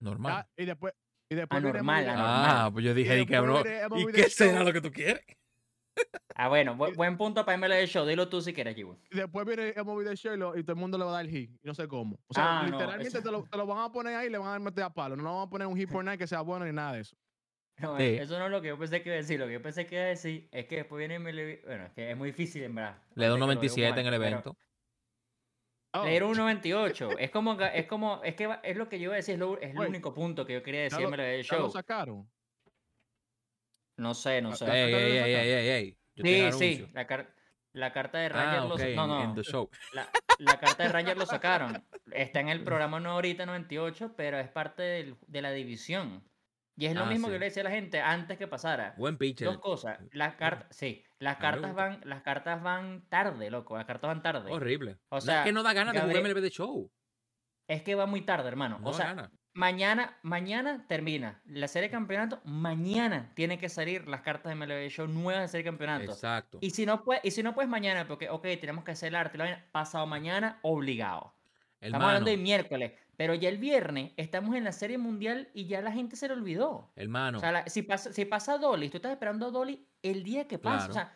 Normal. 0.00 0.32
Ah, 0.32 0.48
y 0.56 0.64
después. 0.64 0.92
Y 1.28 1.34
después 1.34 1.60
viene 1.60 1.78
Anormal, 1.78 2.08
anormal. 2.08 2.44
Ah, 2.66 2.70
pues 2.72 2.84
yo 2.84 2.94
dije, 2.94 3.18
Y 3.18 3.22
y, 3.22 3.26
que, 3.26 3.34
después 3.40 3.88
bro, 3.88 3.98
¿y 4.00 4.06
qué 4.12 4.30
será 4.30 4.62
lo 4.62 4.72
que 4.72 4.80
tú 4.80 4.92
quieres? 4.92 5.24
Ah, 6.34 6.48
bueno, 6.48 6.76
bu- 6.76 6.94
buen 6.94 7.16
punto 7.16 7.44
para 7.46 7.56
MLB 7.56 7.86
Show. 7.86 8.04
Dilo 8.06 8.28
tú 8.28 8.40
si 8.42 8.52
quieres, 8.52 8.74
Gibu. 8.74 8.96
Y 9.10 9.16
después 9.16 9.46
viene 9.46 9.70
el 9.70 9.84
movie 9.84 10.06
de 10.08 10.14
Sherlock 10.16 10.56
y 10.58 10.62
todo 10.62 10.72
el 10.72 10.78
mundo 10.78 10.98
le 10.98 11.04
va 11.04 11.10
a 11.12 11.14
dar 11.22 11.26
hit. 11.26 11.50
Y 11.62 11.66
no 11.66 11.74
sé 11.74 11.88
cómo. 11.88 12.18
O 12.28 12.34
sea, 12.34 12.60
Ah, 12.60 12.62
literalmente 12.66 13.22
te, 13.22 13.30
lo, 13.30 13.42
te 13.44 13.56
lo 13.56 13.66
van 13.66 13.78
a 13.78 13.90
poner 13.92 14.14
ahí 14.14 14.26
y 14.26 14.30
le 14.30 14.36
van 14.38 14.54
a 14.54 14.58
meter 14.58 14.84
a 14.84 14.90
palo. 14.90 15.16
No 15.16 15.22
le 15.22 15.28
van 15.30 15.46
a 15.46 15.50
poner 15.50 15.66
un 15.66 15.76
hit 15.76 15.90
por 15.90 16.04
night 16.04 16.18
que 16.20 16.26
sea 16.26 16.42
bueno 16.42 16.66
ni 16.66 16.72
nada 16.72 16.92
de 16.92 17.00
eso. 17.00 17.16
No, 17.78 17.96
Sí. 17.98 18.04
Eso 18.04 18.38
no 18.38 18.46
es 18.46 18.50
lo 18.50 18.62
que 18.62 18.68
yo 18.68 18.78
pensé 18.78 19.02
que 19.02 19.08
iba 19.10 19.14
a 19.14 19.18
decir. 19.18 19.38
Lo 19.38 19.46
que 19.46 19.52
yo 19.54 19.62
pensé 19.62 19.86
que 19.86 19.94
iba 19.96 20.04
a 20.04 20.08
decir 20.08 20.48
es 20.50 20.66
que 20.66 20.76
después 20.76 20.98
viene 20.98 21.18
MLB. 21.18 21.64
Bueno, 21.66 21.84
es 21.86 21.92
que 21.92 22.10
es 22.10 22.16
muy 22.16 22.30
difícil, 22.30 22.62
en 22.64 22.74
verdad. 22.74 22.96
Le 23.14 23.26
da 23.26 23.34
un 23.34 23.36
que 23.36 23.40
lo 23.40 23.46
veo 23.46 23.54
97 23.54 24.00
en 24.00 24.06
el 24.06 24.18
muerto, 24.18 24.20
pero 24.20 24.24
evento. 24.24 24.56
Oh, 25.94 26.04
Le 26.04 26.10
dieron 26.10 26.30
un 26.30 26.36
98. 26.38 27.10
Es 27.18 27.30
como, 27.30 27.52
es 27.60 27.86
como, 27.86 28.22
es 28.24 28.34
que 28.34 28.46
va- 28.46 28.60
es 28.62 28.76
lo 28.76 28.88
que 28.88 28.98
yo 28.98 29.04
iba 29.04 29.14
a 29.14 29.16
decir, 29.16 29.34
es, 29.34 29.40
lo- 29.40 29.58
es 29.60 29.70
el 29.70 29.78
único 29.78 30.12
punto 30.14 30.44
que 30.46 30.54
yo 30.54 30.62
quería 30.62 30.80
ya 30.88 30.96
decir 30.96 31.00
lo- 31.02 31.10
MLB 31.10 31.42
ya 31.42 31.56
lo 31.56 31.62
Show. 31.64 31.70
sacaron. 31.70 32.30
No 33.96 34.14
sé, 34.14 34.42
no 34.42 34.50
Ah, 34.50 34.56
sé. 34.56 34.66
la 34.66 34.76
Ey, 34.78 34.82
ey, 34.84 34.92
de 34.92 35.18
ey, 35.20 35.34
ey, 35.34 35.68
ey, 35.68 36.52
Sí, 36.52 36.52
sí. 36.76 36.88
La 36.92 37.06
car- 37.06 37.34
La 37.72 37.92
carta 37.92 38.16
de 38.16 38.30
Ranger 38.30 38.58
Ah, 38.60 38.64
lo 38.64 38.74
ok, 38.74 38.80
sa- 38.80 38.86
no, 38.94 39.06
no, 39.06 39.22
en 39.22 39.34
The 39.34 39.42
Show. 39.42 39.68
la, 39.92 40.08
la 40.38 40.58
carta 40.58 40.84
de 40.84 40.88
Ranger 40.88 41.18
lo 41.18 41.26
sacaron. 41.26 41.84
Está 42.10 42.40
en 42.40 42.48
el 42.48 42.64
programa 42.64 43.00
no 43.00 43.10
ahorita 43.10 43.44
98, 43.44 44.14
pero 44.16 44.38
es 44.38 44.48
parte 44.48 44.82
del- 44.82 45.16
de 45.26 45.42
la 45.42 45.50
división. 45.52 46.24
Y 46.78 46.86
es 46.86 46.94
lo 46.94 47.02
Ah, 47.02 47.06
mismo 47.06 47.26
sí. 47.26 47.32
que 47.32 47.34
yo 47.34 47.38
le 47.40 47.44
decía 47.46 47.60
a 47.60 47.64
la 47.64 47.70
gente 47.70 48.00
antes 48.00 48.38
que 48.38 48.46
pasara. 48.48 48.94
Buen 48.96 49.18
pitcher. 49.18 49.48
Dos 49.48 49.58
cosas. 49.58 49.98
Las 50.12 50.36
cartas, 50.36 50.74
sí, 50.74 51.04
las 51.18 51.36
cartas 51.36 51.74
van, 51.74 52.00
las 52.04 52.22
cartas 52.22 52.62
van 52.62 53.06
tarde, 53.10 53.50
loco. 53.50 53.76
Las 53.76 53.84
cartas 53.86 54.08
van 54.08 54.22
tarde. 54.22 54.50
Horrible. 54.50 54.96
O 55.10 55.16
No, 55.16 55.20
sea, 55.20 55.40
es 55.40 55.44
que 55.44 55.52
no 55.52 55.62
da 55.62 55.74
ganas 55.74 55.92
de 55.92 56.00
Gabriel- 56.00 56.18
jugar 56.22 56.30
MLB 56.32 56.40
The 56.42 56.50
Show. 56.50 56.90
Es 57.68 57.82
que 57.82 57.94
va 57.94 58.06
muy 58.06 58.22
tarde, 58.22 58.48
hermano. 58.48 58.78
No 58.78 58.88
o 58.88 58.92
da 58.92 58.96
sea, 58.96 59.06
ganas. 59.08 59.30
Mañana, 59.56 60.16
mañana 60.22 60.86
termina 60.86 61.40
la 61.46 61.66
serie 61.66 61.88
de 61.88 61.92
campeonato. 61.92 62.40
Mañana 62.44 63.32
tiene 63.34 63.58
que 63.58 63.68
salir 63.68 64.06
las 64.06 64.20
cartas 64.20 64.50
de 64.50 64.54
MLB 64.54 64.88
Show 64.90 65.08
nuevas 65.08 65.42
de 65.42 65.48
serie 65.48 65.64
de 65.64 65.70
campeonato. 65.70 66.12
Exacto. 66.12 66.58
Y 66.60 66.70
si 66.70 66.86
no 66.86 67.02
puede, 67.02 67.20
y 67.24 67.30
si 67.30 67.42
no 67.42 67.54
puedes 67.54 67.68
mañana, 67.70 68.06
porque 68.06 68.28
ok, 68.28 68.42
tenemos 68.60 68.84
que 68.84 68.92
hacer 68.92 69.08
el 69.08 69.16
arte, 69.16 69.38
pasado 69.72 70.06
mañana, 70.06 70.58
obligado. 70.62 71.34
Estamos 71.80 72.06
hablando 72.06 72.30
de 72.30 72.36
miércoles. 72.36 72.92
Pero 73.16 73.34
ya 73.34 73.48
el 73.48 73.56
viernes 73.56 74.12
estamos 74.18 74.54
en 74.56 74.64
la 74.64 74.72
serie 74.72 74.98
mundial 74.98 75.48
y 75.54 75.66
ya 75.66 75.80
la 75.80 75.90
gente 75.90 76.16
se 76.16 76.28
le 76.28 76.34
olvidó. 76.34 76.92
hermano. 76.96 77.38
O 77.38 77.40
sea, 77.40 77.50
la- 77.50 77.66
si, 77.66 77.80
pasa, 77.82 78.12
si 78.12 78.26
pasa 78.26 78.58
Dolly, 78.58 78.90
tú 78.90 78.98
estás 78.98 79.12
esperando 79.12 79.46
a 79.46 79.50
Dolly 79.50 79.88
el 80.02 80.22
día 80.22 80.46
que 80.46 80.58
pasa. 80.58 80.88
Claro. 80.88 80.90
O 80.90 80.94
sea, 80.94 81.12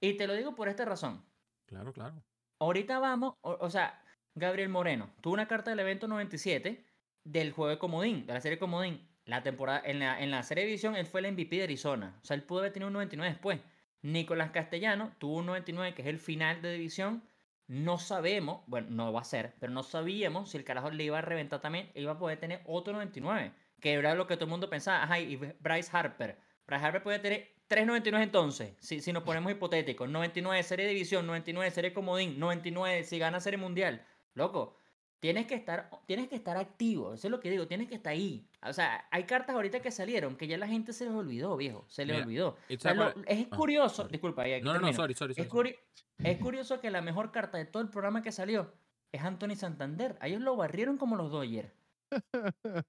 y 0.00 0.16
te 0.16 0.28
lo 0.28 0.34
digo 0.34 0.54
por 0.54 0.68
esta 0.68 0.84
razón. 0.84 1.24
Claro, 1.66 1.92
claro. 1.92 2.22
Ahorita 2.60 3.00
vamos, 3.00 3.34
o, 3.40 3.56
o 3.60 3.68
sea, 3.68 4.00
Gabriel 4.36 4.68
Moreno 4.68 5.10
tuvo 5.20 5.34
una 5.34 5.48
carta 5.48 5.70
del 5.70 5.80
evento 5.80 6.06
97 6.06 6.86
del 7.24 7.52
juego 7.52 7.70
de 7.70 7.78
Comodín, 7.78 8.26
de 8.26 8.34
la 8.34 8.40
serie 8.40 8.58
Comodín. 8.58 9.06
La 9.24 9.42
temporada, 9.42 9.82
en 9.84 10.00
la, 10.00 10.20
en 10.20 10.30
la 10.30 10.42
serie 10.42 10.64
de 10.64 10.68
división, 10.68 10.96
él 10.96 11.06
fue 11.06 11.20
el 11.20 11.32
MVP 11.32 11.56
de 11.56 11.62
Arizona. 11.64 12.18
O 12.22 12.24
sea, 12.24 12.34
él 12.34 12.42
pudo 12.42 12.60
haber 12.60 12.72
tenido 12.72 12.88
un 12.88 12.94
99 12.94 13.32
después. 13.32 13.60
Nicolás 14.02 14.50
Castellano 14.50 15.12
tuvo 15.18 15.36
un 15.36 15.46
99, 15.46 15.94
que 15.94 16.02
es 16.02 16.08
el 16.08 16.18
final 16.18 16.62
de 16.62 16.72
división. 16.72 17.22
No 17.68 17.98
sabemos, 17.98 18.62
bueno, 18.66 18.88
no 18.90 19.12
va 19.12 19.20
a 19.20 19.24
ser, 19.24 19.54
pero 19.60 19.72
no 19.72 19.82
sabíamos 19.82 20.50
si 20.50 20.58
el 20.58 20.64
carajo 20.64 20.90
le 20.90 21.04
iba 21.04 21.18
a 21.18 21.22
reventar 21.22 21.60
también, 21.60 21.90
iba 21.94 22.12
a 22.12 22.18
poder 22.18 22.40
tener 22.40 22.62
otro 22.64 22.92
99, 22.92 23.52
que 23.80 23.92
era 23.92 24.14
lo 24.14 24.26
que 24.26 24.34
todo 24.34 24.46
el 24.46 24.50
mundo 24.50 24.68
pensaba. 24.68 25.04
Ajá, 25.04 25.20
y 25.20 25.36
Bryce 25.36 25.90
Harper. 25.92 26.36
Bryce 26.66 26.84
Harper 26.84 27.02
puede 27.02 27.18
tener 27.20 27.54
3.99 27.68 28.22
entonces, 28.22 28.74
si, 28.80 29.00
si 29.00 29.12
nos 29.12 29.22
ponemos 29.22 29.52
hipotéticos. 29.52 30.08
99 30.08 30.62
serie 30.64 30.86
de 30.86 30.92
división, 30.92 31.26
99 31.26 31.70
serie 31.70 31.92
comodín, 31.92 32.40
99 32.40 33.04
si 33.04 33.18
gana 33.18 33.38
serie 33.38 33.58
mundial. 33.58 34.04
Loco, 34.34 34.79
tienes 35.20 35.46
que 35.46 35.54
estar, 35.54 35.90
tienes 36.06 36.28
que 36.28 36.34
estar 36.36 36.56
activo, 36.56 37.14
eso 37.14 37.26
es 37.26 37.30
lo 37.30 37.40
que 37.40 37.50
digo, 37.50 37.66
tienes 37.66 37.88
que 37.88 37.94
estar 37.94 38.12
ahí. 38.12 38.48
O 38.62 38.72
sea, 38.72 39.06
hay 39.10 39.24
cartas 39.24 39.54
ahorita 39.54 39.80
que 39.80 39.90
salieron 39.90 40.36
que 40.36 40.46
ya 40.46 40.58
la 40.58 40.66
gente 40.66 40.92
se 40.92 41.04
les 41.04 41.14
olvidó, 41.14 41.56
viejo, 41.56 41.84
se 41.88 42.04
les 42.04 42.16
Mira, 42.16 42.26
olvidó. 42.26 42.56
¿y 42.68 42.76
O 42.76 42.80
sea, 42.80 42.94
lo- 42.94 43.14
es 43.26 43.46
ah, 43.50 43.56
curioso, 43.56 44.08
disculpa, 44.08 44.42
ahí 44.42 44.60
No, 44.62 44.72
no, 44.74 44.80
no, 44.80 44.92
sorry, 44.92 45.14
sorry, 45.14 45.34
sorry. 45.34 45.46
Es, 45.46 45.52
curi- 45.52 45.78
es 46.18 46.38
curioso 46.38 46.80
que 46.80 46.90
la 46.90 47.02
mejor 47.02 47.30
carta 47.30 47.58
de 47.58 47.66
todo 47.66 47.82
el 47.82 47.90
programa 47.90 48.22
que 48.22 48.32
salió 48.32 48.72
es 49.12 49.22
Anthony 49.22 49.56
Santander. 49.56 50.16
A 50.20 50.28
ellos 50.28 50.40
lo 50.40 50.56
barrieron 50.56 50.96
como 50.98 51.16
los 51.16 51.30
Dodgers. 51.30 51.72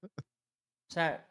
O 0.90 0.94
sea, 0.94 1.26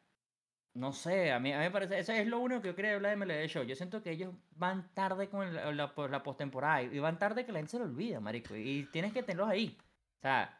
no 0.74 0.91
sé, 0.91 1.32
a 1.32 1.39
mí, 1.39 1.52
a 1.54 1.58
mí 1.60 1.66
me 1.66 1.72
parece, 1.72 1.99
eso 1.99 2.14
es 2.14 2.26
lo 2.26 2.39
único 2.39 2.62
que 2.62 2.70
yo 2.70 2.76
quería 2.76 2.95
hablar 2.95 3.12
de 3.12 3.18
MLB 3.26 3.47
Show. 3.47 3.64
Yo 3.64 3.76
siento 3.76 4.02
que 4.02 4.10
ellos 4.12 4.34
van 4.56 4.91
tarde 4.95 5.30
con 5.30 5.47
el- 5.47 5.54
la, 5.78 5.93
la, 6.10 6.24
postemporada 6.24 6.82
y 6.82 6.97
van 6.99 7.20
tarde 7.20 7.45
que 7.45 7.52
la 7.52 7.60
gente 7.60 7.72
se 7.72 7.78
lo 7.80 7.86
olvida, 7.86 8.20
marico. 8.20 8.56
Y 8.56 8.86
tienes 8.91 9.14
que 9.14 9.22
tenerlos 9.22 9.49
ahí. 9.49 9.78
O 9.80 10.22
sea, 10.22 10.58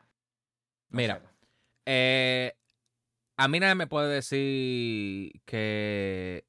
Mira. 0.92 1.22
Eh, 1.86 2.54
a 3.38 3.48
mí 3.48 3.60
nadie 3.60 3.76
me 3.76 3.88
puede 3.88 4.14
decir 4.14 5.42
que 5.46 6.46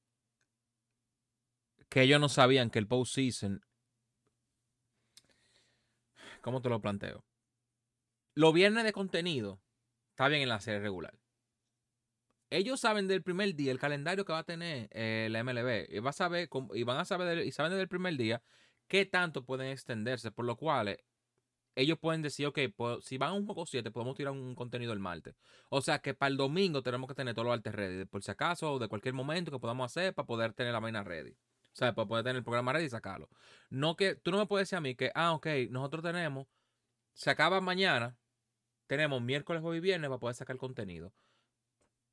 que 1.88 2.02
ellos 2.02 2.20
no 2.20 2.28
sabían 2.28 2.70
que 2.70 2.78
el 2.78 2.86
postseason 2.86 3.62
¿cómo 6.42 6.60
te 6.60 6.68
lo 6.68 6.80
planteo? 6.80 7.24
Los 8.34 8.52
viernes 8.52 8.84
de 8.84 8.92
contenido 8.92 9.60
está 10.10 10.28
bien 10.28 10.42
en 10.42 10.48
la 10.48 10.60
serie 10.60 10.80
regular. 10.80 11.18
Ellos 12.50 12.80
saben 12.80 13.08
del 13.08 13.22
primer 13.22 13.54
día 13.54 13.72
el 13.72 13.78
calendario 13.78 14.24
que 14.24 14.32
va 14.32 14.40
a 14.40 14.44
tener 14.44 14.88
eh, 14.92 15.28
la 15.30 15.42
MLB 15.42 15.86
y, 15.88 15.98
va 16.00 16.10
a 16.10 16.12
saber, 16.12 16.48
van 16.84 16.98
a 16.98 17.04
saber 17.04 17.46
y 17.46 17.52
saben 17.52 17.70
desde 17.70 17.82
el 17.82 17.88
primer 17.88 18.16
día 18.16 18.42
qué 18.88 19.06
tanto 19.06 19.44
pueden 19.44 19.68
extenderse, 19.68 20.30
por 20.30 20.44
lo 20.44 20.56
cual 20.56 20.98
ellos 21.74 21.98
pueden 21.98 22.22
decir, 22.22 22.46
ok, 22.46 22.58
pues, 22.76 23.04
si 23.04 23.18
van 23.18 23.30
a 23.30 23.32
un 23.32 23.46
juego 23.46 23.66
7, 23.66 23.90
podemos 23.90 24.16
tirar 24.16 24.32
un 24.32 24.54
contenido 24.54 24.92
el 24.92 24.98
martes. 24.98 25.34
O 25.70 25.80
sea 25.80 26.00
que 26.00 26.14
para 26.14 26.30
el 26.30 26.36
domingo 26.36 26.82
tenemos 26.82 27.08
que 27.08 27.14
tener 27.14 27.34
todos 27.34 27.46
los 27.46 27.54
artes 27.54 27.74
ready, 27.74 28.04
por 28.04 28.22
si 28.22 28.30
acaso, 28.30 28.74
o 28.74 28.78
de 28.78 28.88
cualquier 28.88 29.14
momento 29.14 29.50
que 29.50 29.58
podamos 29.58 29.86
hacer 29.86 30.14
para 30.14 30.26
poder 30.26 30.52
tener 30.52 30.72
la 30.72 30.80
vaina 30.80 31.02
ready. 31.02 31.30
O 31.30 31.74
sea, 31.74 31.94
para 31.94 32.06
poder 32.06 32.24
tener 32.24 32.36
el 32.36 32.44
programa 32.44 32.72
ready 32.72 32.86
y 32.86 32.90
sacarlo. 32.90 33.28
No 33.70 33.96
que, 33.96 34.14
tú 34.16 34.30
no 34.30 34.38
me 34.38 34.46
puedes 34.46 34.68
decir 34.68 34.76
a 34.76 34.80
mí 34.80 34.94
que, 34.94 35.10
ah, 35.14 35.32
ok, 35.32 35.46
nosotros 35.70 36.02
tenemos, 36.02 36.46
se 37.14 37.30
acaba 37.30 37.60
mañana, 37.60 38.16
tenemos 38.86 39.22
miércoles, 39.22 39.62
jueves 39.62 39.78
y 39.78 39.80
viernes 39.80 40.08
para 40.08 40.20
poder 40.20 40.36
sacar 40.36 40.56
contenido. 40.58 41.12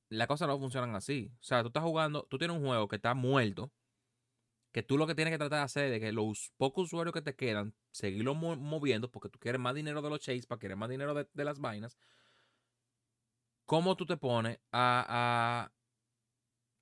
Las 0.10 0.28
cosas 0.28 0.47
no 0.47 0.57
funcionan 0.57 0.95
así. 0.95 1.32
O 1.36 1.43
sea, 1.43 1.62
tú 1.62 1.68
estás 1.68 1.84
jugando, 1.84 2.24
tú 2.30 2.38
tienes 2.38 2.57
un 2.57 2.66
juego 2.66 2.88
que 2.88 2.95
está 2.95 3.14
muerto, 3.14 3.72
que 4.72 4.84
tú 4.84 4.98
lo 4.98 5.08
que 5.08 5.16
tienes 5.16 5.32
que 5.34 5.38
tratar 5.38 5.60
de 5.60 5.64
hacer 5.66 5.94
es 5.94 6.00
que 6.00 6.12
los 6.12 6.52
pocos 6.58 6.86
usuarios 6.86 7.14
que 7.14 7.22
te 7.22 7.36
quedan, 7.36 7.74
seguirlos 7.92 8.36
mo- 8.36 8.56
moviendo 8.56 9.10
porque 9.12 9.30
tú 9.30 9.40
quieres 9.40 9.60
más 9.60 9.74
dinero 9.76 10.02
de 10.02 10.10
los 10.10 10.20
chase, 10.20 10.44
para 10.48 10.60
querer 10.60 10.78
más 10.78 10.90
dinero 10.90 11.14
de, 11.14 11.28
de 11.34 11.44
las 11.46 11.60
vainas. 11.60 11.98
¿Cómo 13.66 13.96
tú 13.96 14.06
te 14.06 14.18
pones 14.18 14.60
a... 14.72 15.06
a- 15.08 15.72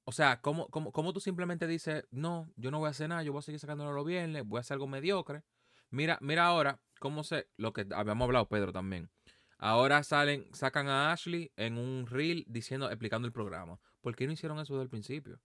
o 0.05 0.11
sea, 0.13 0.39
¿cómo, 0.41 0.69
cómo, 0.69 0.91
cómo 0.93 1.11
tú 1.11 1.19
simplemente 1.19 1.67
dices, 1.67 2.05
no, 2.11 2.49
yo 2.55 2.71
no 2.71 2.79
voy 2.79 2.87
a 2.87 2.91
hacer 2.91 3.09
nada, 3.09 3.23
yo 3.23 3.33
voy 3.33 3.39
a 3.39 3.41
seguir 3.41 3.59
sacándolo 3.59 3.91
los 3.91 4.05
viernes, 4.05 4.45
voy 4.45 4.57
a 4.57 4.61
hacer 4.61 4.75
algo 4.75 4.87
mediocre? 4.87 5.43
Mira, 5.89 6.17
mira 6.21 6.45
ahora 6.45 6.79
cómo 6.99 7.23
se... 7.23 7.49
Lo 7.57 7.73
que 7.73 7.85
habíamos 7.93 8.25
hablado, 8.25 8.47
Pedro, 8.47 8.71
también. 8.71 9.09
Ahora 9.57 10.03
salen, 10.03 10.47
sacan 10.53 10.87
a 10.87 11.11
Ashley 11.11 11.51
en 11.57 11.77
un 11.77 12.05
reel 12.07 12.45
diciendo, 12.47 12.89
explicando 12.89 13.25
el 13.25 13.33
programa. 13.33 13.79
¿Por 14.01 14.15
qué 14.15 14.27
no 14.27 14.33
hicieron 14.33 14.59
eso 14.59 14.73
desde 14.75 14.83
el 14.83 14.89
principio? 14.89 15.41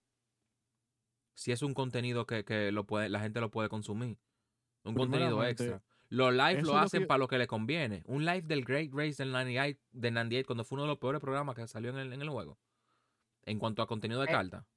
Si 1.35 1.51
es 1.51 1.61
un 1.61 1.73
contenido 1.73 2.25
que, 2.25 2.43
que 2.45 2.71
lo 2.71 2.85
puede, 2.85 3.09
la 3.09 3.19
gente 3.19 3.39
lo 3.41 3.49
puede 3.51 3.69
consumir. 3.69 4.17
Un 4.83 4.95
contenido 4.95 5.43
extra. 5.43 5.81
Los 6.09 6.31
live 6.33 6.61
lo 6.61 6.77
hacen 6.77 7.01
que- 7.01 7.07
para 7.07 7.17
lo 7.17 7.27
que 7.27 7.37
le 7.39 7.47
conviene. 7.47 8.03
Un 8.05 8.23
live 8.25 8.43
del 8.43 8.63
Great 8.65 8.91
Race 8.93 9.15
del 9.23 9.31
98, 9.31 9.79
de 9.91 10.11
98 10.11 10.45
cuando 10.45 10.63
fue 10.63 10.75
uno 10.75 10.83
de 10.83 10.89
los 10.89 10.99
peores 10.99 11.19
programas 11.21 11.55
que 11.55 11.67
salió 11.67 11.89
en 11.89 11.97
el, 11.97 12.13
en 12.13 12.21
el 12.21 12.29
juego. 12.29 12.59
En 13.45 13.57
cuanto 13.57 13.81
a 13.81 13.87
contenido 13.87 14.21
de 14.21 14.27
Eh, 14.27 14.31
carta. 14.31 14.67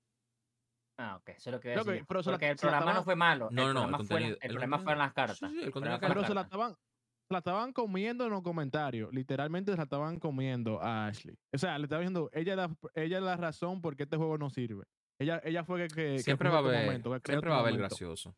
Ah, 0.98 1.16
ok, 1.16 1.28
eso 1.30 1.50
es 1.50 1.54
lo 1.54 1.60
que 1.60 1.68
voy 1.68 1.74
a 1.74 1.76
Loco, 1.76 1.90
decir 1.90 2.02
yo. 2.02 2.06
pero 2.08 2.22
se 2.22 2.30
la- 2.30 2.36
el 2.36 2.56
programa 2.56 2.94
no 2.94 3.04
fue 3.04 3.16
malo. 3.16 3.48
No, 3.50 3.68
el 3.68 3.74
no, 3.74 3.74
no, 3.74 3.80
el 3.80 3.90
problema, 3.90 3.98
fue, 3.98 4.04
la- 4.04 4.08
contenido- 4.08 4.36
el 4.40 4.42
el 4.42 4.50
problema 4.50 4.78
fue 4.78 4.92
en 4.92 4.98
las 4.98 5.12
cartas. 5.12 5.38
Sí, 5.38 5.46
sí, 5.48 5.58
el 5.58 5.64
El 5.64 5.72
contenido 5.72 6.00
Pero 6.00 6.24
se 6.24 6.34
la 6.34 6.40
estaban, 6.40 6.72
se 6.72 7.34
la 7.34 7.38
estaban 7.38 7.72
comiendo 7.74 8.24
en 8.24 8.30
los 8.30 8.42
comentarios. 8.42 9.12
Literalmente 9.12 9.72
se 9.72 9.76
la 9.76 9.82
estaban 9.82 10.18
comiendo 10.18 10.80
a 10.82 11.08
Ashley. 11.08 11.36
O 11.52 11.58
sea, 11.58 11.76
le 11.78 11.84
estaba 11.84 12.00
diciendo, 12.00 12.30
ella 12.32 12.52
es 12.52 12.56
la, 12.56 12.76
ella 12.94 13.18
es 13.18 13.22
la 13.24 13.36
razón 13.36 13.82
por 13.82 13.94
qué 13.94 14.04
este 14.04 14.16
juego 14.16 14.38
no 14.38 14.48
sirve. 14.48 14.84
Ella, 15.18 15.40
ella 15.44 15.64
fue 15.64 15.82
que, 15.82 15.88
que- 15.88 15.94
que 16.16 16.18
Siempre 16.18 16.48
puso 16.50 16.62
va 16.62 16.68
a 16.68 16.72
haber, 16.72 16.86
momento, 16.86 17.10
que 17.20 17.32
siempre 17.32 17.50
va 17.50 17.56
a 17.56 17.60
haber 17.60 17.76
gracioso. 17.78 18.36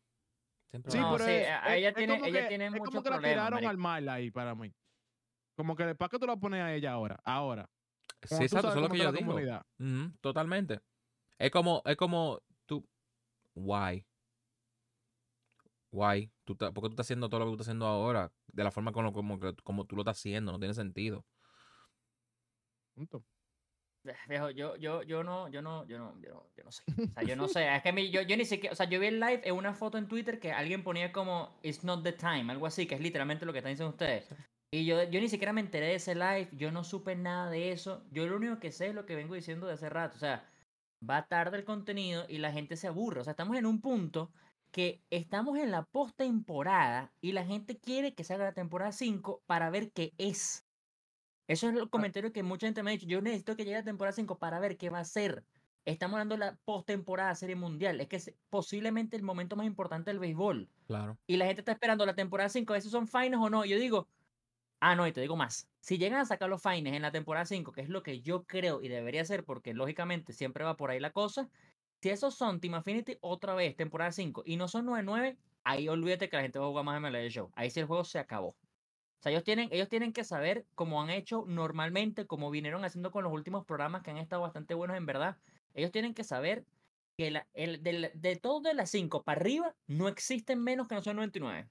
Siempre 0.69 0.91
Sí, 0.91 0.97
va 0.97 1.03
a 1.03 1.07
No, 1.07 1.15
haber. 1.15 1.25
pero 1.25 1.37
sí, 1.37 1.43
es, 1.43 1.49
a- 1.49 1.67
es- 1.73 1.77
ella 1.79 1.89
es 1.89 1.95
tiene- 1.95 2.13
como 2.13 2.25
ella 2.25 2.41
que- 2.41 2.47
tiene 2.47 2.65
es 2.65 2.71
como 2.71 2.83
muchos 2.85 3.03
que 3.03 3.09
la 3.09 3.15
problemas, 3.15 3.31
tiraron 3.35 3.53
marico. 3.55 3.69
al 3.69 3.77
mal 3.77 4.09
ahí 4.09 4.31
para 4.31 4.55
mí. 4.55 4.73
Como 5.55 5.75
que, 5.75 5.95
¿para 5.95 6.09
qué 6.09 6.19
tú 6.19 6.25
la 6.25 6.37
pones 6.37 6.61
a 6.61 6.73
ella 6.73 6.93
ahora? 6.93 7.19
Ahora. 7.25 7.69
Sí, 8.21 8.27
Cuando 8.29 8.37
tú 8.37 8.43
exacto, 8.45 8.67
eso 8.69 8.77
es 8.77 8.81
lo 8.83 8.89
que 8.89 8.97
yo 8.97 9.03
la 9.03 9.11
digo. 9.11 10.15
totalmente. 10.21 10.79
Es 11.37 11.51
como, 11.51 11.81
es 11.85 11.97
como 11.97 12.41
tú. 12.65 12.87
Why? 13.55 14.05
Why? 15.91 16.31
Tú 16.45 16.55
¿Por 16.55 16.71
qué 16.73 16.81
tú 16.81 16.87
estás 16.89 17.05
haciendo 17.07 17.29
todo 17.29 17.39
lo 17.39 17.45
que 17.47 17.49
tú 17.49 17.53
estás 17.55 17.67
haciendo 17.67 17.87
ahora? 17.87 18.31
De 18.47 18.63
la 18.63 18.71
forma 18.71 18.91
como, 18.91 19.11
como, 19.11 19.39
que- 19.39 19.55
como 19.63 19.85
tú 19.85 19.95
lo 19.95 20.03
estás 20.03 20.17
haciendo. 20.17 20.51
No 20.51 20.59
tiene 20.59 20.73
sentido. 20.73 21.25
Punto. 22.93 23.23
Viejo, 24.27 24.49
yo, 24.49 24.75
yo, 24.77 25.03
yo 25.03 25.23
no, 25.23 25.47
yo 25.49 25.61
no, 25.61 25.85
yo 25.87 25.97
no, 25.97 26.19
yo 26.21 26.29
no, 26.33 26.45
yo 26.55 26.63
no 26.63 26.71
sé. 26.71 26.83
O 26.87 27.13
sea, 27.13 27.23
yo 27.23 27.35
no 27.35 27.47
sé. 27.47 27.75
Es 27.75 27.81
que 27.83 27.89
a 27.89 27.93
mí, 27.93 28.09
yo, 28.11 28.21
yo 28.21 28.37
ni 28.37 28.45
siquiera, 28.45 28.73
o 28.73 28.75
sea, 28.75 28.87
yo 28.87 28.99
vi 28.99 29.07
el 29.07 29.19
live 29.19 29.41
en 29.43 29.55
una 29.55 29.73
foto 29.73 29.97
en 29.97 30.07
Twitter 30.07 30.39
que 30.39 30.51
alguien 30.51 30.83
ponía 30.83 31.11
como 31.11 31.59
It's 31.63 31.83
not 31.83 32.03
the 32.03 32.13
time, 32.13 32.51
algo 32.51 32.65
así, 32.65 32.85
que 32.85 32.95
es 32.95 33.01
literalmente 33.01 33.45
lo 33.45 33.51
que 33.51 33.59
están 33.59 33.71
diciendo 33.71 33.91
ustedes. 33.91 34.29
Y 34.71 34.85
yo, 34.85 35.03
yo 35.03 35.19
ni 35.19 35.29
siquiera 35.29 35.51
me 35.51 35.61
enteré 35.61 35.87
de 35.87 35.95
ese 35.95 36.13
live, 36.13 36.49
yo 36.53 36.71
no 36.71 36.83
supe 36.83 37.15
nada 37.15 37.49
de 37.49 37.71
eso. 37.71 38.03
Yo 38.11 38.27
lo 38.27 38.37
único 38.37 38.59
que 38.59 38.71
sé 38.71 38.87
es 38.87 38.95
lo 38.95 39.05
que 39.05 39.15
vengo 39.15 39.33
diciendo 39.33 39.65
de 39.65 39.73
hace 39.73 39.89
rato. 39.89 40.15
O 40.15 40.19
sea, 40.19 40.47
va 41.07 41.27
tarde 41.27 41.57
el 41.57 41.65
contenido 41.65 42.25
y 42.29 42.37
la 42.37 42.51
gente 42.51 42.75
se 42.75 42.87
aburre. 42.87 43.21
O 43.21 43.23
sea, 43.23 43.31
estamos 43.31 43.57
en 43.57 43.65
un 43.65 43.81
punto 43.81 44.31
que 44.71 45.03
estamos 45.09 45.57
en 45.57 45.71
la 45.71 45.85
postemporada 45.85 47.11
y 47.21 47.31
la 47.31 47.45
gente 47.45 47.79
quiere 47.79 48.13
que 48.13 48.23
salga 48.23 48.45
la 48.45 48.53
temporada 48.53 48.91
5 48.91 49.41
para 49.47 49.69
ver 49.69 49.91
qué 49.91 50.13
es. 50.17 50.68
Eso 51.49 51.67
es 51.67 51.75
el 51.75 51.89
comentario 51.89 52.31
que 52.31 52.43
mucha 52.43 52.67
gente 52.67 52.83
me 52.83 52.91
ha 52.91 52.93
dicho. 52.93 53.07
Yo 53.07 53.21
necesito 53.21 53.55
que 53.55 53.65
llegue 53.65 53.77
la 53.77 53.83
temporada 53.83 54.11
5 54.13 54.37
para 54.37 54.59
ver 54.59 54.77
qué 54.77 54.91
va 54.91 54.99
a 54.99 55.03
ser. 55.03 55.43
Estamos 55.83 56.13
hablando 56.13 56.35
de 56.35 56.39
la 56.41 56.59
postemporada 56.63 57.33
Serie 57.33 57.55
Mundial. 57.55 57.99
Es 57.99 58.07
que 58.07 58.17
es 58.17 58.35
posiblemente 58.51 59.17
el 59.17 59.23
momento 59.23 59.55
más 59.55 59.65
importante 59.65 60.11
del 60.11 60.19
béisbol. 60.19 60.69
Claro. 60.85 61.17
Y 61.25 61.37
la 61.37 61.47
gente 61.47 61.61
está 61.61 61.71
esperando 61.71 62.05
la 62.05 62.13
temporada 62.13 62.49
5, 62.49 62.71
a 62.71 62.75
ver 62.75 62.83
si 62.83 62.91
son 62.91 63.07
fines 63.07 63.39
o 63.39 63.49
no. 63.49 63.65
Yo 63.65 63.79
digo, 63.79 64.07
ah, 64.79 64.95
no, 64.95 65.07
y 65.07 65.11
te 65.11 65.21
digo 65.21 65.35
más. 65.35 65.67
Si 65.79 65.97
llegan 65.97 66.19
a 66.19 66.25
sacar 66.25 66.49
los 66.49 66.61
fines 66.61 66.93
en 66.93 67.01
la 67.01 67.11
temporada 67.11 67.47
5, 67.47 67.71
que 67.71 67.81
es 67.81 67.89
lo 67.89 68.03
que 68.03 68.21
yo 68.21 68.43
creo 68.43 68.83
y 68.83 68.87
debería 68.87 69.25
ser, 69.25 69.43
porque 69.43 69.73
lógicamente 69.73 70.33
siempre 70.33 70.63
va 70.63 70.77
por 70.77 70.91
ahí 70.91 70.99
la 70.99 71.13
cosa. 71.13 71.49
Si 71.99 72.09
esos 72.11 72.35
son 72.35 72.59
Team 72.59 72.75
Affinity, 72.75 73.17
otra 73.21 73.55
vez, 73.55 73.75
temporada 73.75 74.11
5, 74.11 74.43
y 74.45 74.55
no 74.55 74.67
son 74.67 74.85
9-9, 74.85 75.35
ahí 75.63 75.89
olvídate 75.89 76.29
que 76.29 76.35
la 76.35 76.43
gente 76.43 76.59
va 76.59 76.65
a 76.65 76.69
jugar 76.69 76.85
más 76.85 77.01
MLB 77.01 77.27
Show. 77.29 77.51
Ahí 77.55 77.71
sí 77.71 77.79
el 77.79 77.87
juego 77.87 78.03
se 78.03 78.19
acabó. 78.19 78.55
O 79.19 79.21
sea, 79.21 79.31
ellos 79.31 79.43
tienen, 79.43 79.67
ellos 79.71 79.89
tienen 79.89 80.13
que 80.13 80.23
saber, 80.23 80.65
como 80.75 81.01
han 81.01 81.09
hecho 81.09 81.43
normalmente, 81.45 82.25
como 82.25 82.49
vinieron 82.51 82.85
haciendo 82.85 83.11
con 83.11 83.23
los 83.25 83.33
últimos 83.33 83.65
programas 83.65 84.01
que 84.01 84.11
han 84.11 84.17
estado 84.17 84.41
bastante 84.43 84.73
buenos 84.73 84.95
en 84.95 85.05
verdad, 85.05 85.37
ellos 85.73 85.91
tienen 85.91 86.13
que 86.13 86.23
saber 86.23 86.65
que 87.17 87.29
la- 87.31 87.47
el, 87.53 87.83
de, 87.83 88.11
de 88.15 88.35
todo 88.37 88.61
de 88.61 88.73
las 88.73 88.89
5 88.91 89.23
para 89.23 89.41
arriba 89.41 89.75
no 89.87 90.07
existen 90.07 90.63
menos 90.63 90.87
que 90.87 90.95
no 90.95 91.01
son 91.01 91.17
99. 91.17 91.69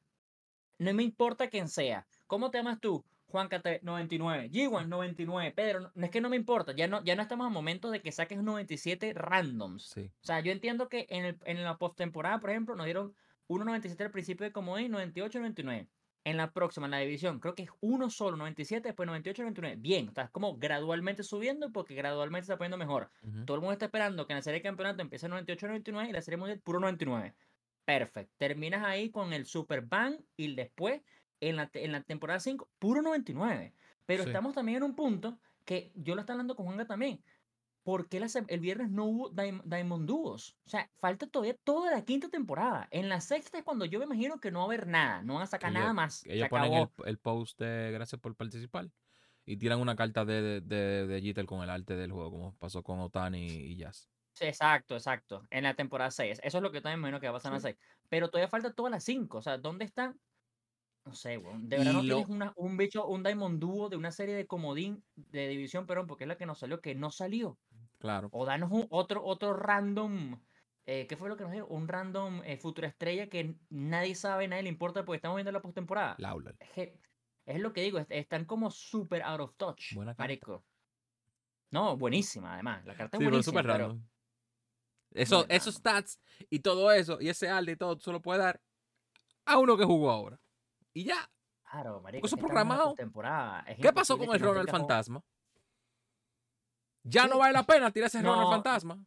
No 0.78 0.92
me 0.94 1.02
importa 1.02 1.48
quién 1.48 1.68
sea. 1.68 2.06
¿Cómo 2.26 2.50
te 2.50 2.58
llamas 2.58 2.80
tú? 2.80 3.04
Juan 3.28 3.48
KT 3.48 3.80
99, 3.82 4.50
G1 4.50 4.86
99, 4.88 5.52
Pedro, 5.52 5.90
no, 5.94 6.04
es 6.04 6.10
que 6.10 6.20
no 6.20 6.30
me 6.30 6.36
importa, 6.36 6.72
ya 6.72 6.86
no, 6.88 7.04
ya 7.04 7.14
no 7.14 7.20
estamos 7.22 7.46
a 7.46 7.50
momento 7.50 7.90
de 7.90 8.00
que 8.00 8.10
saques 8.12 8.42
97 8.42 9.12
randoms. 9.14 9.84
Sí. 9.88 10.10
O 10.22 10.26
sea, 10.26 10.40
yo 10.40 10.50
entiendo 10.50 10.88
que 10.88 11.06
en, 11.10 11.24
el, 11.26 11.38
en 11.44 11.62
la 11.62 11.76
postemporada, 11.76 12.40
por 12.40 12.50
ejemplo, 12.50 12.74
nos 12.74 12.86
dieron 12.86 13.14
1.97 13.48 14.04
al 14.04 14.10
principio 14.10 14.44
de 14.44 14.52
comodín, 14.52 14.92
98, 14.92 15.38
99. 15.40 15.88
En 16.28 16.36
la 16.36 16.52
próxima, 16.52 16.86
en 16.86 16.90
la 16.90 16.98
división, 16.98 17.40
creo 17.40 17.54
que 17.54 17.62
es 17.62 17.70
uno 17.80 18.10
solo, 18.10 18.36
97, 18.36 18.88
después 18.88 19.06
98, 19.06 19.42
99. 19.42 19.76
Bien, 19.80 20.08
estás 20.08 20.30
como 20.30 20.58
gradualmente 20.58 21.22
subiendo 21.22 21.72
porque 21.72 21.94
gradualmente 21.94 22.44
se 22.46 22.52
está 22.52 22.58
poniendo 22.58 22.76
mejor. 22.76 23.10
Todo 23.46 23.54
el 23.54 23.60
mundo 23.62 23.72
está 23.72 23.86
esperando 23.86 24.26
que 24.26 24.34
en 24.34 24.38
la 24.38 24.42
serie 24.42 24.58
de 24.60 24.62
campeonato 24.62 25.00
empiece 25.00 25.26
en 25.26 25.30
98, 25.30 25.66
99 25.68 26.10
y 26.10 26.12
la 26.12 26.20
serie 26.20 26.36
mundial 26.36 26.60
puro 26.60 26.80
99. 26.80 27.34
Perfecto. 27.84 28.34
Terminas 28.36 28.84
ahí 28.84 29.10
con 29.10 29.32
el 29.32 29.46
Super 29.46 29.82
Bang 29.82 30.20
y 30.36 30.54
después 30.54 31.00
en 31.40 31.56
la, 31.56 31.70
en 31.72 31.92
la 31.92 32.02
temporada 32.02 32.40
5, 32.40 32.68
puro 32.78 33.00
99. 33.00 33.74
Pero 34.04 34.24
Sí. 34.24 34.28
estamos 34.28 34.54
también 34.54 34.78
en 34.78 34.82
un 34.82 34.94
punto 34.96 35.38
que 35.64 35.92
yo 35.94 36.14
lo 36.14 36.20
estaba 36.20 36.34
hablando 36.34 36.56
con 36.56 36.66
Juanga 36.66 36.86
también. 36.86 37.22
¿Por 37.88 38.06
qué 38.10 38.20
la 38.20 38.26
el 38.48 38.60
viernes 38.60 38.90
no 38.90 39.06
hubo 39.06 39.30
Diam- 39.30 39.62
Diamond 39.64 40.06
Duos? 40.06 40.58
O 40.66 40.68
sea, 40.68 40.90
falta 40.98 41.26
todavía 41.26 41.56
toda 41.64 41.90
la 41.90 42.04
quinta 42.04 42.28
temporada. 42.28 42.86
En 42.90 43.08
la 43.08 43.22
sexta 43.22 43.56
es 43.56 43.64
cuando 43.64 43.86
yo 43.86 43.98
me 43.98 44.04
imagino 44.04 44.40
que 44.40 44.50
no 44.50 44.58
va 44.58 44.64
a 44.64 44.66
haber 44.66 44.86
nada. 44.86 45.22
No 45.22 45.36
van 45.36 45.44
a 45.44 45.46
sacar 45.46 45.70
Ellos- 45.70 45.80
nada 45.80 45.94
más. 45.94 46.22
Ellos 46.26 46.50
ponen 46.50 46.74
el, 46.74 46.88
el 47.06 47.16
post 47.18 47.58
de 47.58 47.90
gracias 47.90 48.20
por 48.20 48.36
participar 48.36 48.90
y 49.46 49.56
tiran 49.56 49.80
una 49.80 49.96
carta 49.96 50.26
de, 50.26 50.60
de, 50.60 51.06
de, 51.06 51.46
con 51.46 51.62
el 51.62 51.70
arte 51.70 51.96
del 51.96 52.12
juego, 52.12 52.30
como 52.30 52.54
pasó 52.58 52.82
con 52.82 53.00
Otani 53.00 53.46
y 53.46 53.76
Jazz. 53.76 54.10
Sí, 54.34 54.44
exacto, 54.44 54.94
exacto. 54.94 55.46
En 55.48 55.64
la 55.64 55.72
temporada 55.72 56.10
6. 56.10 56.40
Eso 56.44 56.58
es 56.58 56.62
lo 56.62 56.70
que 56.70 56.82
también 56.82 57.00
me 57.00 57.08
imagino 57.08 57.20
que 57.20 57.28
va 57.28 57.30
a 57.30 57.36
pasar 57.36 57.52
en 57.52 57.54
la 57.54 57.60
6. 57.60 57.76
Pero 58.10 58.28
todavía 58.28 58.48
falta 58.48 58.74
todas 58.74 58.90
las 58.90 59.02
5. 59.02 59.38
O 59.38 59.42
sea, 59.42 59.56
¿dónde 59.56 59.86
están? 59.86 60.20
No 61.06 61.14
sé, 61.14 61.38
weón. 61.38 61.70
De 61.70 61.78
verdad 61.78 61.92
no 61.94 62.02
lo- 62.02 62.16
tienes 62.16 62.28
una- 62.28 62.52
un 62.56 62.76
bicho, 62.76 63.06
un 63.06 63.22
Diamond 63.22 63.58
Duo 63.58 63.88
de 63.88 63.96
una 63.96 64.12
serie 64.12 64.34
de 64.34 64.46
comodín 64.46 65.02
de 65.16 65.48
división, 65.48 65.86
perdón, 65.86 66.06
porque 66.06 66.24
es 66.24 66.28
la 66.28 66.36
que 66.36 66.44
nos 66.44 66.58
salió, 66.58 66.82
que 66.82 66.94
no 66.94 67.10
salió. 67.10 67.58
Claro. 67.98 68.28
O 68.32 68.44
danos 68.46 68.70
un, 68.70 68.86
otro, 68.90 69.24
otro 69.24 69.54
random. 69.54 70.40
eh, 70.86 71.06
¿Qué 71.06 71.16
fue 71.16 71.28
lo 71.28 71.36
que 71.36 71.44
nos 71.44 71.52
dio? 71.52 71.66
Un 71.66 71.88
random 71.88 72.42
eh, 72.44 72.56
futura 72.56 72.88
estrella 72.88 73.28
que 73.28 73.56
nadie 73.70 74.14
sabe, 74.14 74.46
nadie 74.48 74.62
le 74.64 74.68
importa 74.68 75.04
porque 75.04 75.16
estamos 75.16 75.36
viendo 75.36 75.52
la 75.52 75.60
postemporada. 75.60 76.16
Es, 76.60 76.70
que- 76.70 77.00
es 77.46 77.60
lo 77.60 77.72
que 77.72 77.80
digo, 77.82 77.98
est- 77.98 78.10
están 78.12 78.44
como 78.44 78.70
super 78.70 79.22
out 79.22 79.40
of 79.40 79.54
touch. 79.56 79.94
Buena 79.94 80.12
carta. 80.12 80.22
marico. 80.22 80.64
No, 81.70 81.96
buenísima, 81.96 82.54
además. 82.54 82.84
La 82.86 82.94
carta 82.94 83.16
es 83.16 83.18
Sí, 83.18 83.24
pero 83.24 83.30
buenísima. 83.30 83.60
súper 83.62 83.72
pero-. 83.72 83.98
Eso, 85.12 85.46
esos 85.48 85.74
stats 85.76 86.20
y 86.50 86.60
todo 86.60 86.92
eso, 86.92 87.18
y 87.20 87.28
ese 87.30 87.48
arte 87.48 87.72
y 87.72 87.76
todo, 87.76 87.98
se 87.98 88.12
lo 88.12 88.20
puede 88.20 88.40
dar 88.40 88.60
a 89.46 89.58
uno 89.58 89.76
que 89.76 89.84
jugó 89.84 90.10
ahora. 90.10 90.38
Y 90.92 91.04
ya. 91.04 91.30
Claro, 91.70 92.00
marico. 92.02 92.26
eso 92.26 92.36
es 92.36 92.40
programado. 92.40 92.94
¿Qué 92.94 93.92
pasó 93.92 94.16
con 94.18 94.32
el 94.34 94.40
Ronald. 94.40 94.70
Fantasma? 94.70 95.22
Ya 97.10 97.26
no 97.26 97.38
vale 97.38 97.52
la 97.52 97.64
pena 97.64 97.90
tirar 97.90 98.08
ese 98.08 98.22
Ronald 98.22 98.42
No. 98.42 98.50
Fantasma. 98.50 98.98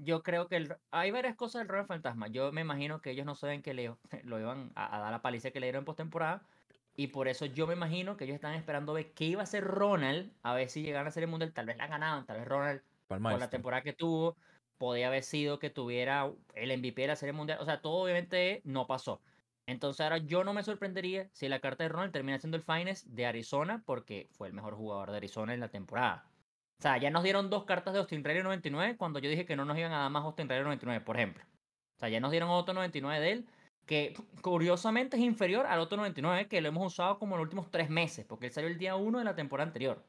Yo 0.00 0.22
creo 0.22 0.48
que 0.48 0.56
el- 0.56 0.76
hay 0.92 1.10
varias 1.10 1.34
cosas 1.36 1.60
del 1.60 1.68
Ronald 1.68 1.88
Fantasma. 1.88 2.28
Yo 2.28 2.52
me 2.52 2.60
imagino 2.60 3.00
que 3.00 3.10
ellos 3.10 3.26
no 3.26 3.34
saben 3.34 3.62
que 3.62 3.74
le, 3.74 3.94
lo 4.24 4.38
iban 4.38 4.72
a, 4.76 4.96
a 4.96 5.00
dar 5.00 5.10
la 5.12 5.22
paliza 5.22 5.50
que 5.50 5.60
le 5.60 5.66
dieron 5.66 5.80
en 5.80 5.84
postemporada. 5.86 6.42
Y 6.94 7.08
por 7.08 7.28
eso 7.28 7.46
yo 7.46 7.66
me 7.66 7.74
imagino 7.74 8.16
que 8.16 8.24
ellos 8.24 8.34
están 8.36 8.54
esperando 8.54 8.92
ver 8.92 9.12
qué 9.12 9.24
iba 9.26 9.40
a 9.40 9.44
hacer 9.44 9.64
Ronald. 9.64 10.32
A 10.42 10.54
ver 10.54 10.68
si 10.68 10.82
llegaban 10.82 11.06
a 11.06 11.10
ser 11.10 11.22
el 11.24 11.28
mundial. 11.30 11.52
Tal 11.52 11.66
vez 11.66 11.76
la 11.76 11.86
ganaban. 11.86 12.26
Tal 12.26 12.38
vez 12.38 12.48
Ronald, 12.48 12.80
el 12.80 12.82
por 13.08 13.38
la 13.40 13.50
temporada 13.50 13.82
que 13.82 13.92
tuvo, 13.92 14.36
podía 14.78 15.08
haber 15.08 15.22
sido 15.22 15.58
que 15.58 15.70
tuviera 15.70 16.30
el 16.54 16.70
MVP 16.78 17.02
de 17.02 17.08
la 17.08 17.16
serie 17.16 17.32
mundial. 17.32 17.58
O 17.60 17.64
sea, 17.64 17.80
todo 17.82 18.02
obviamente 18.02 18.62
no 18.64 18.86
pasó. 18.86 19.20
Entonces 19.66 20.00
ahora 20.00 20.18
yo 20.18 20.44
no 20.44 20.54
me 20.54 20.62
sorprendería 20.62 21.28
si 21.32 21.48
la 21.48 21.60
carta 21.60 21.84
de 21.84 21.88
Ronald 21.90 22.12
termina 22.12 22.38
siendo 22.38 22.56
el 22.56 22.62
finest 22.62 23.06
de 23.06 23.26
Arizona 23.26 23.82
porque 23.84 24.28
fue 24.32 24.48
el 24.48 24.54
mejor 24.54 24.74
jugador 24.76 25.10
de 25.10 25.18
Arizona 25.18 25.54
en 25.54 25.60
la 25.60 25.68
temporada. 25.68 26.27
O 26.78 26.82
sea, 26.82 26.96
ya 26.98 27.10
nos 27.10 27.24
dieron 27.24 27.50
dos 27.50 27.64
cartas 27.64 27.92
de 27.92 27.98
Austin 27.98 28.22
Riley 28.22 28.42
99 28.42 28.96
cuando 28.96 29.18
yo 29.18 29.28
dije 29.28 29.44
que 29.44 29.56
no 29.56 29.64
nos 29.64 29.76
iban 29.76 29.92
a 29.92 29.98
dar 29.98 30.10
más 30.10 30.22
Austin 30.24 30.48
Riley 30.48 30.62
99, 30.64 31.04
por 31.04 31.16
ejemplo. 31.16 31.42
O 31.44 31.98
sea, 31.98 32.08
ya 32.08 32.20
nos 32.20 32.30
dieron 32.30 32.50
otro 32.50 32.72
99 32.74 33.20
de 33.20 33.32
él 33.32 33.46
que 33.84 34.14
curiosamente 34.42 35.16
es 35.16 35.22
inferior 35.22 35.66
al 35.66 35.80
otro 35.80 35.96
99 35.96 36.46
que 36.46 36.60
lo 36.60 36.68
hemos 36.68 36.86
usado 36.92 37.18
como 37.18 37.34
en 37.34 37.38
los 37.40 37.46
últimos 37.46 37.70
tres 37.70 37.88
meses 37.90 38.24
porque 38.26 38.46
él 38.46 38.52
salió 38.52 38.68
el 38.70 38.78
día 38.78 38.94
1 38.94 39.18
de 39.18 39.24
la 39.24 39.34
temporada 39.34 39.66
anterior. 39.66 40.04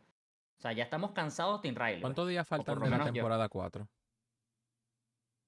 O 0.59 0.61
sea, 0.61 0.73
ya 0.73 0.83
estamos 0.83 1.11
cansados 1.11 1.53
de 1.61 1.69
Austin 1.69 1.75
Riley. 1.75 2.01
¿Cuántos 2.01 2.27
días 2.27 2.47
faltan 2.47 2.75
de 2.77 2.85
la 2.85 2.91
menos 2.91 3.07
yo. 3.07 3.13
temporada 3.13 3.49
4? 3.49 3.87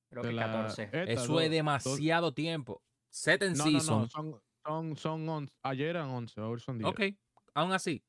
Creo 0.09 0.23
de 0.23 0.29
que 0.29 0.35
la- 0.35 0.45
14. 0.47 0.83
esta, 0.83 1.03
Eso 1.03 1.13
dos- 1.13 1.21
es 1.21 1.27
dos- 1.49 1.49
demasiado 1.51 2.33
tiempo. 2.33 2.81
Set 3.09 3.43
and 3.43 3.57
No, 3.57 3.65
no, 3.65 3.71
season. 3.71 4.01
no, 4.01 4.07
son, 4.09 4.41
son, 4.65 4.95
son 4.97 5.29
11. 5.29 5.53
Ayer 5.63 5.89
eran 5.89 6.09
11, 6.09 6.39
ahora 6.41 6.59
son 6.61 6.77
10. 6.79 6.89
Ok. 6.89 7.01
Aún 7.53 7.73
así, 7.73 8.01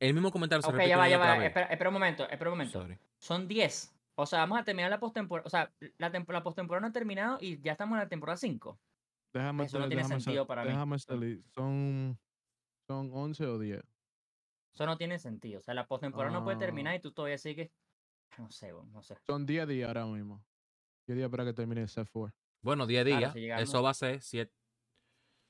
el 0.00 0.14
mismo 0.14 0.30
comentario 0.32 0.62
se 0.62 0.68
Ok, 0.68 0.74
repite 0.74 0.88
ya 0.90 0.96
va, 0.96 1.08
ya 1.08 1.16
otra 1.18 1.30
va. 1.32 1.38
vez. 1.38 1.46
Espera, 1.48 1.66
espera 1.66 1.90
un 1.90 1.94
momento, 1.94 2.28
espera 2.28 2.50
un 2.50 2.58
momento. 2.58 2.80
Sorry. 2.80 2.98
Son 3.18 3.46
10. 3.46 3.94
O 4.16 4.26
sea, 4.26 4.40
vamos 4.40 4.58
a 4.58 4.64
terminar 4.64 4.90
la 4.90 4.98
postemporada. 4.98 5.46
O 5.46 5.50
sea, 5.50 5.72
la, 5.98 6.08
la 6.26 6.42
postemporada 6.42 6.80
no 6.80 6.88
ha 6.88 6.92
terminado 6.92 7.38
y 7.40 7.60
ya 7.60 7.72
estamos 7.72 7.94
en 7.96 8.00
la 8.00 8.08
temporada 8.08 8.36
5. 8.36 8.78
Déjame, 9.32 9.64
Eso 9.64 9.78
no 9.78 9.84
te- 9.84 9.90
tiene 9.90 10.02
déjame 10.02 10.20
sentido 10.20 10.42
sa- 10.44 10.48
para 10.48 10.62
mí. 10.64 10.68
déjame 10.70 10.98
salir. 10.98 11.42
Son, 11.54 12.18
son 12.88 13.10
11 13.14 13.46
o 13.46 13.58
10. 13.58 13.82
Eso 14.74 14.86
no 14.86 14.96
tiene 14.96 15.18
sentido. 15.18 15.60
O 15.60 15.62
sea, 15.62 15.74
la 15.74 15.86
postemporada 15.86 16.32
no 16.32 16.42
puede 16.44 16.58
terminar 16.58 16.94
Ah. 16.94 16.96
y 16.96 17.00
tú 17.00 17.12
todavía 17.12 17.38
sigues. 17.38 17.70
No 18.38 18.50
sé, 18.50 18.72
no 18.72 19.02
sé. 19.02 19.16
Son 19.26 19.44
10 19.46 19.66
días 19.68 19.88
ahora 19.88 20.06
mismo. 20.06 20.42
10 21.06 21.16
días 21.18 21.30
para 21.30 21.44
que 21.44 21.52
termine 21.52 21.82
el 21.82 21.88
set 21.88 22.08
4. 22.12 22.34
Bueno, 22.62 22.86
10 22.86 23.04
Claro, 23.04 23.18
días. 23.18 23.32
si 23.32 23.40
llegamos- 23.40 23.62
Eso 23.68 23.82
va 23.82 23.90
a 23.90 23.94
ser 23.94 24.20
7. 24.22 24.52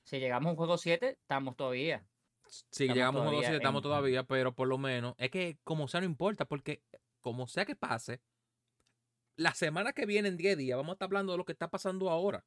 Si 0.05 0.19
llegamos 0.19 0.49
a 0.49 0.51
un 0.51 0.57
juego 0.57 0.77
7, 0.79 1.19
estamos 1.21 1.57
todavía. 1.57 2.05
Si 2.51 2.85
Estamos 2.85 2.95
llegamos 2.97 3.19
a 3.21 3.23
un 3.23 3.25
juego 3.29 3.31
todavía 3.41 3.49
7, 3.49 3.57
estamos 3.63 3.79
en- 3.79 3.83
todavía, 3.83 4.23
pero 4.25 4.55
por 4.55 4.67
lo 4.69 4.77
menos, 4.79 5.15
es 5.19 5.31
que 5.31 5.59
como 5.65 5.87
sea 5.89 6.01
no 6.01 6.07
importa, 6.07 6.45
porque 6.47 6.83
como 7.21 7.47
sea 7.47 7.65
que 7.65 7.77
pase, 7.77 8.21
la 9.37 9.55
semana 9.55 9.93
que 9.93 10.05
viene 10.07 10.29
en 10.29 10.37
10 10.37 10.59
días 10.59 10.77
vamos 10.77 10.91
a 10.91 10.95
estar 10.95 11.07
hablando 11.07 11.33
de 11.33 11.39
lo 11.39 11.45
que 11.45 11.53
está 11.53 11.69
pasando 11.71 12.11
ahora. 12.11 12.45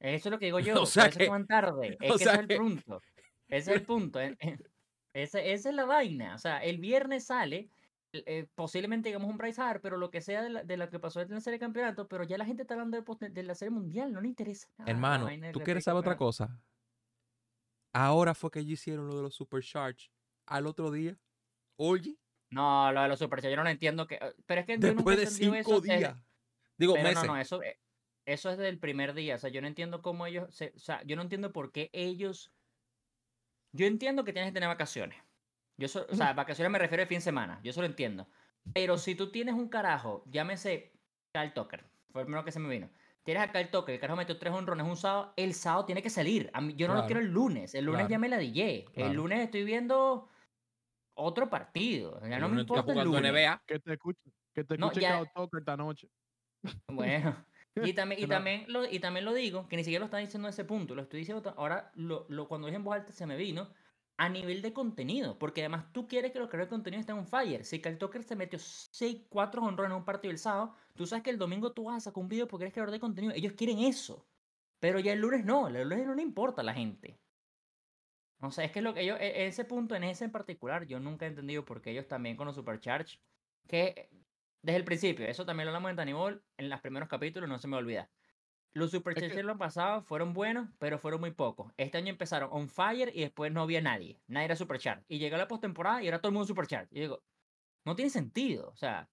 Eso 0.00 0.28
es 0.28 0.32
lo 0.32 0.38
que 0.38 0.46
digo 0.46 0.60
yo. 0.78 0.82
O 0.82 0.86
sea 0.86 1.10
que- 1.10 1.28
van 1.28 1.46
tarde. 1.46 1.96
Es 2.00 2.12
que 2.12 2.18
sea 2.18 2.32
ese 2.34 2.42
es 2.44 2.50
el 2.50 2.56
punto. 2.58 3.02
Ese 3.48 3.70
es 3.70 3.76
el 3.76 3.82
punto. 3.86 4.20
eh, 4.20 4.36
eh, 4.40 4.58
ese- 5.12 5.52
esa 5.52 5.68
es 5.70 5.74
la 5.74 5.84
vaina. 5.84 6.34
O 6.34 6.38
sea, 6.38 6.58
el 6.62 6.78
viernes 6.78 7.26
sale. 7.26 7.68
eh, 8.14 8.46
posiblemente 8.54 9.10
digamos 9.10 9.28
un 9.30 9.36
Bryce 9.36 9.60
Harper, 9.60 9.82
pero 9.82 9.96
lo 9.98 10.10
que 10.10 10.22
sea 10.22 10.40
de, 10.42 10.48
la- 10.48 10.62
de 10.64 10.76
lo 10.78 10.88
que 10.88 10.98
pasó 10.98 11.20
en 11.20 11.28
la 11.30 11.40
serie 11.42 11.58
de 11.58 11.60
campeonato, 11.66 12.08
pero 12.08 12.24
ya 12.24 12.38
la 12.38 12.46
gente 12.46 12.62
está 12.62 12.72
hablando 12.72 12.98
de, 13.20 13.42
la 13.42 13.54
serie 13.54 13.70
mundial, 13.70 14.14
no 14.14 14.22
le 14.22 14.28
interesa. 14.28 14.66
nada 14.78 14.90
Hermano, 14.90 15.28
¿tú 15.52 15.60
quieres 15.60 15.84
saber 15.84 15.98
otra 16.00 16.16
cosa? 16.16 16.58
Ahora 18.00 18.32
fue 18.34 18.50
que 18.52 18.60
ellos 18.60 18.72
hicieron 18.80 19.08
lo 19.08 19.16
de 19.16 19.22
los 19.22 19.34
Supercharge 19.34 20.10
al 20.46 20.66
otro 20.66 20.90
día. 20.92 21.16
Oye, 21.76 22.16
No, 22.50 22.90
lo 22.92 23.02
de 23.02 23.08
los 23.08 23.18
Super 23.18 23.40
Chats, 23.40 23.50
yo 23.50 23.56
no 23.56 23.64
lo 23.64 23.68
entiendo. 23.70 24.06
Que, 24.06 24.14
eh, 24.14 24.34
pero 24.46 24.60
es 24.60 24.66
que 24.66 24.78
yo 24.78 24.94
después 24.94 25.18
he 25.18 25.20
de 25.20 25.26
5 25.26 25.54
eso 25.56 25.80
desde- 25.80 25.98
días. 25.98 26.16
Digo, 26.78 26.94
Pero 26.94 27.08
meses. 27.08 27.24
no, 27.24 27.34
no, 27.34 27.40
eso, 27.40 27.62
eh, 27.62 27.78
eso 28.24 28.50
es 28.50 28.56
del 28.56 28.78
primer 28.78 29.12
día. 29.14 29.34
O 29.34 29.38
sea, 29.38 29.50
yo 29.50 29.60
no 29.60 29.66
entiendo 29.66 30.00
cómo 30.00 30.26
ellos. 30.26 30.54
se- 30.54 30.72
o 30.74 30.78
sea, 30.78 31.02
yo 31.02 31.16
no 31.16 31.22
entiendo 31.22 31.52
por 31.52 31.72
qué 31.72 31.90
ellos. 31.92 32.52
Yo 33.72 33.84
entiendo 33.86 34.24
que 34.24 34.32
tienes 34.32 34.50
que 34.50 34.54
tener 34.54 34.68
vacaciones. 34.68 35.18
Yo 35.76 35.88
so- 35.88 36.06
o 36.08 36.14
sea, 36.14 36.32
vacaciones 36.32 36.70
me 36.72 36.78
refiero 36.78 37.02
a 37.02 37.06
fin 37.06 37.18
de 37.18 37.22
semana. 37.22 37.60
Yo 37.62 37.70
eso 37.70 37.80
lo 37.82 37.86
entiendo. 37.86 38.28
Pero 38.72 38.96
si 38.96 39.14
tú 39.14 39.30
tienes 39.30 39.54
un 39.54 39.68
carajo, 39.68 40.24
llámese 40.26 40.92
Kyle 41.32 41.52
Tucker, 41.52 41.84
fue 42.12 42.22
el 42.22 42.26
primero 42.26 42.44
que 42.44 42.52
se 42.52 42.60
me 42.60 42.68
vino. 42.68 42.90
Tienes 43.28 43.46
a 43.46 43.52
Kyle 43.52 43.68
Tucker, 43.70 43.94
el 43.94 44.00
carajo 44.00 44.16
metió 44.16 44.38
tres 44.38 44.54
honrones 44.54 44.86
un 44.86 44.96
sábado, 44.96 45.34
el 45.36 45.52
sábado 45.52 45.84
tiene 45.84 46.02
que 46.02 46.08
salir. 46.08 46.48
A 46.54 46.62
mí- 46.62 46.72
yo 46.76 46.88
no 46.88 46.94
lo 46.94 47.04
quiero 47.04 47.20
el 47.20 47.26
lunes. 47.30 47.74
El 47.74 47.84
lunes 47.84 47.98
Claro. 47.98 48.10
ya 48.10 48.18
me 48.18 48.28
la 48.30 48.38
dije. 48.38 48.86
Claro. 48.94 49.10
El 49.10 49.16
lunes 49.18 49.40
estoy 49.40 49.64
viendo 49.64 50.30
otro 51.12 51.50
partido. 51.50 52.18
Ya 52.22 52.36
El 52.36 52.40
no 52.40 52.48
me 52.48 52.60
importa 52.62 52.90
el 52.90 53.04
lunes. 53.04 53.30
NBA. 53.30 53.62
Que 53.66 53.80
te 53.80 53.92
escuche, 53.92 54.18
que 54.54 54.64
te 54.64 54.78
No, 54.78 54.86
escuche 54.86 55.02
ya- 55.02 55.18
Kyle 55.18 55.30
Tucker 55.34 55.58
esta 55.60 55.76
noche. 55.76 56.08
Bueno, 56.90 57.36
y 57.92 57.92
también, 57.92 58.18
y, 58.18 58.22
no- 58.22 58.28
también 58.30 58.64
lo, 58.68 58.90
y 58.90 58.98
también 58.98 59.26
lo 59.26 59.34
digo, 59.34 59.68
que 59.68 59.76
ni 59.76 59.84
siquiera 59.84 60.00
lo 60.00 60.06
están 60.06 60.24
diciendo 60.24 60.46
a 60.48 60.50
ese 60.50 60.64
punto, 60.64 60.94
lo 60.94 61.02
estoy 61.02 61.20
diciendo 61.20 61.52
ahora, 61.58 61.92
lo, 61.96 62.24
lo- 62.30 62.48
cuando 62.48 62.66
dije 62.66 62.76
en 62.76 62.84
voz 62.84 62.94
alta 62.94 63.12
se 63.12 63.26
me 63.26 63.36
vino, 63.36 63.68
a 64.16 64.30
nivel 64.30 64.62
de 64.62 64.72
contenido, 64.72 65.38
porque 65.38 65.60
además 65.60 65.92
tú 65.92 66.08
quieres 66.08 66.32
que 66.32 66.38
los 66.38 66.48
creadores 66.48 66.70
de 66.70 66.74
contenido 66.76 67.00
estén 67.02 67.16
on 67.18 67.26
fire. 67.26 67.62
Si 67.66 67.82
Kyle 67.82 67.98
Tucker 67.98 68.22
se 68.24 68.36
metió 68.36 68.58
6, 68.58 69.26
4 69.28 69.62
honrones 69.62 69.90
en 69.92 69.98
un 69.98 70.04
partido 70.06 70.32
el 70.32 70.38
sábado, 70.38 70.74
tú 70.98 71.06
sabes 71.06 71.22
que 71.22 71.30
el 71.30 71.38
domingo 71.38 71.72
tú 71.72 71.84
vas 71.84 71.96
a 71.96 72.00
sacar 72.00 72.22
un 72.22 72.28
video 72.28 72.46
porque 72.48 72.64
eres 72.64 72.74
creador 72.74 72.92
de 72.92 73.00
contenido. 73.00 73.32
Ellos 73.34 73.54
quieren 73.54 73.78
eso. 73.80 74.28
Pero 74.80 75.00
ya 75.00 75.12
el 75.14 75.20
lunes 75.20 75.44
no, 75.44 75.68
el 75.68 75.88
lunes 75.88 76.06
no 76.06 76.14
le 76.14 76.22
importa 76.22 76.60
a 76.62 76.64
la 76.64 76.74
gente. 76.74 77.22
O 78.40 78.50
sea, 78.50 78.64
es 78.64 78.72
que 78.72 78.82
lo 78.82 78.94
que 78.94 79.00
ellos, 79.02 79.18
e- 79.20 79.46
ese 79.46 79.64
punto, 79.64 79.94
en 79.94 80.04
ese 80.04 80.24
en 80.26 80.32
particular, 80.32 80.86
yo 80.86 81.00
nunca 81.00 81.26
he 81.26 81.28
entendido 81.28 81.64
por 81.64 81.80
qué 81.82 81.90
ellos 81.90 82.06
también 82.06 82.36
con 82.36 82.46
los 82.46 82.54
Supercharge, 82.54 83.18
que 83.66 84.10
desde 84.62 84.76
el 84.76 84.84
principio, 84.84 85.26
eso 85.26 85.44
también 85.46 85.66
lo 85.66 85.74
hablamos 85.74 85.98
en 85.98 86.14
Ball, 86.14 86.44
en 86.56 86.68
los 86.68 86.80
primeros 86.80 87.08
capítulos, 87.08 87.48
no 87.48 87.58
se 87.58 87.68
me 87.68 87.76
olvida. 87.76 88.10
Los 88.72 88.90
superchats 88.92 89.28
que- 89.28 89.36
del 89.36 89.48
año 89.48 89.58
pasado 89.58 90.02
fueron 90.02 90.34
buenos, 90.34 90.68
pero 90.78 90.98
fueron 90.98 91.20
muy 91.20 91.32
pocos. 91.32 91.72
Este 91.76 91.98
año 91.98 92.10
empezaron 92.10 92.50
on 92.52 92.68
fire 92.68 93.10
y 93.14 93.22
después 93.22 93.50
no 93.50 93.62
había 93.62 93.80
nadie. 93.80 94.22
Nadie 94.26 94.44
era 94.46 94.56
superchat. 94.56 95.04
Y 95.08 95.18
llegó 95.18 95.36
la 95.36 95.48
postemporada 95.48 96.02
y 96.02 96.06
ahora 96.06 96.20
todo 96.20 96.28
el 96.28 96.34
mundo 96.34 96.46
superchat. 96.46 96.86
Y 96.92 97.00
digo, 97.00 97.24
no 97.84 97.96
tiene 97.96 98.10
sentido. 98.10 98.68
O 98.68 98.76
sea, 98.76 99.10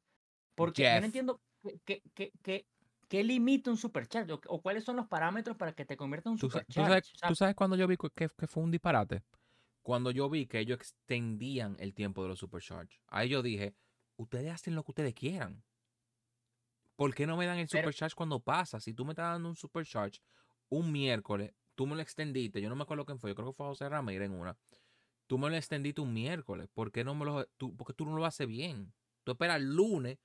porque 0.56 0.84
yo 0.84 1.00
no 1.00 1.06
entiendo 1.06 1.42
qué, 1.86 2.02
qué, 2.14 2.32
qué, 2.44 2.68
qué- 3.10 3.24
limita 3.24 3.72
un 3.72 3.78
superchat 3.78 4.30
o, 4.32 4.42
o 4.48 4.62
cuáles 4.62 4.84
son 4.84 4.96
los 4.98 5.08
parámetros 5.08 5.58
para 5.58 5.74
que 5.74 5.86
te 5.86 5.98
convierta 5.98 6.30
en 6.30 6.34
un 6.34 6.40
¿Tú, 6.40 6.50
tú 6.50 6.84
sabes, 6.86 7.04
O 7.14 7.18
sea, 7.18 7.28
tú 7.28 7.36
sabes 7.36 7.56
cuando 7.56 7.76
yo 7.76 7.88
vi 7.88 7.98
que, 7.98 8.10
que 8.30 8.48
fue 8.48 8.64
un 8.64 8.72
disparate? 8.72 9.24
Cuando 9.84 10.12
yo 10.12 10.30
vi 10.30 10.48
que 10.48 10.60
ellos 10.60 10.78
extendían 10.80 11.78
el 11.80 11.94
tiempo 11.94 12.22
de 12.24 12.28
los 12.30 12.40
supercharge. 12.40 13.00
Ahí 13.08 13.30
yo 13.30 13.42
dije, 13.42 13.78
ustedes 14.18 14.52
hacen 14.52 14.76
lo 14.76 14.84
que 14.84 14.92
ustedes 14.92 15.14
quieran. 15.14 15.64
¿Por 16.96 17.14
qué 17.14 17.28
no 17.28 17.36
me 17.38 17.46
dan 17.46 17.58
el 17.60 17.68
supercharge 17.68 18.16
cuando 18.16 18.40
pasa? 18.40 18.80
Si 18.80 18.94
tú 18.94 19.06
me 19.06 19.12
estás 19.12 19.34
dando 19.34 19.50
un 19.50 19.56
supercharge 19.56 20.20
un 20.70 20.92
miércoles, 20.92 21.54
tú 21.76 21.86
me 21.88 21.96
lo 21.96 22.02
extendiste, 22.02 22.62
yo 22.62 22.70
no 22.70 22.76
me 22.76 22.84
acuerdo 22.84 23.06
quién 23.06 23.20
fue, 23.20 23.30
yo 23.32 23.36
creo 23.36 23.48
que 23.50 23.54
fue 23.58 23.68
José 23.68 23.88
Ramírez 23.90 24.26
en 24.28 24.34
una. 24.34 24.58
Tú 25.28 25.38
me 25.40 25.50
lo 25.50 25.58
extendiste 25.58 26.02
un 26.02 26.14
miércoles, 26.14 26.70
¿por 26.74 26.92
qué 26.92 27.04
no 27.04 27.16
me 27.16 27.26
lo 27.26 27.46
tú, 27.58 27.76
porque 27.78 27.94
tú 27.94 28.06
no 28.06 28.16
lo 28.18 28.26
haces 28.26 28.48
bien? 28.48 28.94
Tú 29.24 29.34
esperas 29.34 29.58
el 29.58 29.76
lunes. 29.76 30.20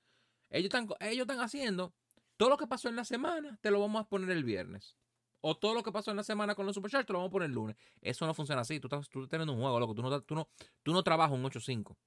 Ellos 0.51 0.65
están, 0.65 0.87
ellos 0.99 1.21
están 1.21 1.39
haciendo 1.39 1.93
todo 2.37 2.49
lo 2.49 2.57
que 2.57 2.67
pasó 2.67 2.89
en 2.89 2.95
la 2.95 3.05
semana, 3.05 3.57
te 3.61 3.71
lo 3.71 3.79
vamos 3.79 4.01
a 4.01 4.07
poner 4.07 4.29
el 4.31 4.43
viernes. 4.43 4.97
O 5.43 5.57
todo 5.57 5.73
lo 5.73 5.81
que 5.81 5.91
pasó 5.91 6.11
en 6.11 6.17
la 6.17 6.23
semana 6.23 6.53
con 6.53 6.67
los 6.67 6.75
supercharge, 6.75 7.05
te 7.05 7.13
lo 7.13 7.19
vamos 7.19 7.29
a 7.29 7.31
poner 7.31 7.49
el 7.49 7.55
lunes. 7.55 7.75
Eso 8.01 8.27
no 8.27 8.33
funciona 8.33 8.61
así. 8.61 8.79
Tú 8.79 8.87
estás, 8.87 9.09
tú 9.09 9.19
estás 9.19 9.31
teniendo 9.31 9.53
un 9.53 9.59
juego, 9.59 9.79
loco. 9.79 9.95
Tú 9.95 10.03
no, 10.03 10.21
tú 10.21 10.35
no, 10.35 10.47
tú 10.83 10.93
no 10.93 11.01
trabajas 11.01 11.35
un 11.35 11.43
8-5. 11.43 11.97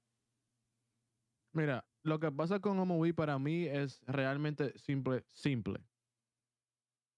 Mira, 1.51 1.85
lo 2.03 2.19
que 2.19 2.31
pasa 2.31 2.59
con 2.59 2.77
MOV 2.77 3.13
para 3.13 3.37
mí 3.39 3.65
es 3.65 4.01
realmente 4.05 4.77
simple, 4.77 5.25
simple. 5.31 5.79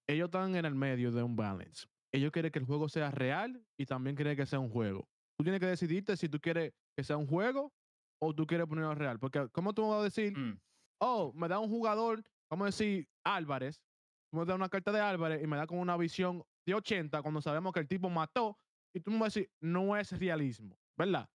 Ellos 0.08 0.26
están 0.26 0.56
en 0.56 0.64
el 0.64 0.74
medio 0.74 1.12
de 1.12 1.22
un 1.22 1.36
balance. 1.36 1.86
Ellos 2.12 2.32
quieren 2.32 2.50
que 2.50 2.58
el 2.58 2.64
juego 2.64 2.88
sea 2.88 3.10
real 3.10 3.64
y 3.76 3.86
también 3.86 4.16
quieren 4.16 4.36
que 4.36 4.46
sea 4.46 4.58
un 4.58 4.70
juego. 4.70 5.08
Tú 5.36 5.44
tienes 5.44 5.60
que 5.60 5.66
decidirte 5.66 6.16
si 6.16 6.28
tú 6.28 6.40
quieres 6.40 6.72
que 6.96 7.04
sea 7.04 7.16
un 7.16 7.26
juego 7.26 7.72
o 8.20 8.34
tú 8.34 8.46
quieres 8.46 8.66
ponerlo 8.66 8.94
real. 8.94 9.18
Porque, 9.18 9.48
¿cómo 9.52 9.74
tú 9.74 9.82
me 9.82 9.88
vas 9.90 10.00
a 10.00 10.04
decir, 10.04 10.36
mm, 10.36 10.58
oh, 11.00 11.32
me 11.34 11.48
da 11.48 11.58
un 11.58 11.68
jugador, 11.68 12.22
vamos 12.50 12.64
a 12.64 12.66
decir, 12.66 13.08
Álvarez, 13.24 13.82
tú 14.30 14.38
me 14.38 14.44
das 14.44 14.56
una 14.56 14.68
carta 14.68 14.92
de 14.92 15.00
Álvarez 15.00 15.42
y 15.42 15.46
me 15.46 15.56
da 15.56 15.66
con 15.66 15.78
una 15.78 15.96
visión 15.96 16.44
de 16.66 16.74
80 16.74 17.22
cuando 17.22 17.40
sabemos 17.40 17.72
que 17.72 17.80
el 17.80 17.88
tipo 17.88 18.10
mató 18.10 18.58
y 18.94 19.00
tú 19.00 19.10
me 19.10 19.18
vas 19.18 19.36
a 19.36 19.40
decir, 19.40 19.52
no 19.60 19.96
es 19.96 20.12
realismo, 20.18 20.78
¿verdad? 20.96 21.28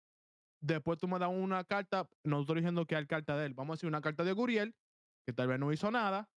Después 0.60 0.98
tú 0.98 1.08
me 1.08 1.18
das 1.18 1.30
una 1.30 1.64
carta, 1.64 2.08
no 2.24 2.40
estoy 2.40 2.56
diciendo 2.56 2.86
que 2.86 2.96
hay 2.96 3.06
carta 3.06 3.36
de 3.36 3.46
él, 3.46 3.54
vamos 3.54 3.74
a 3.74 3.76
decir 3.76 3.88
una 3.88 4.00
carta 4.00 4.24
de 4.24 4.32
Guriel, 4.32 4.74
que 5.26 5.32
tal 5.32 5.48
vez 5.48 5.58
no 5.58 5.72
hizo 5.72 5.90
nada. 5.90 6.28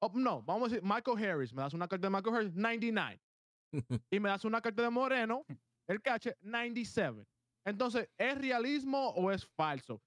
O, 0.00 0.10
no, 0.14 0.42
vamos 0.42 0.68
a 0.68 0.74
decir 0.74 0.82
Michael 0.82 1.18
Harris, 1.24 1.52
me 1.52 1.62
das 1.62 1.74
una 1.74 1.88
carta 1.88 2.06
de 2.08 2.10
Michael 2.14 2.36
Harris, 2.36 2.54
99. 2.54 3.20
y 4.10 4.20
me 4.20 4.28
das 4.28 4.44
una 4.44 4.60
carta 4.60 4.82
de 4.82 4.90
Moreno, 4.90 5.44
el 5.88 6.00
cache, 6.02 6.36
97. 6.40 7.26
Entonces, 7.66 8.08
¿es 8.18 8.38
realismo 8.38 9.10
o 9.10 9.30
es 9.30 9.46
falso? 9.56 10.02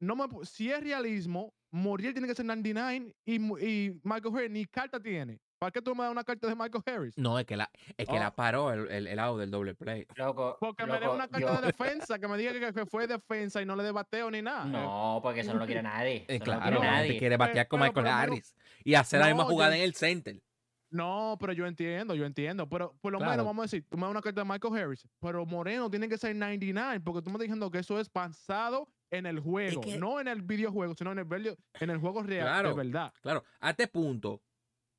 No 0.00 0.16
me, 0.16 0.26
si 0.44 0.70
es 0.70 0.82
realismo, 0.82 1.54
Muriel 1.74 2.12
tiene 2.14 2.28
que 2.28 2.34
ser 2.34 2.44
99 2.46 3.12
y, 3.24 3.34
y 3.34 4.00
Michael 4.04 4.34
Harris 4.34 4.50
ni 4.50 4.64
carta 4.66 5.00
tiene. 5.00 5.40
¿Para 5.58 5.72
qué 5.72 5.80
tú 5.82 5.94
me 5.94 6.02
das 6.04 6.12
una 6.12 6.22
carta 6.24 6.46
de 6.46 6.54
Michael 6.54 6.82
Harris? 6.86 7.16
No, 7.18 7.38
es 7.38 7.46
que 7.46 7.56
la, 7.56 7.68
es 7.96 8.06
que 8.06 8.14
Oh. 8.14 8.18
la 8.18 8.34
paró 8.34 8.72
el, 8.72 8.88
el, 8.90 9.06
el 9.08 9.16
lado 9.16 9.38
del 9.38 9.50
doble 9.50 9.74
play. 9.74 10.06
loco, 10.14 10.56
Porque 10.60 10.84
me 10.86 11.00
dé 11.00 11.08
una 11.08 11.26
carta 11.26 11.40
yo- 11.54 11.60
de 11.60 11.66
defensa, 11.68 12.18
que 12.18 12.28
me 12.28 12.36
diga 12.38 12.52
que, 12.52 12.72
que 12.72 12.86
fue 12.86 13.06
defensa 13.06 13.60
y 13.62 13.66
no 13.66 13.74
le 13.74 13.82
dé 13.82 13.90
bateo 13.90 14.30
ni 14.30 14.40
nada. 14.42 14.66
No, 14.66 15.20
porque 15.22 15.40
eso 15.40 15.52
no 15.52 15.60
lo 15.60 15.66
quiere 15.66 15.82
nadie. 15.82 16.24
Eh, 16.28 16.38
no 16.38 16.44
claro, 16.44 16.62
quiere 16.62 16.80
nadie. 16.80 17.18
quiere 17.18 17.36
batear 17.36 17.66
con 17.66 17.80
pero- 17.80 17.90
Michael 17.90 18.04
pero 18.04 18.16
no- 18.16 18.22
Harris 18.22 18.54
y 18.84 18.94
hacer 18.94 19.20
la 19.20 19.26
misma 19.26 19.42
No, 19.44 19.48
yo 19.48 19.52
jugada 19.54 19.74
en- 19.74 19.80
en 19.82 19.84
el 19.88 19.94
center. 19.94 20.40
No, 20.90 21.36
pero 21.40 21.52
yo 21.52 21.66
entiendo, 21.66 22.14
yo 22.14 22.24
entiendo. 22.24 22.68
Pero 22.68 22.94
por 23.00 23.10
lo 23.12 23.18
Claro. 23.18 23.32
menos 23.32 23.46
vamos 23.46 23.62
a 23.62 23.64
decir, 23.64 23.84
tú 23.88 23.96
me 23.96 24.02
das 24.02 24.10
una 24.12 24.22
carta 24.22 24.42
de 24.42 24.48
Michael 24.48 24.76
Harris, 24.76 25.08
pero 25.18 25.44
Moreno 25.44 25.90
tiene 25.90 26.08
que 26.08 26.16
ser 26.18 26.36
99, 26.36 27.00
porque 27.00 27.20
tú 27.22 27.30
me 27.30 27.34
estás 27.34 27.46
diciendo 27.46 27.68
que 27.70 27.78
eso 27.78 27.98
es 27.98 28.08
pasado 28.08 28.86
en 29.10 29.26
el 29.26 29.40
juego, 29.40 29.80
que- 29.80 29.98
no 29.98 30.20
en 30.20 30.28
el 30.28 30.42
videojuego, 30.42 30.94
sino 30.96 31.12
en 31.12 31.18
el, 31.20 31.24
video- 31.24 31.56
en 31.80 31.90
el 31.90 31.98
juego 31.98 32.22
real, 32.22 32.46
Claro. 32.46 32.68
de 32.70 32.74
verdad. 32.74 33.12
Claro, 33.22 33.44
a 33.60 33.70
este 33.70 33.86
punto, 33.88 34.42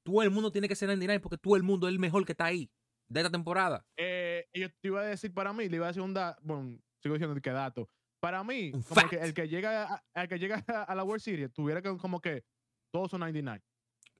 todo 0.03 0.21
el 0.23 0.29
mundo 0.31 0.51
tiene 0.51 0.67
que 0.67 0.75
ser 0.75 0.87
99 0.87 1.19
porque 1.19 1.37
todo 1.37 1.55
el 1.55 1.63
mundo 1.63 1.87
es 1.87 1.93
el 1.93 1.99
mejor 1.99 2.25
que 2.25 2.31
está 2.33 2.45
ahí 2.45 2.69
de 3.09 3.19
esta 3.19 3.31
temporada. 3.31 3.85
Eh, 3.97 4.47
y 4.53 4.61
yo 4.61 4.69
te 4.69 4.87
iba 4.87 5.01
a 5.01 5.05
decir 5.05 5.33
para 5.33 5.51
mí, 5.53 5.67
le 5.69 5.77
iba 5.77 5.85
a 5.85 5.89
decir 5.89 6.01
un 6.01 6.13
dato, 6.13 6.39
bueno, 6.43 6.77
sigo 7.01 7.15
diciendo 7.15 7.39
que 7.41 7.49
dato. 7.51 7.89
Para 8.19 8.43
mí, 8.43 8.71
como 8.71 9.09
que 9.09 9.17
el 9.17 9.33
que 9.33 9.47
llega 9.47 9.93
a, 10.13 10.21
el 10.23 10.27
que 10.27 10.39
llega 10.39 10.57
a 10.67 10.95
la 10.95 11.03
World 11.03 11.21
Series 11.21 11.51
tuviera 11.53 11.81
que 11.81 11.95
como 11.97 12.19
que 12.21 12.43
todos 12.91 13.11
son 13.11 13.19
99. 13.19 13.61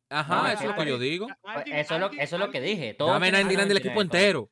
Ajá, 0.10 0.36
No, 0.44 0.48
eso 0.48 0.62
es 0.64 0.70
lo 0.70 0.76
que 0.76 0.86
yo 0.88 1.00
digo. 1.00 1.28
Pues 1.42 1.66
eso, 1.68 1.96
es 1.96 2.00
lo, 2.02 2.12
eso 2.12 2.36
es 2.36 2.40
lo 2.40 2.52
que 2.52 2.62
dije. 2.62 2.94
todos 2.94 3.12
Dame 3.14 3.28
tienen 3.32 3.48
99 3.48 3.68
del 3.70 3.78
equipo 3.78 3.96
99, 3.96 4.26
entero. 4.28 4.52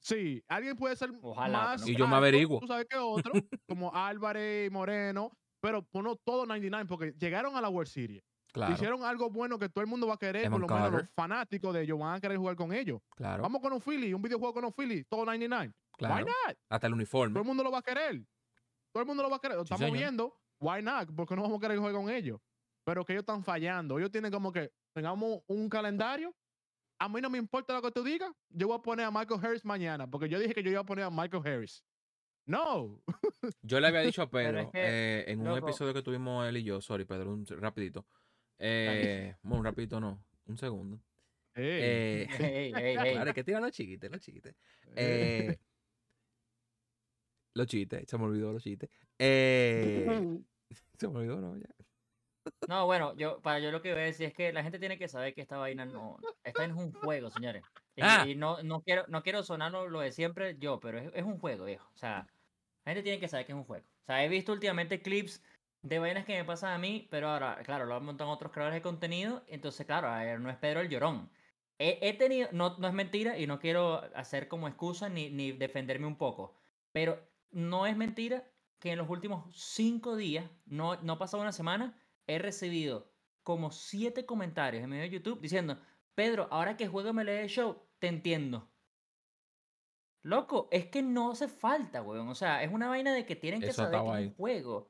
Sí, 0.00 0.42
alguien 0.48 0.76
puede 0.76 0.96
ser 0.96 1.10
Ojalá, 1.22 1.58
más. 1.58 1.86
Y 1.86 1.94
yo 1.94 2.08
me 2.08 2.16
averiguo. 2.16 2.58
Tú 2.60 2.66
sabes 2.66 2.86
que 2.88 2.96
otro, 2.96 3.32
como 3.68 3.94
Álvarez 3.94 4.66
y 4.68 4.70
Moreno, 4.70 5.30
pero 5.60 5.82
ponlo 5.82 6.16
todo 6.16 6.46
99 6.46 6.86
porque 6.88 7.12
llegaron 7.18 7.54
a 7.56 7.60
la 7.60 7.68
World 7.68 7.88
Series. 7.90 8.22
Claro, 8.52 8.74
Hicieron 8.74 9.04
algo 9.04 9.30
bueno 9.30 9.58
que 9.58 9.68
todo 9.68 9.82
el 9.82 9.86
mundo 9.88 10.08
va 10.08 10.14
a 10.14 10.18
querer, 10.18 10.50
por 10.50 10.60
lo 10.60 10.66
menos 10.66 10.90
los 10.90 11.02
fanáticos 11.14 11.72
de 11.72 11.82
ellos 11.82 11.98
van 12.00 12.16
a 12.16 12.20
querer 12.20 12.36
jugar 12.36 12.56
con 12.56 12.72
ellos. 12.72 13.00
claro, 13.14 13.42
Vamos 13.44 13.60
con 13.60 13.72
un 13.72 13.80
Philly, 13.80 14.12
un 14.12 14.22
videojuego 14.22 14.52
con 14.54 14.64
un 14.64 14.72
Philly, 14.72 15.04
todo 15.04 15.24
99. 15.24 15.66
Why 15.68 15.74
claro. 15.98 16.26
not? 16.26 16.56
Hasta 16.68 16.86
el 16.86 16.90
Todo 16.92 16.96
uniforme. 16.96 17.38
el 17.38 17.46
mundo 17.46 17.62
lo 17.62 17.70
va 17.70 17.78
a 17.78 17.82
querer. 17.82 18.24
Todo 18.92 19.02
el 19.02 19.06
mundo 19.06 19.22
lo 19.22 19.30
va 19.30 19.36
a 19.36 19.38
querer. 19.38 19.56
Lo 19.56 19.62
Sí, 19.64 19.66
estamos 19.72 19.84
señor. 19.86 19.98
viendo. 19.98 20.34
Why 20.58 20.82
not? 20.82 21.14
Porque 21.14 21.36
no 21.36 21.42
vamos 21.42 21.58
a 21.58 21.60
querer 21.60 21.78
jugar 21.78 21.92
con 21.92 22.10
ellos. 22.10 22.40
Pero 22.84 23.04
que 23.04 23.12
ellos 23.12 23.22
están 23.22 23.44
fallando. 23.44 23.98
Ellos 23.98 24.10
tienen 24.10 24.32
como 24.32 24.50
que 24.50 24.72
tengamos 24.92 25.42
un 25.46 25.68
calendario. 25.68 26.34
A 27.00 27.08
mí 27.08 27.20
no 27.22 27.30
me 27.30 27.38
importa 27.38 27.72
lo 27.72 27.80
que 27.80 27.90
tú 27.90 28.04
digas. 28.04 28.30
Yo 28.50 28.68
voy 28.68 28.76
a 28.76 28.82
poner 28.82 29.06
a 29.06 29.10
Michael 29.10 29.40
Harris 29.42 29.64
mañana. 29.64 30.08
Porque 30.08 30.28
yo 30.28 30.38
dije 30.38 30.52
que 30.52 30.62
yo 30.62 30.70
iba 30.70 30.80
a 30.80 30.84
poner 30.84 31.06
a 31.06 31.10
Michael 31.10 31.42
Harris. 31.46 31.82
No. 32.44 33.02
Yo 33.62 33.78
le 33.78 33.86
había 33.86 34.00
dicho 34.00 34.22
a 34.22 34.30
Pedro 34.30 34.60
es 34.60 34.68
que, 34.70 34.80
eh, 34.82 35.24
en 35.30 35.46
un 35.46 35.56
episodio 35.56 35.94
que 35.94 36.02
tuvimos 36.02 36.48
él 36.48 36.56
y 36.56 36.64
yo, 36.64 36.80
sorry 36.80 37.04
Pedro, 37.04 37.32
un, 37.32 37.46
rapidito. 37.46 38.06
Eh, 38.58 39.36
bueno, 39.42 39.58
un 39.58 39.64
rapidito 39.64 40.00
no, 40.00 40.24
un 40.46 40.58
segundo. 40.58 41.00
Ey, 41.54 41.64
Eh, 41.64 42.26
Ey, 42.40 42.72
ey, 42.74 42.96
ey. 42.96 43.14
claro, 43.14 43.34
que 43.34 43.44
tirar 43.44 43.62
los 43.62 43.70
chiquites, 43.70 44.10
los 44.10 44.20
chiquites. 44.20 44.56
Eh, 44.96 45.58
los 47.54 47.66
chistes, 47.66 48.08
se 48.08 48.18
me 48.18 48.24
olvidó 48.24 48.52
los 48.52 48.62
chistes. 48.62 48.90
Eh, 49.22 50.40
se 50.98 51.08
me 51.08 51.18
olvidó, 51.18 51.40
¿no? 51.40 51.56
Ya. 51.56 51.68
No, 52.66 52.86
bueno, 52.86 53.16
yo 53.16 53.40
para 53.42 53.58
yo 53.58 53.70
lo 53.72 53.82
que 53.82 53.92
voy 53.92 54.02
a 54.02 54.04
decir 54.04 54.26
es 54.26 54.34
que 54.34 54.52
la 54.52 54.62
gente 54.62 54.78
tiene 54.78 54.98
que 54.98 55.08
saber 55.08 55.34
que 55.34 55.40
esta 55.40 55.58
vaina 55.58 55.84
no, 55.86 56.24
esta 56.44 56.62
vaina 56.62 56.74
es 56.74 56.80
un 56.80 56.92
juego, 56.92 57.30
señores. 57.30 57.64
Y, 57.96 58.02
Ah. 58.02 58.24
y 58.24 58.34
no, 58.36 58.62
no 58.62 58.82
quiero, 58.82 59.04
no 59.08 59.22
quiero 59.22 59.42
sonar 59.42 59.72
lo, 59.72 60.00
de 60.00 60.12
siempre 60.12 60.56
yo, 60.58 60.78
pero 60.80 60.98
es, 60.98 61.10
es 61.14 61.24
un 61.24 61.38
juego, 61.38 61.64
viejo. 61.64 61.90
O 61.94 61.96
sea, 61.98 62.26
la 62.84 62.92
gente 62.92 63.02
tiene 63.02 63.20
que 63.20 63.28
saber 63.28 63.46
que 63.46 63.52
es 63.52 63.58
un 63.58 63.64
juego. 63.64 63.86
O 63.86 64.04
sea, 64.06 64.24
he 64.24 64.28
visto 64.28 64.52
últimamente 64.52 65.02
clips 65.02 65.42
de 65.82 65.98
vainas 65.98 66.24
que 66.24 66.36
me 66.36 66.44
pasan 66.44 66.72
a 66.72 66.78
mí, 66.78 67.08
pero 67.10 67.28
ahora, 67.28 67.62
claro, 67.64 67.86
lo 67.86 67.96
han 67.96 68.04
montado 68.04 68.30
otros 68.30 68.52
creadores 68.52 68.76
de 68.76 68.82
contenido, 68.82 69.44
entonces, 69.48 69.86
claro, 69.86 70.08
no 70.38 70.50
es 70.50 70.56
Pedro 70.58 70.80
el 70.80 70.88
llorón. 70.88 71.30
He, 71.78 71.98
he 72.08 72.14
tenido, 72.14 72.48
no, 72.52 72.76
no 72.78 72.88
es 72.88 72.94
mentira 72.94 73.38
y 73.38 73.46
no 73.46 73.58
quiero 73.58 74.02
hacer 74.14 74.48
como 74.48 74.68
excusa 74.68 75.08
ni, 75.08 75.30
ni 75.30 75.52
defenderme 75.52 76.06
un 76.06 76.16
poco, 76.18 76.54
pero 76.92 77.18
no 77.50 77.86
es 77.86 77.96
mentira 77.96 78.44
que 78.78 78.92
en 78.92 78.98
los 78.98 79.08
últimos 79.10 79.54
cinco 79.56 80.16
días, 80.16 80.50
no, 80.66 80.96
no 81.02 81.14
ha 81.14 81.18
pasado 81.18 81.42
una 81.42 81.52
semana, 81.52 81.98
he 82.34 82.38
recibido 82.38 83.10
como 83.42 83.70
siete 83.70 84.26
comentarios 84.26 84.84
en 84.84 84.90
medio 84.90 85.02
de 85.02 85.10
YouTube 85.10 85.40
diciendo, 85.40 85.78
Pedro, 86.14 86.48
ahora 86.50 86.76
que 86.76 86.88
juego 86.88 87.12
MLB 87.12 87.46
Show, 87.46 87.82
te 87.98 88.08
entiendo. 88.08 88.70
Loco, 90.22 90.68
es 90.70 90.86
que 90.86 91.02
no 91.02 91.32
hace 91.32 91.48
falta, 91.48 92.02
weón. 92.02 92.28
O 92.28 92.34
sea, 92.34 92.62
es 92.62 92.72
una 92.72 92.88
vaina 92.88 93.14
de 93.14 93.24
que 93.24 93.36
tienen 93.36 93.60
que 93.60 93.68
Eso 93.68 93.82
saber 93.84 94.00
que 94.00 94.22
es 94.22 94.28
un 94.28 94.34
juego. 94.34 94.88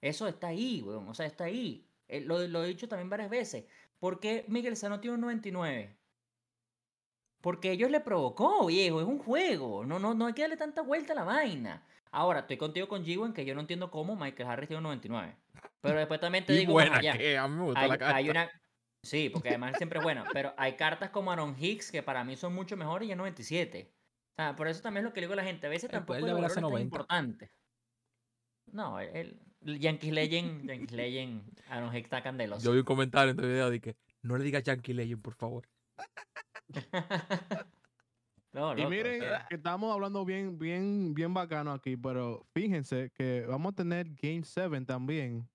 Eso 0.00 0.26
está 0.26 0.48
ahí, 0.48 0.82
weón. 0.82 1.08
O 1.08 1.14
sea, 1.14 1.26
está 1.26 1.44
ahí. 1.44 1.88
Eh, 2.08 2.20
lo, 2.20 2.46
lo 2.48 2.64
he 2.64 2.68
dicho 2.68 2.88
también 2.88 3.08
varias 3.08 3.30
veces. 3.30 3.64
¿Por 3.98 4.18
qué 4.18 4.44
Miguel 4.48 4.76
Sano 4.76 5.00
tiene 5.00 5.14
un 5.14 5.20
99? 5.20 5.96
Porque 7.40 7.70
ellos 7.70 7.90
le 7.90 8.00
provocó, 8.00 8.66
viejo. 8.66 9.00
Es 9.00 9.06
un 9.06 9.18
juego. 9.18 9.84
No, 9.84 9.98
no, 9.98 10.14
no 10.14 10.26
hay 10.26 10.32
que 10.32 10.42
darle 10.42 10.56
tanta 10.56 10.82
vuelta 10.82 11.12
a 11.12 11.16
la 11.16 11.24
vaina. 11.24 11.86
Ahora, 12.12 12.40
estoy 12.40 12.58
contigo 12.58 12.88
con 12.88 13.04
G 13.04 13.24
en 13.24 13.32
que 13.32 13.44
yo 13.44 13.54
no 13.54 13.60
entiendo 13.62 13.90
cómo 13.90 14.16
Michael 14.16 14.48
Harris 14.48 14.68
tiene 14.68 14.78
un 14.78 14.84
99. 14.84 15.36
Pero 15.80 15.98
después 15.98 16.20
también 16.20 16.44
te 16.44 16.52
Y 16.52 16.58
digo, 16.58 16.72
buena 16.74 16.96
allá. 16.98 17.16
que 17.16 17.38
a 17.38 17.48
mí 17.48 17.56
me 17.56 17.62
gustó 17.64 17.80
Hay, 17.80 17.88
la 17.88 17.98
carta. 17.98 18.16
hay 18.16 18.30
una. 18.30 18.50
Sí, 19.02 19.30
porque 19.30 19.48
además 19.48 19.76
siempre 19.78 19.98
es 19.98 20.02
buena. 20.04 20.24
Pero 20.32 20.54
hay 20.56 20.74
cartas 20.76 21.10
como 21.10 21.32
Aaron 21.32 21.56
Hicks 21.58 21.90
que 21.90 22.02
para 22.02 22.22
mí 22.22 22.36
son 22.36 22.54
mucho 22.54 22.76
mejores 22.76 23.08
y 23.08 23.12
es 23.12 23.16
97. 23.16 23.90
O 23.90 24.42
sea, 24.42 24.54
por 24.54 24.68
eso 24.68 24.82
también 24.82 25.04
es 25.04 25.10
lo 25.10 25.14
que 25.14 25.20
le 25.20 25.26
digo 25.26 25.32
a 25.32 25.36
la 25.36 25.44
gente. 25.44 25.66
A 25.66 25.70
veces 25.70 25.90
tampoco 25.90 26.18
el 26.18 26.24
valor 26.34 26.44
es 26.44 26.54
tan 26.54 26.62
90. 26.62 26.82
importante. 26.84 27.50
No, 28.66 29.00
el, 29.00 29.40
el 29.64 29.78
Yankees 29.80 30.12
Legend, 30.12 30.68
Yankees 30.68 30.92
Legend, 30.92 31.60
Aaron 31.68 31.94
Hicks 31.94 32.04
está 32.04 32.22
candeloso. 32.22 32.64
Yo 32.64 32.72
vi 32.72 32.78
un 32.78 32.84
comentario 32.84 33.30
en 33.32 33.36
tu 33.36 33.42
video 33.42 33.70
de 33.70 33.80
que 33.80 33.96
no 34.22 34.36
le 34.36 34.44
digas 34.44 34.62
Yankee 34.62 34.92
Legend, 34.92 35.22
por 35.22 35.34
favor. 35.34 35.68
No, 38.52 38.76
Y 38.76 38.86
miren, 38.86 39.22
que 39.48 39.54
estamos 39.54 39.92
hablando 39.92 40.24
bien, 40.26 40.58
bien, 40.58 41.14
bien 41.14 41.32
bacano 41.32 41.72
aquí, 41.72 41.96
pero 41.96 42.44
fíjense 42.52 43.10
que 43.14 43.46
vamos 43.46 43.72
a 43.72 43.76
tener 43.76 44.10
Game 44.10 44.42
7 44.44 44.84
también. 44.84 45.48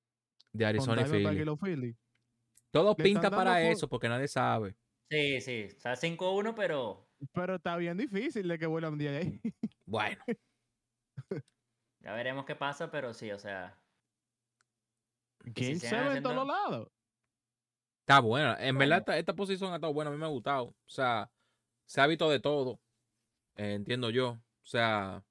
De 0.51 0.65
Arizona 0.65 1.03
y 1.03 1.05
Philly. 1.05 1.45
Philly. 1.61 1.95
Todo 2.71 2.95
le 2.97 3.03
pinta 3.03 3.29
para 3.29 3.51
por- 3.53 3.61
eso 3.61 3.87
porque 3.87 4.09
nadie 4.09 4.27
sabe. 4.27 4.75
Sí, 5.11 5.39
sí. 5.41 5.67
O 5.77 5.79
sea, 5.79 5.95
5-1, 5.95 6.53
pero 6.55 7.07
Pero 7.33 7.55
está 7.55 7.77
bien 7.77 7.97
difícil 7.97 8.47
de 8.47 8.57
que 8.57 8.65
vuelva 8.65 8.89
un 8.89 8.97
día 8.97 9.11
de 9.11 9.17
ahí. 9.17 9.41
Bueno, 9.85 10.21
ya 12.01 12.13
veremos 12.13 12.45
qué 12.45 12.55
pasa, 12.55 12.89
pero 12.91 13.13
sí, 13.13 13.31
o 13.31 13.39
sea. 13.39 13.79
si 15.45 15.51
Game 15.51 15.75
siguen 15.75 15.79
7 15.79 16.17
en 16.17 16.23
todos 16.23 16.47
lados. 16.47 16.89
está 18.01 18.19
buena. 18.19 18.53
En 18.59 18.75
Bueno. 18.75 18.79
verdad, 18.79 18.97
esta, 18.99 19.17
esta 19.17 19.33
posición 19.33 19.71
ha 19.71 19.75
estado 19.75 19.93
buena. 19.93 20.09
A 20.09 20.13
mí 20.13 20.19
me 20.19 20.25
ha 20.25 20.29
gustado. 20.29 20.65
O 20.65 20.75
sea, 20.89 21.31
se 21.85 22.01
ha 22.01 22.07
visto 22.07 22.29
de 22.29 22.39
todo. 22.39 22.81
Eh, 23.57 23.73
entiendo 23.73 24.09
yo. 24.09 24.29
O 24.31 24.41
sea, 24.65 25.25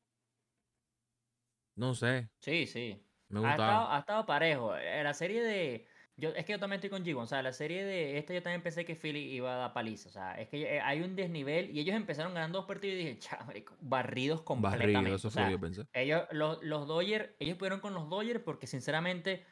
no 1.76 1.94
sé. 1.94 2.30
Sí, 2.40 2.66
sí. 2.66 3.02
Me 3.28 3.40
ha 3.48 3.52
estado, 3.52 3.90
ha 3.90 3.98
estado 4.00 4.26
parejo. 4.26 4.76
Eh, 4.76 5.02
La 5.02 5.14
serie 5.14 5.42
de. 5.42 5.88
Yo, 6.18 6.30
es 6.30 6.46
que 6.46 6.52
yo 6.52 6.58
también 6.60 6.78
estoy 6.78 6.90
con 6.90 7.04
Gibbon. 7.04 7.24
O 7.24 7.26
sea, 7.26 7.42
la 7.42 7.52
serie 7.52 7.84
de 7.84 8.16
esta 8.18 8.32
yo 8.32 8.42
también 8.42 8.62
pensé 8.62 8.84
que 8.86 8.96
Philly 8.96 9.20
iba 9.34 9.52
a 9.54 9.58
dar 9.58 9.72
paliza. 9.74 10.08
O 10.08 10.12
sea, 10.12 10.32
es 10.40 10.48
que 10.48 10.76
eh, 10.76 10.80
hay 10.80 11.02
un 11.02 11.14
desnivel 11.16 11.70
y 11.76 11.80
ellos 11.80 11.94
empezaron 11.96 12.32
ganando 12.34 12.58
dos 12.60 12.66
partidos 12.66 12.94
y 12.94 12.98
dije, 12.98 13.18
"Cha, 13.18 13.44
marico, 13.44 13.76
barridos 13.80 14.42
completamente. 14.42 14.86
Barrido, 14.92 15.16
eso 15.16 15.28
O 15.28 15.30
fue 15.30 15.42
lo 15.42 15.46
sea, 15.46 15.48
que 15.48 15.52
yo 15.52 15.60
pensé. 15.60 15.82
ellos, 15.92 16.26
los, 16.30 16.62
los 16.62 16.86
Dodgers, 16.88 17.34
ellos 17.38 17.58
pudieron 17.58 17.80
con 17.80 17.94
los 17.94 18.08
Dodgers 18.08 18.42
porque 18.42 18.66
sinceramente 18.66 19.46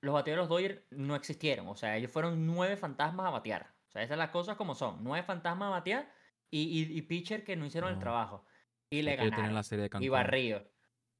los 0.00 0.14
bateadores 0.14 0.48
de 0.48 0.48
los 0.48 0.48
Dodgers 0.48 0.82
no 0.90 1.14
existieron. 1.16 1.68
O 1.68 1.76
sea, 1.76 1.96
ellos 1.96 2.10
fueron 2.10 2.46
nueve 2.46 2.76
fantasmas 2.76 3.26
a 3.26 3.30
batear. 3.30 3.76
O 3.88 3.90
sea, 3.92 4.02
esas 4.02 4.18
las 4.18 4.30
cosas 4.30 4.56
como 4.56 4.74
son. 4.74 5.04
Nueve 5.04 5.24
fantasmas 5.24 5.68
a 5.68 5.70
batear 5.70 6.12
y, 6.50 6.60
y, 6.82 6.98
y 6.98 7.02
pitcher 7.02 7.44
que 7.44 7.56
no 7.56 7.66
hicieron 7.66 7.90
el 7.90 7.96
No. 7.96 8.00
trabajo. 8.00 8.44
Y 8.90 9.02
le 9.02 9.16
ganaron. 9.16 9.54
la 9.54 9.62
serie 9.62 9.88
de 9.88 10.04
Y 10.04 10.08
barrido. 10.08 10.64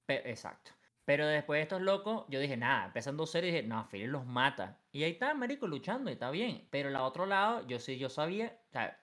Pe- 0.06 0.28
exacto. 0.30 0.72
Pero 1.05 1.26
después 1.26 1.59
de 1.59 1.62
estos 1.62 1.80
locos, 1.80 2.26
yo 2.28 2.38
dije, 2.38 2.56
nada, 2.56 2.86
empezando 2.86 3.24
y 3.32 3.40
dije, 3.40 3.62
no, 3.62 3.88
Philly 3.88 4.06
los 4.06 4.26
mata. 4.26 4.82
Y 4.92 5.05
ahí 5.05 5.12
está, 5.12 5.30
Américo 5.30 5.66
luchando 5.66 6.10
y 6.10 6.14
está 6.14 6.30
bien. 6.30 6.68
Pero 6.70 6.90
el 6.90 6.96
otro 6.96 7.24
lado, 7.24 7.66
yo 7.66 7.78
sí, 7.78 7.96
yo 7.98 8.10
sabía, 8.10 8.60
tal 8.70 8.98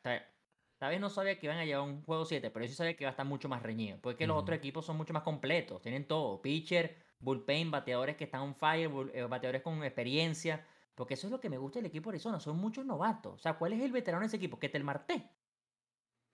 vez 0.92 1.00
no 1.00 1.10
sabía 1.10 1.40
que 1.40 1.48
iban 1.48 1.58
a 1.58 1.66
llevar 1.66 1.88
un 1.88 2.04
juego 2.04 2.26
7, 2.26 2.52
pero 2.52 2.64
yo 2.66 2.70
sí 2.70 2.76
sabía 2.76 2.96
que 2.96 3.04
iba 3.06 3.10
a 3.10 3.12
estar 3.12 3.26
mucho 3.26 3.50
más 3.50 3.64
reñido. 3.64 3.98
Porque 4.02 4.28
los 4.28 4.38
otros 4.38 4.58
equipos 4.58 4.86
son 4.86 4.98
mucho 4.98 5.14
más 5.14 5.24
completos, 5.24 5.82
tienen 5.82 6.08
todo, 6.08 6.42
pitcher, 6.44 6.96
bullpen, 7.20 7.72
bateadores 7.72 8.16
que 8.18 8.26
están 8.26 8.42
on 8.42 8.56
fire, 8.56 8.92
eh, 9.14 9.24
bateadores 9.24 9.64
con 9.64 9.84
experiencia. 9.84 10.64
Porque 10.94 11.16
eso 11.16 11.26
es 11.28 11.32
lo 11.32 11.40
que 11.40 11.50
me 11.50 11.58
gusta 11.58 11.80
del 11.80 11.88
equipo 11.88 12.12
de 12.12 12.18
Arizona, 12.18 12.40
son 12.40 12.58
muchos 12.58 12.86
novatos. 12.86 13.34
O 13.34 13.38
sea, 13.40 13.58
¿cuál 13.58 13.74
es 13.74 13.82
el 13.82 13.92
veterano 13.92 14.22
de 14.22 14.28
ese 14.28 14.38
equipo? 14.38 14.60
Que 14.60 14.70
te 14.70 14.78
el 14.78 14.84
Marte. 14.84 15.28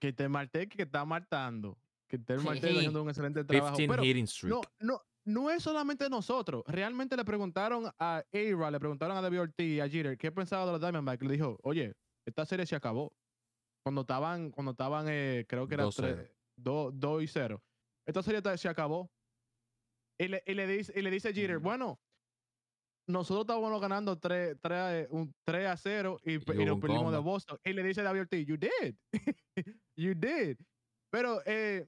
Que 0.02 0.12
te 0.12 0.28
Marte 0.28 0.68
que 0.68 0.82
está 0.82 1.04
martando. 1.04 1.78
Que 2.08 2.18
te 2.18 2.36
Marte 2.36 2.54
está 2.56 2.68
Sí. 2.70 2.76
haciendo 2.78 3.02
un 3.04 3.08
excelente 3.08 3.44
trabajo. 3.44 3.76
15 3.76 3.88
Pero 3.92 4.02
hitting 4.04 4.26
streak. 4.26 4.52
no, 4.52 4.60
no, 4.80 5.00
no 5.24 5.48
es 5.48 5.62
solamente 5.62 6.10
nosotros. 6.10 6.64
Realmente 6.66 7.16
le 7.16 7.24
preguntaron 7.24 7.86
a 8.00 8.16
a 8.18 8.24
le 8.32 8.80
preguntaron 8.80 9.16
a 9.16 9.20
David 9.22 9.42
Ortiz 9.42 9.76
y 9.76 9.78
a 9.78 9.88
Jeter 9.88 10.18
qué 10.18 10.32
pensaba 10.32 10.66
de 10.66 10.72
los 10.72 10.80
Diamondbacks. 10.80 11.22
Le 11.22 11.34
dijo, 11.34 11.56
oye, 11.62 11.94
esta 12.26 12.44
serie 12.44 12.66
se 12.66 12.74
acabó. 12.74 13.12
Cuando 13.84 14.00
estaban, 14.00 14.50
cuando 14.50 14.72
estaban, 14.72 15.06
eh, 15.08 15.46
creo 15.48 15.68
que 15.68 15.74
era 15.74 15.84
2-0. 15.84 16.28
2 16.56 17.22
y 17.22 17.28
0. 17.28 17.62
Esta 18.04 18.24
serie 18.24 18.42
se 18.58 18.68
acabó. 18.68 19.08
Y 20.18 20.26
le, 20.26 20.42
y 20.44 20.54
le 20.54 20.66
dice, 20.66 20.92
y 20.98 21.02
le 21.02 21.12
dice 21.12 21.32
Jeter, 21.32 21.58
Ujú. 21.58 21.64
bueno, 21.64 22.00
nosotros 23.08 23.42
estábamos 23.42 23.80
ganando 23.80 24.18
3, 24.18 24.56
3, 24.60 25.08
un 25.10 25.34
3 25.44 25.66
a 25.68 25.76
0 25.76 26.20
y, 26.24 26.32
Y 26.34 26.62
y 26.62 26.64
nos 26.64 26.80
perdimos 26.80 27.12
de. 27.12 27.18
Boston. 27.18 27.58
Y 27.64 27.72
le 27.72 27.82
dice 27.82 28.02
David 28.02 28.20
Ortiz, 28.22 28.46
you 28.46 28.56
did. 28.56 28.94
you 29.96 30.14
did. 30.14 30.56
Pero, 31.10 31.42
eh, 31.44 31.86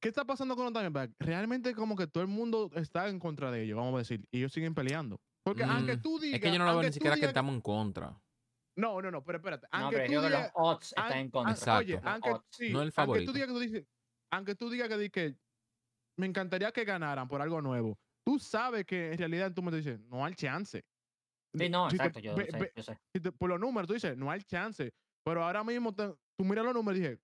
¿qué 0.00 0.08
está 0.08 0.24
pasando 0.24 0.54
con 0.54 0.64
los 0.64 0.72
Diamondbacks? 0.72 1.14
Realmente 1.18 1.74
como 1.74 1.96
que 1.96 2.06
todo 2.06 2.22
el 2.22 2.28
mundo 2.28 2.70
está 2.74 3.08
en 3.08 3.18
contra 3.18 3.50
de 3.50 3.62
ellos, 3.62 3.76
vamos 3.76 3.94
a 3.94 3.98
decir. 3.98 4.24
Y 4.30 4.38
ellos 4.38 4.52
siguen 4.52 4.74
peleando. 4.74 5.20
Porque 5.44 5.64
aunque 5.64 5.96
Mm, 5.96 6.02
tú 6.02 6.18
digas... 6.20 6.36
Es 6.36 6.40
que 6.42 6.52
yo 6.52 6.58
no 6.58 6.64
lo 6.66 6.70
veo 6.70 6.72
aunque 6.74 6.86
ni 6.88 6.92
siquiera 6.92 7.16
que 7.16 7.26
estamos 7.26 7.54
en 7.54 7.60
contra. 7.60 8.16
No, 8.76 9.02
no, 9.02 9.10
no, 9.10 9.22
pero 9.24 9.38
espérate. 9.38 9.66
No, 9.72 9.78
Aunque 9.80 9.96
pero 9.96 10.20
tú 10.20 10.26
digas... 10.26 10.42
los 10.42 10.50
odds 10.54 10.86
están 10.88 11.12
An- 11.12 11.18
en 11.18 11.30
contra. 11.30 11.76
Oye, 11.78 11.94
Exacto. 11.94 12.08
aunque, 12.10 12.30
Odds. 12.30 12.46
sí, 12.50 12.70
No 12.70 12.78
el 12.78 12.82
aunque 12.84 12.92
favorito. 12.92 13.26
tú 13.26 13.32
digas 13.34 13.48
que 13.48 13.52
tú 13.54 13.58
dices, 13.60 13.86
aunque 14.30 14.54
tú 14.54 14.70
digas 14.70 14.88
que, 14.88 15.10
que 15.10 15.36
me 16.16 16.26
encantaría 16.26 16.72
que 16.72 16.84
ganaran 16.84 17.28
por 17.28 17.42
algo 17.42 17.60
nuevo, 17.60 17.98
tú 18.24 18.38
sabes 18.38 18.84
que 18.84 19.12
en 19.12 19.18
realidad 19.18 19.52
tú 19.54 19.62
me 19.62 19.70
dices, 19.72 19.98
no 20.00 20.24
hay 20.24 20.34
chance. 20.34 20.84
Sí, 21.54 21.68
no, 21.68 21.90
Si 21.90 21.96
te- 21.98 22.02
exacto, 22.04 22.20
yo 22.20 22.34
ve- 22.34 22.50
sé, 22.50 22.58
ve- 22.58 22.72
yo 22.76 22.82
sé. 22.82 22.98
si 23.14 23.20
te- 23.20 23.32
por 23.32 23.50
los 23.50 23.60
números, 23.60 23.86
tú 23.86 23.94
dices, 23.94 24.16
no 24.16 24.30
hay 24.30 24.40
chance. 24.42 24.92
Pero 25.24 25.44
ahora 25.44 25.62
mismo 25.62 25.94
te- 25.94 26.14
tú 26.38 26.44
miras 26.44 26.64
los 26.64 26.74
números 26.74 26.98
y 26.98 27.02
dije, 27.02 27.20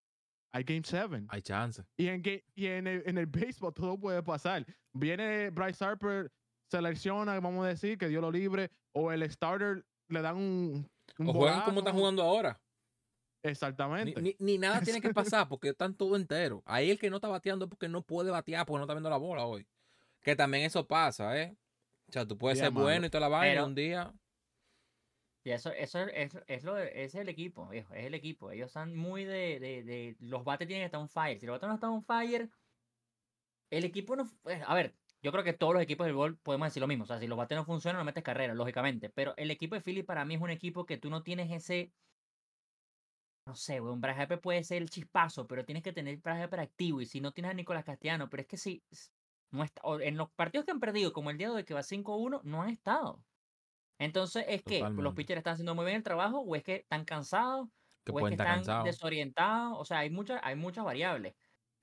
hay 0.53 0.65
Game 0.65 0.83
7. 0.85 1.25
Hay 1.29 1.43
chance. 1.43 1.83
Y, 1.97 2.09
en, 2.09 2.23
y 2.55 2.67
en, 2.67 2.87
el, 2.87 3.03
en 3.07 3.19
el 3.19 3.27
béisbol 3.27 3.73
todo 3.75 3.99
puede 3.99 4.23
pasar. 4.23 4.65
Viene 4.93 5.51
Bryce 5.51 5.85
Harper, 5.85 6.31
selecciona, 6.71 7.39
vamos 7.41 7.65
a 7.65 7.69
decir, 7.69 7.97
que 7.99 8.09
dio 8.09 8.21
lo 8.21 8.31
libre, 8.31 8.71
o 8.95 9.11
el 9.13 9.29
starter 9.31 9.85
le 10.09 10.21
dan 10.23 10.37
un. 10.37 10.91
un 11.19 11.29
O 11.29 11.33
juegan 11.33 11.63
como 11.63 11.81
están 11.81 11.95
jugando 11.95 12.23
ahora. 12.23 12.61
Ni, 13.45 13.51
Exactamente. 13.51 14.21
ni- 14.21 14.37
ni 14.39 14.59
nada 14.59 14.81
tiene 14.83 15.01
que 15.01 15.13
pasar 15.15 15.49
porque 15.49 15.69
están 15.71 15.95
todo 15.95 16.17
entero. 16.17 16.63
Ahí 16.67 16.91
el 16.91 16.99
que 16.99 17.09
no 17.09 17.17
está 17.17 17.29
bateando 17.29 17.65
es 17.65 17.69
porque 17.71 17.89
no 17.89 18.03
puede 18.03 18.31
batear 18.31 18.67
porque 18.67 18.79
no 18.79 18.85
está 18.85 18.95
viendo 18.95 19.11
la 19.11 19.17
bola 19.17 19.45
hoy. 19.47 19.67
Que 20.29 20.37
también 20.37 20.65
eso 20.67 20.87
pasa, 20.87 21.41
¿eh? 21.41 21.57
O 22.07 22.13
sea, 22.13 22.27
tú 22.27 22.37
puedes 22.37 22.59
ser 22.59 22.71
bueno 22.71 23.07
y 23.07 23.09
toda 23.09 23.23
la 23.23 23.29
vaina 23.29 23.55
Pero- 23.55 23.65
un 23.67 23.75
día. 23.75 24.13
Y 25.43 25.53
eso, 25.53 25.73
eso 25.73 26.01
es, 26.01 26.37
es 26.47 26.65
lo 26.65 26.75
de- 26.75 27.03
es 27.05 27.15
el 27.15 27.31
equipo, 27.31 27.67
viejo, 27.69 27.95
es 27.95 28.05
el 28.05 28.13
equipo. 28.13 28.51
Ellos 28.51 28.67
están 28.67 28.95
muy 28.95 29.25
de, 29.25 29.59
de, 29.59 29.83
de- 29.85 30.17
los 30.21 30.45
bates 30.45 30.69
tienen 30.69 30.83
que 30.83 30.87
estar 30.87 31.01
on 31.01 31.09
fire. 31.09 31.41
Si 31.41 31.47
los 31.47 31.55
bates 31.55 31.67
no 31.69 31.75
están 31.77 31.91
on 31.93 32.05
fire, 32.05 32.51
el 33.71 33.85
equipo 33.87 34.17
no. 34.17 34.31
eh, 34.45 34.61
A 34.67 34.75
ver, 34.75 34.95
yo 35.23 35.33
creo 35.33 35.45
que 35.45 35.55
todos 35.55 35.73
los 35.73 35.83
equipos 35.83 36.05
del 36.07 36.15
gol 36.15 36.37
podemos 36.37 36.67
decir 36.67 36.83
lo 36.83 36.87
mismo. 36.89 37.05
O 37.05 37.07
sea, 37.07 37.19
si 37.19 37.27
los 37.27 37.39
bates 37.39 37.57
no 37.57 37.65
funcionan, 37.65 38.01
no 38.01 38.05
metes 38.05 38.23
carrera, 38.23 38.53
lógicamente. 38.53 39.09
Pero 39.09 39.33
el 39.39 39.51
equipo 39.51 39.77
de 39.77 39.81
Philly 39.81 40.03
para 40.03 40.27
mí 40.27 40.35
es 40.35 40.43
un 40.43 40.51
equipo 40.51 40.85
que 40.85 40.99
tú 40.99 41.09
no 41.09 41.23
tienes 41.23 41.51
ese. 41.51 41.95
No 43.47 43.55
sé, 43.55 43.81
weón. 43.81 44.03
Bryce 44.03 44.21
Harper 44.21 44.41
puede 44.43 44.63
ser 44.63 44.83
el 44.83 44.91
chispazo, 44.91 45.47
pero 45.47 45.65
tienes 45.65 45.83
que 45.83 45.95
tener 45.95 46.21
Harper 46.23 46.61
activo. 46.61 47.01
Y 47.01 47.07
si 47.07 47.23
no 47.23 47.33
tienes 47.33 47.53
a 47.53 47.55
Nicolás 47.55 47.85
Castellano, 47.87 48.29
pero 48.29 48.43
es 48.43 48.47
que 48.47 48.59
si. 48.59 48.83
No 49.51 49.65
está, 49.65 49.81
o 49.85 50.01
en 50.01 50.17
los 50.17 50.31
partidos 50.31 50.65
que 50.67 50.73
han 50.73 50.81
perdido, 50.81 51.13
como 51.13 51.31
el 51.31 51.39
día 51.39 51.49
de 51.49 51.55
hoy 51.57 51.65
que 51.65 51.75
va 51.75 51.83
5-1, 51.83 52.41
no 52.45 52.63
han 52.63 52.71
estado. 52.71 53.25
Entonces, 53.99 54.45
¿es 54.49 54.65
que 54.65 54.91
los 54.97 55.15
pitchers 55.15 55.39
están 55.39 55.55
haciendo 55.55 55.75
muy 55.75 55.85
bien 55.85 55.97
el 55.99 56.03
trabajo 56.05 56.41
o 56.41 56.57
es 56.57 56.63
que 56.65 56.77
están 56.77 57.05
cansados 57.05 57.69
Que 58.05 58.13
o 58.13 58.21
es 58.21 58.27
que 58.27 58.35
estar 58.35 58.49
están 58.49 58.49
cansados. 58.49 58.83
desorientados? 58.83 59.79
O 59.81 59.85
sea, 59.85 59.99
hay 60.01 60.11
muchas, 60.11 60.41
hay 60.45 60.57
muchas 60.57 60.85
variables. 60.85 61.35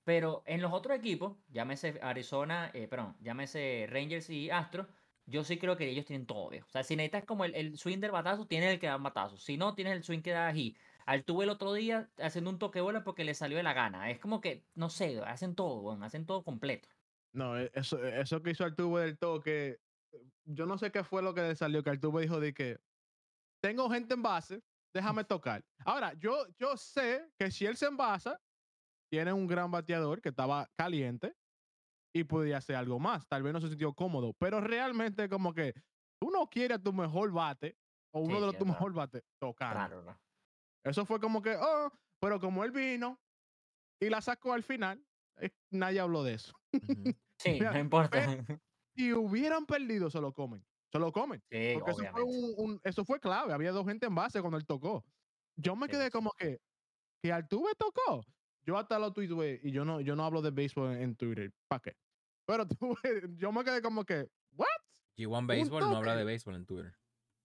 Pero 0.03 0.43
en 0.45 0.61
los 0.61 0.71
otros 0.73 0.97
equipos, 0.97 1.37
llámese 1.47 1.99
Arizona, 2.01 2.71
eh, 2.73 2.87
perdón, 2.87 3.17
llámese 3.19 3.87
Rangers 3.89 4.29
y 4.29 4.49
Astros, 4.51 4.87
yo 5.25 5.43
sí 5.43 5.57
creo 5.57 5.75
que 5.77 5.89
ellos 5.89 6.05
tienen 6.05 6.27
todo, 6.27 6.49
viejo. 6.49 6.67
O 6.67 6.69
sea, 6.69 6.83
si 6.83 6.95
necesitas 6.95 7.25
como 7.25 7.45
el, 7.45 7.55
el 7.55 7.77
swing 7.77 7.99
del 7.99 8.11
batazo, 8.11 8.45
tienes 8.47 8.71
el 8.73 8.79
que 8.79 8.85
da 8.87 8.97
batazo. 8.97 9.37
Si 9.37 9.57
no, 9.57 9.73
tienes 9.75 9.93
el 9.95 10.03
swing 10.03 10.21
que 10.21 10.31
da 10.31 10.47
aquí. 10.47 10.77
Al 11.07 11.25
tuve 11.25 11.45
el 11.45 11.49
otro 11.49 11.73
día 11.73 12.11
haciendo 12.19 12.51
un 12.51 12.59
toque 12.59 12.81
bola 12.81 13.03
porque 13.03 13.23
le 13.25 13.33
salió 13.33 13.57
de 13.57 13.63
la 13.63 13.73
gana. 13.73 14.11
Es 14.11 14.19
como 14.19 14.39
que, 14.41 14.67
no 14.75 14.89
sé, 14.89 15.19
hacen 15.21 15.55
todo, 15.55 15.81
weón, 15.81 16.03
hacen 16.03 16.25
todo 16.27 16.43
completo. 16.43 16.89
No, 17.35 17.57
e- 17.59 17.69
eso, 17.73 18.03
eso 18.03 18.41
que 18.41 18.51
hizo 18.51 18.63
Arturo 18.63 18.97
del 18.97 19.17
toque, 19.17 19.79
yo 20.45 20.65
no 20.65 20.77
sé 20.77 20.91
qué 20.91 21.03
fue 21.03 21.21
lo 21.21 21.33
que 21.33 21.41
le 21.41 21.55
salió, 21.55 21.83
que 21.83 21.89
Arturo 21.89 22.19
dijo 22.19 22.39
de 22.39 22.53
que 22.53 22.77
tengo 23.61 23.89
gente 23.89 24.13
en 24.13 24.23
base, 24.23 24.63
déjame 24.93 25.25
tocar. 25.25 25.63
Ahora, 25.85 26.13
yo, 26.13 26.47
yo 26.57 26.77
sé 26.77 27.29
que 27.37 27.51
si 27.51 27.65
él 27.65 27.75
se 27.75 27.87
envasa, 27.87 28.41
tiene 29.11 29.33
un 29.33 29.47
gran 29.47 29.69
bateador 29.69 30.21
que 30.21 30.29
estaba 30.29 30.69
caliente 30.77 31.35
y 32.13 32.23
podía 32.23 32.57
hacer 32.57 32.77
algo 32.77 32.99
más. 32.99 33.27
Tal 33.27 33.43
vez 33.43 33.51
no 33.51 33.59
se 33.59 33.67
sintió 33.67 33.93
cómodo, 33.93 34.33
pero 34.39 34.61
realmente 34.61 35.27
como 35.27 35.53
que 35.53 35.73
tú 36.19 36.31
no 36.31 36.49
quieres 36.49 36.77
a 36.77 36.81
tu 36.81 36.93
mejor 36.93 37.31
bate 37.31 37.77
o 38.13 38.21
uno 38.21 38.35
Sí, 38.35 38.41
de 38.41 38.47
los 38.47 38.57
tu 38.57 38.65
mejor 38.65 38.93
bate. 38.93 39.23
Claro, 39.57 40.01
¿no? 40.01 40.17
Eso 40.85 41.05
fue 41.05 41.19
como 41.19 41.41
que, 41.41 41.57
oh, 41.59 41.91
pero 42.21 42.39
como 42.39 42.63
él 42.63 42.71
vino 42.71 43.19
y 43.99 44.09
la 44.09 44.21
sacó 44.21 44.53
al 44.53 44.63
final, 44.63 45.05
eh, 45.37 45.49
nadie 45.71 45.99
habló 45.99 46.23
de 46.23 46.35
eso. 46.35 46.53
Sí, 47.39 47.51
Mira, 47.53 47.71
no 47.73 47.79
importa. 47.79 48.17
Si 48.97 49.11
hubieran 49.11 49.65
perdido, 49.65 50.09
se 50.09 50.21
lo 50.21 50.31
comen. 50.31 50.65
Se 50.89 50.97
lo 50.99 51.11
comen. 51.11 51.41
Sí, 51.51 51.71
Porque 51.73 51.91
eso 51.91 52.05
fue, 52.13 52.23
un, 52.23 52.53
un- 52.57 52.81
eso 52.85 53.03
fue 53.03 53.19
clave. 53.19 53.51
Había 53.51 53.73
dos 53.73 53.85
gente 53.85 54.05
en 54.05 54.15
base 54.15 54.39
cuando 54.39 54.57
él 54.57 54.65
tocó. 54.65 55.03
Yo 55.57 55.75
me 55.75 55.87
Sí, 55.87 55.91
quedé 55.91 56.05
sí. 56.05 56.11
como 56.11 56.31
que, 56.31 56.61
que 57.21 57.33
Altuve 57.33 57.73
tocó. 57.77 58.23
Yo 58.65 58.77
hasta 58.77 58.97
lo 58.97 59.11
tuiteé 59.11 59.59
y 59.63 59.71
yo 59.71 59.83
no, 59.83 59.99
yo 59.99 60.15
no 60.15 60.23
hablo 60.23 60.41
de 60.41 60.51
béisbol 60.51 60.93
en, 60.93 61.01
en 61.01 61.15
Twitter. 61.17 61.51
¿Para 61.67 61.81
qué? 61.81 61.97
Pero 62.47 62.65
tuve- 62.69 63.35
yo 63.35 63.51
me 63.51 63.65
quedé 63.65 63.81
como 63.81 64.05
que, 64.05 64.29
¿what? 64.53 64.67
G1 65.17 65.45
Baseball 65.45 65.81
no 65.89 65.97
habla 65.97 66.15
de 66.15 66.23
béisbol 66.23 66.55
en 66.55 66.65
Twitter. 66.65 66.95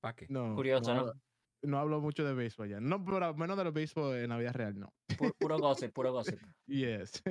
¿Para 0.01 0.15
qué? 0.15 0.27
No. 0.29 0.55
Curioso, 0.55 0.95
no, 0.95 0.95
¿no? 0.95 1.01
hablo- 1.11 1.21
no 1.63 1.79
hablo 1.81 2.01
mucho 2.01 2.25
de 2.25 2.33
béisbol 2.35 2.69
ya. 2.69 2.79
No, 2.81 3.05
pero 3.05 3.25
al 3.27 3.37
menos 3.37 3.57
de 3.57 3.65
los 3.65 3.73
béisbol 3.75 4.15
en 4.19 4.29
la 4.29 4.39
vida 4.39 4.53
real, 4.53 4.79
no. 4.79 4.95
Pu- 5.09 5.35
Puro 5.37 5.59
gossip, 5.59 5.93
puro 5.93 6.13
gossip. 6.13 6.39
Yes. 6.69 7.23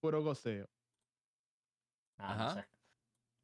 Puro 0.00 0.22
goceo. 0.22 0.66
Ah, 2.18 2.34
no 2.36 2.44
Ajá. 2.44 2.54
sé. 2.54 2.68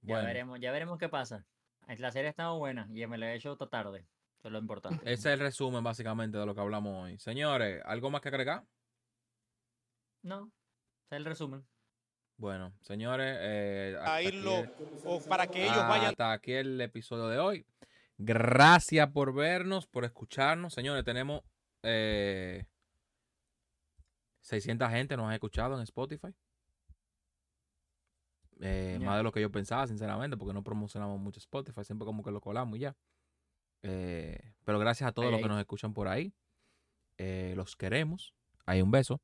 Ya 0.02 0.14
Bueno, 0.16 0.26
veremos, 0.26 0.60
ya 0.60 0.72
veremos 0.72 0.98
qué 0.98 1.08
pasa. 1.08 1.46
Eh, 1.88 1.96
La 1.98 2.10
serie 2.10 2.28
ha 2.28 2.30
estado 2.30 2.58
buena 2.58 2.86
y 2.92 3.06
me 3.06 3.18
la 3.18 3.32
he 3.32 3.36
hecho 3.36 3.52
esta 3.52 3.68
tarde. 3.68 4.06
Eso 4.38 4.48
es 4.48 4.52
lo 4.52 4.58
importante. 4.58 5.02
ese 5.04 5.28
es 5.28 5.34
el 5.34 5.40
resumen 5.40 5.82
básicamente 5.82 6.36
de 6.36 6.44
lo 6.46 6.54
que 6.54 6.60
hablamos 6.60 7.04
hoy. 7.04 7.18
Señores, 7.18 7.80
¿algo 7.86 8.10
más 8.10 8.20
que 8.20 8.28
agregar? 8.28 8.64
No, 10.22 10.46
ese 11.06 11.14
es 11.14 11.16
el 11.18 11.24
resumen. 11.24 11.66
Bueno, 12.36 12.74
señores, 12.82 13.36
eh, 13.40 13.96
hasta 13.98 14.16
aquí 14.16 14.26
el- 14.26 14.46
o 15.04 15.20
para 15.28 15.46
que 15.46 15.62
ellos 15.64 15.76
vayan 15.88 16.06
Hasta 16.10 16.32
aquí 16.32 16.52
el 16.52 16.80
episodio 16.80 17.28
de 17.28 17.38
hoy. 17.38 17.66
Gracias 18.18 19.08
por 19.10 19.32
vernos, 19.34 19.86
por 19.86 20.04
escucharnos. 20.04 20.74
Señores, 20.74 21.04
tenemos 21.04 21.42
eh, 21.82 22.66
600 24.40 24.90
gente 24.90 25.16
nos 25.16 25.30
ha 25.30 25.34
escuchado 25.34 25.74
en 25.76 25.82
Spotify. 25.82 26.34
Eh. 28.60 28.98
Más 29.02 29.16
de 29.16 29.22
lo 29.22 29.32
que 29.32 29.40
yo 29.40 29.50
pensaba, 29.50 29.86
sinceramente, 29.86 30.36
porque 30.36 30.54
no 30.54 30.62
promocionamos 30.62 31.18
mucho 31.20 31.38
Spotify, 31.40 31.84
siempre 31.84 32.06
como 32.06 32.22
que 32.22 32.30
lo 32.30 32.40
colamos 32.40 32.76
y 32.78 32.82
ya. 32.82 32.96
Eh, 33.82 34.38
pero 34.64 34.78
gracias 34.78 35.08
a 35.08 35.12
todos 35.12 35.30
los 35.30 35.40
que 35.42 35.48
nos 35.48 35.60
escuchan 35.60 35.92
por 35.92 36.08
ahí. 36.08 36.32
Eh, 37.18 37.52
los 37.56 37.76
queremos. 37.76 38.32
Hay 38.66 38.80
un 38.82 38.90
beso. 38.90 39.20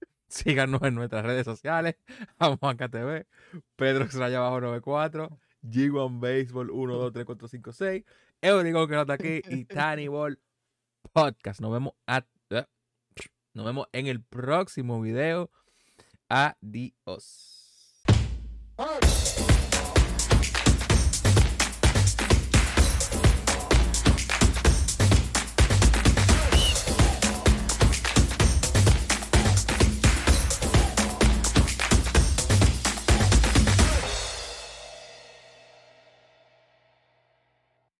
Síganos 0.28 0.82
en 0.82 0.94
nuestras 0.94 1.24
redes 1.24 1.44
sociales. 1.44 1.96
Amanca 2.38 2.88
TV, 2.88 3.26
Pedro 3.76 4.04
Extraña 4.04 4.40
Bajo 4.40 4.60
94, 4.60 5.38
G1 5.64 6.20
Baseball 6.20 6.70
1, 6.70 6.94
2, 6.94 7.12
3, 7.12 7.24
4, 7.24 7.48
5, 7.48 7.72
6, 7.72 8.04
Eurico 8.42 8.86
que 8.86 8.94
no 8.94 9.00
está 9.00 9.14
aquí 9.14 9.40
y 9.48 9.64
Tiny 9.64 10.08
Ball 10.08 10.38
Podcast. 11.12 11.60
Nos 11.60 11.72
vemos, 11.72 11.94
a- 12.06 12.24
nos 13.54 13.64
vemos 13.66 13.88
en 13.92 14.06
el 14.06 14.22
próximo 14.22 15.00
video. 15.00 15.50
Adiós. 16.30 17.48